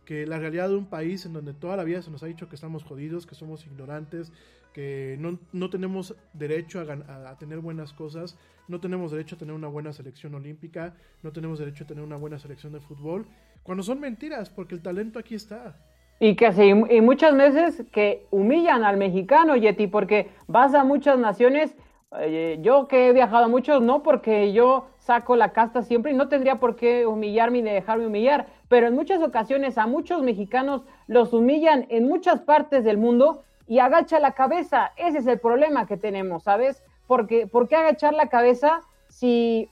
que 0.05 0.27
la 0.27 0.37
realidad 0.37 0.69
de 0.69 0.75
un 0.75 0.87
país 0.87 1.25
en 1.25 1.33
donde 1.33 1.53
toda 1.53 1.75
la 1.75 1.83
vida 1.83 2.01
se 2.03 2.11
nos 2.11 2.21
ha 2.21 2.27
dicho 2.27 2.49
que 2.49 2.55
estamos 2.55 2.83
jodidos, 2.83 3.25
que 3.25 3.35
somos 3.35 3.65
ignorantes, 3.65 4.31
que 4.73 5.17
no, 5.19 5.39
no 5.51 5.69
tenemos 5.69 6.15
derecho 6.33 6.81
a, 6.81 7.37
tener 7.37 7.59
buenas 7.59 7.93
cosas, 7.93 8.37
no 8.67 8.79
tenemos 8.79 9.11
derecho 9.11 9.35
a 9.35 9.39
tener 9.39 9.53
una 9.53 9.67
buena 9.67 9.93
selección 9.93 10.33
olímpica, 10.35 10.93
no 11.23 11.31
tenemos 11.31 11.59
derecho 11.59 11.83
a 11.83 11.87
tener 11.87 12.03
una 12.03 12.15
buena 12.15 12.39
selección 12.39 12.73
de 12.73 12.79
fútbol, 12.79 13.25
cuando 13.63 13.83
son 13.83 13.99
mentiras, 13.99 14.49
porque 14.49 14.75
el 14.75 14.81
talento 14.81 15.19
aquí 15.19 15.35
está. 15.35 15.75
Y 16.19 16.35
que 16.35 16.51
sí, 16.53 16.69
y 16.69 17.01
muchas 17.01 17.35
veces 17.35 17.83
que 17.91 18.25
humillan 18.29 18.83
al 18.83 18.97
mexicano, 18.97 19.55
Yeti, 19.55 19.87
porque 19.87 20.29
vas 20.47 20.73
a 20.73 20.83
muchas 20.83 21.17
naciones, 21.17 21.75
eh, 22.19 22.59
yo 22.61 22.87
que 22.87 23.07
he 23.07 23.13
viajado 23.13 23.45
a 23.45 23.47
muchos, 23.47 23.81
no 23.81 24.03
porque 24.03 24.53
yo 24.53 24.87
saco 24.99 25.35
la 25.35 25.51
casta 25.51 25.81
siempre 25.81 26.11
y 26.11 26.15
no 26.15 26.27
tendría 26.27 26.59
por 26.59 26.75
qué 26.75 27.07
humillarme 27.07 27.59
y 27.59 27.61
dejarme 27.63 28.05
humillar, 28.05 28.47
pero 28.67 28.87
en 28.87 28.93
muchas 28.93 29.21
ocasiones 29.23 29.77
a 29.77 29.87
muchos 29.87 30.21
mexicanos 30.21 30.83
los 31.07 31.33
humillan 31.33 31.87
en 31.89 32.07
muchas 32.07 32.41
partes 32.41 32.83
del 32.83 32.97
mundo 32.97 33.43
y 33.71 33.79
agacha 33.79 34.19
la 34.19 34.33
cabeza. 34.33 34.91
Ese 34.97 35.19
es 35.19 35.27
el 35.27 35.39
problema 35.39 35.87
que 35.87 35.95
tenemos, 35.95 36.43
¿sabes? 36.43 36.83
Porque, 37.07 37.47
¿Por 37.47 37.69
qué 37.69 37.77
agachar 37.77 38.13
la 38.13 38.27
cabeza 38.27 38.81
si 39.07 39.69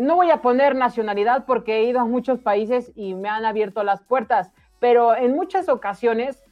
no 0.00 0.16
voy 0.16 0.30
a 0.30 0.40
poner 0.40 0.74
nacionalidad 0.74 1.44
porque 1.44 1.76
he 1.76 1.84
ido 1.84 2.00
a 2.00 2.06
muchos 2.06 2.38
países 2.40 2.92
y 2.94 3.14
me 3.14 3.28
han 3.28 3.44
abierto 3.44 3.84
las 3.84 4.00
puertas, 4.00 4.52
pero 4.78 5.14
en 5.14 5.34
muchas 5.34 5.68
ocasiones 5.68 6.42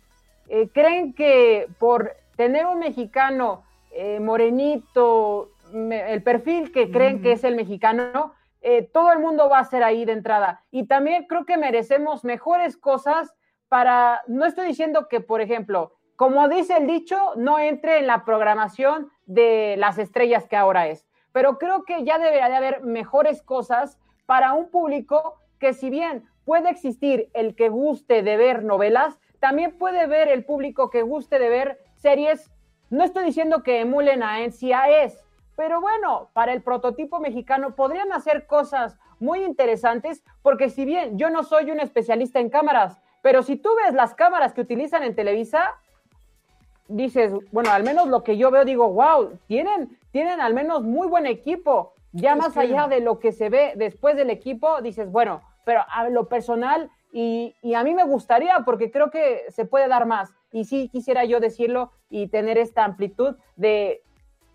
eh, 0.51 0.69
creen 0.75 1.15
que 1.15 1.69
por 1.79 2.17
tener 2.37 2.67
un 2.67 2.81
mexicano 2.81 3.63
eh, 3.93 4.21
morenito, 4.21 5.53
me, 5.73 6.13
el 6.13 6.23
perfil 6.23 6.71
que 6.71 6.91
creen 6.91 7.23
que 7.23 7.33
es 7.33 7.45
el 7.45 7.57
mexicano, 7.57 8.35
eh, 8.61 8.83
todo 8.83 9.11
el 9.11 9.21
mundo 9.21 9.49
va 9.49 9.61
a 9.61 9.65
ser 9.65 9.83
ahí 9.83 10.05
de 10.05 10.13
entrada. 10.13 10.63
Y 10.71 10.87
también 10.87 11.25
creo 11.31 11.47
que 11.47 11.57
merecemos 11.57 12.25
mejores 12.25 12.77
cosas 12.77 13.35
para, 13.71 14.21
no 14.27 14.45
estoy 14.45 14.67
diciendo 14.67 15.09
que, 15.09 15.21
por 15.21 15.41
ejemplo, 15.41 15.94
como 16.17 16.49
dice 16.49 16.77
el 16.77 16.87
dicho, 16.87 17.17
no 17.37 17.59
entre 17.59 17.99
en 17.99 18.07
la 18.07 18.25
programación 18.25 19.11
de 19.27 19.77
las 19.79 19.99
estrellas 19.99 20.47
que 20.47 20.57
ahora 20.57 20.87
es. 20.89 21.07
Pero 21.33 21.59
creo 21.59 21.85
que 21.85 22.05
ya 22.05 22.19
debería 22.19 22.49
de 22.49 22.57
haber 22.57 22.83
mejores 22.83 23.43
cosas 23.43 23.99
para 24.27 24.53
un 24.53 24.71
público 24.71 25.37
que 25.59 25.73
si 25.73 25.91
bien 25.91 26.25
puede 26.45 26.71
existir 26.71 27.29
el 27.33 27.57
que 27.57 27.69
guste 27.69 28.23
de 28.23 28.37
ver 28.37 28.65
novelas, 28.65 29.19
también 29.41 29.77
puede 29.77 30.07
ver 30.07 30.29
el 30.29 30.45
público 30.45 30.91
que 30.91 31.03
guste 31.03 31.39
de 31.39 31.49
ver 31.49 31.81
series. 31.97 32.51
No 32.91 33.03
estoy 33.03 33.25
diciendo 33.25 33.63
que 33.63 33.81
emulen 33.81 34.23
a 34.23 34.41
NCIS, 34.41 35.25
pero 35.57 35.81
bueno, 35.81 36.31
para 36.33 36.53
el 36.53 36.63
prototipo 36.63 37.19
mexicano 37.19 37.75
podrían 37.75 38.13
hacer 38.13 38.47
cosas 38.47 38.99
muy 39.19 39.43
interesantes, 39.45 40.23
porque 40.43 40.71
si 40.71 40.85
bien 40.85 41.19
yo 41.19 41.31
no 41.31 41.43
soy 41.45 41.71
un 41.71 41.81
especialista 41.81 42.41
en 42.41 42.51
cámaras, 42.51 43.01
pero 43.23 43.43
si 43.43 43.57
tú 43.57 43.71
ves 43.85 43.95
las 43.95 44.15
cámaras 44.15 44.53
que 44.53 44.61
utilizan 44.61 45.03
en 45.03 45.15
Televisa, 45.15 45.75
dices, 46.89 47.33
bueno, 47.53 47.71
al 47.71 47.83
menos 47.83 48.09
lo 48.09 48.23
que 48.23 48.37
yo 48.37 48.51
veo, 48.51 48.65
digo, 48.65 48.91
wow, 48.91 49.39
tienen, 49.47 49.99
tienen 50.11 50.41
al 50.41 50.55
menos 50.55 50.83
muy 50.83 51.09
buen 51.09 51.27
equipo. 51.27 51.95
Ya 52.13 52.33
es 52.33 52.39
más 52.39 52.53
que... 52.53 52.61
allá 52.61 52.89
de 52.89 53.01
lo 53.01 53.19
que 53.19 53.33
se 53.33 53.49
ve 53.49 53.73
después 53.77 54.17
del 54.17 54.31
equipo, 54.31 54.81
dices, 54.83 55.11
bueno, 55.11 55.43
pero 55.65 55.83
a 55.89 56.09
lo 56.11 56.29
personal, 56.29 56.91
y, 57.13 57.55
y, 57.63 57.75
a 57.75 57.85
mí 57.85 57.95
me 57.95 58.05
gustaría, 58.05 58.61
porque 58.65 58.91
creo 58.91 59.11
que 59.11 59.45
se 59.49 59.65
puede 59.65 59.89
dar 59.89 60.05
más. 60.05 60.35
Y 60.51 60.65
sí 60.65 60.89
quisiera 60.89 61.25
yo 61.25 61.39
decirlo 61.39 61.93
y 62.11 62.29
tener 62.29 62.59
esta 62.59 62.85
amplitud 62.85 63.37
de 63.57 64.03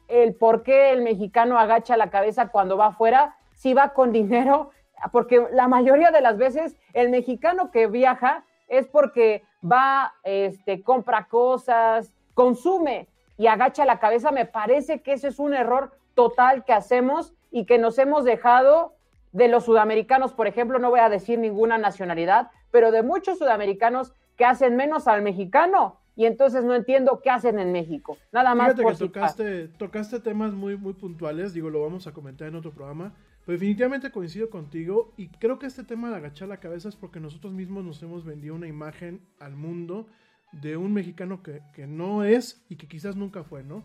el 0.09 0.35
por 0.35 0.63
qué 0.63 0.91
el 0.91 1.01
mexicano 1.01 1.57
agacha 1.57 1.95
la 1.95 2.09
cabeza 2.09 2.49
cuando 2.49 2.75
va 2.75 2.87
afuera, 2.87 3.37
si 3.53 3.73
va 3.73 3.93
con 3.93 4.11
dinero, 4.11 4.71
porque 5.11 5.47
la 5.51 5.67
mayoría 5.67 6.11
de 6.11 6.21
las 6.21 6.37
veces 6.37 6.75
el 6.93 7.09
mexicano 7.09 7.71
que 7.71 7.87
viaja 7.87 8.43
es 8.67 8.87
porque 8.87 9.43
va, 9.63 10.13
este, 10.23 10.83
compra 10.83 11.27
cosas, 11.27 12.13
consume 12.39 13.09
y 13.37 13.47
agacha 13.47 13.83
la 13.83 13.99
cabeza, 13.99 14.31
me 14.31 14.45
parece 14.45 15.01
que 15.01 15.11
ese 15.11 15.27
es 15.27 15.39
un 15.39 15.53
error 15.53 15.91
total 16.13 16.63
que 16.63 16.71
hacemos 16.71 17.33
y 17.51 17.65
que 17.65 17.77
nos 17.77 17.99
hemos 17.99 18.23
dejado 18.23 18.95
de 19.33 19.49
los 19.49 19.65
sudamericanos, 19.65 20.31
por 20.31 20.47
ejemplo, 20.47 20.79
no 20.79 20.89
voy 20.89 21.01
a 21.01 21.09
decir 21.09 21.37
ninguna 21.37 21.77
nacionalidad, 21.77 22.49
pero 22.71 22.91
de 22.91 23.03
muchos 23.03 23.39
sudamericanos 23.39 24.13
que 24.37 24.45
hacen 24.45 24.77
menos 24.77 25.09
al 25.09 25.21
mexicano 25.21 25.99
y 26.15 26.27
entonces 26.27 26.63
no 26.63 26.75
entiendo 26.75 27.19
qué 27.21 27.29
hacen 27.29 27.59
en 27.59 27.73
México. 27.73 28.17
Nada 28.31 28.55
más 28.55 28.67
Fíjate 28.67 28.83
por 28.83 28.93
que 28.93 28.99
tocaste, 28.99 29.67
tocaste 29.67 30.21
temas 30.21 30.53
muy, 30.53 30.77
muy 30.77 30.93
puntuales, 30.93 31.53
digo, 31.53 31.69
lo 31.69 31.81
vamos 31.81 32.07
a 32.07 32.13
comentar 32.13 32.47
en 32.47 32.55
otro 32.55 32.71
programa, 32.71 33.13
pero 33.45 33.57
definitivamente 33.57 34.13
coincido 34.13 34.49
contigo 34.49 35.11
y 35.17 35.27
creo 35.27 35.59
que 35.59 35.65
este 35.65 35.83
tema 35.83 36.09
de 36.09 36.15
agachar 36.15 36.47
la 36.47 36.61
cabeza 36.61 36.87
es 36.87 36.95
porque 36.95 37.19
nosotros 37.19 37.51
mismos 37.51 37.83
nos 37.83 38.01
hemos 38.01 38.23
vendido 38.23 38.55
una 38.55 38.67
imagen 38.67 39.27
al 39.39 39.57
mundo 39.57 40.07
de 40.51 40.77
un 40.77 40.93
mexicano 40.93 41.43
que, 41.43 41.61
que 41.73 41.87
no 41.87 42.23
es 42.23 42.63
y 42.69 42.75
que 42.75 42.87
quizás 42.87 43.15
nunca 43.15 43.43
fue, 43.43 43.63
¿no? 43.63 43.83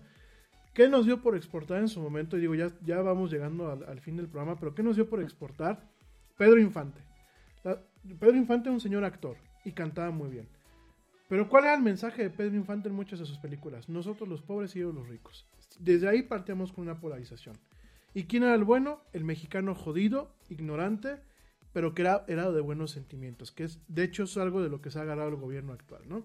¿Qué 0.73 0.89
nos 0.89 1.07
dio 1.07 1.23
por 1.23 1.36
exportar 1.36 1.78
en 1.78 1.89
su 1.89 2.01
momento? 2.01 2.36
Y 2.36 2.41
digo, 2.41 2.55
ya, 2.55 2.70
ya 2.85 3.01
vamos 3.01 3.31
llegando 3.31 3.70
al, 3.70 3.85
al, 3.85 4.01
fin 4.01 4.16
del 4.16 4.28
programa, 4.28 4.59
pero 4.59 4.74
¿qué 4.74 4.82
nos 4.82 4.97
dio 4.97 5.09
por 5.09 5.23
exportar? 5.23 5.89
Pedro 6.36 6.61
Infante. 6.61 7.01
Pedro 8.19 8.36
Infante 8.36 8.69
es 8.69 8.74
un 8.74 8.81
señor 8.81 9.05
actor 9.05 9.36
y 9.65 9.73
cantaba 9.73 10.11
muy 10.11 10.31
bien. 10.31 10.49
Pero 11.28 11.49
¿cuál 11.49 11.65
era 11.65 11.74
el 11.74 11.82
mensaje 11.82 12.23
de 12.23 12.31
Pedro 12.31 12.57
Infante 12.57 12.89
en 12.89 12.95
muchas 12.95 13.20
de 13.20 13.27
sus 13.27 13.39
películas? 13.39 13.89
Nosotros 13.89 14.28
los 14.28 14.43
pobres 14.43 14.74
y 14.74 14.81
ellos 14.81 14.95
los 14.95 15.09
ricos. 15.09 15.47
Desde 15.78 16.09
ahí 16.09 16.23
partíamos 16.23 16.73
con 16.73 16.82
una 16.82 17.01
polarización. 17.01 17.57
¿Y 18.12 18.24
quién 18.24 18.43
era 18.43 18.55
el 18.55 18.65
bueno? 18.65 19.01
El 19.12 19.24
mexicano 19.24 19.74
jodido, 19.74 20.35
ignorante, 20.49 21.20
pero 21.73 21.95
que 21.95 22.03
era, 22.03 22.24
era 22.28 22.51
de 22.51 22.61
buenos 22.61 22.93
sentimientos, 22.93 23.51
que 23.51 23.65
es, 23.65 23.81
de 23.89 24.05
hecho 24.05 24.24
algo 24.41 24.62
de 24.62 24.69
lo 24.69 24.81
que 24.81 24.91
se 24.91 24.99
ha 24.99 25.03
agarrado 25.03 25.31
el 25.31 25.36
gobierno 25.36 25.73
actual, 25.73 26.03
¿no? 26.09 26.24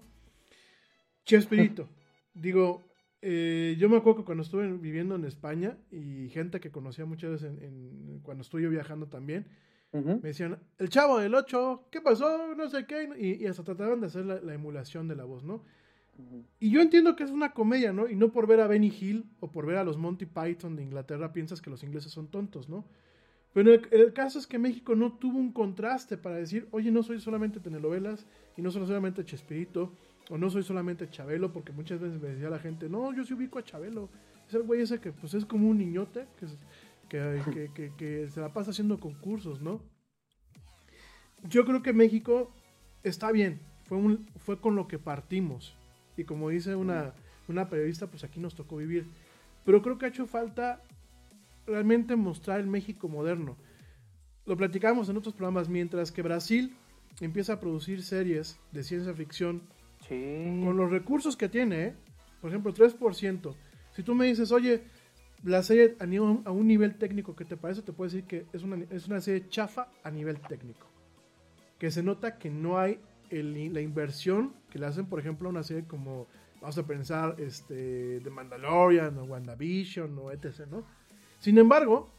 Chespirito. 1.30 1.88
Digo, 2.34 2.82
eh, 3.22 3.76
yo 3.78 3.88
me 3.88 3.98
acuerdo 3.98 4.20
que 4.20 4.24
cuando 4.24 4.42
estuve 4.42 4.66
viviendo 4.78 5.14
en 5.14 5.24
España 5.24 5.76
y 5.90 6.28
gente 6.30 6.58
que 6.58 6.70
conocía 6.70 7.04
muchas 7.04 7.30
veces 7.32 7.50
en, 7.50 7.62
en, 7.62 8.20
cuando 8.22 8.42
estuve 8.42 8.66
viajando 8.68 9.06
también, 9.06 9.46
uh 9.92 9.98
-huh. 9.98 10.22
me 10.22 10.28
decían, 10.28 10.58
el 10.78 10.88
chavo 10.88 11.18
del 11.18 11.34
8, 11.34 11.88
¿qué 11.90 12.00
pasó? 12.00 12.54
No 12.54 12.68
sé 12.68 12.86
qué, 12.86 13.08
y, 13.18 13.44
y 13.44 13.46
hasta 13.46 13.62
trataban 13.62 14.00
de 14.00 14.06
hacer 14.06 14.24
la, 14.24 14.40
la, 14.40 14.54
emulación 14.54 15.06
de 15.06 15.16
la 15.16 15.24
voz, 15.24 15.44
¿no? 15.44 15.62
Uh 16.18 16.22
-huh. 16.22 16.44
Y 16.58 16.70
yo 16.70 16.80
entiendo 16.80 17.14
que 17.14 17.24
es 17.24 17.30
una 17.30 17.52
comedia, 17.52 17.92
¿no? 17.92 18.08
Y 18.08 18.16
no 18.16 18.32
por 18.32 18.46
ver 18.46 18.60
a 18.60 18.66
Benny 18.66 18.88
Hill 18.88 19.26
o 19.40 19.52
por 19.52 19.66
ver 19.66 19.76
a 19.76 19.84
los 19.84 19.98
Monty 19.98 20.26
Python 20.26 20.76
de 20.76 20.82
Inglaterra 20.82 21.32
piensas 21.32 21.60
que 21.60 21.70
los 21.70 21.82
ingleses 21.82 22.10
son 22.10 22.28
tontos, 22.28 22.68
¿no? 22.68 22.86
Pero 23.52 23.74
el, 23.74 23.88
el, 23.90 24.12
caso 24.12 24.38
es 24.38 24.46
que 24.46 24.58
México 24.58 24.94
no 24.94 25.12
tuvo 25.14 25.38
un 25.38 25.52
contraste 25.52 26.16
para 26.16 26.36
decir, 26.36 26.68
oye, 26.70 26.90
no 26.92 27.02
soy 27.02 27.20
solamente 27.20 27.58
telenovelas 27.58 28.24
y 28.56 28.62
no 28.62 28.70
soy 28.70 28.86
solamente 28.86 29.24
Chespirito, 29.24 29.92
o 30.30 30.38
no 30.38 30.48
soy 30.48 30.62
solamente 30.62 31.10
Chabelo, 31.10 31.52
porque 31.52 31.72
muchas 31.72 32.00
veces 32.00 32.20
me 32.20 32.28
decía 32.28 32.48
la 32.48 32.60
gente, 32.60 32.88
no, 32.88 33.12
yo 33.12 33.24
sí 33.24 33.34
ubico 33.34 33.58
a 33.58 33.64
Chabelo. 33.64 34.08
Es 34.48 34.54
el 34.54 34.62
güey 34.62 34.80
ese 34.80 35.00
que 35.00 35.12
pues 35.12 35.34
es 35.34 35.44
como 35.44 35.68
un 35.68 35.78
niñote 35.78 36.26
que, 36.38 36.46
que, 37.08 37.42
que, 37.52 37.72
que, 37.74 37.92
que 37.96 38.28
se 38.30 38.40
la 38.40 38.52
pasa 38.52 38.70
haciendo 38.70 38.98
concursos, 39.00 39.60
¿no? 39.60 39.80
Yo 41.48 41.64
creo 41.64 41.82
que 41.82 41.92
México 41.92 42.52
está 43.02 43.32
bien, 43.32 43.60
fue, 43.84 43.98
un, 43.98 44.26
fue 44.36 44.60
con 44.60 44.76
lo 44.76 44.86
que 44.86 44.98
partimos. 45.00 45.76
Y 46.16 46.24
como 46.24 46.50
dice 46.50 46.76
una, 46.76 47.12
una 47.48 47.68
periodista, 47.68 48.06
pues 48.06 48.22
aquí 48.22 48.38
nos 48.38 48.54
tocó 48.54 48.76
vivir. 48.76 49.08
Pero 49.64 49.82
creo 49.82 49.98
que 49.98 50.06
ha 50.06 50.10
hecho 50.10 50.26
falta 50.26 50.80
realmente 51.66 52.14
mostrar 52.14 52.60
el 52.60 52.68
México 52.68 53.08
moderno. 53.08 53.56
Lo 54.46 54.56
platicamos 54.56 55.08
en 55.08 55.16
otros 55.16 55.34
programas, 55.34 55.68
mientras 55.68 56.12
que 56.12 56.22
Brasil 56.22 56.76
empieza 57.20 57.54
a 57.54 57.60
producir 57.60 58.02
series 58.02 58.60
de 58.70 58.84
ciencia 58.84 59.12
ficción 59.12 59.62
Con 60.10 60.76
los 60.76 60.90
recursos 60.90 61.36
que 61.36 61.48
tiene, 61.48 61.84
¿eh? 61.84 61.94
por 62.40 62.50
ejemplo, 62.50 62.74
3%. 62.74 63.54
Si 63.92 64.02
tú 64.02 64.14
me 64.16 64.26
dices, 64.26 64.50
oye, 64.50 64.82
la 65.44 65.62
serie 65.62 65.96
a, 66.00 66.50
un 66.50 66.66
nivel 66.66 66.96
técnico, 66.96 67.36
¿qué 67.36 67.44
te 67.44 67.56
parece? 67.56 67.82
Te 67.82 67.92
puedo 67.92 68.10
decir 68.10 68.24
que 68.24 68.44
es 68.52 68.64
una, 68.64 68.84
es 68.90 69.06
una 69.06 69.20
serie 69.20 69.48
chafa 69.48 69.88
a 70.02 70.10
nivel 70.10 70.40
técnico. 70.40 70.88
Que 71.78 71.92
se 71.92 72.02
nota 72.02 72.38
que 72.38 72.50
no 72.50 72.78
hay 72.78 72.98
la 73.30 73.80
inversión 73.80 74.52
que 74.68 74.80
le 74.80 74.86
hacen, 74.86 75.06
por 75.06 75.20
ejemplo, 75.20 75.48
a 75.48 75.50
una 75.50 75.62
serie 75.62 75.84
como, 75.84 76.26
vamos 76.60 76.76
a 76.76 76.86
pensar, 76.86 77.36
este, 77.38 78.20
The 78.20 78.30
Mandalorian 78.30 79.16
o 79.16 79.24
WandaVision 79.24 80.18
o 80.18 80.32
etc. 80.32 80.66
Sin 81.38 81.56
embargo, 81.56 82.10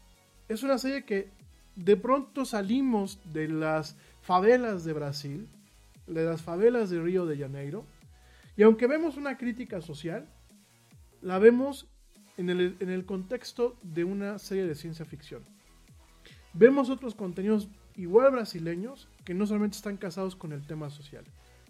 es 0.48 0.64
una 0.64 0.78
serie 0.78 1.04
que 1.04 1.30
de 1.76 1.98
pronto 1.98 2.46
salimos 2.46 3.20
de 3.34 3.50
las 3.50 3.98
favelas 4.22 4.86
de 4.86 4.94
Brasil 4.94 5.50
de 6.14 6.26
las 6.26 6.42
favelas 6.42 6.90
de 6.90 7.02
Río 7.02 7.26
de 7.26 7.38
Janeiro. 7.38 7.86
Y 8.58 8.64
aunque 8.64 8.88
vemos 8.88 9.18
una 9.18 9.38
crítica 9.38 9.82
social, 9.82 10.28
la 11.22 11.40
vemos 11.40 11.88
en 12.38 12.50
el, 12.50 12.76
en 12.80 12.90
el, 12.90 13.06
contexto 13.06 13.78
de 13.82 14.04
una 14.04 14.40
serie 14.40 14.66
de 14.66 14.76
ciencia 14.76 15.06
ficción. 15.06 15.44
Vemos 16.54 16.90
otros 16.90 17.16
contenidos 17.16 17.70
igual 17.96 18.32
brasileños 18.32 19.08
que 19.24 19.34
no 19.34 19.46
solamente 19.46 19.78
están 19.78 19.98
casados 19.98 20.36
con 20.36 20.52
el 20.52 20.66
tema 20.66 20.90
social. 20.90 21.24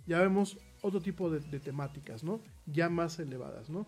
Ya 0.07 0.19
vemos 0.19 0.57
otro 0.81 1.01
tipo 1.01 1.29
de, 1.29 1.39
de 1.39 1.59
temáticas, 1.59 2.23
¿no? 2.23 2.41
Ya 2.65 2.89
más 2.89 3.19
elevadas, 3.19 3.69
¿no? 3.69 3.85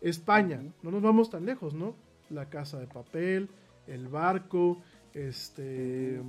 España, 0.00 0.62
no 0.82 0.90
nos 0.90 1.02
vamos 1.02 1.30
tan 1.30 1.46
lejos, 1.46 1.74
¿no? 1.74 1.96
La 2.30 2.48
casa 2.48 2.78
de 2.78 2.86
papel, 2.86 3.48
el 3.86 4.08
barco, 4.08 4.82
este... 5.14 6.20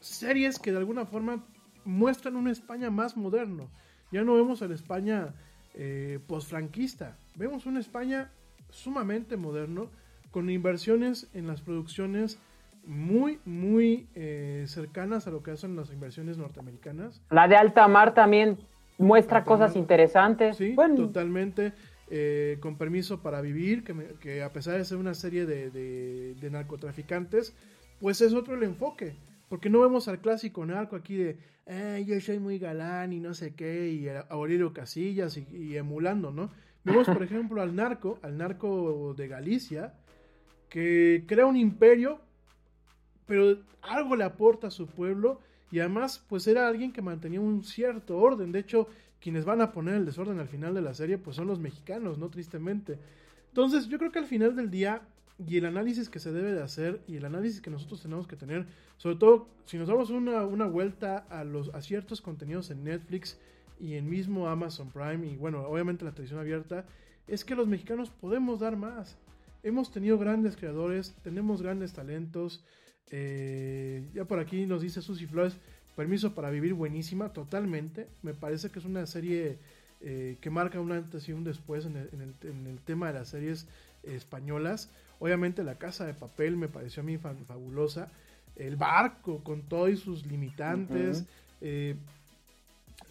Series 0.00 0.58
que 0.58 0.72
de 0.72 0.78
alguna 0.78 1.06
forma 1.06 1.44
muestran 1.84 2.36
una 2.36 2.50
España 2.50 2.90
más 2.90 3.16
moderno. 3.16 3.68
Ya 4.10 4.22
no 4.24 4.34
vemos 4.34 4.62
a 4.62 4.68
la 4.68 4.74
España 4.74 5.34
eh, 5.74 6.18
posfranquista, 6.26 7.16
vemos 7.36 7.64
una 7.66 7.80
España 7.80 8.30
sumamente 8.70 9.36
moderno, 9.36 9.88
con 10.30 10.48
inversiones 10.50 11.28
en 11.34 11.46
las 11.46 11.60
producciones 11.60 12.38
muy, 12.86 13.38
muy 13.44 14.06
eh, 14.14 14.64
cercanas 14.66 15.26
a 15.26 15.30
lo 15.30 15.42
que 15.42 15.50
hacen 15.52 15.76
las 15.76 15.90
inversiones 15.92 16.36
norteamericanas. 16.38 17.20
La 17.30 17.46
de 17.48 17.56
alta 17.56 17.86
mar 17.88 18.14
también 18.14 18.58
muestra 18.98 19.44
cosas 19.44 19.76
interesantes. 19.76 20.56
Sí, 20.56 20.74
totalmente. 20.96 21.72
Eh, 22.14 22.58
con 22.60 22.76
permiso 22.76 23.20
para 23.22 23.40
vivir, 23.40 23.84
que, 23.84 23.94
me- 23.94 24.06
que 24.20 24.42
a 24.42 24.52
pesar 24.52 24.76
de 24.76 24.84
ser 24.84 24.98
una 24.98 25.14
serie 25.14 25.46
de, 25.46 25.70
de- 25.70 26.34
de 26.34 26.50
narcotraficantes, 26.50 27.54
pues 28.00 28.20
es 28.20 28.34
otro 28.34 28.54
el 28.54 28.62
enfoque. 28.64 29.14
Porque 29.52 29.68
no 29.68 29.82
vemos 29.82 30.08
al 30.08 30.18
clásico 30.22 30.64
narco 30.64 30.96
aquí 30.96 31.14
de, 31.14 31.36
"Ay, 31.66 32.06
yo 32.06 32.18
soy 32.22 32.38
muy 32.38 32.58
galán 32.58 33.12
y 33.12 33.20
no 33.20 33.34
sé 33.34 33.54
qué, 33.54 33.90
y 33.90 34.08
Aurelio 34.30 34.72
Casillas 34.72 35.36
y, 35.36 35.46
y 35.54 35.76
emulando, 35.76 36.30
¿no? 36.30 36.48
Vemos, 36.84 37.06
por 37.06 37.22
ejemplo, 37.22 37.60
al 37.60 37.76
narco, 37.76 38.18
al 38.22 38.38
narco 38.38 39.12
de 39.14 39.28
Galicia, 39.28 39.92
que 40.70 41.24
crea 41.28 41.44
un 41.44 41.58
imperio, 41.58 42.18
pero 43.26 43.58
algo 43.82 44.16
le 44.16 44.24
aporta 44.24 44.68
a 44.68 44.70
su 44.70 44.86
pueblo 44.86 45.42
y 45.70 45.80
además 45.80 46.24
pues 46.30 46.46
era 46.46 46.66
alguien 46.66 46.90
que 46.90 47.02
mantenía 47.02 47.42
un 47.42 47.62
cierto 47.62 48.16
orden. 48.16 48.52
De 48.52 48.60
hecho, 48.60 48.88
quienes 49.20 49.44
van 49.44 49.60
a 49.60 49.70
poner 49.70 49.96
el 49.96 50.06
desorden 50.06 50.40
al 50.40 50.48
final 50.48 50.72
de 50.72 50.80
la 50.80 50.94
serie 50.94 51.18
pues 51.18 51.36
son 51.36 51.46
los 51.46 51.60
mexicanos, 51.60 52.16
¿no? 52.16 52.30
Tristemente. 52.30 52.98
Entonces 53.48 53.86
yo 53.88 53.98
creo 53.98 54.12
que 54.12 54.20
al 54.20 54.24
final 54.24 54.56
del 54.56 54.70
día 54.70 55.02
y 55.46 55.56
el 55.56 55.66
análisis 55.66 56.08
que 56.08 56.18
se 56.18 56.32
debe 56.32 56.52
de 56.52 56.62
hacer 56.62 57.00
y 57.08 57.16
el 57.16 57.24
análisis 57.24 57.60
que 57.60 57.70
nosotros 57.70 58.02
tenemos 58.02 58.26
que 58.26 58.36
tener, 58.36 58.66
sobre 58.98 59.16
todo 59.16 59.48
si 59.66 59.78
nos 59.78 59.88
damos 59.88 60.10
una, 60.10 60.44
una 60.44 60.66
vuelta 60.66 61.18
a, 61.30 61.44
los, 61.44 61.74
a 61.74 61.80
ciertos 61.82 62.20
contenidos 62.20 62.70
en 62.70 62.84
Netflix 62.84 63.38
y 63.80 63.94
en 63.94 64.08
mismo 64.08 64.48
Amazon 64.48 64.90
Prime 64.90 65.26
y 65.26 65.36
bueno, 65.36 65.62
obviamente 65.62 66.04
la 66.04 66.12
televisión 66.12 66.40
abierta, 66.40 66.84
es 67.26 67.44
que 67.44 67.54
los 67.54 67.66
mexicanos 67.66 68.10
podemos 68.10 68.60
dar 68.60 68.76
más. 68.76 69.16
Hemos 69.62 69.90
tenido 69.92 70.18
grandes 70.18 70.56
creadores, 70.56 71.14
tenemos 71.22 71.62
grandes 71.62 71.92
talentos. 71.92 72.64
eh, 73.10 74.04
ya 74.14 74.24
por 74.24 74.38
aquí 74.38 74.66
nos 74.66 74.82
dice 74.82 75.02
Susy 75.02 75.26
Flores, 75.26 75.56
Permiso 75.96 76.34
para 76.34 76.50
Vivir, 76.50 76.74
buenísima, 76.74 77.32
totalmente. 77.32 78.08
Me 78.22 78.32
parece 78.34 78.70
que 78.70 78.78
es 78.78 78.84
una 78.84 79.06
serie 79.06 79.58
eh, 80.00 80.36
que 80.40 80.50
marca 80.50 80.80
un 80.80 80.90
antes 80.90 81.28
y 81.28 81.32
un 81.32 81.44
después 81.44 81.84
en 81.86 81.96
el, 81.96 82.08
en 82.12 82.20
el- 82.22 82.34
en 82.50 82.66
el 82.66 82.78
tema 82.80 83.08
de 83.12 83.18
las 83.20 83.28
series 83.28 83.68
españolas. 84.02 84.90
Obviamente 85.22 85.62
La 85.62 85.76
Casa 85.76 86.04
de 86.04 86.14
Papel 86.14 86.56
me 86.56 86.66
pareció 86.66 87.00
a 87.00 87.06
mí 87.06 87.16
fabulosa. 87.16 88.10
El 88.56 88.74
barco 88.74 89.44
con 89.44 89.62
todos 89.62 90.00
sus 90.00 90.26
limitantes. 90.26 91.26
Eh, 91.60 91.94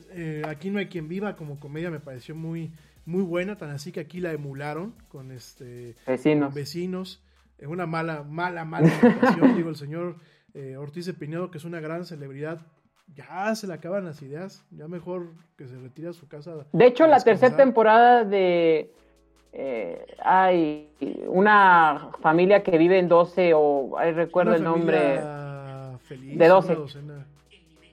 eh, 0.09 0.41
aquí 0.45 0.71
no 0.71 0.79
hay 0.79 0.87
quien 0.87 1.07
viva 1.07 1.37
como 1.37 1.57
comedia 1.57 1.89
me 1.89 2.01
pareció 2.01 2.35
muy 2.35 2.73
muy 3.05 3.23
buena 3.23 3.57
tan 3.57 3.69
así 3.69 3.93
que 3.93 4.01
aquí 4.01 4.19
la 4.19 4.33
emularon 4.33 4.93
con 5.07 5.31
este 5.31 5.95
Vecinos. 6.05 6.47
con 6.47 6.53
vecinos 6.53 7.23
en 7.59 7.69
una 7.69 7.85
mala 7.85 8.23
mala 8.23 8.65
mala 8.65 8.87
imitación. 8.87 9.55
digo 9.55 9.69
el 9.69 9.77
señor 9.77 10.17
eh, 10.53 10.75
Ortiz 10.75 11.05
de 11.05 11.13
Pinedo 11.13 11.49
que 11.49 11.59
es 11.59 11.63
una 11.63 11.79
gran 11.79 12.05
celebridad 12.05 12.59
ya 13.15 13.55
se 13.55 13.67
le 13.67 13.73
acaban 13.73 14.05
las 14.05 14.21
ideas 14.21 14.65
ya 14.71 14.87
mejor 14.87 15.31
que 15.57 15.67
se 15.67 15.77
retire 15.77 16.09
a 16.09 16.13
su 16.13 16.27
casa 16.27 16.65
De 16.71 16.85
hecho, 16.85 17.07
la 17.07 17.19
tercera 17.19 17.55
temporada 17.55 18.23
de. 18.23 18.91
Eh, 19.53 20.05
hay 20.23 20.89
una 21.27 22.09
familia 22.21 22.63
que 22.63 22.77
vive 22.77 22.99
en 22.99 23.07
12, 23.07 23.53
o 23.53 23.97
ay, 23.97 24.13
recuerdo 24.13 24.55
el 24.55 24.63
nombre. 24.63 25.21
feliz, 26.03 26.37
de 26.37 26.47
12. 26.47 26.71
una 26.71 26.79
docena. 26.79 27.25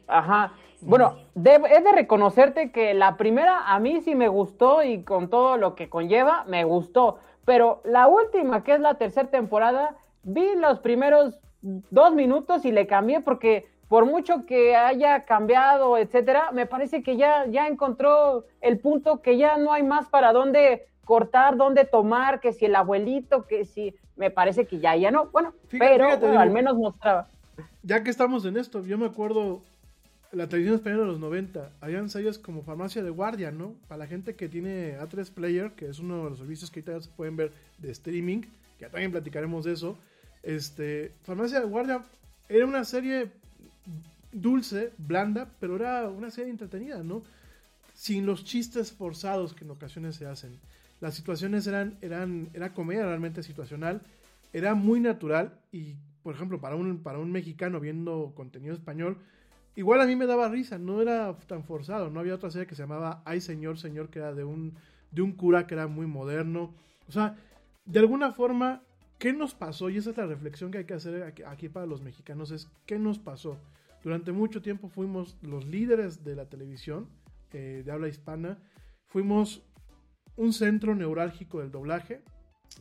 Ajá. 0.07 0.53
Bueno, 0.81 1.17
de, 1.35 1.61
es 1.71 1.83
de 1.83 1.93
reconocerte 1.93 2.71
que 2.71 2.95
la 2.95 3.17
primera 3.17 3.73
a 3.73 3.81
mí 3.81 4.01
sí 4.01 4.15
me 4.15 4.29
gustó 4.29 4.85
y 4.85 5.03
con 5.03 5.29
todo 5.29 5.57
lo 5.57 5.75
que 5.75 5.89
conlleva, 5.89 6.45
me 6.47 6.63
gustó. 6.65 7.19
Pero 7.45 7.81
la 7.85 8.07
última, 8.07 8.63
que 8.63 8.75
es 8.75 8.81
la 8.81 8.95
tercera 8.95 9.29
temporada, 9.29 9.97
vi 10.23 10.55
los 10.55 10.79
primeros 10.79 11.41
dos 11.63 12.15
minutos 12.15 12.65
y 12.65 12.71
le 12.71 12.87
cambié 12.87 13.21
porque 13.21 13.67
por 13.89 14.05
mucho 14.05 14.45
que 14.47 14.77
haya 14.77 15.25
cambiado, 15.25 15.97
etcétera, 15.97 16.53
me 16.53 16.67
parece 16.67 17.03
que 17.03 17.17
ya, 17.17 17.47
ya 17.47 17.67
encontró 17.67 18.45
el 18.61 18.79
punto 18.79 19.23
que 19.23 19.37
ya 19.39 19.57
no 19.57 19.73
hay 19.73 19.83
más 19.83 20.09
para 20.09 20.33
dónde 20.33 20.87
cortar, 21.09 21.57
dónde 21.57 21.87
tomar, 21.87 22.39
que 22.39 22.53
si 22.53 22.67
el 22.67 22.77
abuelito, 22.77 23.47
que 23.47 23.65
si 23.65 23.95
me 24.17 24.31
parece 24.31 24.67
que 24.67 24.79
ya, 24.79 24.95
ya 24.95 25.11
no. 25.11 25.31
Bueno, 25.31 25.55
Fíjate- 25.69 25.79
pero 25.79 26.05
fíjate, 26.05 26.21
bueno, 26.27 26.33
digo, 26.33 26.43
al 26.43 26.51
menos 26.51 26.77
mostraba. 26.77 27.27
Ya 27.83 28.05
que 28.05 28.11
estamos 28.11 28.45
en 28.45 28.59
esto, 28.59 28.85
yo 28.85 28.99
me 28.99 29.07
acuerdo 29.07 29.63
la 30.33 30.47
televisión 30.49 30.75
española 30.77 31.05
de 31.05 31.09
los 31.09 31.19
90, 31.21 31.71
habían 31.81 32.11
series 32.11 32.39
como 32.39 32.63
Farmacia 32.63 33.03
de 33.03 33.09
Guardia, 33.09 33.51
¿no? 33.51 33.73
Para 33.89 34.01
la 34.01 34.07
gente 34.07 34.35
que 34.37 34.51
tiene 34.51 34.99
A3 34.99 35.31
Player, 35.31 35.71
que 35.73 35.89
es 35.89 35.99
uno 35.99 36.25
de 36.25 36.31
los 36.31 36.39
servicios 36.41 36.71
que 36.71 36.81
ahorita 36.81 37.01
se 37.07 37.11
pueden 37.17 37.37
ver 37.37 37.53
de 37.79 37.91
streaming, 37.91 38.43
que 38.79 38.85
también 38.91 39.11
platicaremos 39.11 39.65
de 39.65 39.73
eso. 39.73 39.97
Este, 40.43 41.13
Farmacia 41.25 41.59
de 41.61 41.67
Guardia 41.67 42.03
era 42.51 42.67
una 42.67 42.85
serie 42.85 43.31
dulce, 44.31 44.93
blanda, 44.99 45.49
pero 45.59 45.77
era 45.77 46.07
una 46.11 46.31
serie 46.31 46.51
entretenida, 46.51 47.03
¿no? 47.03 47.23
Sin 47.95 48.27
los 48.27 48.45
chistes 48.45 48.93
forzados 48.93 49.55
que 49.55 49.65
en 49.65 49.71
ocasiones 49.71 50.17
se 50.17 50.27
hacen. 50.27 50.53
Las 51.01 51.15
situaciones 51.15 51.67
eran, 51.67 51.99
eran, 52.01 52.51
era 52.55 52.75
comedia 52.75 53.07
realmente 53.07 53.43
situacional, 53.43 54.03
era 54.53 54.75
muy 54.75 55.01
natural 55.01 55.61
y, 55.71 55.97
por 56.23 56.35
ejemplo, 56.35 56.61
para 56.61 56.77
un, 56.77 57.03
para 57.03 57.19
un 57.19 57.31
mexicano 57.31 57.81
viendo 57.81 58.33
contenido 58.35 58.75
español, 58.75 59.19
igual 59.77 60.01
a 60.01 60.07
mí 60.07 60.17
me 60.17 60.27
daba 60.27 60.49
risa, 60.49 60.79
no 60.79 61.01
era 61.01 61.37
tan 61.47 61.63
forzado, 61.65 62.11
no 62.11 62.21
había 62.21 62.35
otra 62.35 62.51
serie 62.51 62.67
que 62.67 62.75
se 62.75 62.83
llamaba 62.83 63.23
Ay 63.25 63.41
Señor, 63.41 63.79
Señor, 63.79 64.09
que 64.09 64.19
era 64.19 64.35
de 64.35 64.45
un, 64.45 64.75
de 65.13 65.23
un 65.23 65.33
cura 65.33 65.67
que 65.67 65.75
era 65.75 65.87
muy 65.87 66.07
moderno. 66.07 66.75
O 67.09 67.13
sea, 67.13 67.37
de 67.85 68.01
alguna 68.01 68.33
forma, 68.33 68.83
¿qué 69.19 69.33
nos 69.33 69.55
pasó? 69.55 69.89
Y 69.91 69.99
esa 69.99 70.11
es 70.11 70.17
la 70.17 70.27
reflexión 70.27 70.71
que 70.71 70.79
hay 70.79 70.85
que 70.85 70.95
hacer 70.95 71.35
aquí, 71.47 71.69
para 71.69 71.87
los 71.87 72.03
mexicanos, 72.03 72.51
es 72.51 72.69
¿qué 72.87 72.99
nos 72.99 73.19
pasó? 73.19 73.59
Durante 74.03 74.33
mucho 74.33 74.63
tiempo 74.63 74.89
fuimos 74.89 75.37
los 75.43 75.65
líderes 75.65 76.25
de 76.25 76.37
la 76.37 76.49
televisión 76.49 77.09
eh, 77.53 77.83
de 77.85 77.93
habla 77.93 78.09
hispana, 78.09 78.59
fuimos 79.07 79.63
un 80.39 80.53
centro 80.53 80.95
neurálgico 80.95 81.61
del 81.61 81.71
doblaje, 81.71 82.23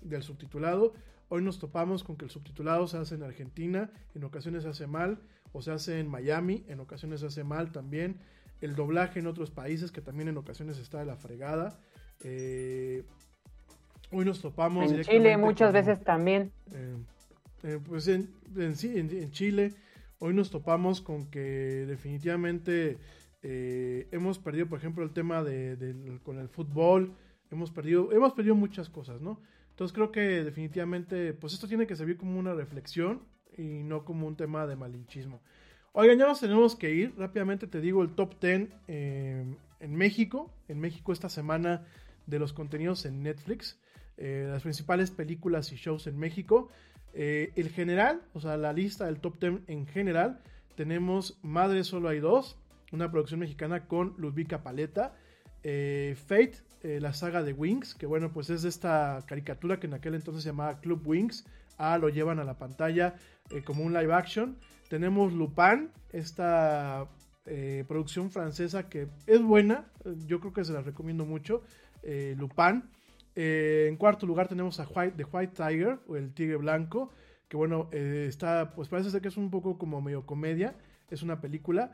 del 0.02 0.24
subtitulado. 0.24 0.94
Hoy 1.30 1.42
nos 1.42 1.60
topamos 1.60 2.04
con 2.04 2.16
que 2.16 2.26
el 2.26 2.32
subtitulado 2.32 2.88
se 2.88 2.98
hace 2.98 3.16
en 3.16 3.24
Argentina, 3.24 3.92
en 4.16 4.24
ocasiones 4.24 4.64
se 4.64 4.70
hace 4.70 4.88
mal, 4.88 5.20
o 5.52 5.62
se 5.62 5.72
hace 5.72 6.00
en 6.00 6.08
Miami, 6.08 6.64
en 6.68 6.80
ocasiones 6.80 7.20
se 7.22 7.26
hace 7.28 7.44
mal 7.44 7.72
también. 7.72 8.20
El 8.62 8.76
doblaje 8.76 9.20
en 9.20 9.28
otros 9.28 9.52
países, 9.52 9.92
que 9.92 10.02
también 10.02 10.30
en 10.30 10.38
ocasiones 10.38 10.78
está 10.78 11.00
de 11.00 11.06
la 11.06 11.18
fregada. 11.18 11.80
Eh, 12.24 13.04
hoy 14.12 14.24
nos 14.26 14.42
topamos. 14.42 14.92
En 14.92 15.02
Chile 15.04 15.36
muchas 15.38 15.68
con- 15.70 15.74
veces 15.74 16.04
también. 16.04 16.52
eh, 16.72 16.96
eh, 17.64 17.80
pues 17.86 18.08
en, 18.08 18.30
en 18.56 18.76
sí, 18.76 18.98
en, 18.98 19.32
Chile, 19.32 19.74
hoy 20.20 20.34
nos 20.34 20.50
topamos 20.52 21.02
con 21.02 21.26
que 21.30 21.86
definitivamente 21.88 22.98
eh, 23.42 24.08
hemos 24.12 24.40
perdido, 24.40 24.68
por 24.68 24.78
ejemplo, 24.80 25.04
el 25.04 25.12
tema 25.12 25.44
de, 25.44 25.76
del- 25.76 26.20
con 26.22 26.40
el 26.40 26.50
fútbol, 26.50 27.16
hemos 27.52 27.72
perdido, 27.72 28.12
hemos 28.12 28.34
perdido 28.34 28.56
muchas 28.56 28.90
cosas, 28.90 29.22
¿no? 29.22 29.42
Entonces 29.70 29.94
creo 29.94 30.12
que 30.12 30.44
definitivamente, 30.44 31.34
pues 31.34 31.54
esto 31.54 31.68
tiene 31.68 31.86
que 31.86 31.96
servir 31.96 32.18
como 32.18 32.40
una 32.40 32.54
reflexión 32.54 33.22
y 33.58 33.84
no 33.84 34.06
como 34.06 34.26
un 34.26 34.36
tema 34.36 34.66
de 34.66 34.76
malinchismo. 34.76 35.42
Oigan, 36.00 36.20
ya 36.20 36.28
nos 36.28 36.40
tenemos 36.40 36.76
que 36.76 36.92
ir. 36.94 37.14
Rápidamente 37.18 37.66
te 37.68 37.82
digo 37.82 38.04
el 38.04 38.14
top 38.14 38.40
10 38.40 38.70
eh, 38.88 39.46
en 39.80 39.96
México. 39.96 40.54
En 40.68 40.80
México 40.80 41.12
esta 41.12 41.30
semana 41.30 41.86
de 42.28 42.40
los 42.40 42.54
contenidos 42.54 43.06
en 43.06 43.24
Netflix. 43.24 43.80
eh, 44.18 44.48
las 44.50 44.64
principales 44.64 45.12
películas 45.12 45.72
y 45.72 45.76
shows 45.76 46.08
en 46.08 46.18
México. 46.18 46.70
Eh, 47.14 47.52
el 47.56 47.70
general, 47.70 48.22
o 48.34 48.40
sea, 48.40 48.58
la 48.58 48.74
lista 48.74 49.06
del 49.06 49.20
top 49.20 49.40
10 49.40 49.54
en 49.68 49.88
general. 49.88 50.42
Tenemos 50.76 51.40
Madre 51.42 51.84
Solo 51.84 52.10
Hay 52.10 52.20
Dos, 52.20 52.58
una 52.92 53.12
producción 53.12 53.40
mexicana 53.40 53.88
con 53.88 54.14
Ludvika 54.18 54.62
Paleta. 54.64 55.16
Fate, 55.64 56.60
eh, 56.84 57.00
la 57.02 57.14
saga 57.14 57.42
de 57.42 57.54
Wings, 57.54 57.96
que 57.96 58.06
bueno, 58.06 58.32
pues 58.32 58.52
es 58.52 58.64
esta 58.64 59.24
caricatura 59.26 59.80
que 59.80 59.88
en 59.88 59.96
aquel 59.96 60.14
entonces 60.14 60.44
se 60.44 60.50
llamaba 60.50 60.80
Club 60.80 61.02
Wings. 61.06 61.46
Ah, 61.80 61.98
lo 61.98 62.10
llevan 62.10 62.40
a 62.40 62.44
la 62.44 62.58
pantalla 62.58 63.16
eh, 63.50 63.64
como 63.64 63.84
un 63.84 63.94
live 63.94 64.14
action. 64.14 64.58
Tenemos 64.88 65.34
Lupin, 65.34 65.90
esta 66.12 67.08
eh, 67.46 67.84
producción 67.88 68.30
francesa 68.30 68.90
que 68.90 69.08
es 69.26 69.42
buena, 69.42 69.86
yo 70.28 70.40
creo 70.40 70.54
que 70.54 70.64
se 70.64 70.74
la 70.74 70.82
recomiendo 70.82 71.26
mucho. 71.26 71.64
Lupin. 72.38 72.84
En 73.36 73.98
cuarto 73.98 74.26
lugar 74.26 74.48
tenemos 74.48 74.80
a 74.80 74.88
White, 74.88 75.16
The 75.18 75.26
White 75.26 75.54
Tiger, 75.56 76.00
o 76.08 76.16
el 76.16 76.34
Tigre 76.34 76.56
Blanco, 76.56 77.12
que 77.50 77.58
bueno, 77.58 77.90
está, 77.92 78.72
pues 78.76 78.88
parece 78.88 79.12
ser 79.12 79.22
que 79.22 79.28
es 79.28 79.36
un 79.36 79.52
poco 79.52 79.78
como 79.78 80.00
medio 80.00 80.26
comedia, 80.26 80.76
es 81.10 81.22
una 81.22 81.42
película. 81.42 81.92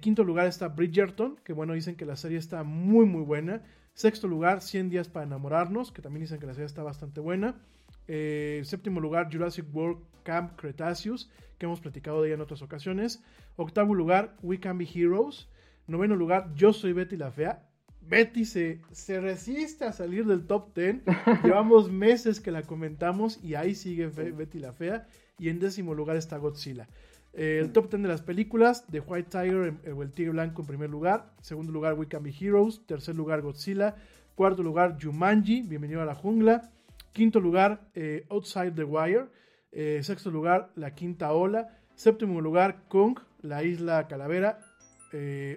Quinto 0.00 0.22
lugar 0.22 0.46
está 0.46 0.68
Bridgerton, 0.68 1.36
que 1.42 1.52
bueno, 1.52 1.72
dicen 1.72 1.96
que 1.96 2.06
la 2.06 2.14
serie 2.14 2.38
está 2.38 2.62
muy 2.62 3.06
muy 3.06 3.22
buena. 3.22 3.62
Sexto 4.00 4.28
lugar, 4.28 4.62
100 4.62 4.88
días 4.88 5.10
para 5.10 5.26
enamorarnos, 5.26 5.92
que 5.92 6.00
también 6.00 6.22
dicen 6.22 6.40
que 6.40 6.46
la 6.46 6.54
serie 6.54 6.64
está 6.64 6.82
bastante 6.82 7.20
buena. 7.20 7.60
Eh, 8.08 8.62
séptimo 8.64 8.98
lugar, 8.98 9.28
Jurassic 9.30 9.66
World 9.74 9.98
Camp 10.22 10.58
Cretaceous, 10.58 11.30
que 11.58 11.66
hemos 11.66 11.80
platicado 11.80 12.22
de 12.22 12.28
ella 12.28 12.36
en 12.36 12.40
otras 12.40 12.62
ocasiones. 12.62 13.22
Octavo 13.56 13.92
lugar, 13.92 14.38
We 14.40 14.58
Can 14.58 14.78
Be 14.78 14.88
Heroes. 14.90 15.50
Noveno 15.86 16.16
lugar, 16.16 16.50
Yo 16.54 16.72
Soy 16.72 16.94
Betty 16.94 17.18
la 17.18 17.30
Fea. 17.30 17.68
Betty 18.00 18.46
se, 18.46 18.80
se 18.90 19.20
resiste 19.20 19.84
a 19.84 19.92
salir 19.92 20.24
del 20.24 20.46
top 20.46 20.74
10. 20.74 21.02
Llevamos 21.44 21.90
meses 21.90 22.40
que 22.40 22.52
la 22.52 22.62
comentamos 22.62 23.38
y 23.44 23.54
ahí 23.54 23.74
sigue 23.74 24.06
Betty 24.06 24.60
la 24.60 24.72
Fea. 24.72 25.08
Y 25.38 25.50
en 25.50 25.60
décimo 25.60 25.92
lugar 25.92 26.16
está 26.16 26.38
Godzilla. 26.38 26.88
Eh, 27.32 27.58
el 27.60 27.72
top 27.72 27.90
10 27.90 28.02
de 28.02 28.08
las 28.08 28.22
películas, 28.22 28.84
The 28.90 29.00
White 29.00 29.30
Tiger 29.30 29.74
o 29.94 30.02
El 30.02 30.12
Tigre 30.12 30.32
Blanco 30.32 30.62
en 30.62 30.66
primer 30.66 30.90
lugar. 30.90 31.32
Segundo 31.40 31.72
lugar, 31.72 31.94
We 31.94 32.08
Can 32.08 32.22
Be 32.22 32.34
Heroes. 32.38 32.84
Tercer 32.86 33.14
lugar, 33.14 33.40
Godzilla. 33.40 33.94
Cuarto 34.34 34.62
lugar, 34.62 34.96
Jumanji, 35.00 35.62
Bienvenido 35.62 36.02
a 36.02 36.04
la 36.04 36.14
Jungla. 36.14 36.70
Quinto 37.12 37.40
lugar, 37.40 37.88
eh, 37.94 38.24
Outside 38.30 38.72
the 38.72 38.84
Wire. 38.84 39.26
Eh, 39.72 40.00
sexto 40.02 40.30
lugar, 40.30 40.70
La 40.74 40.94
Quinta 40.94 41.32
Ola. 41.32 41.78
Séptimo 41.94 42.40
lugar, 42.40 42.82
Kong, 42.88 43.18
La 43.42 43.62
Isla 43.62 44.08
Calavera. 44.08 44.58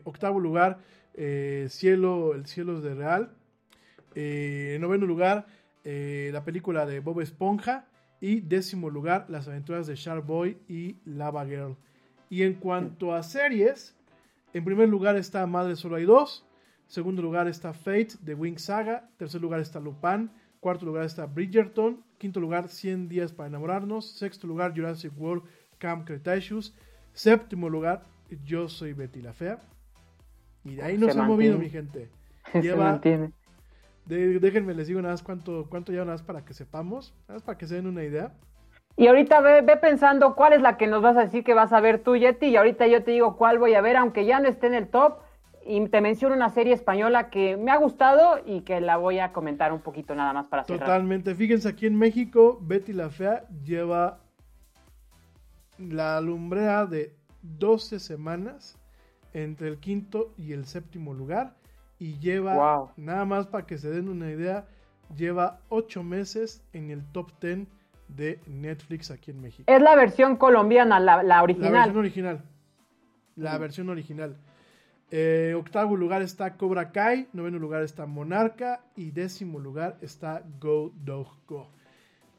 octavo 0.03 0.39
lugar, 0.39 0.79
Cielo, 1.15 2.33
El 2.35 2.45
Cielo 2.45 2.81
de 2.81 2.95
Real. 2.95 3.31
noveno 4.79 5.05
lugar, 5.05 5.45
la 5.83 6.43
película 6.43 6.85
de 6.85 6.99
Bob 6.99 7.21
Esponja. 7.21 7.87
Y 8.23 8.39
décimo 8.39 8.89
lugar, 8.89 9.25
Las 9.27 9.49
aventuras 9.49 9.85
de 9.85 9.95
Shark 9.95 10.25
Boy 10.25 10.57
y 10.69 10.95
Lava 11.03 11.45
Girl. 11.45 11.75
Y 12.29 12.43
en 12.43 12.53
cuanto 12.53 13.13
a 13.13 13.21
series, 13.21 13.97
en 14.53 14.63
primer 14.63 14.87
lugar 14.87 15.17
está 15.17 15.45
Madre 15.45 15.75
Solo 15.75 15.97
hay 15.97 16.05
dos. 16.05 16.47
Segundo 16.87 17.21
lugar 17.21 17.49
está 17.49 17.73
Fate 17.73 18.13
de 18.21 18.33
Wing 18.33 18.57
Saga. 18.57 19.09
Tercer 19.17 19.41
lugar 19.41 19.59
está 19.59 19.81
Lupin. 19.81 20.31
Cuarto 20.61 20.85
lugar 20.85 21.03
está 21.03 21.25
Bridgerton. 21.25 22.01
Quinto 22.17 22.39
lugar, 22.39 22.69
100 22.69 23.09
días 23.09 23.33
para 23.33 23.49
enamorarnos. 23.49 24.11
Sexto 24.11 24.47
lugar, 24.47 24.73
Jurassic 24.73 25.11
World 25.19 25.43
Camp 25.77 26.07
Cretaceous. 26.07 26.73
Séptimo 27.11 27.67
lugar, 27.67 28.03
Yo 28.45 28.69
soy 28.69 28.93
Betty 28.93 29.21
la 29.21 29.33
Fea. 29.33 29.59
Y 30.63 30.75
de 30.75 30.83
ahí 30.83 30.97
no 30.97 31.11
se, 31.11 31.19
ha 31.19 31.23
movido, 31.23 31.59
mi 31.59 31.69
gente. 31.69 32.09
Lleva 32.61 33.01
déjenme 34.05 34.73
les 34.73 34.87
digo 34.87 35.01
nada 35.01 35.13
más 35.13 35.23
cuánto, 35.23 35.67
cuánto 35.69 35.91
lleva 35.91 36.05
nada 36.05 36.15
más 36.15 36.23
para 36.23 36.43
que 36.45 36.53
sepamos, 36.53 37.13
nada 37.27 37.35
más 37.35 37.43
para 37.43 37.57
que 37.57 37.67
se 37.67 37.75
den 37.75 37.87
una 37.87 38.03
idea. 38.03 38.33
Y 38.95 39.07
ahorita 39.07 39.41
ve, 39.41 39.61
ve, 39.61 39.77
pensando 39.77 40.35
cuál 40.35 40.53
es 40.53 40.61
la 40.61 40.77
que 40.77 40.87
nos 40.87 41.01
vas 41.01 41.17
a 41.17 41.21
decir 41.21 41.43
que 41.43 41.53
vas 41.53 41.73
a 41.73 41.79
ver 41.79 42.03
tú, 42.03 42.15
Yeti, 42.15 42.47
y 42.47 42.57
ahorita 42.57 42.85
yo 42.87 43.03
te 43.03 43.11
digo 43.11 43.37
cuál 43.37 43.57
voy 43.57 43.73
a 43.73 43.81
ver, 43.81 43.97
aunque 43.97 44.25
ya 44.25 44.39
no 44.39 44.47
esté 44.47 44.67
en 44.67 44.75
el 44.75 44.87
top, 44.87 45.17
y 45.65 45.87
te 45.87 46.01
menciono 46.01 46.35
una 46.35 46.49
serie 46.49 46.73
española 46.73 47.29
que 47.29 47.57
me 47.57 47.71
ha 47.71 47.77
gustado 47.77 48.39
y 48.45 48.61
que 48.61 48.81
la 48.81 48.97
voy 48.97 49.19
a 49.19 49.31
comentar 49.31 49.71
un 49.71 49.81
poquito 49.81 50.13
nada 50.13 50.33
más 50.33 50.47
para 50.47 50.63
cerrar. 50.63 50.81
Totalmente, 50.81 51.35
fíjense, 51.35 51.69
aquí 51.69 51.87
en 51.87 51.97
México, 51.97 52.59
Betty 52.61 52.93
la 52.93 53.09
Fea 53.09 53.45
lleva 53.63 54.19
la 55.77 56.21
lumbrea 56.21 56.85
de 56.85 57.15
12 57.41 57.99
semanas 57.99 58.77
entre 59.33 59.69
el 59.69 59.79
quinto 59.79 60.33
y 60.37 60.53
el 60.53 60.65
séptimo 60.65 61.13
lugar 61.13 61.55
y 61.99 62.19
lleva, 62.19 62.91
nada 62.97 63.25
más 63.25 63.47
para 63.47 63.65
que 63.65 63.77
se 63.77 63.89
den 63.89 64.09
una 64.09 64.29
idea, 64.31 64.65
lleva 65.15 65.61
ocho 65.69 66.03
meses 66.03 66.63
en 66.73 66.89
el 66.89 67.05
top 67.11 67.31
10 67.41 67.67
de 68.07 68.39
Netflix 68.47 69.11
aquí 69.11 69.31
en 69.31 69.41
México. 69.41 69.71
Es 69.71 69.81
la 69.81 69.95
versión 69.95 70.37
colombiana, 70.37 70.99
la, 70.99 71.43
original. 71.43 71.71
La 71.71 71.79
versión 71.79 71.97
original. 71.97 72.43
La 73.35 73.57
versión 73.57 73.89
original. 73.89 74.37
Eh, 75.11 75.53
octavo 75.55 75.95
lugar 75.95 76.21
está 76.21 76.57
Cobra 76.57 76.91
Kai, 76.91 77.27
noveno 77.33 77.59
lugar 77.59 77.83
está 77.83 78.05
Monarca 78.05 78.81
y 78.95 79.11
décimo 79.11 79.59
lugar 79.59 79.97
está 80.01 80.43
Go 80.59 80.91
Dog 80.95 81.27
Go. 81.47 81.69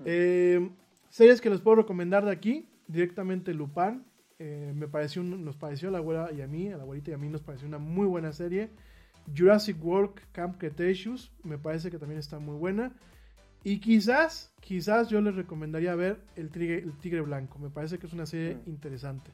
Eh, 0.04 0.70
series 1.08 1.40
que 1.40 1.50
les 1.50 1.60
puedo 1.60 1.76
recomendar 1.76 2.24
de 2.24 2.32
aquí, 2.32 2.68
directamente 2.88 3.54
Lupin. 3.54 4.04
Eh, 4.40 4.72
me 4.74 4.88
pareció, 4.88 5.22
nos 5.22 5.56
pareció 5.56 5.88
a 5.88 5.92
la 5.92 5.98
abuela 5.98 6.32
y 6.32 6.42
a 6.42 6.48
mí, 6.48 6.68
a 6.68 6.76
la 6.76 6.82
abuelita 6.82 7.12
y 7.12 7.14
a 7.14 7.18
mí 7.18 7.28
nos 7.28 7.42
pareció 7.42 7.68
una 7.68 7.78
muy 7.78 8.06
buena 8.06 8.32
serie. 8.32 8.70
Jurassic 9.36 9.82
World 9.84 10.12
Camp 10.32 10.58
Cretaceous, 10.58 11.32
me 11.42 11.58
parece 11.58 11.90
que 11.90 11.98
también 11.98 12.18
está 12.18 12.38
muy 12.38 12.56
buena. 12.56 12.92
Y 13.62 13.80
quizás, 13.80 14.52
quizás 14.60 15.08
yo 15.08 15.20
les 15.20 15.34
recomendaría 15.34 15.94
ver 15.94 16.20
el 16.36 16.50
Tigre, 16.50 16.78
el 16.78 16.98
Tigre 16.98 17.22
Blanco. 17.22 17.58
Me 17.58 17.70
parece 17.70 17.98
que 17.98 18.06
es 18.06 18.12
una 18.12 18.26
serie 18.26 18.56
mm. 18.56 18.68
interesante. 18.68 19.30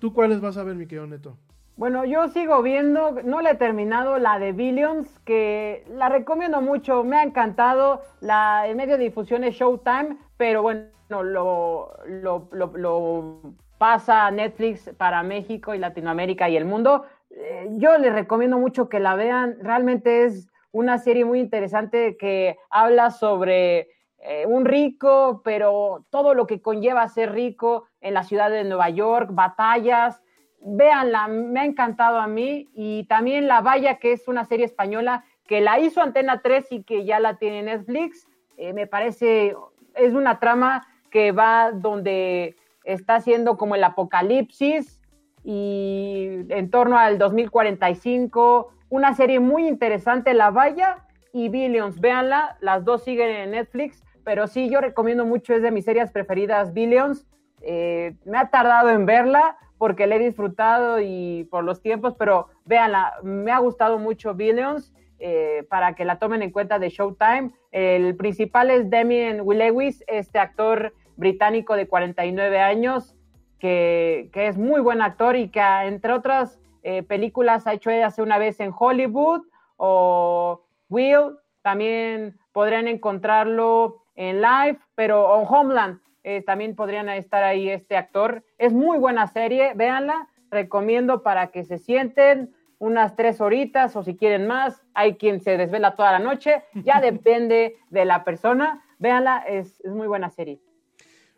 ¿Tú 0.00 0.12
cuáles 0.12 0.40
vas 0.40 0.56
a 0.56 0.64
ver, 0.64 0.74
mi 0.74 0.86
querido 0.86 1.06
Neto? 1.06 1.36
Bueno, 1.76 2.04
yo 2.04 2.26
sigo 2.28 2.60
viendo, 2.60 3.22
no 3.22 3.40
la 3.40 3.52
he 3.52 3.54
terminado, 3.54 4.18
la 4.18 4.40
de 4.40 4.50
Billions, 4.50 5.08
que 5.20 5.84
la 5.88 6.08
recomiendo 6.08 6.60
mucho, 6.60 7.04
me 7.04 7.16
ha 7.16 7.22
encantado. 7.22 8.02
La, 8.20 8.66
el 8.66 8.74
medio 8.74 8.98
de 8.98 9.04
difusión 9.04 9.44
es 9.44 9.54
Showtime, 9.54 10.16
pero 10.36 10.62
bueno, 10.62 10.86
lo, 11.08 11.22
lo, 11.22 12.48
lo, 12.50 12.72
lo 12.76 13.40
pasa 13.78 14.28
Netflix 14.32 14.90
para 14.98 15.22
México 15.22 15.72
y 15.72 15.78
Latinoamérica 15.78 16.48
y 16.48 16.56
el 16.56 16.64
mundo. 16.64 17.04
Eh, 17.40 17.68
yo 17.76 17.96
les 17.98 18.12
recomiendo 18.12 18.58
mucho 18.58 18.88
que 18.88 19.00
la 19.00 19.14
vean. 19.14 19.58
Realmente 19.60 20.24
es 20.24 20.48
una 20.72 20.98
serie 20.98 21.24
muy 21.24 21.40
interesante 21.40 22.16
que 22.16 22.58
habla 22.68 23.10
sobre 23.10 23.90
eh, 24.18 24.44
un 24.46 24.64
rico, 24.64 25.42
pero 25.44 26.04
todo 26.10 26.34
lo 26.34 26.46
que 26.46 26.60
conlleva 26.60 27.08
ser 27.08 27.32
rico 27.32 27.86
en 28.00 28.14
la 28.14 28.24
ciudad 28.24 28.50
de 28.50 28.64
Nueva 28.64 28.90
York, 28.90 29.30
batallas. 29.32 30.20
Véanla, 30.60 31.28
me 31.28 31.60
ha 31.60 31.64
encantado 31.64 32.18
a 32.18 32.26
mí. 32.26 32.68
Y 32.74 33.04
también 33.04 33.46
La 33.46 33.60
Valla, 33.60 33.98
que 33.98 34.12
es 34.12 34.26
una 34.26 34.44
serie 34.44 34.66
española 34.66 35.24
que 35.46 35.60
la 35.60 35.78
hizo 35.78 36.02
Antena 36.02 36.42
3 36.42 36.66
y 36.72 36.82
que 36.82 37.04
ya 37.04 37.20
la 37.20 37.38
tiene 37.38 37.62
Netflix. 37.62 38.26
Eh, 38.56 38.72
me 38.72 38.88
parece, 38.88 39.54
es 39.94 40.12
una 40.12 40.40
trama 40.40 40.86
que 41.10 41.30
va 41.30 41.70
donde 41.72 42.56
está 42.82 43.14
haciendo 43.14 43.56
como 43.56 43.76
el 43.76 43.84
apocalipsis 43.84 44.97
y 45.44 46.44
en 46.48 46.70
torno 46.70 46.98
al 46.98 47.18
2045. 47.18 48.72
Una 48.90 49.14
serie 49.14 49.40
muy 49.40 49.66
interesante, 49.66 50.34
La 50.34 50.50
Valla 50.50 51.06
y 51.32 51.48
Billions. 51.48 52.00
Véanla, 52.00 52.56
las 52.60 52.84
dos 52.84 53.04
siguen 53.04 53.30
en 53.30 53.50
Netflix, 53.52 54.02
pero 54.24 54.46
sí, 54.46 54.68
yo 54.70 54.80
recomiendo 54.80 55.24
mucho, 55.24 55.54
es 55.54 55.62
de 55.62 55.70
mis 55.70 55.84
series 55.84 56.10
preferidas, 56.10 56.72
Billions. 56.72 57.26
Eh, 57.62 58.14
me 58.24 58.38
ha 58.38 58.50
tardado 58.50 58.90
en 58.90 59.06
verla 59.06 59.56
porque 59.78 60.06
la 60.06 60.16
he 60.16 60.18
disfrutado 60.18 61.00
y 61.00 61.46
por 61.50 61.64
los 61.64 61.80
tiempos, 61.80 62.14
pero 62.18 62.48
véanla, 62.64 63.14
me 63.22 63.52
ha 63.52 63.58
gustado 63.58 63.98
mucho 63.98 64.34
Billions. 64.34 64.92
Eh, 65.20 65.66
para 65.68 65.96
que 65.96 66.04
la 66.04 66.20
tomen 66.20 66.42
en 66.42 66.52
cuenta 66.52 66.78
de 66.78 66.90
Showtime. 66.90 67.50
El 67.72 68.14
principal 68.14 68.70
es 68.70 68.88
Damien 68.88 69.40
Willewis, 69.42 70.04
este 70.06 70.38
actor 70.38 70.94
británico 71.16 71.74
de 71.74 71.88
49 71.88 72.60
años, 72.60 73.16
que, 73.58 74.30
es 74.34 74.56
muy 74.56 74.80
buen 74.80 75.02
actor 75.02 75.36
y 75.36 75.48
que 75.48 75.60
entre 75.60 76.12
otras 76.12 76.58
eh, 76.82 77.02
películas 77.02 77.66
ha 77.66 77.74
hecho 77.74 77.90
hace 78.04 78.22
una 78.22 78.38
vez 78.38 78.60
en 78.60 78.72
Hollywood 78.76 79.42
o 79.76 80.64
Will, 80.88 81.36
también 81.62 82.38
podrían 82.52 82.88
encontrarlo 82.88 84.02
en 84.14 84.40
Live, 84.40 84.78
pero 84.94 85.40
en 85.40 85.46
Homeland 85.48 86.00
eh, 86.24 86.42
también 86.42 86.74
podrían 86.74 87.08
estar 87.08 87.44
ahí 87.44 87.68
este 87.68 87.96
actor. 87.96 88.44
Es 88.58 88.72
muy 88.72 88.98
buena 88.98 89.26
serie, 89.26 89.72
véanla, 89.74 90.28
recomiendo 90.50 91.22
para 91.22 91.48
que 91.48 91.64
se 91.64 91.78
sienten 91.78 92.54
unas 92.78 93.16
tres 93.16 93.40
horitas 93.40 93.96
o 93.96 94.02
si 94.02 94.16
quieren 94.16 94.46
más, 94.46 94.82
hay 94.94 95.16
quien 95.16 95.40
se 95.40 95.56
desvela 95.56 95.96
toda 95.96 96.12
la 96.12 96.18
noche, 96.20 96.62
ya 96.74 97.00
depende 97.00 97.76
de 97.90 98.04
la 98.04 98.24
persona, 98.24 98.84
véanla, 98.98 99.44
es, 99.46 99.80
es 99.80 99.92
muy 99.92 100.06
buena 100.06 100.30
serie. 100.30 100.60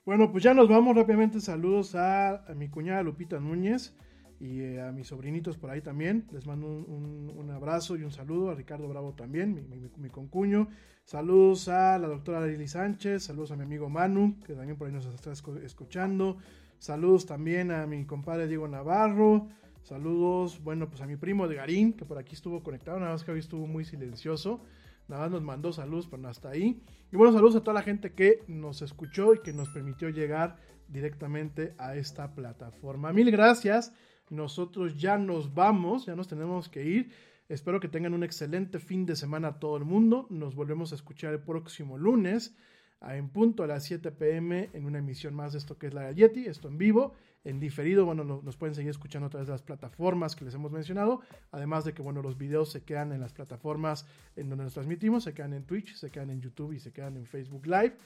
Bueno, 0.07 0.33
pues 0.33 0.43
ya 0.43 0.55
nos 0.55 0.69
vamos 0.69 0.97
rápidamente. 0.97 1.41
Saludos 1.41 1.95
a, 1.95 2.43
mi 2.57 2.69
cuñada 2.69 3.03
Lupita 3.03 3.39
Núñez 3.39 3.95
y 4.41 4.63
eh, 4.63 4.81
a 4.81 4.93
mis 4.93 5.09
sobrinitos 5.09 5.59
por 5.59 5.69
ahí 5.71 5.83
también. 5.83 6.27
Les 6.33 6.47
mando 6.47 6.67
un, 6.67 7.51
abrazo 7.51 7.97
y 7.97 8.05
un 8.05 8.11
saludo 8.11 8.51
a 8.51 8.55
Ricardo 8.55 8.89
Bravo 8.89 9.13
también, 9.13 9.69
mi, 9.99 10.09
concuño. 10.09 10.69
Saludos 11.05 11.69
a 11.69 11.99
la 11.99 12.09
doctora 12.09 12.47
Lili 12.47 12.67
Sánchez, 12.67 13.25
saludos 13.25 13.51
a 13.51 13.57
mi 13.57 13.65
amigo 13.65 13.91
Manu, 13.91 14.41
que 14.47 14.55
también 14.55 14.79
por 14.79 14.87
ahí 14.87 14.95
nos 14.95 15.05
está 15.05 15.33
escuchando. 15.33 16.39
Saludos 16.79 17.27
también 17.27 17.71
a 17.71 17.87
mi 17.87 18.07
compadre 18.07 18.49
Diego 18.49 18.69
Navarro. 18.69 19.49
Saludos, 19.83 20.63
bueno, 20.65 20.89
pues 20.89 21.03
a 21.03 21.07
mi 21.07 21.17
primo 21.17 21.47
de 21.47 21.57
Garín, 21.57 21.93
que 21.93 22.07
por 22.07 22.17
aquí 22.17 22.35
estuvo 22.35 22.63
conectado, 22.63 22.99
nada 23.01 23.13
más 23.13 23.25
que 23.25 23.33
hoy 23.33 23.41
estuvo 23.41 23.67
muy 23.67 23.85
silencioso. 23.85 24.63
Nada 25.11 25.23
más 25.23 25.33
nos 25.33 25.43
mandó 25.43 25.73
saludos, 25.73 26.07
pero 26.09 26.29
hasta 26.29 26.51
ahí. 26.51 26.81
Y 27.11 27.17
bueno, 27.17 27.33
saludos 27.33 27.57
a 27.57 27.65
toda 27.65 27.75
la 27.75 27.83
gente 27.83 28.13
que 28.13 28.45
nos 28.47 28.81
escuchó 28.81 29.35
y 29.35 29.41
que 29.41 29.53
nos 29.53 29.69
permitió 29.69 30.09
llegar 30.09 30.57
directamente 30.87 31.75
a 31.79 31.97
esta 31.97 32.33
plataforma. 32.33 33.13
Mil 33.13 33.29
gracias. 33.33 33.93
Nosotros 34.29 34.97
ya 34.97 35.19
nos 35.19 35.53
vamos, 35.53 36.07
ya 36.07 36.15
nos 36.15 36.29
tenemos 36.29 36.69
que 36.69 36.85
ir. 36.85 37.11
Espero 37.49 37.81
que 37.81 37.89
tengan 37.89 38.15
un 38.15 38.23
excelente 38.23 38.79
fin 38.79 39.05
de 39.05 39.17
semana 39.17 39.59
todo 39.59 39.77
el 39.77 39.85
mundo. 39.85 40.29
Nos 40.31 40.55
volvemos 40.55 40.93
a 40.93 40.95
escuchar 40.95 41.33
el 41.35 41.41
próximo 41.41 41.99
lunes 41.99 42.55
en 43.03 43.29
punto 43.29 43.63
a 43.63 43.67
las 43.67 43.85
7 43.85 44.11
pm 44.13 44.71
en 44.73 44.85
una 44.85 44.99
emisión 44.99 45.35
más 45.35 45.53
de 45.53 45.59
esto 45.59 45.79
que 45.79 45.87
es 45.87 45.95
la 45.95 46.13
Yeti, 46.13 46.47
esto 46.47 46.69
en 46.69 46.79
vivo, 46.79 47.15
en 47.45 47.59
diferido, 47.59 48.05
bueno, 48.05 48.25
nos 48.25 48.57
pueden 48.57 48.75
seguir 48.75 48.91
escuchando 48.91 49.27
a 49.27 49.31
través 49.31 49.47
de 49.49 49.53
las 49.53 49.63
plataformas 49.63 50.37
que 50.37 50.45
les 50.45 50.55
hemos 50.55 50.71
mencionado, 50.71 51.21
además 51.51 51.85
de 51.85 51.95
que, 51.95 52.03
bueno, 52.03 52.21
los 52.21 52.37
videos 52.37 52.71
se 52.71 52.83
quedan 52.83 53.13
en 53.13 53.21
las 53.21 53.33
plataformas 53.33 54.07
en 54.37 54.51
donde 54.51 54.65
nos 54.65 54.75
transmitimos, 54.75 55.25
se 55.25 55.33
quedan 55.33 55.55
en 55.55 55.65
Twitch, 55.65 55.95
se 55.95 56.11
quedan 56.11 56.31
en 56.31 56.43
YouTube 56.43 56.73
y 56.73 56.81
se 56.81 56.93
quedan 56.93 57.17
en 57.17 57.25
Facebook 57.27 57.67
Live. 57.67 57.97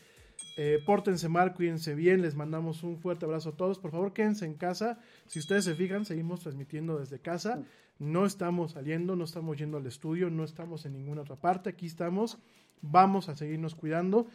Eh, 0.57 0.81
pórtense 0.87 1.29
mal, 1.29 1.55
cuídense 1.55 1.95
bien, 1.95 2.23
les 2.23 2.35
mandamos 2.35 2.83
un 2.83 2.99
fuerte 2.99 3.25
abrazo 3.25 3.51
a 3.51 3.57
todos. 3.57 3.79
Por 3.79 3.91
favor, 3.91 4.12
quédense 4.12 4.47
en 4.47 4.55
casa. 4.55 4.99
Si 5.27 5.39
ustedes 5.39 5.65
se 5.65 5.75
fijan, 5.75 6.05
seguimos 6.05 6.41
transmitiendo 6.41 6.99
desde 6.99 7.19
casa. 7.19 7.62
No 7.99 8.27
estamos 8.27 8.73
saliendo, 8.73 9.16
no 9.16 9.25
estamos 9.25 9.59
yendo 9.59 9.79
al 9.79 9.87
estudio, 9.87 10.31
no 10.31 10.45
estamos 10.45 10.87
en 10.87 10.93
ninguna 10.93 11.23
otra 11.23 11.37
parte. 11.37 11.71
Aquí 11.71 11.87
estamos. 11.87 12.39
Vamos 12.83 13.29
a 13.29 13.35
seguirnos 13.35 13.75
cuidando. 13.75 14.27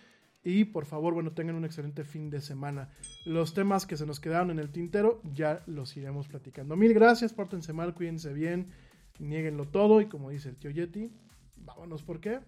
Y 0.43 0.65
por 0.65 0.85
favor, 0.85 1.13
bueno, 1.13 1.31
tengan 1.31 1.55
un 1.55 1.65
excelente 1.65 2.03
fin 2.03 2.29
de 2.29 2.41
semana. 2.41 2.89
Los 3.25 3.53
temas 3.53 3.85
que 3.85 3.97
se 3.97 4.05
nos 4.05 4.19
quedaron 4.19 4.51
en 4.51 4.59
el 4.59 4.71
tintero 4.71 5.21
ya 5.23 5.63
los 5.65 5.95
iremos 5.97 6.27
platicando. 6.27 6.75
Mil 6.75 6.93
gracias, 6.93 7.33
pórtense 7.33 7.73
mal, 7.73 7.93
cuídense 7.93 8.33
bien, 8.33 8.71
nieguenlo 9.19 9.67
todo. 9.67 9.99
Y 10.01 10.07
como 10.07 10.29
dice 10.29 10.49
el 10.49 10.55
tío 10.55 10.71
Yeti, 10.71 11.11
vámonos, 11.57 12.03
¿por 12.03 12.19
qué? 12.19 12.39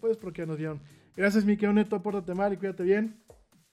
Pues 0.00 0.16
porque 0.16 0.46
nos 0.46 0.58
dieron 0.58 0.80
Gracias, 1.18 1.44
mi 1.44 1.56
Neto, 1.56 2.00
pórtate 2.00 2.32
mal 2.32 2.52
y 2.52 2.56
cuídate 2.56 2.84
bien. 2.84 3.20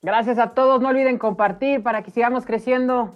Gracias 0.02 0.40
a 0.40 0.56
todos, 0.56 0.82
no 0.82 0.90
olviden 0.90 1.20
compartir 1.20 1.84
para 1.84 2.02
que 2.02 2.10
sigamos 2.10 2.44
creciendo. 2.44 3.16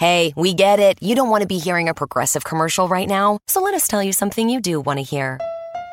Hey, 0.00 0.32
we 0.34 0.54
get 0.54 0.80
it. 0.80 0.96
You 1.02 1.14
don't 1.14 1.28
want 1.28 1.42
to 1.42 1.46
be 1.46 1.58
hearing 1.58 1.90
a 1.90 1.92
progressive 1.92 2.42
commercial 2.42 2.88
right 2.88 3.06
now, 3.06 3.38
so 3.46 3.60
let 3.60 3.74
us 3.74 3.86
tell 3.86 4.02
you 4.02 4.14
something 4.14 4.48
you 4.48 4.58
do 4.58 4.80
want 4.80 4.98
to 4.98 5.02
hear. 5.02 5.38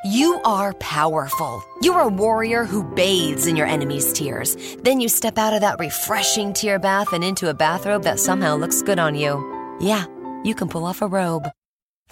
You 0.06 0.40
are 0.46 0.72
powerful. 0.76 1.62
You're 1.82 2.00
a 2.00 2.08
warrior 2.08 2.64
who 2.64 2.86
bathes 2.96 3.48
in 3.48 3.58
your 3.58 3.68
enemy's 3.68 4.14
tears. 4.14 4.56
Then 4.82 5.02
you 5.02 5.10
step 5.10 5.38
out 5.38 5.54
of 5.54 5.60
that 5.60 5.78
refreshing 5.78 6.54
tear 6.54 6.80
bath 6.80 7.12
and 7.12 7.22
into 7.22 7.50
a 7.50 7.54
bathrobe 7.54 8.04
that 8.04 8.18
somehow 8.18 8.56
looks 8.56 8.82
good 8.82 8.98
on 8.98 9.14
you. 9.14 9.44
Yeah, 9.82 10.06
you 10.42 10.56
can 10.56 10.70
pull 10.70 10.86
off 10.86 11.02
a 11.02 11.08
robe. 11.08 11.50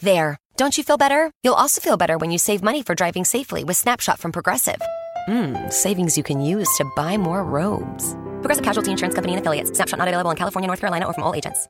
There. 0.01 0.37
Don't 0.57 0.77
you 0.77 0.83
feel 0.83 0.97
better? 0.97 1.31
You'll 1.43 1.61
also 1.63 1.79
feel 1.79 1.95
better 1.95 2.17
when 2.17 2.29
you 2.29 2.37
save 2.37 2.61
money 2.61 2.83
for 2.83 2.93
driving 2.93 3.23
safely 3.23 3.63
with 3.63 3.77
Snapshot 3.77 4.19
from 4.19 4.33
Progressive. 4.33 4.81
Mmm, 5.29 5.71
savings 5.71 6.17
you 6.17 6.23
can 6.23 6.41
use 6.41 6.67
to 6.75 6.91
buy 6.97 7.15
more 7.15 7.45
robes. 7.45 8.17
Progressive 8.41 8.65
Casualty 8.65 8.91
Insurance 8.91 9.15
Company 9.15 9.31
and 9.31 9.39
affiliates. 9.39 9.71
Snapshot 9.71 9.97
not 9.97 10.09
available 10.09 10.31
in 10.31 10.35
California, 10.35 10.67
North 10.67 10.81
Carolina, 10.81 11.07
or 11.07 11.13
from 11.13 11.23
all 11.23 11.33
agents. 11.33 11.69